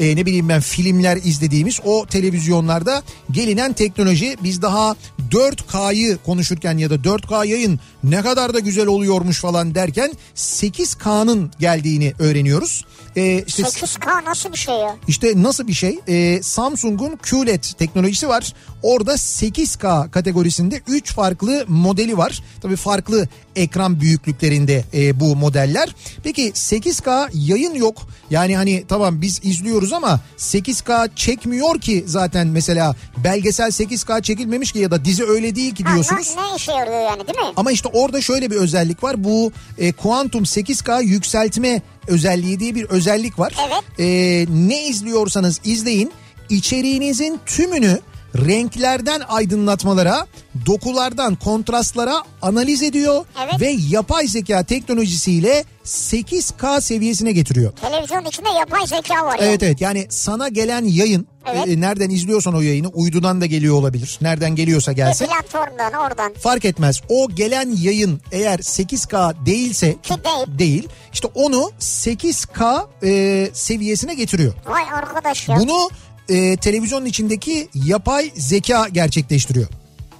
e, 0.00 0.16
ne 0.16 0.26
bileyim 0.26 0.48
ben 0.48 0.60
filmler 0.60 1.16
izlediğimiz 1.16 1.80
o 1.84 2.06
televizyonlarda 2.06 3.02
gelinen 3.30 3.72
teknoloji 3.72 4.36
biz 4.42 4.62
daha 4.62 4.96
4K'yı 5.30 6.18
konuşurken 6.26 6.78
ya 6.78 6.90
da 6.90 6.94
4K 6.94 7.46
yayın 7.46 7.80
ne 8.04 8.22
kadar 8.22 8.54
da 8.54 8.58
güzel 8.58 8.86
oluyormuş 8.86 9.40
falan 9.40 9.74
derken 9.74 10.12
8K'nın 10.36 11.50
geldiğini 11.60 12.12
öğreniyoruz. 12.18 12.84
E, 13.16 13.44
işte 13.46 13.62
8K 13.62 14.24
nasıl 14.24 14.52
bir 14.52 14.58
şey 14.58 14.74
ya? 14.74 14.96
işte 15.08 15.32
nasıl 15.36 15.68
bir 15.68 15.72
şey? 15.72 15.98
Ee, 16.08 16.42
Samsung'un 16.42 17.16
QLED 17.16 17.64
teknolojisi 17.78 18.28
var. 18.28 18.54
Orada 18.82 19.12
8K 19.12 20.10
kategorisinde 20.10 20.82
3 20.88 21.12
farklı 21.12 21.64
modeli 21.68 22.18
var. 22.18 22.42
Tabii 22.60 22.76
farklı 22.76 23.28
ekran 23.56 24.00
büyüklüklerinde 24.00 24.84
e, 24.94 25.20
bu 25.20 25.36
modeller. 25.36 25.94
Peki 26.22 26.50
8K 26.52 27.28
yayın 27.34 27.74
yok. 27.74 28.08
Yani 28.30 28.56
hani 28.56 28.84
tamam 28.88 29.20
biz 29.22 29.40
izliyoruz 29.42 29.92
ama 29.92 30.20
8K 30.38 31.10
çekmiyor 31.16 31.80
ki 31.80 32.04
zaten 32.06 32.46
mesela 32.46 32.96
belgesel 33.24 33.68
8K 33.70 34.22
çekilmemiş 34.22 34.72
ki 34.72 34.78
ya 34.78 34.90
da 34.90 35.04
dizi 35.04 35.24
öyle 35.24 35.54
değil 35.54 35.74
ki 35.74 35.86
diyorsunuz. 35.86 36.34
ne, 36.36 36.42
ne 36.52 36.56
işe 36.56 36.72
yarıyor 36.72 37.00
yani 37.00 37.26
değil 37.26 37.38
mi? 37.38 37.52
Ama 37.56 37.70
işte 37.72 37.88
orada 37.92 38.20
şöyle 38.20 38.50
bir 38.50 38.56
özellik 38.56 39.02
var. 39.04 39.24
Bu 39.24 39.52
e, 39.78 39.92
Quantum 39.92 40.42
8K 40.44 41.04
yükseltme 41.04 41.82
özelliği 42.06 42.60
diye 42.60 42.74
bir 42.74 42.84
özellik 42.84 43.38
var. 43.38 43.54
Evet. 43.68 44.00
E, 44.00 44.46
ne 44.68 44.86
izliyorsanız 44.86 45.60
izleyin. 45.64 46.12
içeriğinizin 46.50 47.40
tümünü 47.46 48.00
renklerden 48.36 49.20
aydınlatmalara, 49.28 50.26
dokulardan 50.66 51.34
kontrastlara 51.34 52.22
analiz 52.42 52.82
ediyor 52.82 53.24
Evet. 53.44 53.60
ve 53.60 53.76
yapay 53.90 54.26
zeka 54.26 54.62
teknolojisiyle 54.62 55.64
8K 55.84 56.80
seviyesine 56.80 57.32
getiriyor. 57.32 57.72
Televizyon 57.72 58.24
içinde 58.24 58.48
yapay 58.58 58.86
zeka 58.86 59.26
var 59.26 59.36
Evet 59.40 59.62
yani. 59.62 59.68
evet 59.70 59.80
yani 59.80 60.06
sana 60.10 60.48
gelen 60.48 60.84
yayın 60.84 61.26
Evet. 61.46 61.68
e, 61.68 61.80
nereden 61.80 62.10
izliyorsan 62.10 62.54
o 62.54 62.60
yayını 62.60 62.88
uydudan 62.88 63.40
da 63.40 63.46
geliyor 63.46 63.74
olabilir. 63.74 64.18
Nereden 64.22 64.54
geliyorsa 64.56 64.90
Bir 64.92 64.96
gelsin. 64.96 65.26
platformdan 65.26 65.92
oradan. 65.92 66.32
Fark 66.34 66.64
etmez. 66.64 67.00
O 67.08 67.28
gelen 67.34 67.76
yayın 67.76 68.20
eğer 68.32 68.58
8K 68.58 69.46
değilse 69.46 69.96
Ki 70.02 70.14
değil. 70.24 70.58
değil. 70.58 70.88
işte 71.12 71.28
onu 71.34 71.70
8K 71.80 72.86
e, 73.04 73.50
seviyesine 73.52 74.14
getiriyor. 74.14 74.52
Vay 74.66 74.82
arkadaş 74.94 75.48
ya. 75.48 75.56
Bunu 75.58 75.90
e, 76.28 76.56
televizyonun 76.56 77.06
içindeki 77.06 77.68
yapay 77.74 78.30
zeka 78.34 78.88
gerçekleştiriyor. 78.88 79.68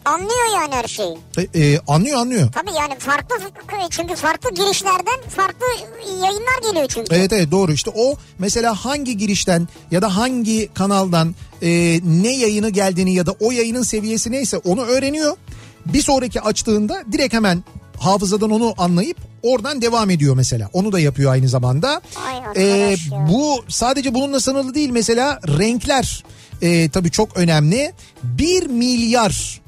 Anlıyor 0.05 0.55
yani 0.55 0.75
her 0.75 0.89
şeyi. 0.89 1.19
E, 1.55 1.61
e, 1.63 1.81
anlıyor 1.89 2.19
anlıyor. 2.19 2.53
Tabii 2.53 2.71
yani 2.79 2.99
farklı 2.99 3.35
çünkü 3.91 4.15
farklı 4.15 4.55
girişlerden 4.55 5.21
farklı 5.29 5.67
yayınlar 6.07 6.63
geliyor 6.69 6.87
çünkü. 6.89 7.15
Evet 7.15 7.33
evet 7.33 7.51
doğru 7.51 7.73
işte 7.73 7.91
o 7.95 8.15
mesela 8.39 8.75
hangi 8.75 9.17
girişten 9.17 9.69
ya 9.91 10.03
da 10.03 10.17
hangi 10.17 10.69
kanaldan 10.75 11.35
e, 11.63 11.69
ne 12.05 12.37
yayını 12.37 12.71
geldiğini 12.71 13.15
ya 13.15 13.27
da 13.27 13.33
o 13.41 13.51
yayının 13.51 13.83
seviyesi 13.83 14.33
neyse 14.33 14.57
onu 14.57 14.83
öğreniyor. 14.83 15.37
Bir 15.87 16.03
sonraki 16.03 16.41
açtığında 16.41 17.03
direkt 17.13 17.35
hemen 17.35 17.65
hafızadan 17.99 18.51
onu 18.51 18.75
anlayıp 18.79 19.17
oradan 19.43 19.83
devam 19.83 20.11
ediyor 20.11 20.37
mesela. 20.37 20.71
Onu 20.73 20.93
da 20.93 21.01
yapıyor 21.01 21.33
aynı 21.33 21.49
zamanda. 21.49 22.01
E, 22.55 22.63
ya. 22.63 22.97
bu 23.31 23.65
sadece 23.69 24.15
bununla 24.15 24.41
sınırlı 24.41 24.75
değil 24.75 24.91
mesela 24.91 25.41
renkler 25.59 26.25
e, 26.63 26.89
tabii 26.89 27.11
çok 27.11 27.37
önemli. 27.37 27.93
1 28.23 28.67
milyar 28.67 29.61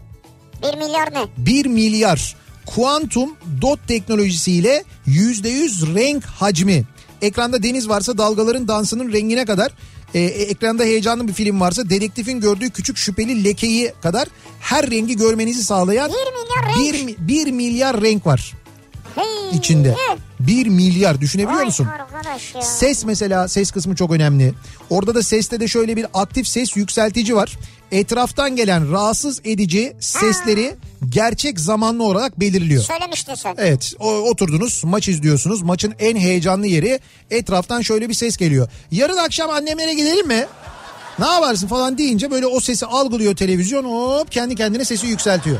1 0.62 0.78
milyar 0.78 1.14
ne? 1.14 1.46
1 1.46 1.66
milyar 1.66 2.36
kuantum 2.66 3.36
dot 3.60 3.88
teknolojisiyle 3.88 4.84
%100 5.06 5.94
renk 5.94 6.24
hacmi. 6.24 6.84
Ekranda 7.22 7.62
deniz 7.62 7.88
varsa 7.88 8.18
dalgaların 8.18 8.68
dansının 8.68 9.12
rengine 9.12 9.44
kadar 9.44 9.72
e, 10.14 10.20
e, 10.20 10.24
ekranda 10.42 10.82
heyecanlı 10.84 11.28
bir 11.28 11.32
film 11.32 11.60
varsa 11.60 11.90
dedektifin 11.90 12.40
gördüğü 12.40 12.70
küçük 12.70 12.96
şüpheli 12.96 13.44
lekeyi 13.44 13.92
kadar 14.02 14.28
her 14.60 14.90
rengi 14.90 15.16
görmenizi 15.16 15.64
sağlayan 15.64 16.10
1 16.10 16.14
milyar 16.14 16.76
renk. 16.94 16.94
1, 16.94 17.04
mi- 17.04 17.14
1 17.18 17.50
milyar 17.52 18.00
renk 18.02 18.26
var 18.26 18.54
Hey, 19.14 19.58
içinde. 19.58 19.88
ne? 19.88 20.16
1 20.46 20.66
milyar 20.66 21.20
düşünebiliyor 21.20 21.58
Vay 21.58 21.66
musun? 21.66 21.88
Ses 22.60 23.04
mesela 23.04 23.48
ses 23.48 23.70
kısmı 23.70 23.94
çok 23.94 24.10
önemli. 24.10 24.54
Orada 24.90 25.14
da 25.14 25.22
seste 25.22 25.60
de 25.60 25.68
şöyle 25.68 25.96
bir 25.96 26.06
aktif 26.14 26.48
ses 26.48 26.76
yükseltici 26.76 27.36
var. 27.36 27.58
Etraftan 27.92 28.56
gelen 28.56 28.92
rahatsız 28.92 29.40
edici 29.44 29.96
sesleri 30.00 30.76
gerçek 31.08 31.60
zamanlı 31.60 32.04
olarak 32.04 32.40
belirliyor. 32.40 32.82
Söylemiştin 32.82 33.34
sen. 33.34 33.54
Evet 33.58 33.92
o, 33.98 34.12
oturdunuz 34.12 34.82
maç 34.84 35.08
izliyorsunuz. 35.08 35.62
Maçın 35.62 35.94
en 35.98 36.16
heyecanlı 36.16 36.66
yeri 36.66 37.00
etraftan 37.30 37.80
şöyle 37.80 38.08
bir 38.08 38.14
ses 38.14 38.36
geliyor. 38.36 38.68
Yarın 38.90 39.16
akşam 39.16 39.50
annemlere 39.50 39.94
gidelim 39.94 40.26
mi? 40.26 40.46
Ne 41.18 41.26
yaparsın 41.26 41.68
falan 41.68 41.98
deyince 41.98 42.30
böyle 42.30 42.46
o 42.46 42.60
sesi 42.60 42.86
algılıyor 42.86 43.36
televizyon 43.36 43.84
hop 43.84 44.32
kendi 44.32 44.54
kendine 44.54 44.84
sesi 44.84 45.06
yükseltiyor. 45.06 45.58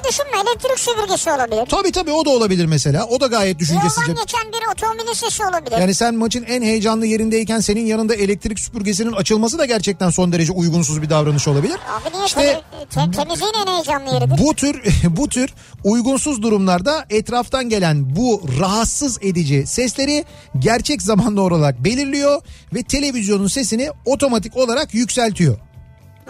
Öyle 0.00 0.08
düşünme 0.08 0.30
elektrik 0.50 0.78
süpürgesi 0.78 1.30
olabilir. 1.30 1.66
Tabii 1.68 1.92
tabii 1.92 2.12
o 2.12 2.24
da 2.24 2.30
olabilir 2.30 2.66
mesela. 2.66 3.06
O 3.06 3.20
da 3.20 3.26
gayet 3.26 3.58
düşüncesizce. 3.58 4.00
Yoldan 4.10 4.24
geçen 4.24 4.52
bir 4.52 4.72
otomobilin 4.72 5.12
sesi 5.12 5.44
olabilir. 5.44 5.78
Yani 5.78 5.94
sen 5.94 6.14
maçın 6.14 6.42
en 6.44 6.62
heyecanlı 6.62 7.06
yerindeyken 7.06 7.60
senin 7.60 7.86
yanında 7.86 8.14
elektrik 8.14 8.58
süpürgesinin 8.60 9.12
açılması 9.12 9.58
da 9.58 9.64
gerçekten 9.64 10.10
son 10.10 10.32
derece 10.32 10.52
uygunsuz 10.52 11.02
bir 11.02 11.10
davranış 11.10 11.48
olabilir. 11.48 11.74
Abi 11.74 12.14
niye 12.16 12.26
İşte 12.26 12.60
te- 12.90 13.00
te- 13.04 13.10
temizliğin 13.10 13.52
en 13.66 13.72
heyecanlı 13.72 14.14
yeridir. 14.14 14.38
bu 14.38 14.54
tür 14.54 14.82
bu 15.16 15.28
tür 15.28 15.54
uygunsuz 15.84 16.42
durumlarda 16.42 17.04
etraftan 17.10 17.68
gelen 17.68 18.16
bu 18.16 18.42
rahatsız 18.60 19.18
edici 19.22 19.66
sesleri 19.66 20.24
gerçek 20.58 21.02
zamanlı 21.02 21.42
olarak 21.42 21.84
belirliyor 21.84 22.42
ve 22.74 22.82
televizyonun 22.82 23.46
sesini 23.48 23.90
otomatik 24.04 24.56
olarak 24.56 24.94
yükseltiyor. 24.94 25.58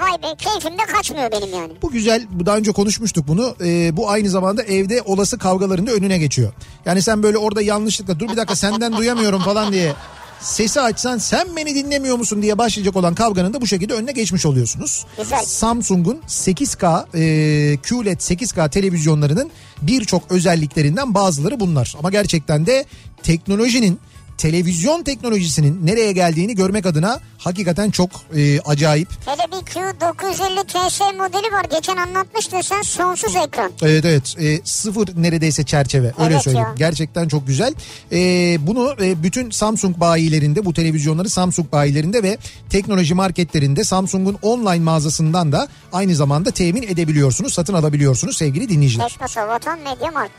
Vay 0.00 0.22
be 0.22 0.36
keyfim 0.38 0.78
de 0.78 0.92
kaçmıyor 0.92 1.32
benim 1.32 1.54
yani. 1.54 1.72
Bu 1.82 1.90
güzel, 1.90 2.26
bu 2.30 2.46
daha 2.46 2.56
önce 2.56 2.72
konuşmuştuk 2.72 3.28
bunu. 3.28 3.56
Ee, 3.64 3.96
bu 3.96 4.10
aynı 4.10 4.30
zamanda 4.30 4.62
evde 4.62 5.02
olası 5.02 5.38
kavgaların 5.38 5.86
da 5.86 5.92
önüne 5.92 6.18
geçiyor. 6.18 6.52
Yani 6.84 7.02
sen 7.02 7.22
böyle 7.22 7.38
orada 7.38 7.62
yanlışlıkla 7.62 8.20
dur 8.20 8.28
bir 8.28 8.36
dakika 8.36 8.56
senden 8.56 8.96
duyamıyorum 8.96 9.42
falan 9.42 9.72
diye 9.72 9.92
sesi 10.40 10.80
açsan 10.80 11.18
sen 11.18 11.56
beni 11.56 11.74
dinlemiyor 11.74 12.16
musun 12.16 12.42
diye 12.42 12.58
başlayacak 12.58 12.96
olan 12.96 13.14
kavganın 13.14 13.52
da 13.52 13.60
bu 13.60 13.66
şekilde 13.66 13.94
önüne 13.94 14.12
geçmiş 14.12 14.46
oluyorsunuz. 14.46 15.06
Güzel. 15.18 15.44
Samsung'un 15.44 16.20
8K 16.28 17.04
e, 17.14 17.76
QLED 17.76 18.20
8K 18.20 18.70
televizyonlarının 18.70 19.50
birçok 19.82 20.22
özelliklerinden 20.30 21.14
bazıları 21.14 21.60
bunlar. 21.60 21.94
Ama 21.98 22.10
gerçekten 22.10 22.66
de 22.66 22.84
teknolojinin 23.22 24.00
televizyon 24.40 25.02
teknolojisinin 25.02 25.86
nereye 25.86 26.12
geldiğini 26.12 26.54
görmek 26.54 26.86
adına 26.86 27.20
hakikaten 27.38 27.90
çok 27.90 28.10
e, 28.36 28.60
acayip. 28.60 29.08
Hele 29.26 29.42
bir 29.52 29.66
Q950 29.66 30.64
TS 30.66 31.00
modeli 31.00 31.52
var. 31.52 31.64
Geçen 31.70 31.96
anlatmıştın 31.96 32.60
sen 32.60 32.82
sonsuz 32.82 33.36
ekran. 33.36 33.72
Evet 33.82 34.04
evet 34.04 34.34
e, 34.38 34.60
sıfır 34.64 35.22
neredeyse 35.22 35.64
çerçeve 35.64 36.12
öyle 36.18 36.34
Evet 36.34 36.42
söyleyeyim. 36.42 36.66
ya. 36.68 36.74
Gerçekten 36.76 37.28
çok 37.28 37.46
güzel. 37.46 37.74
E, 38.12 38.18
bunu 38.66 38.94
e, 39.02 39.22
bütün 39.22 39.50
Samsung 39.50 40.00
bayilerinde 40.00 40.64
bu 40.64 40.72
televizyonları 40.74 41.28
Samsung 41.30 41.72
bayilerinde 41.72 42.22
ve 42.22 42.38
teknoloji 42.70 43.14
marketlerinde 43.14 43.84
Samsung'un 43.84 44.38
online 44.42 44.84
mağazasından 44.84 45.52
da 45.52 45.68
aynı 45.92 46.14
zamanda 46.14 46.50
temin 46.50 46.82
edebiliyorsunuz. 46.82 47.54
Satın 47.54 47.74
alabiliyorsunuz 47.74 48.36
sevgili 48.36 48.68
dinleyiciler. 48.68 49.08
Teknosa 49.08 49.48
Vatan 49.48 49.78
Medya 49.78 50.10
Mart. 50.10 50.32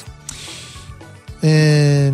Eee 1.44 2.12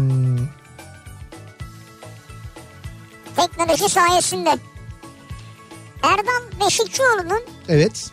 Teknoloji 3.37 3.89
sayesinde. 3.89 4.57
Erdal 6.03 6.59
Beşikçioğlu'nun 6.65 7.41
evet 7.69 8.11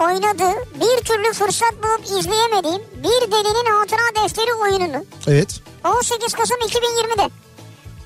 oynadığı 0.00 0.54
bir 0.80 1.04
türlü 1.04 1.32
fırsat 1.32 1.72
bulup 1.82 2.04
izleyemediğim 2.04 2.82
Bir 2.96 3.32
Delinin 3.32 3.78
Hatıra 3.78 4.24
Defteri 4.24 4.54
oyununu 4.54 5.04
evet 5.26 5.60
18 5.84 6.34
Kasım 6.34 6.56
2020'de 6.56 7.30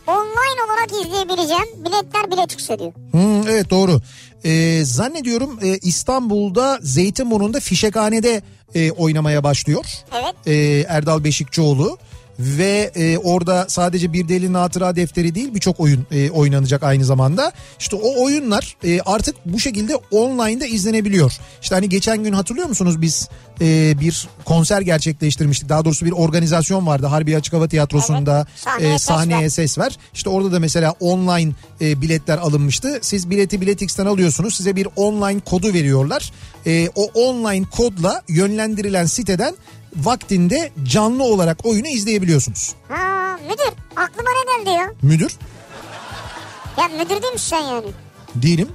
online 0.07 0.62
olarak 0.66 1.07
izleyebileceğim 1.07 1.85
biletler 1.85 2.31
bilet 2.31 2.53
yükseliyor. 2.53 2.93
Hmm, 3.11 3.49
evet 3.49 3.70
doğru. 3.70 4.01
Ee, 4.45 4.81
zannediyorum 4.85 5.59
e, 5.62 5.78
İstanbul'da 5.78 6.78
Zeytinburnu'nda 6.82 7.61
Fişekhane'de 7.61 8.43
e, 8.74 8.91
oynamaya 8.91 9.45
başlıyor. 9.45 9.85
Evet. 10.15 10.35
Ee, 10.47 10.85
Erdal 10.89 11.24
Beşikçioğlu. 11.24 11.99
Ve 12.39 12.90
e, 12.94 13.19
orada 13.19 13.66
sadece 13.69 14.12
bir 14.12 14.28
delinin 14.28 14.55
hatıra 14.55 14.97
defteri 14.97 15.35
değil 15.35 15.55
birçok 15.55 15.81
oyun 15.81 16.06
e, 16.11 16.31
oynanacak 16.31 16.82
aynı 16.82 17.05
zamanda. 17.05 17.52
İşte 17.78 17.97
o 17.97 18.24
oyunlar 18.24 18.77
e, 18.85 19.01
artık 19.01 19.36
bu 19.47 19.61
şekilde 19.61 19.97
online'da 20.11 20.66
izlenebiliyor. 20.66 21.32
İşte 21.62 21.74
hani 21.74 21.89
geçen 21.89 22.24
gün 22.24 22.32
hatırlıyor 22.32 22.69
musunuz 22.69 23.02
biz 23.02 23.28
e, 23.61 23.94
bir 24.01 24.28
konser 24.44 24.81
gerçekleştirmiştik. 24.81 25.69
Daha 25.69 25.85
doğrusu 25.85 26.06
bir 26.06 26.12
organizasyon 26.12 26.86
vardı 26.86 27.06
Harbiye 27.06 27.36
Açık 27.36 27.55
Hava 27.55 27.69
Tiyatrosu'nda 27.69 28.47
Evet, 28.47 28.61
sahneye 28.61 28.94
e, 28.94 28.98
ses 28.98 29.06
sahneye 29.06 29.43
ver. 29.43 29.48
ses 29.48 29.78
ver. 29.78 29.98
İşte 30.15 30.31
orada 30.31 30.52
da 30.52 30.61
mesela 30.61 30.94
online 31.01 31.52
e, 31.81 32.01
biletler 32.01 32.39
alınmıştı. 32.39 32.98
Siz 33.02 33.31
bileti 33.31 33.61
Biletix'ten 33.61 34.06
alıyorsunuz. 34.06 34.55
Size 34.55 34.77
bir 34.77 34.89
online 34.97 35.40
kodu 35.40 35.73
veriyorlar. 35.73 36.32
E, 36.66 36.89
o 36.94 37.05
online 37.05 37.65
kodla 37.70 38.23
yönlendirilen 38.28 39.06
siteden 39.06 39.55
vaktinde 39.97 40.71
canlı 40.85 41.25
olarak 41.25 41.59
oyunu 41.66 41.87
izleyebiliyorsunuz. 41.89 42.75
Ha 42.89 43.39
müdür 43.49 43.73
aklıma 43.97 44.29
ne 44.31 44.65
geldi 44.65 44.79
ya? 44.79 44.93
Müdür 45.03 45.33
Ya 46.79 46.89
müdür 46.89 47.23
değil 47.23 47.33
misin 47.33 47.57
sen 47.57 47.61
yani? 47.62 47.87
değilim. 48.35 48.69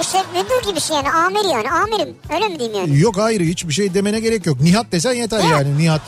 İşte 0.00 0.18
müdür 0.34 0.70
gibisin 0.70 0.94
yani 0.94 1.10
amir 1.10 1.44
yani 1.52 1.70
amirim 1.70 2.16
öyle 2.34 2.48
mi 2.48 2.58
diyeyim 2.58 2.78
yani? 2.80 2.98
Yok 3.00 3.16
hayır 3.18 3.40
hiçbir 3.40 3.72
şey 3.74 3.94
demene 3.94 4.20
gerek 4.20 4.46
yok. 4.46 4.60
Nihat 4.60 4.92
desen 4.92 5.12
yeter 5.12 5.38
Nihat. 5.40 5.50
yani. 5.52 5.78
Nihat 5.78 6.00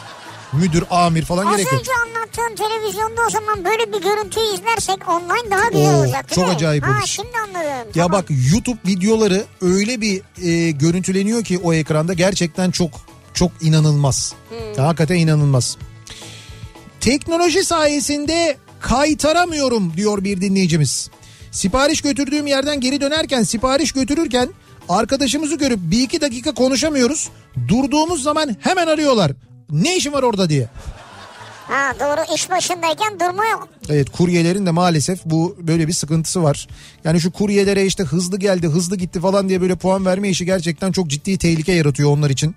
müdür, 0.52 0.84
amir 0.90 1.24
falan 1.24 1.46
Az 1.46 1.56
gerek 1.56 1.72
yok. 1.72 1.80
önce 1.80 1.90
anlattığın 2.06 2.56
televizyonda 2.56 3.20
o 3.26 3.30
zaman 3.30 3.64
böyle 3.64 3.92
bir 3.92 4.02
görüntüyü 4.02 4.46
izlersek 4.54 5.08
online 5.08 5.50
daha 5.50 5.68
güzel 5.68 5.94
Oo, 5.94 5.98
olacak 5.98 6.28
çok 6.34 6.48
mi? 6.48 6.54
acayip 6.54 6.84
ha, 6.86 6.90
olur. 6.90 7.06
şimdi 7.06 7.30
anladım. 7.46 7.88
Ya 7.94 8.04
Tamam. 8.06 8.12
bak 8.12 8.24
YouTube 8.52 8.78
videoları 8.86 9.44
öyle 9.60 10.00
bir 10.00 10.22
e, 10.42 10.70
görüntüleniyor 10.70 11.44
ki 11.44 11.58
o 11.64 11.72
ekranda 11.72 12.12
gerçekten 12.12 12.70
çok 12.70 12.90
çok 13.36 13.52
inanılmaz. 13.60 14.34
Hmm. 14.48 14.84
Hakikaten 14.84 15.16
inanılmaz. 15.16 15.76
Teknoloji 17.00 17.64
sayesinde 17.64 18.56
kaytaramıyorum 18.80 19.92
diyor 19.96 20.24
bir 20.24 20.40
dinleyicimiz. 20.40 21.10
Sipariş 21.50 22.00
götürdüğüm 22.00 22.46
yerden 22.46 22.80
geri 22.80 23.00
dönerken 23.00 23.42
sipariş 23.42 23.92
götürürken 23.92 24.48
arkadaşımızı 24.88 25.56
görüp 25.56 25.78
bir 25.82 26.02
iki 26.02 26.20
dakika 26.20 26.54
konuşamıyoruz. 26.54 27.28
Durduğumuz 27.68 28.22
zaman 28.22 28.56
hemen 28.60 28.86
arıyorlar. 28.86 29.32
Ne 29.70 29.96
işin 29.96 30.12
var 30.12 30.22
orada 30.22 30.48
diye. 30.48 30.68
Ha 31.68 31.92
doğru 32.00 32.34
iş 32.34 32.50
başındayken 32.50 33.20
durma 33.20 33.46
yok. 33.46 33.68
Evet 33.88 34.10
kuryelerin 34.10 34.66
de 34.66 34.70
maalesef 34.70 35.24
bu 35.24 35.56
böyle 35.60 35.88
bir 35.88 35.92
sıkıntısı 35.92 36.42
var. 36.42 36.68
Yani 37.04 37.20
şu 37.20 37.32
kuryelere 37.32 37.86
işte 37.86 38.02
hızlı 38.02 38.38
geldi 38.38 38.66
hızlı 38.66 38.96
gitti 38.96 39.20
falan 39.20 39.48
diye 39.48 39.60
böyle 39.60 39.76
puan 39.76 40.06
verme 40.06 40.28
işi 40.28 40.44
gerçekten 40.44 40.92
çok 40.92 41.08
ciddi 41.08 41.38
tehlike 41.38 41.72
yaratıyor 41.72 42.10
onlar 42.10 42.30
için. 42.30 42.54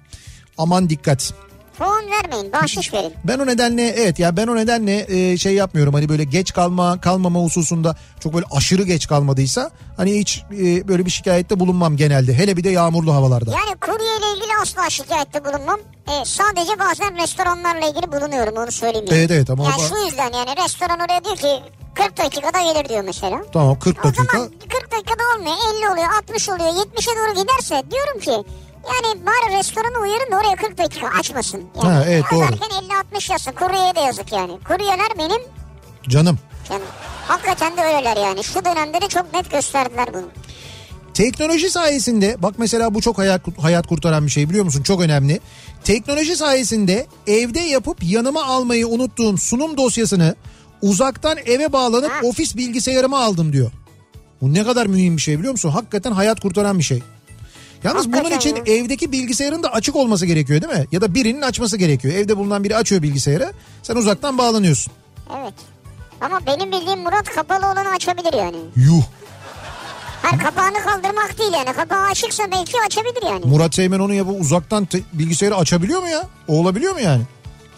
Aman 0.60 0.90
dikkat. 0.90 1.34
Puan 1.78 2.06
vermeyin 2.12 2.52
bahşiş 2.54 2.94
verin. 2.94 3.14
Ben 3.24 3.40
o 3.40 3.46
nedenle 3.46 3.88
evet 3.88 4.20
ya 4.20 4.38
ben 4.38 4.48
o 4.48 4.56
nedenle 4.56 5.06
e, 5.32 5.38
şey 5.38 5.54
yapmıyorum 5.54 5.94
hani 5.94 6.10
böyle 6.10 6.24
geç 6.24 6.54
kalma 6.54 7.02
kalmama 7.02 7.40
hususunda 7.40 7.96
çok 8.20 8.34
böyle 8.34 8.46
aşırı 8.52 8.84
geç 8.84 9.08
kalmadıysa 9.08 9.72
hani 9.98 10.20
hiç 10.20 10.44
e, 10.52 10.88
böyle 10.88 11.06
bir 11.06 11.12
şikayette 11.12 11.60
bulunmam 11.60 11.98
genelde 11.98 12.34
hele 12.38 12.58
bir 12.58 12.64
de 12.64 12.70
yağmurlu 12.70 13.14
havalarda. 13.14 13.52
Yani 13.52 13.80
kurye 13.80 14.18
ile 14.18 14.38
ilgili 14.38 14.52
asla 14.62 14.90
şikayette 14.90 15.46
bulunmam. 15.46 15.80
E, 16.08 16.26
sadece 16.26 16.80
bazen 16.80 17.18
restoranlarla 17.24 17.88
ilgili 17.90 18.12
bulunuyorum 18.12 18.54
onu 18.58 18.72
söyleyeyim. 18.72 19.08
Yani. 19.10 19.20
Evet, 19.20 19.32
evet, 19.32 19.50
ama 19.50 19.64
Yani 19.64 19.76
o- 19.82 19.88
şu 19.90 20.06
yüzden 20.06 20.32
yani 20.34 20.64
restoran 20.66 21.00
oraya 21.00 21.24
diyor 21.24 21.36
ki 21.38 21.64
40 21.96 22.18
dakikada 22.18 22.74
gelir 22.74 22.90
diyor 22.90 23.04
mesela. 23.04 23.42
Tamam 23.54 23.80
40 23.80 24.00
O 24.00 24.04
dakika 24.04 24.24
zaman 24.34 24.50
40 24.70 24.92
dakikada 24.92 25.24
olmuyor 25.36 25.56
50 25.78 25.90
oluyor 25.92 26.08
60 26.22 26.50
oluyor 26.50 26.70
70'e 26.70 27.16
doğru 27.16 27.42
giderse 27.42 27.84
diyorum 27.92 28.20
ki 28.20 28.52
yani 28.94 29.26
bari 29.26 29.58
restoranı 29.58 30.00
uyarın 30.02 30.32
da 30.32 30.36
oraya 30.38 30.56
40 30.56 30.78
dakika 30.78 31.08
açmasın. 31.20 31.64
Yani 31.84 31.94
Ha, 31.96 32.04
evet, 32.08 32.24
doğru. 32.32 32.40
Yazarken 32.42 32.70
50-60 33.14 33.32
yazsın 33.32 33.52
kuryeye 33.52 33.96
de 33.96 34.00
yazık 34.00 34.32
yani. 34.34 34.52
Kuryeler 34.68 35.08
benim 35.18 35.42
canım. 36.10 36.40
canım. 36.70 36.88
Hakikaten 37.28 37.78
de 37.78 37.82
öyleler 37.82 38.18
yani. 38.18 38.44
Şu 38.44 38.66
dönemde 38.66 39.02
de 39.02 39.08
çok 39.08 39.34
net 39.34 39.52
gösterdiler 39.52 40.14
bunu. 40.14 40.26
Teknoloji 41.14 41.70
sayesinde 41.70 42.36
bak 42.42 42.54
mesela 42.58 42.94
bu 42.94 43.02
çok 43.02 43.18
hayat, 43.18 43.42
hayat 43.62 43.88
kurtaran 43.88 44.26
bir 44.26 44.32
şey 44.32 44.50
biliyor 44.50 44.66
musun? 44.66 44.84
Çok 44.84 45.02
önemli. 45.02 45.40
Teknoloji 45.84 46.36
sayesinde 46.36 47.08
evde 47.28 47.60
yapıp 47.60 48.04
yanıma 48.04 48.44
almayı 48.46 48.88
unuttuğum 48.88 49.38
sunum 49.38 49.78
dosyasını 49.78 50.36
uzaktan 50.82 51.38
eve 51.46 51.74
bağlanıp 51.74 52.12
Ha. 52.12 52.20
ofis 52.24 52.58
bilgisayarıma 52.58 53.20
aldım 53.24 53.54
diyor. 53.54 53.72
Bu 54.42 54.54
ne 54.54 54.64
kadar 54.64 54.86
mühim 54.88 55.18
bir 55.18 55.22
şey 55.22 55.38
biliyor 55.40 55.52
musun? 55.52 55.70
Hakikaten 55.70 56.12
hayat 56.12 56.40
kurtaran 56.40 56.78
bir 56.80 56.84
şey. 56.84 57.04
Yalnız 57.84 58.08
bunun 58.08 58.18
Hakikaten 58.18 58.38
için 58.40 58.56
ya. 58.56 58.76
evdeki 58.76 59.12
bilgisayarın 59.12 59.64
da 59.64 59.74
açık 59.74 59.96
olması 59.96 60.26
gerekiyor 60.26 60.62
değil 60.62 60.74
mi? 60.74 60.86
Ya 60.92 61.02
da 61.02 61.14
birinin 61.14 61.42
açması 61.42 61.78
gerekiyor. 61.78 62.14
Evde 62.14 62.38
bulunan 62.38 62.64
biri 62.64 62.76
açıyor 62.76 63.02
bilgisayarı. 63.02 63.54
Sen 63.84 63.96
uzaktan 63.96 64.38
bağlanıyorsun. 64.38 64.94
Evet. 65.42 65.54
Ama 66.22 66.40
benim 66.46 66.72
bildiğim 66.72 67.00
Murat 67.00 67.30
kapalı 67.36 67.66
olanı 67.66 67.90
açabilir 67.90 68.34
yani. 68.34 68.58
Yuh. 68.76 69.04
Her 70.22 70.40
kapağını 70.40 70.84
kaldırmak 70.84 71.40
değil 71.40 71.54
yani. 71.54 71.74
Kapağı 71.74 72.06
açıksa 72.08 72.44
belki 72.52 72.74
açabilir 72.86 73.24
yani. 73.26 73.46
Murat 73.46 73.76
Seymen 73.76 74.00
onu 74.00 74.14
yapıp 74.14 74.42
uzaktan 74.42 74.86
te- 74.86 75.02
bilgisayarı 75.14 75.56
açabiliyor 75.56 76.02
mu 76.02 76.10
ya? 76.10 76.24
O 76.48 76.54
olabiliyor 76.60 76.94
mu 76.94 77.00
yani? 77.02 77.22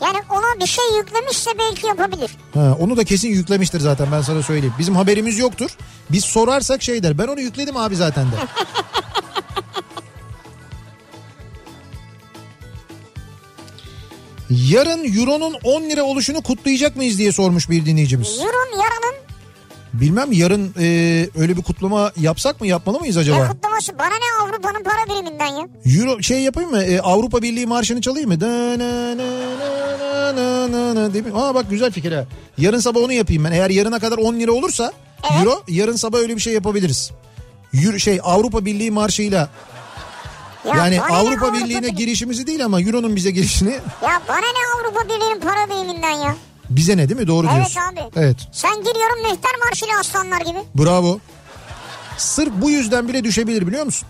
Yani 0.02 0.18
ona 0.30 0.60
bir 0.61 0.65
şey 0.65 0.84
yüklemişse 0.98 1.52
belki 1.60 1.88
yapabilir. 1.88 2.32
Ha, 2.53 2.78
onu 2.80 2.98
da 2.98 3.03
kesin 3.03 3.28
yüklemiştir 3.30 3.80
zaten 3.80 4.07
ben 4.11 4.22
sana 4.22 4.44
söyleyeyim. 4.44 4.73
Bizim 4.80 4.95
haberimiz 4.95 5.40
yoktur. 5.40 5.69
Biz 6.11 6.26
sorarsak 6.26 6.84
şey 6.84 7.03
der. 7.03 7.18
Ben 7.18 7.28
onu 7.28 7.41
yükledim 7.41 7.78
abi 7.78 7.95
zaten 7.95 8.26
de. 8.32 8.36
Yarın 14.52 15.03
Euro'nun 15.19 15.53
10 15.64 15.82
lira 15.82 16.03
oluşunu 16.03 16.41
kutlayacak 16.41 16.95
mıyız 16.95 17.18
diye 17.18 17.32
sormuş 17.32 17.69
bir 17.69 17.86
dinleyicimiz. 17.86 18.40
Euron 18.40 18.78
yaranın 18.78 19.15
Bilmem 19.94 20.32
yarın 20.32 20.73
e, 20.80 21.28
öyle 21.38 21.57
bir 21.57 21.61
kutlama 21.61 22.11
yapsak 22.19 22.61
mı 22.61 22.68
yapmalı 22.68 22.99
mıyız 22.99 23.15
ne 23.15 23.22
acaba? 23.22 23.48
kutlaması? 23.52 23.99
Bana 23.99 24.07
ne 24.07 24.44
Avrupa'nın 24.44 24.84
para 24.84 25.06
biriminden 25.15 25.48
ya? 25.48 25.68
Euro 25.86 26.22
şey 26.22 26.41
yapayım 26.41 26.72
mı? 26.72 26.84
E, 26.84 26.99
Avrupa 27.02 27.41
Birliği 27.41 27.65
marşını 27.65 28.02
çalayım 28.02 28.30
mı? 28.30 28.41
Da, 28.41 28.48
na, 28.48 29.18
na, 29.18 29.18
na, 29.18 30.36
na, 30.36 30.72
na, 30.72 30.95
na, 30.95 31.14
değil 31.14 31.26
mi? 31.26 31.32
Aa 31.36 31.56
bak 31.56 31.65
güzel 31.69 31.91
fikir 31.91 32.11
ha. 32.11 32.26
Yarın 32.57 32.80
sabah 32.80 33.02
onu 33.02 33.14
yapayım 33.14 33.44
ben. 33.44 33.52
Eğer 33.52 33.69
yarına 33.69 33.99
kadar 33.99 34.18
10 34.18 34.40
lira 34.40 34.52
olursa 34.52 34.94
Evet. 35.32 35.45
Euro 35.45 35.64
yarın 35.68 35.95
sabah 35.95 36.18
öyle 36.18 36.36
bir 36.36 36.41
şey 36.41 36.53
yapabiliriz. 36.53 37.11
Euro, 37.73 37.99
şey 37.99 38.19
Avrupa 38.23 38.65
Birliği 38.65 38.91
marşıyla 38.91 39.49
ya 40.65 40.75
yani 40.75 41.01
Avrupa 41.01 41.53
Birliği'ne 41.53 41.79
Birliği- 41.88 41.95
girişimizi 41.95 42.47
değil 42.47 42.65
ama 42.65 42.81
Euro'nun 42.81 43.15
bize 43.15 43.31
girişini 43.31 43.71
Ya 44.03 44.21
bana 44.27 44.38
ne 44.39 44.63
Avrupa 44.75 45.05
Birliği'nin 45.05 45.39
para 45.39 45.69
biriminden 45.69 46.11
ya? 46.11 46.35
bize 46.69 46.97
ne 46.97 47.09
değil 47.09 47.19
mi? 47.19 47.27
Doğru 47.27 47.47
Evet 47.47 47.55
diyorsun. 47.55 47.79
abi. 47.93 47.99
Evet. 48.15 48.38
Sen 48.51 48.75
giriyorum 48.75 49.21
mehter 49.23 49.51
marşıyla 49.65 49.99
aslanlar 49.99 50.41
gibi. 50.41 50.59
Bravo. 50.75 51.19
Sırf 52.17 52.51
bu 52.61 52.69
yüzden 52.69 53.07
bile 53.07 53.23
düşebilir 53.23 53.67
biliyor 53.67 53.85
musun? 53.85 54.07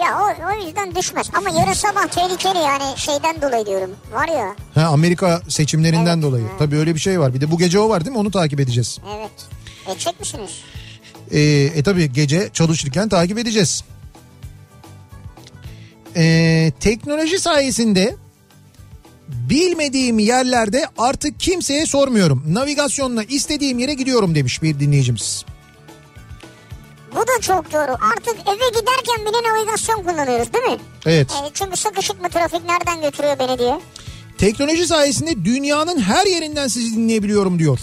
Ya 0.00 0.18
o, 0.20 0.46
o 0.48 0.66
yüzden 0.66 0.94
düşmez. 0.94 1.26
Ama 1.34 1.50
yarın 1.60 1.72
sabah 1.72 2.06
tehlikeli 2.06 2.58
yani 2.58 2.84
şeyden 2.96 3.42
dolayı 3.42 3.66
diyorum. 3.66 3.90
Var 4.12 4.28
ya. 4.28 4.54
Ha, 4.74 4.82
Amerika 4.92 5.40
seçimlerinden 5.48 6.14
Evet. 6.14 6.22
dolayı. 6.22 6.44
Tabii 6.58 6.76
öyle 6.76 6.94
bir 6.94 7.00
şey 7.00 7.20
var. 7.20 7.34
Bir 7.34 7.40
de 7.40 7.50
bu 7.50 7.58
gece 7.58 7.78
o 7.80 7.88
var 7.88 8.04
değil 8.04 8.12
mi? 8.12 8.18
Onu 8.18 8.30
takip 8.30 8.60
edeceğiz. 8.60 8.98
Evet. 9.18 9.30
Edecek 9.88 10.20
misiniz? 10.20 10.50
Ee, 11.30 11.40
e 11.78 11.82
tabii 11.82 12.12
gece 12.12 12.50
çalışırken 12.52 13.08
takip 13.08 13.38
edeceğiz. 13.38 13.84
Ee, 16.16 16.72
teknoloji 16.80 17.38
sayesinde 17.38 18.16
bilmediğim 19.28 20.18
yerlerde 20.18 20.86
artık 20.98 21.40
kimseye 21.40 21.86
sormuyorum. 21.86 22.44
Navigasyonla 22.48 23.24
istediğim 23.24 23.78
yere 23.78 23.94
gidiyorum 23.94 24.34
demiş 24.34 24.62
bir 24.62 24.80
dinleyicimiz. 24.80 25.44
Bu 27.14 27.20
da 27.20 27.40
çok 27.40 27.72
doğru. 27.72 27.92
Artık 27.92 28.34
eve 28.46 28.68
giderken 28.80 29.20
bile 29.26 29.48
navigasyon 29.48 30.02
kullanıyoruz 30.02 30.52
değil 30.52 30.64
mi? 30.64 30.76
Evet. 31.06 31.30
E, 31.30 31.50
çünkü 31.54 31.76
sıkışık 31.76 32.22
mı 32.22 32.28
trafik 32.28 32.64
nereden 32.64 33.02
götürüyor 33.02 33.38
beni 33.38 33.58
diye. 33.58 33.80
Teknoloji 34.38 34.86
sayesinde 34.86 35.44
dünyanın 35.44 36.00
her 36.00 36.26
yerinden 36.26 36.68
sizi 36.68 36.96
dinleyebiliyorum 36.96 37.58
diyor. 37.58 37.78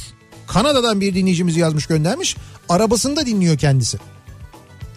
Kanada'dan 0.47 1.01
bir 1.01 1.15
dinleyicimiz 1.15 1.57
yazmış 1.57 1.85
göndermiş. 1.87 2.35
Arabasında 2.69 3.25
dinliyor 3.25 3.57
kendisi. 3.57 3.97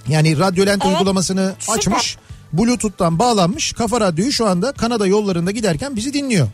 Yani 0.09 0.39
Radyolent 0.39 0.82
Evet, 0.85 0.94
uygulamasını 0.94 1.55
süper. 1.59 1.74
açmış. 1.74 2.16
Bluetooth'tan 2.59 3.18
bağlanmış. 3.18 3.72
Kafa 3.72 4.01
Radyo'yu 4.01 4.32
şu 4.32 4.47
anda 4.47 4.72
Kanada 4.72 5.06
yollarında 5.06 5.51
giderken 5.51 5.97
bizi 5.97 6.12
dinliyor. 6.14 6.48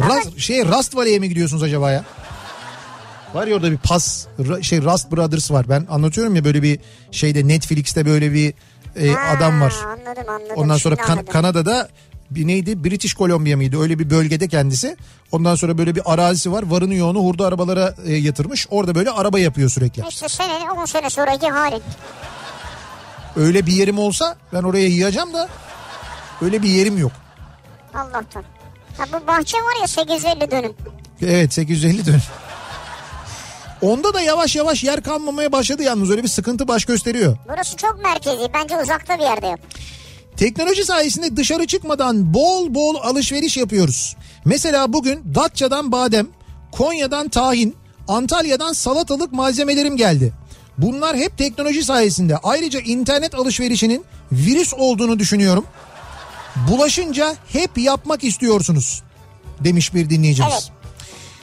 Rast, 0.00 0.38
şey 0.38 0.64
Rust 0.64 0.96
Valley'e 0.96 1.18
mi 1.18 1.28
gidiyorsunuz 1.28 1.62
acaba 1.62 1.90
ya? 1.90 2.04
Var 3.34 3.46
ya 3.46 3.54
orada 3.56 3.70
bir 3.72 3.76
pas 3.76 4.26
şey 4.62 4.82
Rust 4.82 5.12
Brothers 5.12 5.50
var. 5.50 5.68
Ben 5.68 5.86
anlatıyorum 5.90 6.36
ya 6.36 6.44
böyle 6.44 6.62
bir 6.62 6.78
şeyde 7.10 7.48
Netflix'te 7.48 8.06
böyle 8.06 8.32
bir 8.32 8.54
e, 8.96 9.08
Ha, 9.08 9.36
adam 9.36 9.60
var. 9.60 9.74
Anladım 9.86 10.28
anladım. 10.28 10.56
Ondan 10.56 10.76
sonra 10.76 10.96
Kan- 10.96 11.12
anladım. 11.12 11.32
Kanada'da 11.32 11.88
bir 12.30 12.46
neydi? 12.46 12.84
British 12.84 13.14
Columbia 13.16 13.56
mıydı? 13.56 13.80
Öyle 13.80 13.98
bir 13.98 14.10
bölgede 14.10 14.48
kendisi. 14.48 14.96
Ondan 15.32 15.54
sonra 15.54 15.78
böyle 15.78 15.94
bir 15.94 16.02
arazisi 16.12 16.52
var. 16.52 16.62
Varını 16.62 16.94
yoğunu 16.94 17.18
hurda 17.18 17.46
arabalara 17.46 17.94
e, 18.06 18.14
yatırmış. 18.14 18.66
Orada 18.70 18.94
böyle 18.94 19.10
araba 19.10 19.38
yapıyor 19.38 19.68
sürekli. 19.70 20.02
İşte 20.08 20.28
senenin 20.28 20.66
10 20.66 20.84
sene 20.84 21.10
sonraki 21.10 21.46
halin. 21.48 21.82
Öyle 23.36 23.66
bir 23.66 23.72
yerim 23.72 23.98
olsa 23.98 24.36
ben 24.52 24.62
oraya 24.62 24.86
yiyeceğim 24.86 25.32
da 25.34 25.48
öyle 26.42 26.62
bir 26.62 26.68
yerim 26.68 26.98
yok. 26.98 27.12
Allah'tan. 27.94 28.44
Ha 28.98 29.04
bu 29.12 29.26
bahçe 29.26 29.58
var 29.58 29.80
ya 29.80 29.86
850 29.86 30.50
dönüm. 30.50 30.72
Evet 31.22 31.52
850 31.52 32.06
dönüm. 32.06 32.22
Onda 33.82 34.14
da 34.14 34.20
yavaş 34.20 34.56
yavaş 34.56 34.84
yer 34.84 35.02
kalmamaya 35.02 35.52
başladı 35.52 35.82
yalnız 35.82 36.10
öyle 36.10 36.22
bir 36.22 36.28
sıkıntı 36.28 36.68
baş 36.68 36.84
gösteriyor. 36.84 37.36
Burası 37.48 37.76
çok 37.76 38.02
merkezi. 38.02 38.48
Bence 38.54 38.76
uzakta 38.82 39.18
bir 39.18 39.22
yerde 39.22 39.46
yap. 39.46 39.60
Teknoloji 40.36 40.84
sayesinde 40.84 41.36
dışarı 41.36 41.66
çıkmadan 41.66 42.34
bol 42.34 42.74
bol 42.74 42.94
alışveriş 43.02 43.56
yapıyoruz. 43.56 44.16
Mesela 44.44 44.92
bugün 44.92 45.34
Datça'dan 45.34 45.92
badem, 45.92 46.26
Konya'dan 46.72 47.28
tahin, 47.28 47.76
Antalya'dan 48.08 48.72
salatalık 48.72 49.32
malzemelerim 49.32 49.96
geldi. 49.96 50.32
Bunlar 50.78 51.16
hep 51.16 51.38
teknoloji 51.38 51.84
sayesinde. 51.84 52.36
Ayrıca 52.36 52.80
internet 52.80 53.34
alışverişinin 53.34 54.04
virüs 54.32 54.74
olduğunu 54.74 55.18
düşünüyorum. 55.18 55.64
Bulaşınca 56.70 57.36
hep 57.52 57.78
yapmak 57.78 58.24
istiyorsunuz 58.24 59.02
demiş 59.60 59.94
bir 59.94 60.10
dinleyicimiz. 60.10 60.70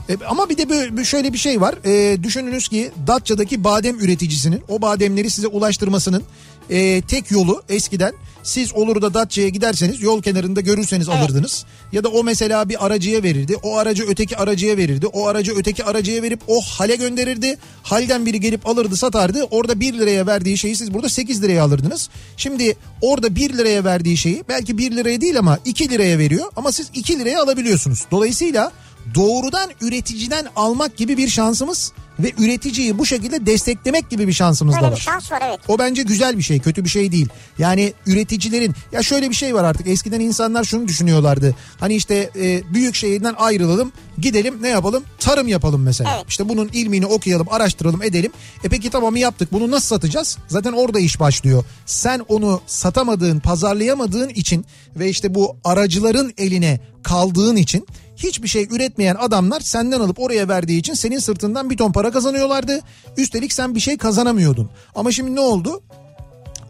E, 0.10 0.18
ama 0.30 0.50
bir 0.50 0.58
de 0.58 0.70
böyle 0.70 1.06
şöyle 1.06 1.34
bir 1.34 1.38
şey 1.38 1.62
var. 1.62 1.76
E, 1.86 2.24
düşününüz 2.24 2.68
ki 2.68 2.92
Datça'daki 3.08 3.64
badem 3.64 4.00
üreticisinin 4.00 4.64
o 4.68 4.82
bademleri 4.82 5.30
size 5.30 5.48
ulaştırmasının 5.48 6.24
e, 6.70 7.02
tek 7.02 7.32
yolu 7.32 7.64
eskiden 7.70 8.14
siz 8.44 8.74
olur 8.74 9.02
da 9.02 9.14
Datça'ya 9.14 9.50
giderseniz 9.50 10.02
yol 10.02 10.22
kenarında 10.22 10.62
görürseniz 10.62 11.10
alırdınız. 11.10 11.66
Ya 11.92 12.04
da 12.04 12.10
o 12.10 12.24
mesela 12.24 12.70
bir 12.70 12.86
aracıya 12.86 13.24
verirdi. 13.24 13.56
O 13.64 13.78
aracı 13.78 14.04
öteki 14.08 14.38
aracıya 14.38 14.78
verirdi. 14.78 15.08
O 15.08 15.28
aracı 15.28 15.54
öteki 15.58 15.84
aracıya 15.84 16.24
verip 16.24 16.40
o 16.48 16.62
hale 16.62 16.96
gönderirdi. 16.96 17.58
Halden 17.84 18.26
biri 18.26 18.40
gelip 18.40 18.68
alırdı 18.68 18.98
satardı. 18.98 19.44
Orada 19.44 19.80
1 19.80 19.94
liraya 19.94 20.28
verdiği 20.28 20.58
şeyi 20.58 20.76
siz 20.76 20.94
burada 20.94 21.10
8 21.10 21.44
liraya 21.44 21.64
alırdınız. 21.64 22.10
Şimdi 22.38 22.76
orada 23.02 23.36
1 23.36 23.54
liraya 23.54 23.84
verdiği 23.84 24.18
şeyi 24.18 24.44
belki 24.50 24.78
1 24.78 24.92
liraya 24.92 25.22
değil 25.22 25.40
ama 25.40 25.60
2 25.66 25.90
liraya 25.90 26.18
veriyor. 26.18 26.46
Ama 26.56 26.72
siz 26.72 26.90
2 26.94 27.20
liraya 27.20 27.44
alabiliyorsunuz. 27.44 28.06
Dolayısıyla 28.12 28.72
doğrudan 29.16 29.70
üreticiden 29.82 30.46
almak 30.56 30.98
gibi 30.98 31.18
bir 31.18 31.28
şansımız 31.28 31.92
ve 32.20 32.32
üreticiyi 32.38 32.98
bu 32.98 33.06
şekilde 33.06 33.46
desteklemek 33.46 34.10
gibi 34.10 34.28
bir 34.28 34.34
şansımız 34.34 34.76
Böyle 34.76 34.86
da 34.86 34.90
bir 34.90 34.96
var. 34.96 35.00
şans 35.00 35.32
var 35.32 35.44
evet. 35.48 35.60
O 35.68 35.80
bence 35.80 36.04
güzel 36.04 36.38
bir 36.38 36.44
şey, 36.44 36.60
kötü 36.60 36.84
bir 36.84 36.90
şey 36.90 37.12
değil. 37.12 37.28
Yani 37.58 37.94
üreticilerin 38.08 38.74
ya 38.92 39.04
şöyle 39.04 39.30
bir 39.30 39.36
şey 39.36 39.56
var 39.56 39.64
artık. 39.64 39.88
Eskiden 39.88 40.20
insanlar 40.20 40.64
şunu 40.64 40.88
düşünüyorlardı. 40.88 41.56
Hani 41.80 41.96
işte 41.96 42.30
e, 42.36 42.74
büyük 42.74 42.96
şehirden 42.96 43.34
ayrılalım, 43.38 43.92
gidelim 44.18 44.58
ne 44.62 44.70
yapalım? 44.70 45.04
Tarım 45.20 45.48
yapalım 45.48 45.84
mesela. 45.84 46.16
Evet. 46.16 46.26
İşte 46.30 46.50
bunun 46.50 46.70
ilmini 46.74 47.06
okuyalım, 47.06 47.48
araştıralım, 47.52 48.04
edelim. 48.04 48.32
E 48.64 48.70
peki 48.70 48.90
tamam 48.90 49.16
yaptık. 49.16 49.52
Bunu 49.52 49.72
nasıl 49.72 49.88
satacağız? 49.88 50.38
Zaten 50.48 50.72
orada 50.72 51.00
iş 51.00 51.20
başlıyor. 51.20 51.64
Sen 51.86 52.20
onu 52.28 52.62
satamadığın, 52.68 53.40
pazarlayamadığın 53.40 54.30
için 54.30 54.66
ve 54.96 55.10
işte 55.10 55.36
bu 55.36 55.56
aracıların 55.64 56.34
eline 56.38 56.80
kaldığın 57.04 57.56
için 57.56 57.88
hiçbir 58.18 58.48
şey 58.48 58.68
üretmeyen 58.72 59.16
adamlar 59.16 59.60
senden 59.60 60.00
alıp 60.00 60.20
oraya 60.20 60.48
verdiği 60.48 60.80
için 60.80 60.94
senin 60.94 61.20
sırtından 61.20 61.70
bir 61.70 61.78
ton 61.78 61.92
para 61.92 62.12
kazanıyorlardı. 62.12 62.80
Üstelik 63.18 63.54
sen 63.54 63.76
bir 63.76 63.80
şey 63.80 63.98
kazanamıyordun. 63.98 64.70
Ama 64.96 65.12
şimdi 65.12 65.36
ne 65.36 65.40
oldu? 65.40 65.82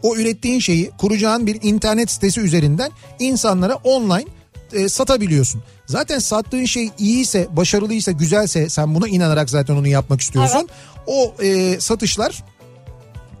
O 0.02 0.16
ürettiğin 0.16 0.60
şeyi 0.60 0.90
kuracağın 0.90 1.46
bir 1.46 1.58
internet 1.62 2.10
sitesi 2.10 2.40
üzerinden 2.40 2.90
insanlara 3.18 3.74
online 3.74 4.24
e, 4.72 4.88
satabiliyorsun. 4.88 5.62
Zaten 5.86 6.18
sattığın 6.18 6.64
şey 6.64 6.90
iyiyse, 6.98 7.48
başarılıysa, 7.50 8.12
güzelse 8.12 8.68
sen 8.68 8.94
buna 8.94 9.08
inanarak 9.08 9.50
zaten 9.50 9.74
onu 9.74 9.88
yapmak 9.88 10.20
istiyorsun. 10.20 10.68
O 11.06 11.34
e, 11.42 11.80
satışlar 11.80 12.44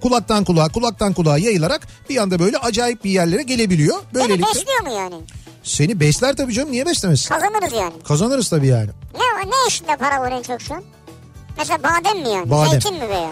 kulaktan 0.08 0.44
kulağa, 0.44 0.68
kulaktan 0.68 1.12
kulağa 1.12 1.38
yayılarak 1.38 1.88
bir 2.10 2.16
anda 2.16 2.38
böyle 2.38 2.58
acayip 2.58 3.04
bir 3.04 3.10
yerlere 3.10 3.42
gelebiliyor. 3.42 3.96
Beni 4.14 4.22
Böylelikle 4.22 4.46
besliyor 4.46 4.80
mu 4.82 4.92
yani? 4.92 5.14
seni 5.62 6.00
besler 6.00 6.36
tabii 6.36 6.52
canım 6.52 6.72
niye 6.72 6.86
beslemesin? 6.86 7.28
Kazanırız 7.28 7.72
yani. 7.72 7.92
Kazanırız 8.08 8.48
tabii 8.48 8.66
yani. 8.66 8.90
Ne, 9.14 9.50
ne 9.50 9.68
işinde 9.68 9.96
para 9.96 10.20
var 10.20 10.32
en 10.32 10.42
çok 10.42 10.60
şu 10.60 10.74
an? 10.74 10.82
Mesela 11.58 11.78
badem 11.82 12.22
mi 12.22 12.28
yani? 12.28 12.50
Badem. 12.50 12.70
Zeytin 12.70 12.94
mi 12.94 13.08
veya? 13.08 13.30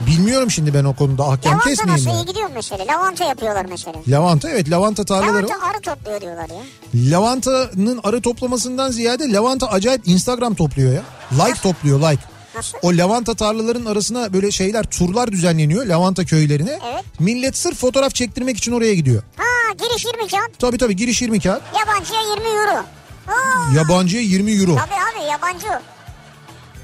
Bilmiyorum 0.00 0.50
şimdi 0.50 0.74
ben 0.74 0.84
o 0.84 0.96
konuda 0.96 1.22
ahkam 1.22 1.52
Lavanta 1.52 1.68
kesmeyeyim 1.70 2.06
nasıl 2.06 2.18
ya. 2.18 2.22
iyi 2.22 2.26
gidiyor 2.26 2.50
mesela? 2.54 2.86
Lavanta 2.86 3.24
yapıyorlar 3.24 3.66
mesela. 3.70 3.96
Lavanta 4.08 4.50
evet 4.50 4.70
lavanta 4.70 5.04
tarlaları. 5.04 5.48
Lavanta 5.48 5.66
arı 5.66 5.80
topluyor 5.80 6.20
diyorlar 6.20 6.48
ya. 6.48 6.62
Lavantanın 6.94 8.00
arı 8.04 8.20
toplamasından 8.20 8.90
ziyade 8.90 9.32
lavanta 9.32 9.66
acayip 9.68 10.08
Instagram 10.08 10.54
topluyor 10.54 10.92
ya. 10.92 11.02
Like 11.32 11.60
topluyor 11.62 12.00
like. 12.00 12.22
Nasıl? 12.58 12.78
O 12.82 12.88
lavanta 12.96 13.34
tarlaların 13.34 13.84
arasına 13.84 14.32
böyle 14.32 14.50
şeyler 14.50 14.84
turlar 14.84 15.32
düzenleniyor 15.32 15.86
lavanta 15.86 16.24
köylerine. 16.24 16.78
Evet. 16.92 17.04
Millet 17.20 17.56
sırf 17.56 17.78
fotoğraf 17.78 18.14
çektirmek 18.14 18.56
için 18.58 18.72
oraya 18.72 18.94
gidiyor. 18.94 19.22
Ha 19.36 19.44
giriş 19.78 20.04
20 20.04 20.28
kağıt. 20.30 20.58
Tabii 20.58 20.78
tabii 20.78 20.96
giriş 20.96 21.22
20 21.22 21.40
kağıt. 21.40 21.62
Yabancıya 21.78 22.20
20 22.20 22.48
euro. 22.48 22.84
Oo, 23.28 23.76
Yabancıya 23.76 24.22
20 24.22 24.52
euro. 24.52 24.76
tabii 24.76 24.94
abi 24.94 25.30
yabancı. 25.30 25.66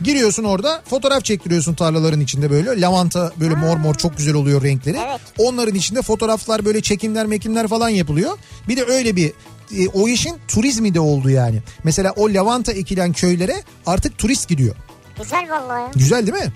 Giriyorsun 0.03 0.45
orada 0.45 0.83
fotoğraf 0.91 1.25
çektiriyorsun 1.25 1.75
tarlaların 1.75 2.21
içinde 2.21 2.51
böyle. 2.51 2.81
Lavanta 2.81 3.33
böyle 3.41 3.55
mor 3.55 3.77
mor 3.77 3.95
çok 3.95 4.17
güzel 4.17 4.35
oluyor 4.35 4.63
renkleri. 4.63 4.99
Evet. 5.09 5.21
Onların 5.39 5.75
içinde 5.75 6.03
fotoğraflar 6.03 6.65
böyle 6.65 6.81
çekimler 6.83 7.27
mekimler 7.27 7.69
falan 7.69 7.89
yapılıyor. 7.89 8.39
Bir 8.69 8.77
de 8.77 8.85
öyle 8.85 9.17
bir 9.17 9.33
e, 9.77 9.89
o 9.89 10.09
işin 10.09 10.37
turizmi 10.49 10.95
de 10.95 11.01
oldu 11.01 11.31
yani. 11.31 11.63
Mesela 11.85 12.13
o 12.17 12.29
lavanta 12.35 12.73
ekilen 12.73 13.13
köylere 13.13 13.63
artık 13.87 14.19
turist 14.19 14.49
gidiyor. 14.49 14.75
Güzel 15.19 15.51
vallahi 15.51 15.81
ya. 15.83 15.91
Güzel 15.95 16.27
değil 16.27 16.45
mi? 16.45 16.53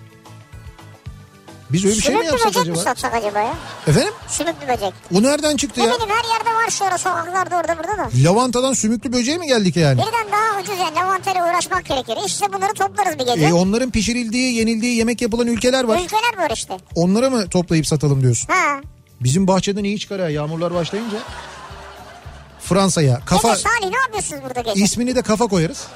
Biz 1.73 1.85
öyle 1.85 1.97
bir 1.97 2.01
şey 2.03 2.15
mi 2.15 2.19
Sümüklü 2.21 2.33
yapsak 2.33 2.49
böcek 2.51 2.67
mi 2.67 2.73
acaba? 2.73 2.85
satsak 2.85 3.15
acaba 3.15 3.39
ya? 3.41 3.55
Efendim? 3.87 4.13
Sümüklü 4.29 4.69
böcek. 4.69 4.93
O 5.15 5.23
nereden 5.23 5.57
çıktı 5.57 5.81
Ne 5.81 5.87
ya? 5.87 5.95
bileyim 5.95 6.11
her 6.11 6.39
yerde 6.39 6.55
var 6.65 6.71
şu 6.71 6.85
ara 6.85 6.99
sokaklarda 6.99 7.57
orada 7.57 7.79
burada 7.79 7.99
da. 7.99 8.09
Lavantadan 8.25 8.73
sümüklü 8.73 9.13
böceğe 9.13 9.39
mi 9.39 9.47
geldik 9.47 9.77
yani? 9.77 9.99
Birden 9.99 10.33
daha 10.33 10.61
ucuz 10.61 10.79
yani 10.79 10.95
lavantayla 10.95 11.45
uğraşmak 11.51 11.85
gerekir. 11.87 12.19
İşte 12.27 12.47
bunları 12.53 12.73
toplarız 12.73 13.19
bir 13.19 13.27
gece. 13.35 13.47
E, 13.47 13.53
onların 13.53 13.91
pişirildiği, 13.91 14.55
yenildiği 14.55 14.97
yemek 14.97 15.23
yapılan 15.23 15.47
ülkeler 15.47 15.85
var. 15.85 16.01
Ülkeler 16.05 16.39
var 16.45 16.51
işte. 16.55 16.77
Onlara 16.95 17.31
mı 17.31 17.49
toplayıp 17.49 17.87
satalım 17.87 18.23
diyorsun? 18.23 18.49
Ha. 18.53 18.81
Bizim 19.21 19.47
bahçeden 19.47 19.85
iyi 19.85 19.99
çıkar 19.99 20.19
ya 20.19 20.29
yağmurlar 20.29 20.75
başlayınca. 20.75 21.19
Fransa'ya 22.61 23.21
kafa 23.27 23.49
Gece 23.51 23.63
Salih 23.69 23.91
ne 23.93 23.99
yapıyorsunuz 23.99 24.43
burada 24.45 24.61
gece? 24.61 24.81
ismini 24.85 25.17
de 25.17 25.23
kafa 25.23 25.47
koyarız. 25.47 25.87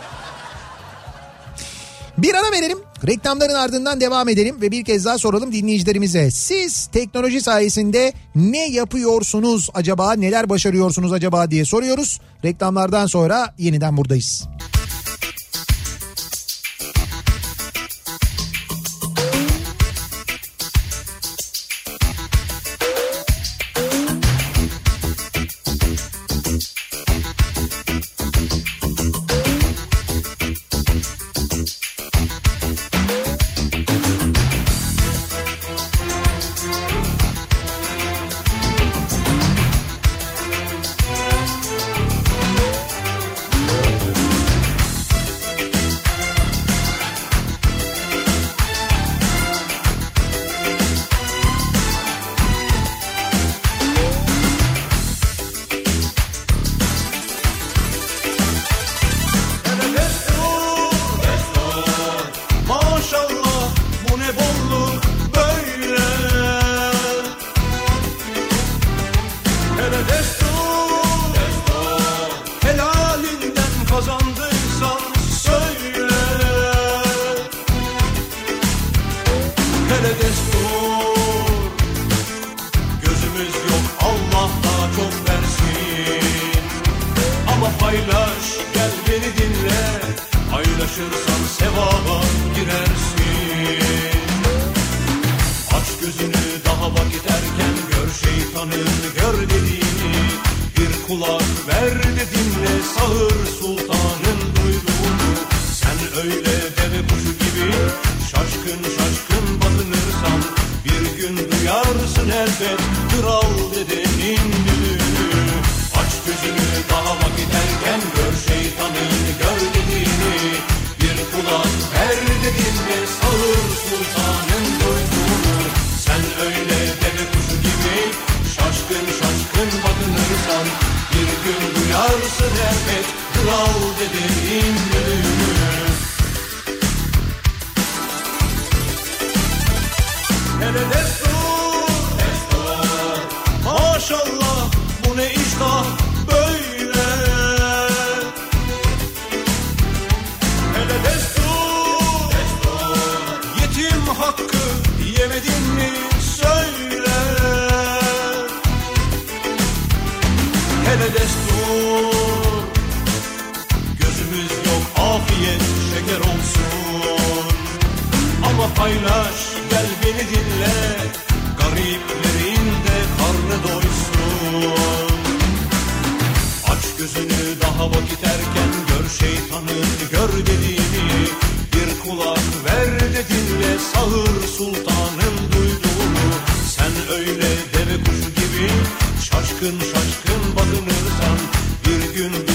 Bir 2.19 2.35
ara 2.35 2.53
verelim. 2.53 2.79
Reklamların 3.07 3.55
ardından 3.55 4.01
devam 4.01 4.29
edelim 4.29 4.61
ve 4.61 4.71
bir 4.71 4.85
kez 4.85 5.05
daha 5.05 5.19
soralım 5.19 5.53
dinleyicilerimize. 5.53 6.31
Siz 6.31 6.87
teknoloji 6.87 7.41
sayesinde 7.41 8.13
ne 8.35 8.69
yapıyorsunuz 8.69 9.71
acaba? 9.75 10.13
Neler 10.13 10.49
başarıyorsunuz 10.49 11.13
acaba 11.13 11.51
diye 11.51 11.65
soruyoruz. 11.65 12.21
Reklamlardan 12.45 13.07
sonra 13.07 13.55
yeniden 13.59 13.97
buradayız. 13.97 14.45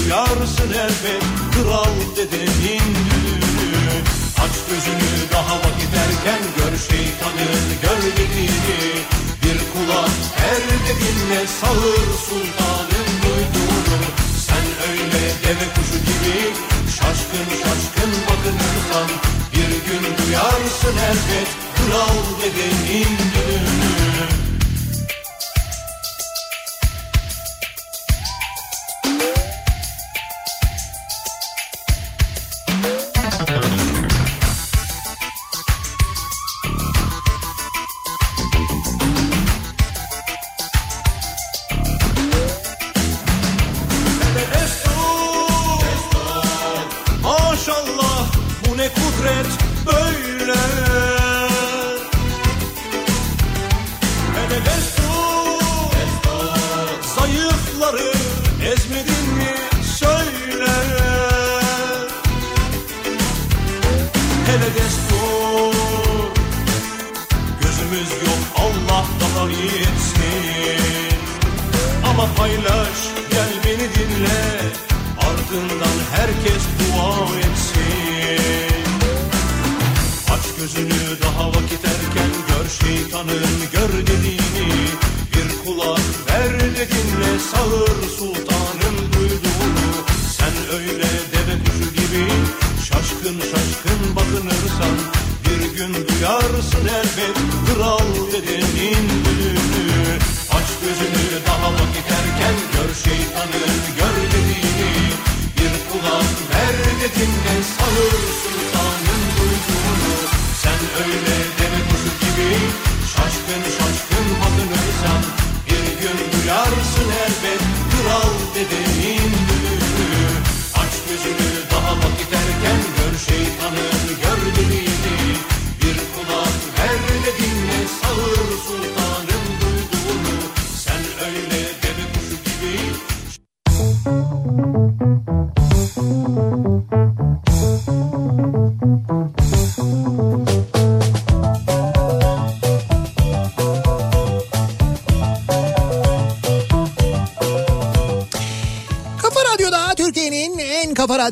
Duyarsın 0.08 0.72
elbet 0.72 1.22
Kral 1.54 2.16
dedenin 2.16 2.94
düdüğünü 3.10 3.96
Aç 4.42 4.56
gözünü 4.68 5.12
daha 5.32 5.56
vakit 5.56 5.92
erken 6.04 6.42
Gör 6.56 6.78
şeytanın 6.88 7.68
gör 7.82 8.02
dediğini 8.12 8.80
Bir 9.42 9.58
kulak 9.72 10.10
er 10.50 10.62
de 10.86 10.94
dinle 11.00 11.46
Sağır 11.60 12.08
sultanın 12.26 13.08
duyduğunu. 13.22 14.00
Sen 14.46 14.66
öyle 14.90 15.22
deve 15.44 15.66
kuşu 15.74 15.98
gibi 15.98 16.38
Şaşkın 16.96 17.48
şaşkın 17.62 18.12
bakınırsan 18.28 19.08
Bir 19.52 19.70
gün 19.90 20.04
duyarsın 20.18 20.96
elbet 21.08 21.48
Kral 21.76 22.18
dedenin 22.42 23.18
düdüğünü 23.34 24.47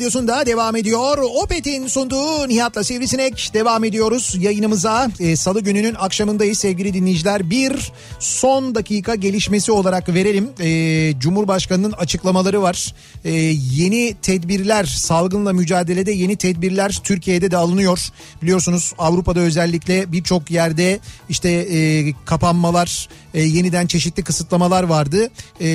radyosunda 0.06 0.46
devam 0.46 0.76
ediyor. 0.76 1.18
Opet'in 1.18 1.86
sunduğu 1.86 2.48
Nihat'la 2.48 2.84
Sivrisinek 2.84 3.50
devam 3.54 3.84
ediyoruz 3.84 4.36
yayınımıza. 4.40 5.10
Ee, 5.20 5.36
Salı 5.36 5.60
gününün 5.60 5.94
akşamındayız 5.94 6.58
sevgili 6.58 6.94
dinleyiciler. 6.94 7.50
Bir 7.50 7.92
son 8.18 8.74
dakika 8.74 9.14
gelişmesi 9.14 9.72
olarak 9.72 10.08
verelim. 10.08 10.48
Ee, 10.60 11.20
Cumhurbaşkanı'nın 11.20 11.92
açıklamaları 11.92 12.62
var. 12.62 12.94
Ee, 13.24 13.32
yeni 13.74 14.16
tedbirler, 14.22 14.84
salgınla 14.84 15.52
mücadelede 15.52 16.12
yeni 16.12 16.36
tedbirler 16.36 17.00
Türkiye'de 17.04 17.50
de 17.50 17.56
alınıyor. 17.56 17.98
Biliyorsunuz 18.42 18.92
Avrupa'da 18.98 19.40
özellikle 19.40 20.12
birçok 20.12 20.50
yerde 20.50 20.98
işte 21.28 21.50
e, 21.50 22.12
kapanmalar, 22.24 23.08
e, 23.34 23.42
yeniden 23.42 23.86
çeşitli 23.86 24.22
kısıtlamalar 24.24 24.82
vardı. 24.82 25.28
E, 25.60 25.68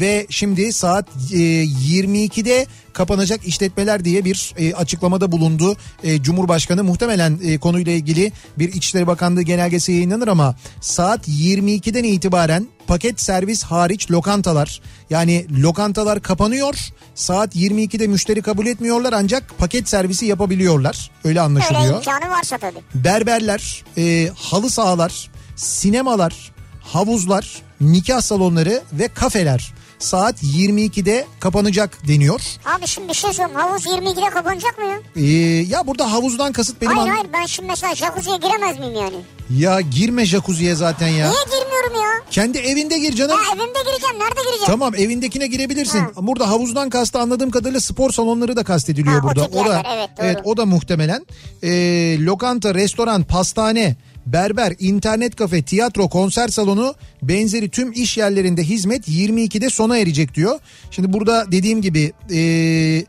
ve 0.00 0.26
şimdi 0.30 0.72
saat 0.72 1.08
e, 1.32 1.36
22'de 1.36 2.66
kapanacak 2.92 3.44
işletmeler 3.46 4.04
diye 4.04 4.24
bir 4.24 4.54
e, 4.58 4.74
açıklamada 4.74 5.32
bulundu. 5.32 5.76
E, 6.02 6.22
Cumhurbaşkanı 6.22 6.84
muhtemelen 6.84 7.38
e, 7.44 7.58
konuyla 7.58 7.92
ilgili 7.92 8.32
bir 8.58 8.72
İçişleri 8.72 9.06
Bakanlığı 9.06 9.42
genelgesi 9.42 9.92
yayınlanır 9.92 10.28
ama 10.28 10.56
saat 10.80 11.28
22'den 11.28 12.04
itibaren 12.04 12.68
paket 12.86 13.20
servis 13.20 13.62
hariç 13.62 14.10
lokantalar 14.10 14.80
yani 15.10 15.46
lokantalar 15.62 16.22
kapanıyor. 16.22 16.74
Saat 17.14 17.56
22'de 17.56 18.06
müşteri 18.06 18.42
kabul 18.42 18.66
etmiyorlar 18.66 19.12
ancak 19.12 19.58
paket 19.58 19.88
servisi 19.88 20.26
yapabiliyorlar. 20.26 21.10
Öyle 21.24 21.40
Öyle 21.40 21.40
anlaşılıyor 21.40 21.96
imkanı 21.96 22.30
varsa 22.30 22.58
tabii. 22.58 22.78
berberler, 22.94 23.84
e, 23.98 24.30
halı 24.36 24.70
sahalar, 24.70 25.30
sinemalar, 25.56 26.52
havuzlar, 26.80 27.62
nikah 27.80 28.20
salonları 28.20 28.82
ve 28.92 29.08
kafeler 29.08 29.72
saat 30.00 30.42
22'de 30.42 31.26
kapanacak 31.40 32.08
deniyor. 32.08 32.40
Abi 32.76 32.86
şimdi 32.86 33.08
bir 33.08 33.14
şey 33.14 33.32
sorayım. 33.32 33.56
Havuz 33.56 33.86
22'de 33.86 34.30
kapanacak 34.30 34.78
mı 34.78 34.84
ya? 34.84 34.98
Ee, 35.16 35.30
ya 35.68 35.86
burada 35.86 36.12
havuzdan 36.12 36.52
kasıt 36.52 36.80
benim 36.80 36.96
hayır 36.96 37.10
hayır 37.12 37.26
ben 37.32 37.46
şimdi 37.46 37.68
mesela 37.68 37.94
jacuzziye 37.94 38.36
giremez 38.36 38.78
miyim 38.78 38.94
yani? 38.94 39.16
Ya 39.50 39.80
girme 39.80 40.26
jacuzziye 40.26 40.74
zaten 40.74 41.08
ya. 41.08 41.30
Niye 41.30 41.42
girmiyorum 41.44 41.94
ya? 41.94 42.10
Kendi 42.30 42.58
evinde 42.58 42.98
gir 42.98 43.16
canım. 43.16 43.30
Ya 43.36 43.54
evimde 43.54 43.78
gireceğim. 43.90 44.18
Nerede 44.18 44.40
gireceğim? 44.40 44.66
Tamam 44.66 44.94
evindekine 44.94 45.46
girebilirsin. 45.46 45.98
Ha. 45.98 46.10
Burada 46.16 46.48
havuzdan 46.48 46.90
kastı 46.90 47.18
anladığım 47.18 47.50
kadarıyla 47.50 47.80
spor 47.80 48.10
salonları 48.12 48.56
da 48.56 48.64
kastediliyor 48.64 49.20
Ha, 49.20 49.26
o 49.26 49.28
burada. 49.28 49.44
tip 49.46 49.54
yerler, 49.54 50.08
evet, 50.18 50.36
doğru. 50.38 50.50
o 50.50 50.56
da 50.56 50.66
muhtemelen. 50.66 51.26
Ee, 51.62 52.16
lokanta, 52.20 52.74
restoran, 52.74 53.22
pastane, 53.22 53.96
berber, 54.26 54.74
internet 54.78 55.36
kafe, 55.36 55.62
tiyatro, 55.62 56.08
konser 56.08 56.48
salonu 56.48 56.94
benzeri 57.22 57.68
tüm 57.68 57.92
iş 57.92 58.16
yerlerinde 58.16 58.62
hizmet 58.62 59.08
22'de 59.08 59.70
sona 59.70 59.98
erecek 59.98 60.34
diyor. 60.34 60.58
Şimdi 60.90 61.12
burada 61.12 61.52
dediğim 61.52 61.82
gibi 61.82 62.12
ee, 62.34 63.04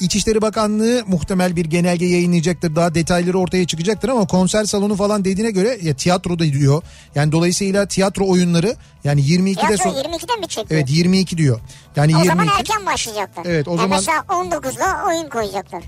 İçişleri 0.00 0.42
Bakanlığı 0.42 1.02
muhtemel 1.06 1.56
bir 1.56 1.64
genelge 1.64 2.06
yayınlayacaktır. 2.06 2.76
Daha 2.76 2.94
detayları 2.94 3.38
ortaya 3.38 3.66
çıkacaktır 3.66 4.08
ama 4.08 4.26
konser 4.26 4.64
salonu 4.64 4.96
falan 4.96 5.24
dediğine 5.24 5.50
göre 5.50 5.78
ya 5.82 5.96
tiyatro 5.96 6.38
da 6.38 6.44
diyor. 6.44 6.82
Yani 7.14 7.32
dolayısıyla 7.32 7.88
tiyatro 7.88 8.28
oyunları 8.28 8.76
yani 9.04 9.20
22'de 9.20 9.54
Tiyatro 9.54 9.76
son 9.76 9.90
22'de 9.90 10.36
mi 10.40 10.48
çekiyor? 10.48 10.66
Evet 10.70 10.90
22 10.90 11.38
diyor. 11.38 11.60
Yani 11.96 12.16
O 12.16 12.18
22 12.18 12.28
zaman 12.28 12.58
erken 12.58 12.86
başlayacaklar. 12.86 13.44
Evet, 13.46 13.68
o 13.68 13.70
Ya 13.70 13.76
zaman- 13.76 13.90
Mesela 13.98 14.18
19'da 14.28 15.06
oyun 15.08 15.28
koyacaklar. 15.28 15.82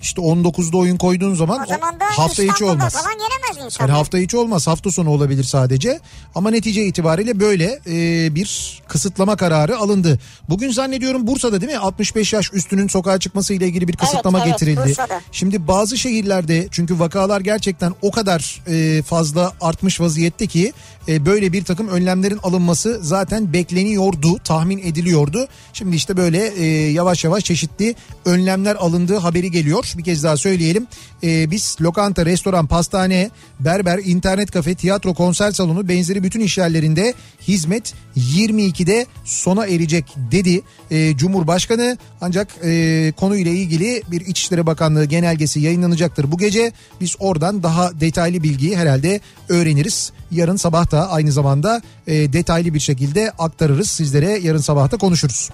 İşte 0.00 0.22
19'da 0.22 0.76
oyun 0.76 0.96
koyduğun 0.96 1.34
zaman 1.34 1.62
O 1.62 1.66
zaman 1.66 2.00
da 2.00 2.04
hafta 2.04 2.42
içi 2.42 2.64
olmaz. 2.64 2.92
falan 2.92 3.12
gelemez 3.12 3.64
insanlar. 3.66 3.88
Yani 3.88 3.96
hafta 3.96 4.18
içi 4.18 4.36
olmaz 4.36 4.66
hafta 4.66 4.90
sonu 4.90 5.10
olabilir 5.10 5.44
sadece 5.44 6.00
ama 6.34 6.50
netice 6.50 6.84
itibariyle 6.84 7.40
böyle 7.40 7.80
e, 7.86 8.34
bir 8.34 8.80
kısıtlama 8.88 9.36
kararı 9.36 9.78
alındı. 9.78 10.18
Bugün 10.48 10.70
zannediyorum 10.70 11.26
Bursa'da 11.26 11.60
değil 11.60 11.72
mi 11.72 11.78
65 11.78 12.32
yaş 12.32 12.52
üstünün 12.52 12.88
sokağa 12.88 13.18
çıkması 13.18 13.54
ile 13.54 13.66
ilgili 13.66 13.88
bir 13.88 13.96
kısıtlama 13.96 14.38
evet, 14.38 14.48
getirildi. 14.48 14.88
Bursa'da. 14.88 15.20
Şimdi 15.32 15.68
bazı 15.68 15.98
şehirlerde 15.98 16.68
çünkü 16.70 16.98
vakalar 16.98 17.40
gerçekten 17.40 17.94
o 18.02 18.10
kadar 18.10 18.62
e, 18.68 19.02
fazla 19.02 19.52
artmış 19.60 20.00
vaziyette 20.00 20.46
ki 20.46 20.72
e, 21.08 21.26
böyle 21.26 21.52
bir 21.52 21.64
takım 21.64 21.88
önlemlerin 21.88 22.38
alınması 22.42 22.98
zaten 23.02 23.52
bekleniyordu, 23.52 24.38
tahmin 24.44 24.78
ediliyordu. 24.78 25.48
Şimdi 25.72 25.96
işte 25.96 26.16
böyle 26.16 26.46
e, 26.46 26.64
yavaş 26.90 27.24
yavaş 27.24 27.44
çeşitli 27.44 27.94
önlemler 28.24 28.76
alındığı 28.76 29.16
haberi 29.16 29.50
geliyor. 29.50 29.92
Bir 29.98 30.04
kez 30.04 30.24
daha 30.24 30.36
söyleyelim. 30.36 30.86
E, 31.22 31.50
biz 31.50 31.76
lokanta, 31.80 32.26
restoran, 32.26 32.66
pastane, 32.66 33.30
berber, 33.60 34.00
internet 34.04 34.50
kafe, 34.50 34.74
tiyatro, 34.74 35.14
konser 35.14 35.50
salonu 35.50 35.88
benzeri 35.88 36.22
bütün 36.22 36.40
iş 36.40 36.58
yerlerinde 36.58 37.14
hizmet 37.48 37.94
22'de 38.16 39.06
sona 39.24 39.66
erecek 39.66 40.04
dedi 40.32 40.62
Cumhurbaşkanı. 41.16 41.98
Ancak 42.20 42.48
e, 42.64 43.12
konuyla 43.16 43.52
ilgili 43.52 44.02
bir 44.10 44.20
İçişleri 44.20 44.66
Bakanlığı 44.66 45.04
genelgesi 45.04 45.60
yayınlanacaktır 45.60 46.32
bu 46.32 46.38
gece. 46.38 46.72
Biz 47.00 47.16
oradan 47.18 47.62
daha 47.62 48.00
detaylı 48.00 48.42
bilgiyi 48.42 48.76
herhalde 48.76 49.20
öğreniriz. 49.48 50.12
Yarın 50.30 50.56
sabah 50.56 50.90
da 50.90 51.10
aynı 51.10 51.32
zamanda 51.32 51.82
e, 52.06 52.32
detaylı 52.32 52.74
bir 52.74 52.80
şekilde 52.80 53.30
aktarırız 53.38 53.90
sizlere. 53.90 54.38
Yarın 54.38 54.58
sabah 54.58 54.90
da 54.90 54.96
konuşuruz. 54.96 55.50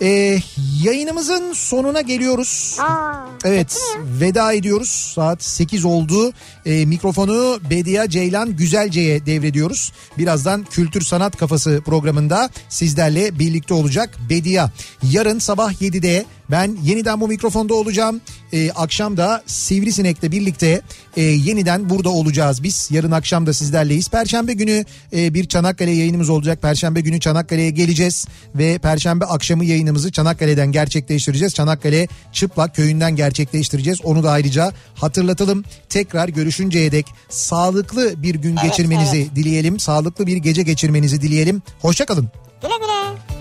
E, 0.00 0.38
yayınımızın 0.84 1.52
sonuna 1.52 2.00
geliyoruz. 2.00 2.76
Aa, 2.80 3.12
Evet 3.44 3.80
veda 4.20 4.52
ediyoruz 4.52 5.12
saat 5.14 5.44
8 5.44 5.84
oldu 5.84 6.32
Ee, 6.66 6.84
mikrofonu 6.86 7.60
Bediye 7.70 8.08
Ceylan 8.08 8.56
Güzelce'ye 8.56 9.26
devrediyoruz 9.26 9.92
birazdan 10.18 10.64
Kültür 10.64 11.00
Sanat 11.00 11.36
Kafası 11.36 11.82
programında 11.84 12.50
sizlerle 12.68 13.38
birlikte 13.38 13.74
olacak 13.74 14.10
Bediye 14.30 14.64
yarın 15.02 15.38
sabah 15.38 15.72
7'de 15.72 16.24
ben 16.52 16.76
yeniden 16.82 17.20
bu 17.20 17.28
mikrofonda 17.28 17.74
olacağım 17.74 18.20
Ee, 18.52 18.70
akşam 18.70 19.16
da 19.16 19.42
Sivrisinek'le 19.46 20.22
birlikte 20.22 20.82
e, 21.16 21.22
yeniden 21.22 21.90
burada 21.90 22.08
olacağız 22.08 22.62
biz 22.62 22.88
yarın 22.90 23.10
akşam 23.10 23.46
da 23.46 23.52
sizlerleyiz 23.52 24.08
Perşembe 24.08 24.52
günü 24.52 24.84
e, 25.12 25.34
bir 25.34 25.48
Çanakkale 25.48 25.90
yayınımız 25.90 26.30
olacak 26.30 26.62
Perşembe 26.62 27.00
günü 27.00 27.20
Çanakkale'ye 27.20 27.70
geleceğiz 27.70 28.26
ve 28.54 28.78
Perşembe 28.78 29.24
akşamı 29.24 29.64
yayınımızı 29.64 30.12
Çanakkale'den 30.12 30.72
gerçekleştireceğiz 30.72 31.54
Çanakkale 31.54 32.08
Çıplak 32.32 32.74
köyünden 32.74 33.16
gerçekleştireceğiz. 33.16 34.00
Onu 34.04 34.22
da 34.22 34.30
ayrıca 34.30 34.72
hatırlatalım. 34.94 35.64
Tekrar 35.88 36.28
görüşünceye 36.28 36.92
dek 36.92 37.06
sağlıklı 37.28 38.22
bir 38.22 38.34
gün 38.34 38.56
Evet, 38.56 38.70
geçirmenizi 38.70 39.16
evet. 39.16 39.36
dileyelim. 39.36 39.78
Sağlıklı 39.78 40.26
bir 40.26 40.36
gece 40.36 40.62
geçirmenizi 40.62 41.22
dileyelim. 41.22 41.62
Hoşçakalın. 41.80 42.28
güle 42.62 42.74
güle. 42.80 43.31